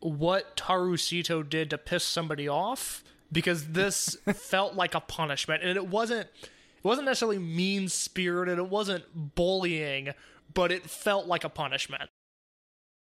what 0.00 0.56
Tarucito 0.56 1.48
did 1.48 1.70
to 1.70 1.78
piss 1.78 2.04
somebody 2.04 2.48
off 2.48 3.04
because 3.30 3.68
this 3.68 4.16
felt 4.34 4.74
like 4.74 4.94
a 4.94 5.00
punishment 5.00 5.62
and 5.62 5.76
it 5.76 5.86
wasn't 5.86 6.28
it 6.42 6.84
wasn't 6.84 7.06
necessarily 7.06 7.38
mean 7.38 7.88
spirited 7.88 8.58
it 8.58 8.68
wasn't 8.68 9.04
bullying 9.34 10.10
but 10.52 10.72
it 10.72 10.88
felt 10.90 11.26
like 11.26 11.44
a 11.44 11.48
punishment 11.48 12.10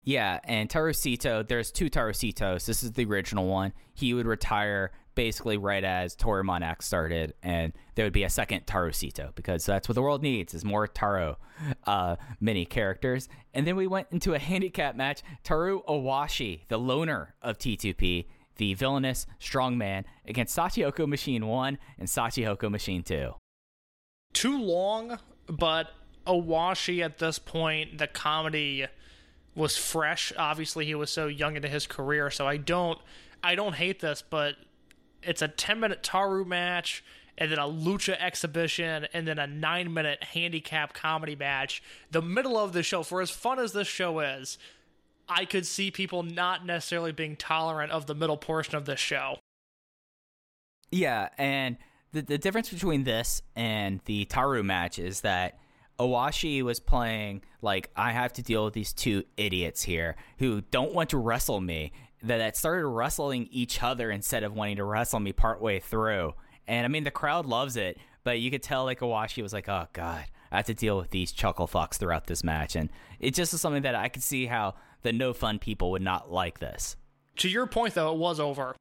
Yeah, 0.03 0.39
and 0.43 0.69
Tarucito, 0.69 1.47
there's 1.47 1.71
two 1.71 1.89
Tarucitos. 1.89 2.65
This 2.65 2.83
is 2.83 2.93
the 2.93 3.05
original 3.05 3.45
one. 3.47 3.73
He 3.93 4.13
would 4.13 4.25
retire 4.25 4.91
basically 5.15 5.57
right 5.57 5.83
as 5.83 6.15
Toryumon 6.15 6.61
X 6.61 6.85
started, 6.85 7.33
and 7.43 7.73
there 7.95 8.05
would 8.05 8.13
be 8.13 8.23
a 8.23 8.29
second 8.29 8.65
Tarucito 8.65 9.33
because 9.35 9.65
that's 9.65 9.89
what 9.89 9.95
the 9.95 10.01
world 10.01 10.23
needs 10.23 10.53
is 10.53 10.63
more 10.63 10.87
Taru 10.87 11.35
uh, 11.85 12.15
mini 12.39 12.65
characters. 12.65 13.27
And 13.53 13.67
then 13.67 13.75
we 13.75 13.87
went 13.87 14.07
into 14.11 14.33
a 14.33 14.39
handicap 14.39 14.95
match. 14.95 15.21
Taru 15.43 15.83
Owashi, 15.85 16.61
the 16.69 16.77
loner 16.77 17.35
of 17.41 17.57
T2P, 17.57 18.27
the 18.57 18.73
villainous 18.75 19.25
strongman, 19.39 20.03
against 20.25 20.57
Shachihoko 20.57 21.07
Machine 21.07 21.45
1 21.47 21.77
and 21.97 22.07
Shachihoko 22.07 22.69
Machine 22.69 23.03
2. 23.03 23.33
too 24.33 24.61
long 24.61 25.17
but 25.47 25.87
Owashi 26.27 27.03
at 27.03 27.17
this 27.17 27.39
point 27.39 27.97
the 27.97 28.07
comedy 28.07 28.85
was 29.55 29.75
fresh 29.77 30.31
obviously 30.37 30.85
he 30.85 30.93
was 30.93 31.09
so 31.09 31.25
young 31.27 31.55
into 31.55 31.67
his 31.67 31.87
career 31.87 32.29
so 32.29 32.47
I 32.47 32.57
don't 32.57 32.99
I 33.43 33.55
don't 33.55 33.73
hate 33.73 33.99
this 33.99 34.21
but 34.29 34.55
it's 35.23 35.41
a 35.41 35.47
10 35.47 35.79
minute 35.79 36.03
Taru 36.03 36.45
match 36.45 37.03
and 37.37 37.51
then 37.51 37.59
a 37.59 37.67
lucha 37.67 38.19
exhibition 38.19 39.07
and 39.13 39.27
then 39.27 39.39
a 39.39 39.47
9 39.47 39.93
minute 39.93 40.23
handicap 40.23 40.93
comedy 40.93 41.35
match 41.35 41.81
the 42.11 42.21
middle 42.21 42.57
of 42.57 42.73
the 42.73 42.83
show 42.83 43.03
for 43.03 43.21
as 43.21 43.29
fun 43.29 43.59
as 43.59 43.73
this 43.73 43.87
show 43.87 44.19
is 44.19 44.57
I 45.27 45.45
could 45.45 45.65
see 45.65 45.91
people 45.91 46.23
not 46.23 46.65
necessarily 46.65 47.11
being 47.11 47.35
tolerant 47.35 47.91
of 47.91 48.07
the 48.07 48.15
middle 48.15 48.37
portion 48.37 48.75
of 48.75 48.85
this 48.85 48.99
show 48.99 49.37
Yeah, 50.91 51.29
and 51.37 51.77
the 52.11 52.21
the 52.21 52.37
difference 52.37 52.69
between 52.69 53.03
this 53.03 53.41
and 53.55 54.01
the 54.05 54.25
Taru 54.25 54.63
match 54.63 54.99
is 54.99 55.21
that 55.21 55.59
Owashi 55.99 56.63
was 56.63 56.79
playing 56.79 57.43
like 57.61 57.89
I 57.95 58.11
have 58.11 58.33
to 58.33 58.41
deal 58.41 58.65
with 58.65 58.73
these 58.73 58.93
two 58.93 59.23
idiots 59.37 59.83
here 59.83 60.15
who 60.37 60.61
don't 60.61 60.93
want 60.93 61.09
to 61.11 61.17
wrestle 61.17 61.59
me. 61.59 61.91
That 62.23 62.37
that 62.37 62.57
started 62.57 62.85
wrestling 62.87 63.47
each 63.51 63.81
other 63.81 64.11
instead 64.11 64.43
of 64.43 64.53
wanting 64.53 64.75
to 64.77 64.83
wrestle 64.83 65.19
me 65.19 65.31
partway 65.31 65.79
through. 65.79 66.33
And 66.67 66.85
I 66.85 66.89
mean 66.89 67.03
the 67.03 67.11
crowd 67.11 67.45
loves 67.45 67.77
it, 67.77 67.97
but 68.23 68.39
you 68.39 68.51
could 68.51 68.61
tell 68.63 68.83
like 68.83 68.99
Owashi 68.99 69.41
was 69.41 69.53
like, 69.53 69.69
"Oh 69.69 69.87
God, 69.93 70.25
I 70.51 70.57
have 70.57 70.65
to 70.65 70.73
deal 70.73 70.97
with 70.97 71.11
these 71.11 71.31
chuckle 71.31 71.67
fucks 71.67 71.95
throughout 71.97 72.27
this 72.27 72.43
match," 72.43 72.75
and 72.75 72.89
it 73.19 73.33
just 73.33 73.53
is 73.53 73.61
something 73.61 73.83
that 73.83 73.95
I 73.95 74.09
could 74.09 74.23
see 74.23 74.45
how 74.47 74.75
the 75.01 75.13
no 75.13 75.33
fun 75.33 75.59
people 75.59 75.91
would 75.91 76.01
not 76.01 76.29
like 76.31 76.59
this. 76.59 76.97
to 77.37 77.47
your 77.47 77.65
point 77.67 77.93
though 77.93 78.11
it 78.11 78.17
was 78.17 78.37
over 78.39 78.75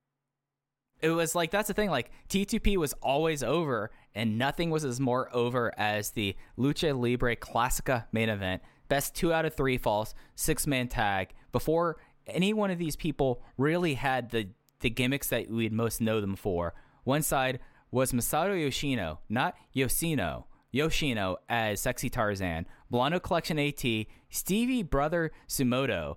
it 1.00 1.10
was 1.10 1.34
like 1.36 1.52
that's 1.52 1.68
the 1.68 1.74
thing 1.74 1.90
like 1.90 2.10
t2p 2.28 2.76
was 2.76 2.92
always 2.94 3.44
over 3.44 3.90
and 4.16 4.36
nothing 4.36 4.68
was 4.70 4.84
as 4.84 4.98
more 4.98 5.32
over 5.32 5.72
as 5.78 6.10
the 6.10 6.34
lucha 6.58 6.92
libre 6.98 7.36
classica 7.36 8.04
main 8.10 8.28
event 8.28 8.60
best 8.88 9.14
two 9.14 9.32
out 9.32 9.44
of 9.44 9.54
three 9.54 9.78
falls 9.78 10.12
six 10.34 10.66
man 10.66 10.88
tag 10.88 11.32
before 11.52 11.98
any 12.28 12.52
one 12.52 12.70
of 12.70 12.78
these 12.78 12.96
people 12.96 13.42
really 13.56 13.94
had 13.94 14.30
the 14.30 14.48
the 14.80 14.90
gimmicks 14.90 15.28
that 15.28 15.50
we'd 15.50 15.72
most 15.72 16.00
know 16.00 16.20
them 16.20 16.36
for 16.36 16.74
one 17.04 17.22
side 17.22 17.58
was 17.90 18.12
masato 18.12 18.60
yoshino 18.60 19.18
not 19.28 19.56
yoshino 19.72 20.46
yoshino 20.70 21.36
as 21.48 21.80
sexy 21.80 22.08
tarzan 22.08 22.66
milano 22.90 23.18
collection 23.18 23.58
at 23.58 23.82
stevie 24.30 24.82
brother 24.82 25.32
sumoto 25.48 26.16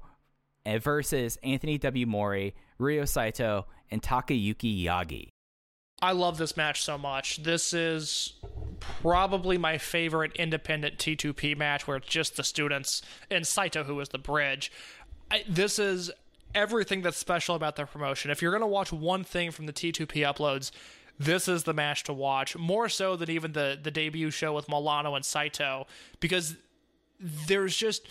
uh, 0.65 0.77
versus 0.77 1.37
Anthony 1.43 1.77
W. 1.77 2.05
Mori, 2.05 2.55
Ryo 2.77 3.05
Saito, 3.05 3.67
and 3.89 4.01
Takayuki 4.01 4.83
Yagi. 4.83 5.29
I 6.03 6.13
love 6.13 6.37
this 6.37 6.57
match 6.57 6.83
so 6.83 6.97
much. 6.97 7.43
This 7.43 7.73
is 7.73 8.33
probably 8.79 9.59
my 9.59 9.77
favorite 9.77 10.35
independent 10.35 10.97
T2P 10.97 11.55
match 11.55 11.87
where 11.87 11.97
it's 11.97 12.07
just 12.07 12.37
the 12.37 12.43
students 12.43 13.03
and 13.29 13.45
Saito, 13.45 13.83
who 13.83 13.99
is 13.99 14.09
the 14.09 14.17
bridge. 14.17 14.71
I, 15.31 15.43
this 15.47 15.79
is 15.79 16.11
everything 16.53 17.01
that's 17.01 17.17
special 17.17 17.55
about 17.55 17.77
the 17.77 17.85
promotion. 17.85 18.29
If 18.31 18.41
you're 18.41 18.51
going 18.51 18.61
to 18.61 18.67
watch 18.67 18.91
one 18.91 19.23
thing 19.23 19.51
from 19.51 19.65
the 19.65 19.73
T2P 19.73 20.17
uploads, 20.17 20.71
this 21.17 21.47
is 21.47 21.63
the 21.63 21.73
match 21.73 22.03
to 22.03 22.13
watch, 22.13 22.57
more 22.57 22.89
so 22.89 23.15
than 23.15 23.29
even 23.29 23.53
the, 23.53 23.79
the 23.81 23.91
debut 23.91 24.31
show 24.31 24.53
with 24.53 24.67
Milano 24.67 25.15
and 25.15 25.23
Saito, 25.23 25.87
because 26.19 26.55
there's 27.19 27.77
just 27.77 28.07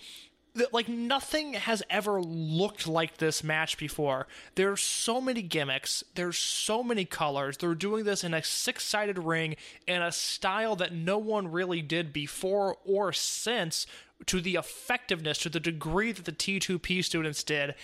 like 0.72 0.88
nothing 0.88 1.54
has 1.54 1.82
ever 1.90 2.20
looked 2.20 2.86
like 2.88 3.18
this 3.18 3.44
match 3.44 3.78
before. 3.78 4.26
There's 4.54 4.80
so 4.80 5.20
many 5.20 5.42
gimmicks, 5.42 6.02
there's 6.14 6.38
so 6.38 6.82
many 6.82 7.04
colors. 7.04 7.56
They're 7.56 7.74
doing 7.74 8.04
this 8.04 8.24
in 8.24 8.34
a 8.34 8.42
six-sided 8.42 9.18
ring 9.18 9.56
in 9.86 10.02
a 10.02 10.10
style 10.10 10.74
that 10.76 10.92
no 10.92 11.18
one 11.18 11.50
really 11.52 11.82
did 11.82 12.12
before 12.12 12.76
or 12.84 13.12
since 13.12 13.86
to 14.26 14.40
the 14.40 14.56
effectiveness 14.56 15.38
to 15.38 15.48
the 15.48 15.60
degree 15.60 16.12
that 16.12 16.24
the 16.24 16.32
T2P 16.32 17.04
students 17.04 17.42
did. 17.42 17.74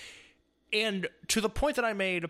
And 0.73 1.09
to 1.29 1.41
the 1.41 1.49
point 1.49 1.77
that 1.77 1.85
I 1.85 1.93
made 1.93 2.27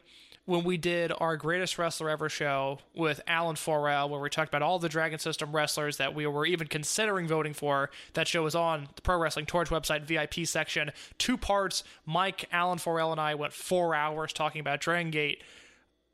when 0.46 0.62
we 0.62 0.76
did 0.76 1.12
our 1.18 1.36
greatest 1.36 1.76
wrestler 1.76 2.08
ever 2.08 2.28
show 2.28 2.78
with 2.94 3.20
Alan 3.26 3.56
Forel, 3.56 4.08
where 4.08 4.20
we 4.20 4.30
talked 4.30 4.48
about 4.48 4.62
all 4.62 4.78
the 4.78 4.88
Dragon 4.88 5.18
System 5.18 5.54
wrestlers 5.54 5.96
that 5.96 6.14
we 6.14 6.24
were 6.26 6.46
even 6.46 6.68
considering 6.68 7.26
voting 7.26 7.52
for. 7.52 7.90
That 8.14 8.28
show 8.28 8.44
was 8.44 8.54
on 8.54 8.88
the 8.94 9.02
Pro 9.02 9.18
Wrestling 9.18 9.46
Torch 9.46 9.70
website 9.70 10.02
VIP 10.02 10.46
section. 10.46 10.92
Two 11.18 11.36
parts. 11.36 11.82
Mike, 12.06 12.48
Alan 12.52 12.78
Forel, 12.78 13.10
and 13.10 13.20
I 13.20 13.34
went 13.34 13.52
four 13.52 13.94
hours 13.94 14.32
talking 14.32 14.60
about 14.60 14.80
Dragon 14.80 15.10
Gate. 15.10 15.42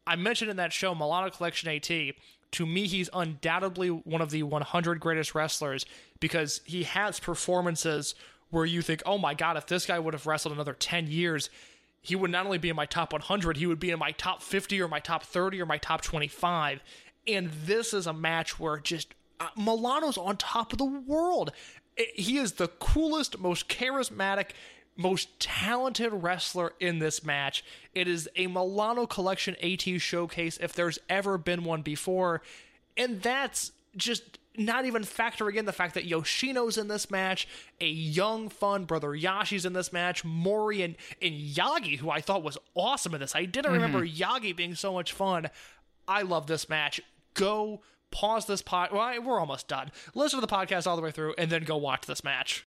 I 0.06 0.16
mentioned 0.16 0.50
in 0.50 0.56
that 0.56 0.72
show 0.72 0.94
Milano 0.94 1.30
Collection 1.30 1.68
AT. 1.68 2.14
To 2.52 2.66
me, 2.66 2.86
he's 2.86 3.10
undoubtedly 3.12 3.88
one 3.88 4.20
of 4.22 4.30
the 4.30 4.42
100 4.42 4.98
greatest 4.98 5.34
wrestlers 5.34 5.84
because 6.22 6.60
he 6.64 6.84
has 6.84 7.20
performances 7.20 8.14
where 8.50 8.64
you 8.64 8.80
think, 8.80 9.02
oh 9.04 9.18
my 9.18 9.34
god, 9.34 9.56
if 9.58 9.66
this 9.66 9.84
guy 9.84 9.98
would 9.98 10.14
have 10.14 10.26
wrestled 10.26 10.54
another 10.54 10.72
10 10.72 11.08
years, 11.08 11.50
he 12.00 12.14
would 12.16 12.30
not 12.30 12.46
only 12.46 12.58
be 12.58 12.68
in 12.68 12.76
my 12.76 12.86
top 12.86 13.12
100, 13.12 13.56
he 13.56 13.66
would 13.66 13.80
be 13.80 13.90
in 13.90 13.98
my 13.98 14.12
top 14.12 14.40
50 14.42 14.80
or 14.80 14.88
my 14.88 15.00
top 15.00 15.24
30 15.24 15.60
or 15.60 15.66
my 15.66 15.78
top 15.78 16.00
25. 16.02 16.80
And 17.26 17.50
this 17.66 17.92
is 17.92 18.06
a 18.06 18.12
match 18.12 18.58
where 18.58 18.78
just 18.78 19.14
uh, 19.40 19.48
Milano's 19.56 20.16
on 20.16 20.36
top 20.36 20.72
of 20.72 20.78
the 20.78 20.84
world. 20.84 21.50
I- 21.98 22.06
He 22.14 22.38
is 22.38 22.52
the 22.52 22.68
coolest, 22.68 23.38
most 23.38 23.68
charismatic, 23.68 24.50
most 24.96 25.40
talented 25.40 26.12
wrestler 26.12 26.74
in 26.78 26.98
this 26.98 27.24
match. 27.24 27.64
It 27.94 28.06
is 28.06 28.28
a 28.36 28.46
Milano 28.46 29.06
Collection 29.06 29.56
AT 29.62 30.00
showcase 30.00 30.58
if 30.60 30.72
there's 30.72 30.98
ever 31.08 31.36
been 31.38 31.64
one 31.64 31.82
before. 31.82 32.42
And 32.96 33.22
that's 33.22 33.72
just 33.96 34.38
not 34.56 34.84
even 34.84 35.02
factoring 35.02 35.56
in 35.56 35.64
the 35.64 35.72
fact 35.72 35.94
that 35.94 36.04
Yoshino's 36.04 36.76
in 36.76 36.88
this 36.88 37.10
match, 37.10 37.48
a 37.80 37.88
young, 37.88 38.48
fun 38.48 38.84
brother 38.84 39.08
Yashi's 39.10 39.64
in 39.64 39.72
this 39.72 39.92
match, 39.92 40.24
Mori 40.24 40.82
and, 40.82 40.96
and 41.20 41.34
Yagi, 41.34 41.98
who 41.98 42.10
I 42.10 42.20
thought 42.20 42.42
was 42.42 42.58
awesome 42.74 43.14
in 43.14 43.20
this. 43.20 43.34
I 43.34 43.44
didn't 43.44 43.72
remember 43.72 44.06
Yagi 44.06 44.54
being 44.54 44.74
so 44.74 44.92
much 44.92 45.12
fun. 45.12 45.48
I 46.06 46.22
love 46.22 46.46
this 46.46 46.68
match. 46.68 47.00
Go 47.34 47.80
pause 48.10 48.46
this 48.46 48.62
pod. 48.62 48.90
Well, 48.92 49.22
we're 49.22 49.40
almost 49.40 49.68
done. 49.68 49.90
Listen 50.14 50.40
to 50.40 50.46
the 50.46 50.52
podcast 50.52 50.86
all 50.86 50.96
the 50.96 51.02
way 51.02 51.10
through, 51.10 51.34
and 51.38 51.50
then 51.50 51.64
go 51.64 51.76
watch 51.76 52.06
this 52.06 52.22
match. 52.22 52.66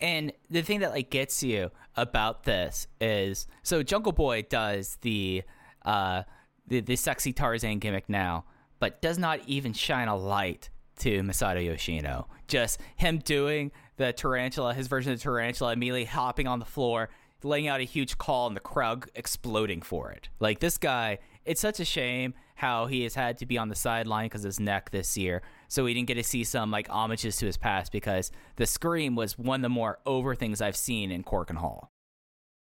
And 0.00 0.32
the 0.50 0.62
thing 0.62 0.80
that 0.80 0.90
like 0.90 1.10
gets 1.10 1.42
you 1.42 1.70
about 1.96 2.44
this 2.44 2.86
is 3.00 3.46
so 3.62 3.82
Jungle 3.82 4.12
Boy 4.12 4.42
does 4.42 4.98
the 5.00 5.42
uh 5.84 6.22
the, 6.66 6.80
the 6.80 6.96
sexy 6.96 7.32
Tarzan 7.32 7.78
gimmick 7.78 8.08
now, 8.08 8.44
but 8.78 9.00
does 9.00 9.18
not 9.18 9.40
even 9.46 9.72
shine 9.72 10.06
a 10.06 10.16
light 10.16 10.70
to 10.98 11.22
Masato 11.22 11.64
Yoshino. 11.64 12.28
Just 12.46 12.80
him 12.96 13.18
doing 13.18 13.72
the 13.96 14.12
tarantula, 14.12 14.74
his 14.74 14.86
version 14.86 15.12
of 15.12 15.18
the 15.18 15.22
tarantula, 15.22 15.72
immediately 15.72 16.04
hopping 16.04 16.46
on 16.46 16.58
the 16.58 16.64
floor, 16.64 17.08
laying 17.42 17.68
out 17.68 17.80
a 17.80 17.84
huge 17.84 18.18
call, 18.18 18.46
and 18.46 18.56
the 18.56 18.60
crowd 18.60 19.10
exploding 19.14 19.82
for 19.82 20.10
it. 20.10 20.28
Like 20.40 20.60
this 20.60 20.78
guy, 20.78 21.18
it's 21.44 21.60
such 21.60 21.80
a 21.80 21.84
shame 21.84 22.34
how 22.56 22.86
he 22.86 23.04
has 23.04 23.14
had 23.14 23.38
to 23.38 23.46
be 23.46 23.56
on 23.56 23.68
the 23.68 23.74
sideline 23.74 24.26
because 24.26 24.44
of 24.44 24.48
his 24.48 24.60
neck 24.60 24.90
this 24.90 25.16
year. 25.16 25.42
So 25.68 25.84
we 25.84 25.94
didn't 25.94 26.08
get 26.08 26.14
to 26.14 26.24
see 26.24 26.42
some 26.44 26.70
like 26.70 26.88
homages 26.88 27.36
to 27.38 27.46
his 27.46 27.56
past 27.56 27.92
because 27.92 28.32
the 28.56 28.66
scream 28.66 29.14
was 29.14 29.38
one 29.38 29.60
of 29.60 29.62
the 29.62 29.68
more 29.68 29.98
over 30.04 30.34
things 30.34 30.60
I've 30.60 30.76
seen 30.76 31.10
in 31.10 31.22
Korakuen 31.22 31.56
Hall. 31.58 31.90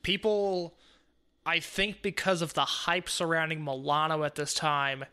people 0.03 0.76
i 1.45 1.59
think 1.59 2.01
because 2.01 2.41
of 2.41 2.53
the 2.53 2.65
hype 2.65 3.09
surrounding 3.09 3.64
milano 3.64 4.23
at 4.23 4.35
this 4.35 4.53
time 4.53 5.05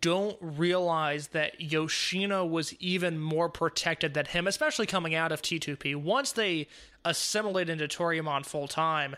don't 0.00 0.36
realize 0.40 1.28
that 1.28 1.60
yoshino 1.60 2.44
was 2.44 2.74
even 2.74 3.18
more 3.18 3.48
protected 3.48 4.14
than 4.14 4.26
him 4.26 4.46
especially 4.46 4.86
coming 4.86 5.14
out 5.14 5.32
of 5.32 5.42
t2p 5.42 5.96
once 5.96 6.32
they 6.32 6.66
assimilate 7.04 7.68
into 7.68 7.86
toryumon 7.86 8.44
full 8.44 8.68
time 8.68 9.16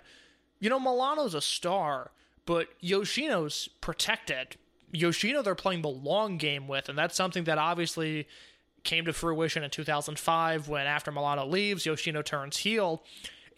you 0.61 0.69
know 0.69 0.81
milano's 0.81 1.35
a 1.35 1.40
star 1.40 2.11
but 2.47 2.69
yoshino's 2.81 3.69
protected 3.81 4.57
yoshino 4.93 5.43
they're 5.43 5.55
playing 5.55 5.82
the 5.82 5.89
long 5.89 6.36
game 6.39 6.66
with 6.66 6.89
and 6.89 6.99
that's 6.99 7.16
something 7.16 7.45
that 7.45 7.59
obviously 7.59 8.27
came 8.85 9.05
to 9.05 9.12
fruition 9.12 9.62
in 9.62 9.70
2005 9.70 10.69
when 10.69 10.86
after 10.86 11.12
Milano 11.12 11.47
leaves, 11.47 11.85
Yoshino 11.85 12.23
turns 12.23 12.59
heel. 12.59 13.03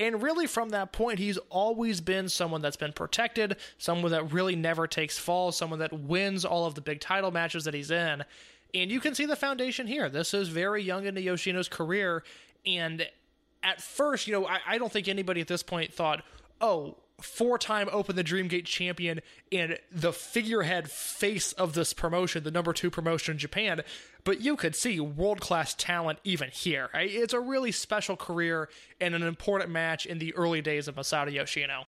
And 0.00 0.22
really, 0.22 0.46
from 0.46 0.70
that 0.70 0.92
point, 0.92 1.18
he's 1.18 1.36
always 1.50 2.00
been 2.00 2.30
someone 2.30 2.62
that's 2.62 2.76
been 2.76 2.94
protected, 2.94 3.56
someone 3.76 4.10
that 4.12 4.32
really 4.32 4.56
never 4.56 4.86
takes 4.86 5.18
falls, 5.18 5.58
someone 5.58 5.78
that 5.80 5.92
wins 5.92 6.46
all 6.46 6.64
of 6.64 6.74
the 6.74 6.80
big 6.80 7.00
title 7.00 7.30
matches 7.30 7.64
that 7.64 7.74
he's 7.74 7.90
in. 7.90 8.24
And 8.74 8.90
you 8.90 8.98
can 8.98 9.14
see 9.14 9.26
the 9.26 9.36
foundation 9.36 9.86
here. 9.86 10.08
This 10.08 10.32
is 10.32 10.48
very 10.48 10.82
young 10.82 11.04
into 11.04 11.20
Yoshino's 11.20 11.68
career. 11.68 12.24
And 12.64 13.06
at 13.62 13.82
first, 13.82 14.26
you 14.26 14.32
know, 14.32 14.46
I, 14.46 14.60
I 14.66 14.78
don't 14.78 14.90
think 14.90 15.06
anybody 15.06 15.42
at 15.42 15.48
this 15.48 15.62
point 15.62 15.92
thought, 15.92 16.24
oh, 16.62 16.96
four 17.22 17.58
time 17.58 17.88
Open 17.92 18.16
the 18.16 18.22
Dream 18.22 18.48
Gate 18.48 18.66
champion 18.66 19.20
and 19.52 19.78
the 19.90 20.12
figurehead 20.12 20.90
face 20.90 21.52
of 21.52 21.74
this 21.74 21.92
promotion, 21.92 22.44
the 22.44 22.50
number 22.50 22.72
two 22.72 22.90
promotion 22.90 23.32
in 23.32 23.38
Japan. 23.38 23.82
But 24.24 24.40
you 24.40 24.56
could 24.56 24.76
see 24.76 25.00
world 25.00 25.40
class 25.40 25.74
talent 25.74 26.18
even 26.24 26.50
here. 26.50 26.90
It's 26.94 27.32
a 27.32 27.40
really 27.40 27.72
special 27.72 28.16
career 28.16 28.68
and 29.00 29.14
an 29.14 29.22
important 29.22 29.70
match 29.70 30.06
in 30.06 30.18
the 30.18 30.34
early 30.34 30.60
days 30.60 30.88
of 30.88 30.96
Masato 30.96 31.32
Yoshino. 31.32 31.84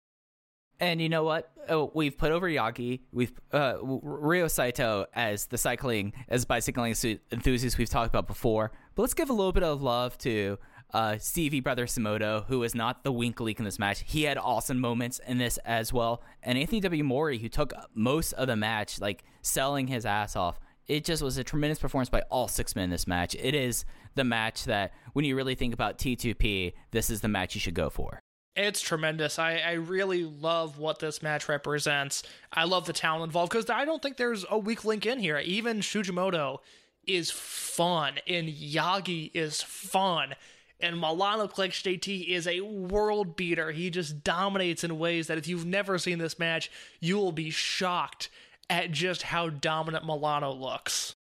And 0.81 1.01
you 1.01 1.09
know 1.09 1.25
what? 1.25 1.51
Oh, 1.69 1.91
we've 1.93 2.17
put 2.17 2.31
over 2.31 2.49
Yagi. 2.49 3.01
We've 3.13 3.33
uh, 3.53 3.79
Ryo 3.83 4.47
Saito 4.47 5.07
as 5.13 5.47
the 5.47 5.59
cycling, 5.59 6.13
as 6.29 6.45
bicycling 6.45 6.95
enthusiast 7.33 7.79
we've 7.79 7.91
talked 7.91 8.09
about 8.09 8.29
before. 8.29 8.71
But 8.95 9.03
let's 9.03 9.15
give 9.15 9.29
a 9.29 9.33
little 9.33 9.53
bit 9.53 9.65
of 9.65 9.83
love 9.83 10.17
to 10.19 10.59
uh, 10.95 11.19
Stevie 11.19 11.61
Brother 11.61 11.87
Simoto, 11.87 12.45
who 12.47 12.63
is 12.63 12.75
not 12.75 13.05
the 13.05 13.13
wink 13.13 13.41
leak 13.41 13.59
in 13.59 13.65
this 13.65 13.79
match. 13.79 14.05
He 14.07 14.23
had 14.23 14.39
awesome 14.39 14.81
moments 14.81 15.21
in 15.27 15.39
this 15.39 15.59
as 15.59 15.93
well. 15.93 16.23
And 16.43 16.57
Anthony 16.59 16.81
W. 16.81 17.05
Mori, 17.05 17.39
who 17.39 17.49
took 17.49 17.73
most 17.95 18.33
of 18.33 18.47
the 18.47 18.57
match, 18.57 19.01
like 19.01 19.25
selling 19.43 19.87
his 19.87 20.07
ass 20.07 20.37
off. 20.37 20.59
It 20.87 21.05
just 21.05 21.23
was 21.23 21.37
a 21.37 21.45
tremendous 21.45 21.79
performance 21.79 22.09
by 22.09 22.23
all 22.31 22.49
six 22.49 22.75
men 22.75 22.85
in 22.85 22.91
this 22.91 23.07
match. 23.07 23.35
It 23.35 23.55
is 23.55 23.85
the 24.15 24.25
match 24.25 24.65
that, 24.65 24.95
when 25.13 25.27
you 25.27 25.37
really 25.37 25.55
think 25.55 25.75
about 25.75 25.99
T2P, 25.99 26.73
this 26.93 27.11
is 27.11 27.21
the 27.21 27.29
match 27.29 27.55
you 27.55 27.61
should 27.61 27.75
go 27.75 27.91
for. 27.91 28.21
It's 28.57 28.81
tremendous. 28.81 29.39
I, 29.39 29.59
I 29.59 29.73
really 29.73 30.25
love 30.25 30.79
what 30.79 30.99
this 30.99 31.23
match 31.23 31.49
represents. 31.49 32.23
I 32.53 32.65
love 32.65 32.87
the 32.87 32.93
talent 32.95 33.25
involved 33.25 33.53
because 33.53 33.69
I 33.69 33.85
don't 33.85 34.03
think 34.03 34.17
there's 34.17 34.47
a 34.51 34.59
weak 34.59 34.85
link 34.85 35.05
in 35.05 35.21
here. 35.21 35.39
Even 35.39 35.81
Shujimoto 35.81 36.59
is 37.07 37.31
fun, 37.31 38.15
and 38.27 38.49
Yagi 38.49 39.31
is 39.33 39.63
fun, 39.63 40.35
and 40.81 41.01
Milano 41.01 41.49
Collection 41.49 41.95
AT 41.95 42.09
is 42.09 42.47
a 42.47 42.61
world 42.61 43.37
beater. 43.37 43.71
He 43.73 43.91
just 43.91 44.23
dominates 44.23 44.85
in 44.85 44.99
ways 44.99 45.27
that 45.27 45.39
if 45.39 45.49
you've 45.49 45.67
never 45.67 45.99
seen 45.99 46.19
this 46.19 46.39
match, 46.39 46.71
you 47.01 47.17
will 47.17 47.33
be 47.33 47.51
shocked 47.51 48.31
at 48.71 48.93
just 48.93 49.23
how 49.23 49.49
dominant 49.49 50.05
Milano 50.05 50.53
looks. 50.53 51.15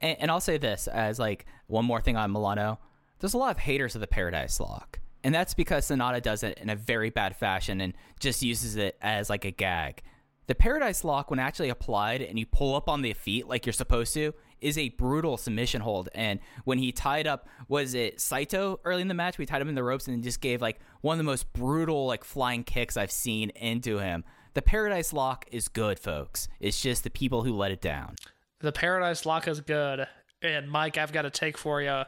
And, 0.00 0.16
and 0.20 0.30
I'll 0.30 0.40
say 0.40 0.58
this 0.58 0.88
as 0.88 1.18
like 1.18 1.46
one 1.66 1.84
more 1.84 2.00
thing 2.00 2.16
on 2.16 2.32
Milano. 2.32 2.78
There's 3.20 3.34
a 3.34 3.38
lot 3.38 3.52
of 3.52 3.58
haters 3.58 3.94
of 3.94 4.00
the 4.00 4.06
Paradise 4.06 4.58
Lock, 4.58 4.98
and 5.22 5.34
that's 5.34 5.54
because 5.54 5.86
Sanada 5.86 6.20
does 6.20 6.42
it 6.42 6.58
in 6.58 6.68
a 6.68 6.76
very 6.76 7.08
bad 7.08 7.36
fashion 7.36 7.80
and 7.80 7.94
just 8.18 8.42
uses 8.42 8.76
it 8.76 8.98
as 9.00 9.30
like 9.30 9.44
a 9.44 9.52
gag. 9.52 10.02
The 10.48 10.56
Paradise 10.56 11.04
Lock, 11.04 11.30
when 11.30 11.38
actually 11.38 11.68
applied 11.68 12.20
and 12.20 12.36
you 12.36 12.46
pull 12.46 12.74
up 12.74 12.88
on 12.88 13.02
the 13.02 13.12
feet 13.12 13.46
like 13.46 13.64
you're 13.64 13.72
supposed 13.72 14.12
to, 14.14 14.34
is 14.62 14.78
a 14.78 14.90
brutal 14.90 15.36
submission 15.36 15.82
hold. 15.82 16.08
And 16.14 16.40
when 16.64 16.78
he 16.78 16.92
tied 16.92 17.26
up, 17.26 17.48
was 17.68 17.94
it 17.94 18.20
Saito 18.20 18.80
early 18.84 19.02
in 19.02 19.08
the 19.08 19.14
match? 19.14 19.38
We 19.38 19.46
tied 19.46 19.60
him 19.60 19.68
in 19.68 19.74
the 19.74 19.84
ropes 19.84 20.08
and 20.08 20.22
just 20.22 20.40
gave 20.40 20.62
like 20.62 20.80
one 21.00 21.14
of 21.14 21.18
the 21.18 21.24
most 21.24 21.52
brutal 21.52 22.06
like 22.06 22.24
flying 22.24 22.64
kicks 22.64 22.96
I've 22.96 23.12
seen 23.12 23.50
into 23.50 23.98
him. 23.98 24.24
The 24.54 24.62
Paradise 24.62 25.12
Lock 25.12 25.46
is 25.50 25.68
good, 25.68 25.98
folks. 25.98 26.48
It's 26.60 26.80
just 26.80 27.04
the 27.04 27.10
people 27.10 27.42
who 27.42 27.56
let 27.56 27.72
it 27.72 27.80
down. 27.80 28.16
The 28.60 28.72
Paradise 28.72 29.24
Lock 29.24 29.48
is 29.48 29.60
good. 29.60 30.06
And 30.42 30.70
Mike, 30.70 30.98
I've 30.98 31.12
got 31.12 31.24
a 31.24 31.30
take 31.30 31.56
for 31.56 31.80
you. 31.80 32.02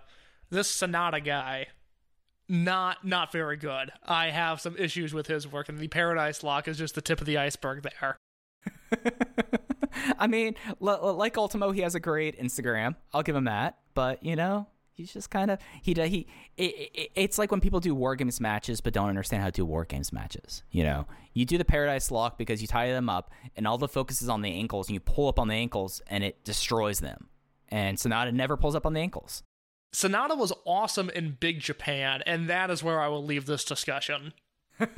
This 0.50 0.70
Sanada 0.70 1.24
guy, 1.24 1.68
not 2.48 3.04
not 3.04 3.32
very 3.32 3.56
good. 3.56 3.92
I 4.04 4.30
have 4.30 4.60
some 4.60 4.76
issues 4.76 5.14
with 5.14 5.26
his 5.26 5.50
work, 5.50 5.68
and 5.68 5.78
the 5.78 5.88
Paradise 5.88 6.42
Lock 6.42 6.68
is 6.68 6.78
just 6.78 6.94
the 6.94 7.00
tip 7.00 7.20
of 7.20 7.26
the 7.26 7.38
iceberg 7.38 7.82
there. 7.82 8.16
I 10.18 10.26
mean, 10.26 10.54
l- 10.82 11.14
like 11.14 11.36
Ultimo, 11.36 11.72
he 11.72 11.80
has 11.82 11.94
a 11.94 12.00
great 12.00 12.40
Instagram. 12.40 12.96
I'll 13.12 13.22
give 13.22 13.36
him 13.36 13.44
that. 13.44 13.78
But 13.94 14.22
you 14.22 14.36
know, 14.36 14.66
he's 14.94 15.12
just 15.12 15.30
kind 15.30 15.50
of 15.50 15.58
he 15.82 15.94
he. 15.94 16.26
It, 16.56 16.90
it, 16.94 17.10
it's 17.14 17.38
like 17.38 17.50
when 17.50 17.60
people 17.60 17.80
do 17.80 17.94
war 17.94 18.16
games 18.16 18.40
matches, 18.40 18.80
but 18.80 18.92
don't 18.92 19.08
understand 19.08 19.42
how 19.42 19.48
to 19.48 19.52
do 19.52 19.64
war 19.64 19.84
games 19.84 20.12
matches. 20.12 20.62
You 20.70 20.84
know, 20.84 21.06
you 21.32 21.44
do 21.44 21.58
the 21.58 21.64
Paradise 21.64 22.10
Lock 22.10 22.38
because 22.38 22.60
you 22.60 22.68
tie 22.68 22.88
them 22.88 23.08
up, 23.08 23.30
and 23.56 23.66
all 23.66 23.78
the 23.78 23.88
focus 23.88 24.22
is 24.22 24.28
on 24.28 24.42
the 24.42 24.52
ankles, 24.52 24.88
and 24.88 24.94
you 24.94 25.00
pull 25.00 25.28
up 25.28 25.38
on 25.38 25.48
the 25.48 25.54
ankles, 25.54 26.00
and 26.08 26.24
it 26.24 26.44
destroys 26.44 27.00
them. 27.00 27.28
And 27.68 27.98
Sanada 27.98 28.32
never 28.32 28.56
pulls 28.56 28.74
up 28.74 28.86
on 28.86 28.92
the 28.92 29.00
ankles. 29.00 29.42
Sanada 29.94 30.36
was 30.36 30.52
awesome 30.64 31.08
in 31.10 31.36
Big 31.38 31.60
Japan, 31.60 32.22
and 32.26 32.48
that 32.48 32.70
is 32.70 32.82
where 32.82 33.00
I 33.00 33.08
will 33.08 33.24
leave 33.24 33.46
this 33.46 33.64
discussion. 33.64 34.32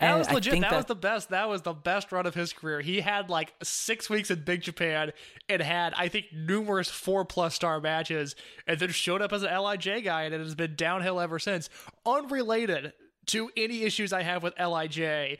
That 0.00 0.16
was 0.18 0.30
legit. 0.30 0.52
think 0.52 0.64
That, 0.64 0.74
was 0.74 0.86
the 0.86 0.94
best. 0.94 1.28
That 1.30 1.48
was 1.48 1.62
the 1.62 1.74
best 1.74 2.10
run 2.10 2.26
of 2.26 2.34
his 2.34 2.52
career. 2.52 2.80
He 2.80 3.00
had 3.00 3.28
like 3.28 3.52
six 3.62 4.08
weeks 4.08 4.30
in 4.30 4.42
Big 4.44 4.62
Japan 4.62 5.12
and 5.48 5.60
had, 5.60 5.92
I 5.96 6.08
think, 6.08 6.26
numerous 6.32 6.88
four 6.88 7.24
plus 7.24 7.54
star 7.54 7.80
matches, 7.80 8.34
and 8.66 8.78
then 8.80 8.90
showed 8.90 9.20
up 9.22 9.32
as 9.32 9.42
an 9.42 9.50
Lij 9.50 10.02
guy, 10.02 10.22
and 10.22 10.34
it 10.34 10.40
has 10.40 10.54
been 10.54 10.74
downhill 10.74 11.20
ever 11.20 11.38
since. 11.38 11.68
Unrelated 12.06 12.92
to 13.26 13.50
any 13.56 13.82
issues 13.82 14.12
I 14.12 14.22
have 14.22 14.42
with 14.42 14.54
Lij, 14.58 15.38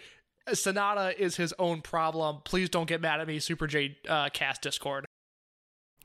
Sanada 0.48 1.14
is 1.16 1.36
his 1.36 1.54
own 1.58 1.80
problem. 1.80 2.40
Please 2.44 2.68
don't 2.68 2.88
get 2.88 3.00
mad 3.00 3.20
at 3.20 3.26
me, 3.26 3.38
Super 3.38 3.66
J 3.66 3.96
uh, 4.08 4.28
Cast 4.30 4.62
Discord. 4.62 5.06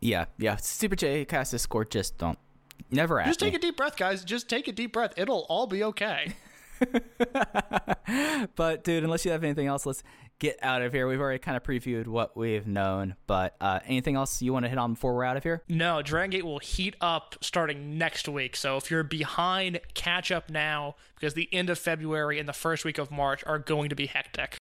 Yeah, 0.01 0.25
yeah. 0.37 0.55
Super 0.57 0.95
J 0.95 1.25
cast 1.25 1.51
Discord. 1.51 1.91
Just 1.91 2.17
don't. 2.17 2.37
Never 2.91 3.19
ask 3.19 3.29
Just 3.29 3.39
take 3.39 3.53
me. 3.53 3.57
a 3.57 3.59
deep 3.59 3.77
breath, 3.77 3.97
guys. 3.97 4.23
Just 4.23 4.47
take 4.49 4.67
a 4.67 4.71
deep 4.71 4.93
breath. 4.93 5.13
It'll 5.17 5.45
all 5.49 5.65
be 5.67 5.83
okay. 5.83 6.33
but 8.55 8.83
dude, 8.83 9.03
unless 9.03 9.25
you 9.25 9.31
have 9.31 9.43
anything 9.43 9.67
else, 9.67 9.85
let's 9.85 10.03
get 10.39 10.57
out 10.61 10.81
of 10.81 10.93
here. 10.93 11.07
We've 11.07 11.19
already 11.19 11.39
kind 11.39 11.57
of 11.57 11.63
previewed 11.63 12.07
what 12.07 12.35
we've 12.35 12.67
known, 12.67 13.15
but 13.27 13.55
uh, 13.61 13.79
anything 13.85 14.15
else 14.15 14.41
you 14.41 14.53
want 14.53 14.65
to 14.65 14.69
hit 14.69 14.77
on 14.77 14.93
before 14.93 15.15
we're 15.15 15.23
out 15.23 15.37
of 15.37 15.43
here? 15.43 15.63
No, 15.69 16.01
Dragon 16.01 16.31
Gate 16.31 16.45
will 16.45 16.59
heat 16.59 16.95
up 17.01 17.35
starting 17.41 17.97
next 17.97 18.27
week. 18.27 18.55
So 18.55 18.77
if 18.77 18.91
you're 18.91 19.03
behind, 19.03 19.79
catch 19.93 20.31
up 20.31 20.49
now 20.49 20.95
because 21.15 21.33
the 21.33 21.49
end 21.53 21.69
of 21.69 21.79
February 21.79 22.39
and 22.39 22.47
the 22.47 22.53
first 22.53 22.85
week 22.85 22.97
of 22.97 23.11
March 23.11 23.43
are 23.45 23.59
going 23.59 23.89
to 23.89 23.95
be 23.95 24.07
hectic. 24.07 24.57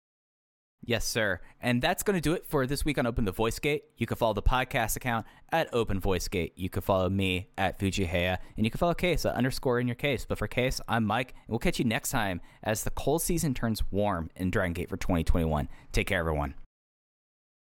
Yes, 0.86 1.06
sir. 1.06 1.40
And 1.60 1.80
that's 1.80 2.02
going 2.02 2.14
to 2.16 2.20
do 2.20 2.34
it 2.34 2.44
for 2.46 2.66
this 2.66 2.84
week 2.84 2.98
on 2.98 3.06
Open 3.06 3.24
the 3.24 3.32
Voice 3.32 3.58
Gate. 3.58 3.84
You 3.96 4.06
can 4.06 4.16
follow 4.16 4.34
the 4.34 4.42
podcast 4.42 4.96
account 4.96 5.26
at 5.50 5.72
Open 5.72 5.98
Voice 5.98 6.28
Gate. 6.28 6.52
You 6.56 6.68
can 6.68 6.82
follow 6.82 7.08
me 7.08 7.48
at 7.56 7.78
Fujihaya, 7.78 8.38
and 8.56 8.66
you 8.66 8.70
can 8.70 8.78
follow 8.78 8.94
Case 8.94 9.24
at 9.24 9.34
underscore 9.34 9.80
in 9.80 9.88
your 9.88 9.94
case. 9.94 10.26
But 10.26 10.38
for 10.38 10.46
Case, 10.46 10.80
I'm 10.86 11.04
Mike, 11.04 11.30
and 11.30 11.52
we'll 11.52 11.58
catch 11.58 11.78
you 11.78 11.86
next 11.86 12.10
time 12.10 12.40
as 12.62 12.84
the 12.84 12.90
cold 12.90 13.22
season 13.22 13.54
turns 13.54 13.82
warm 13.90 14.30
in 14.36 14.50
Dragon 14.50 14.74
Gate 14.74 14.90
for 14.90 14.98
2021. 14.98 15.68
Take 15.92 16.06
care, 16.06 16.20
everyone. 16.20 16.54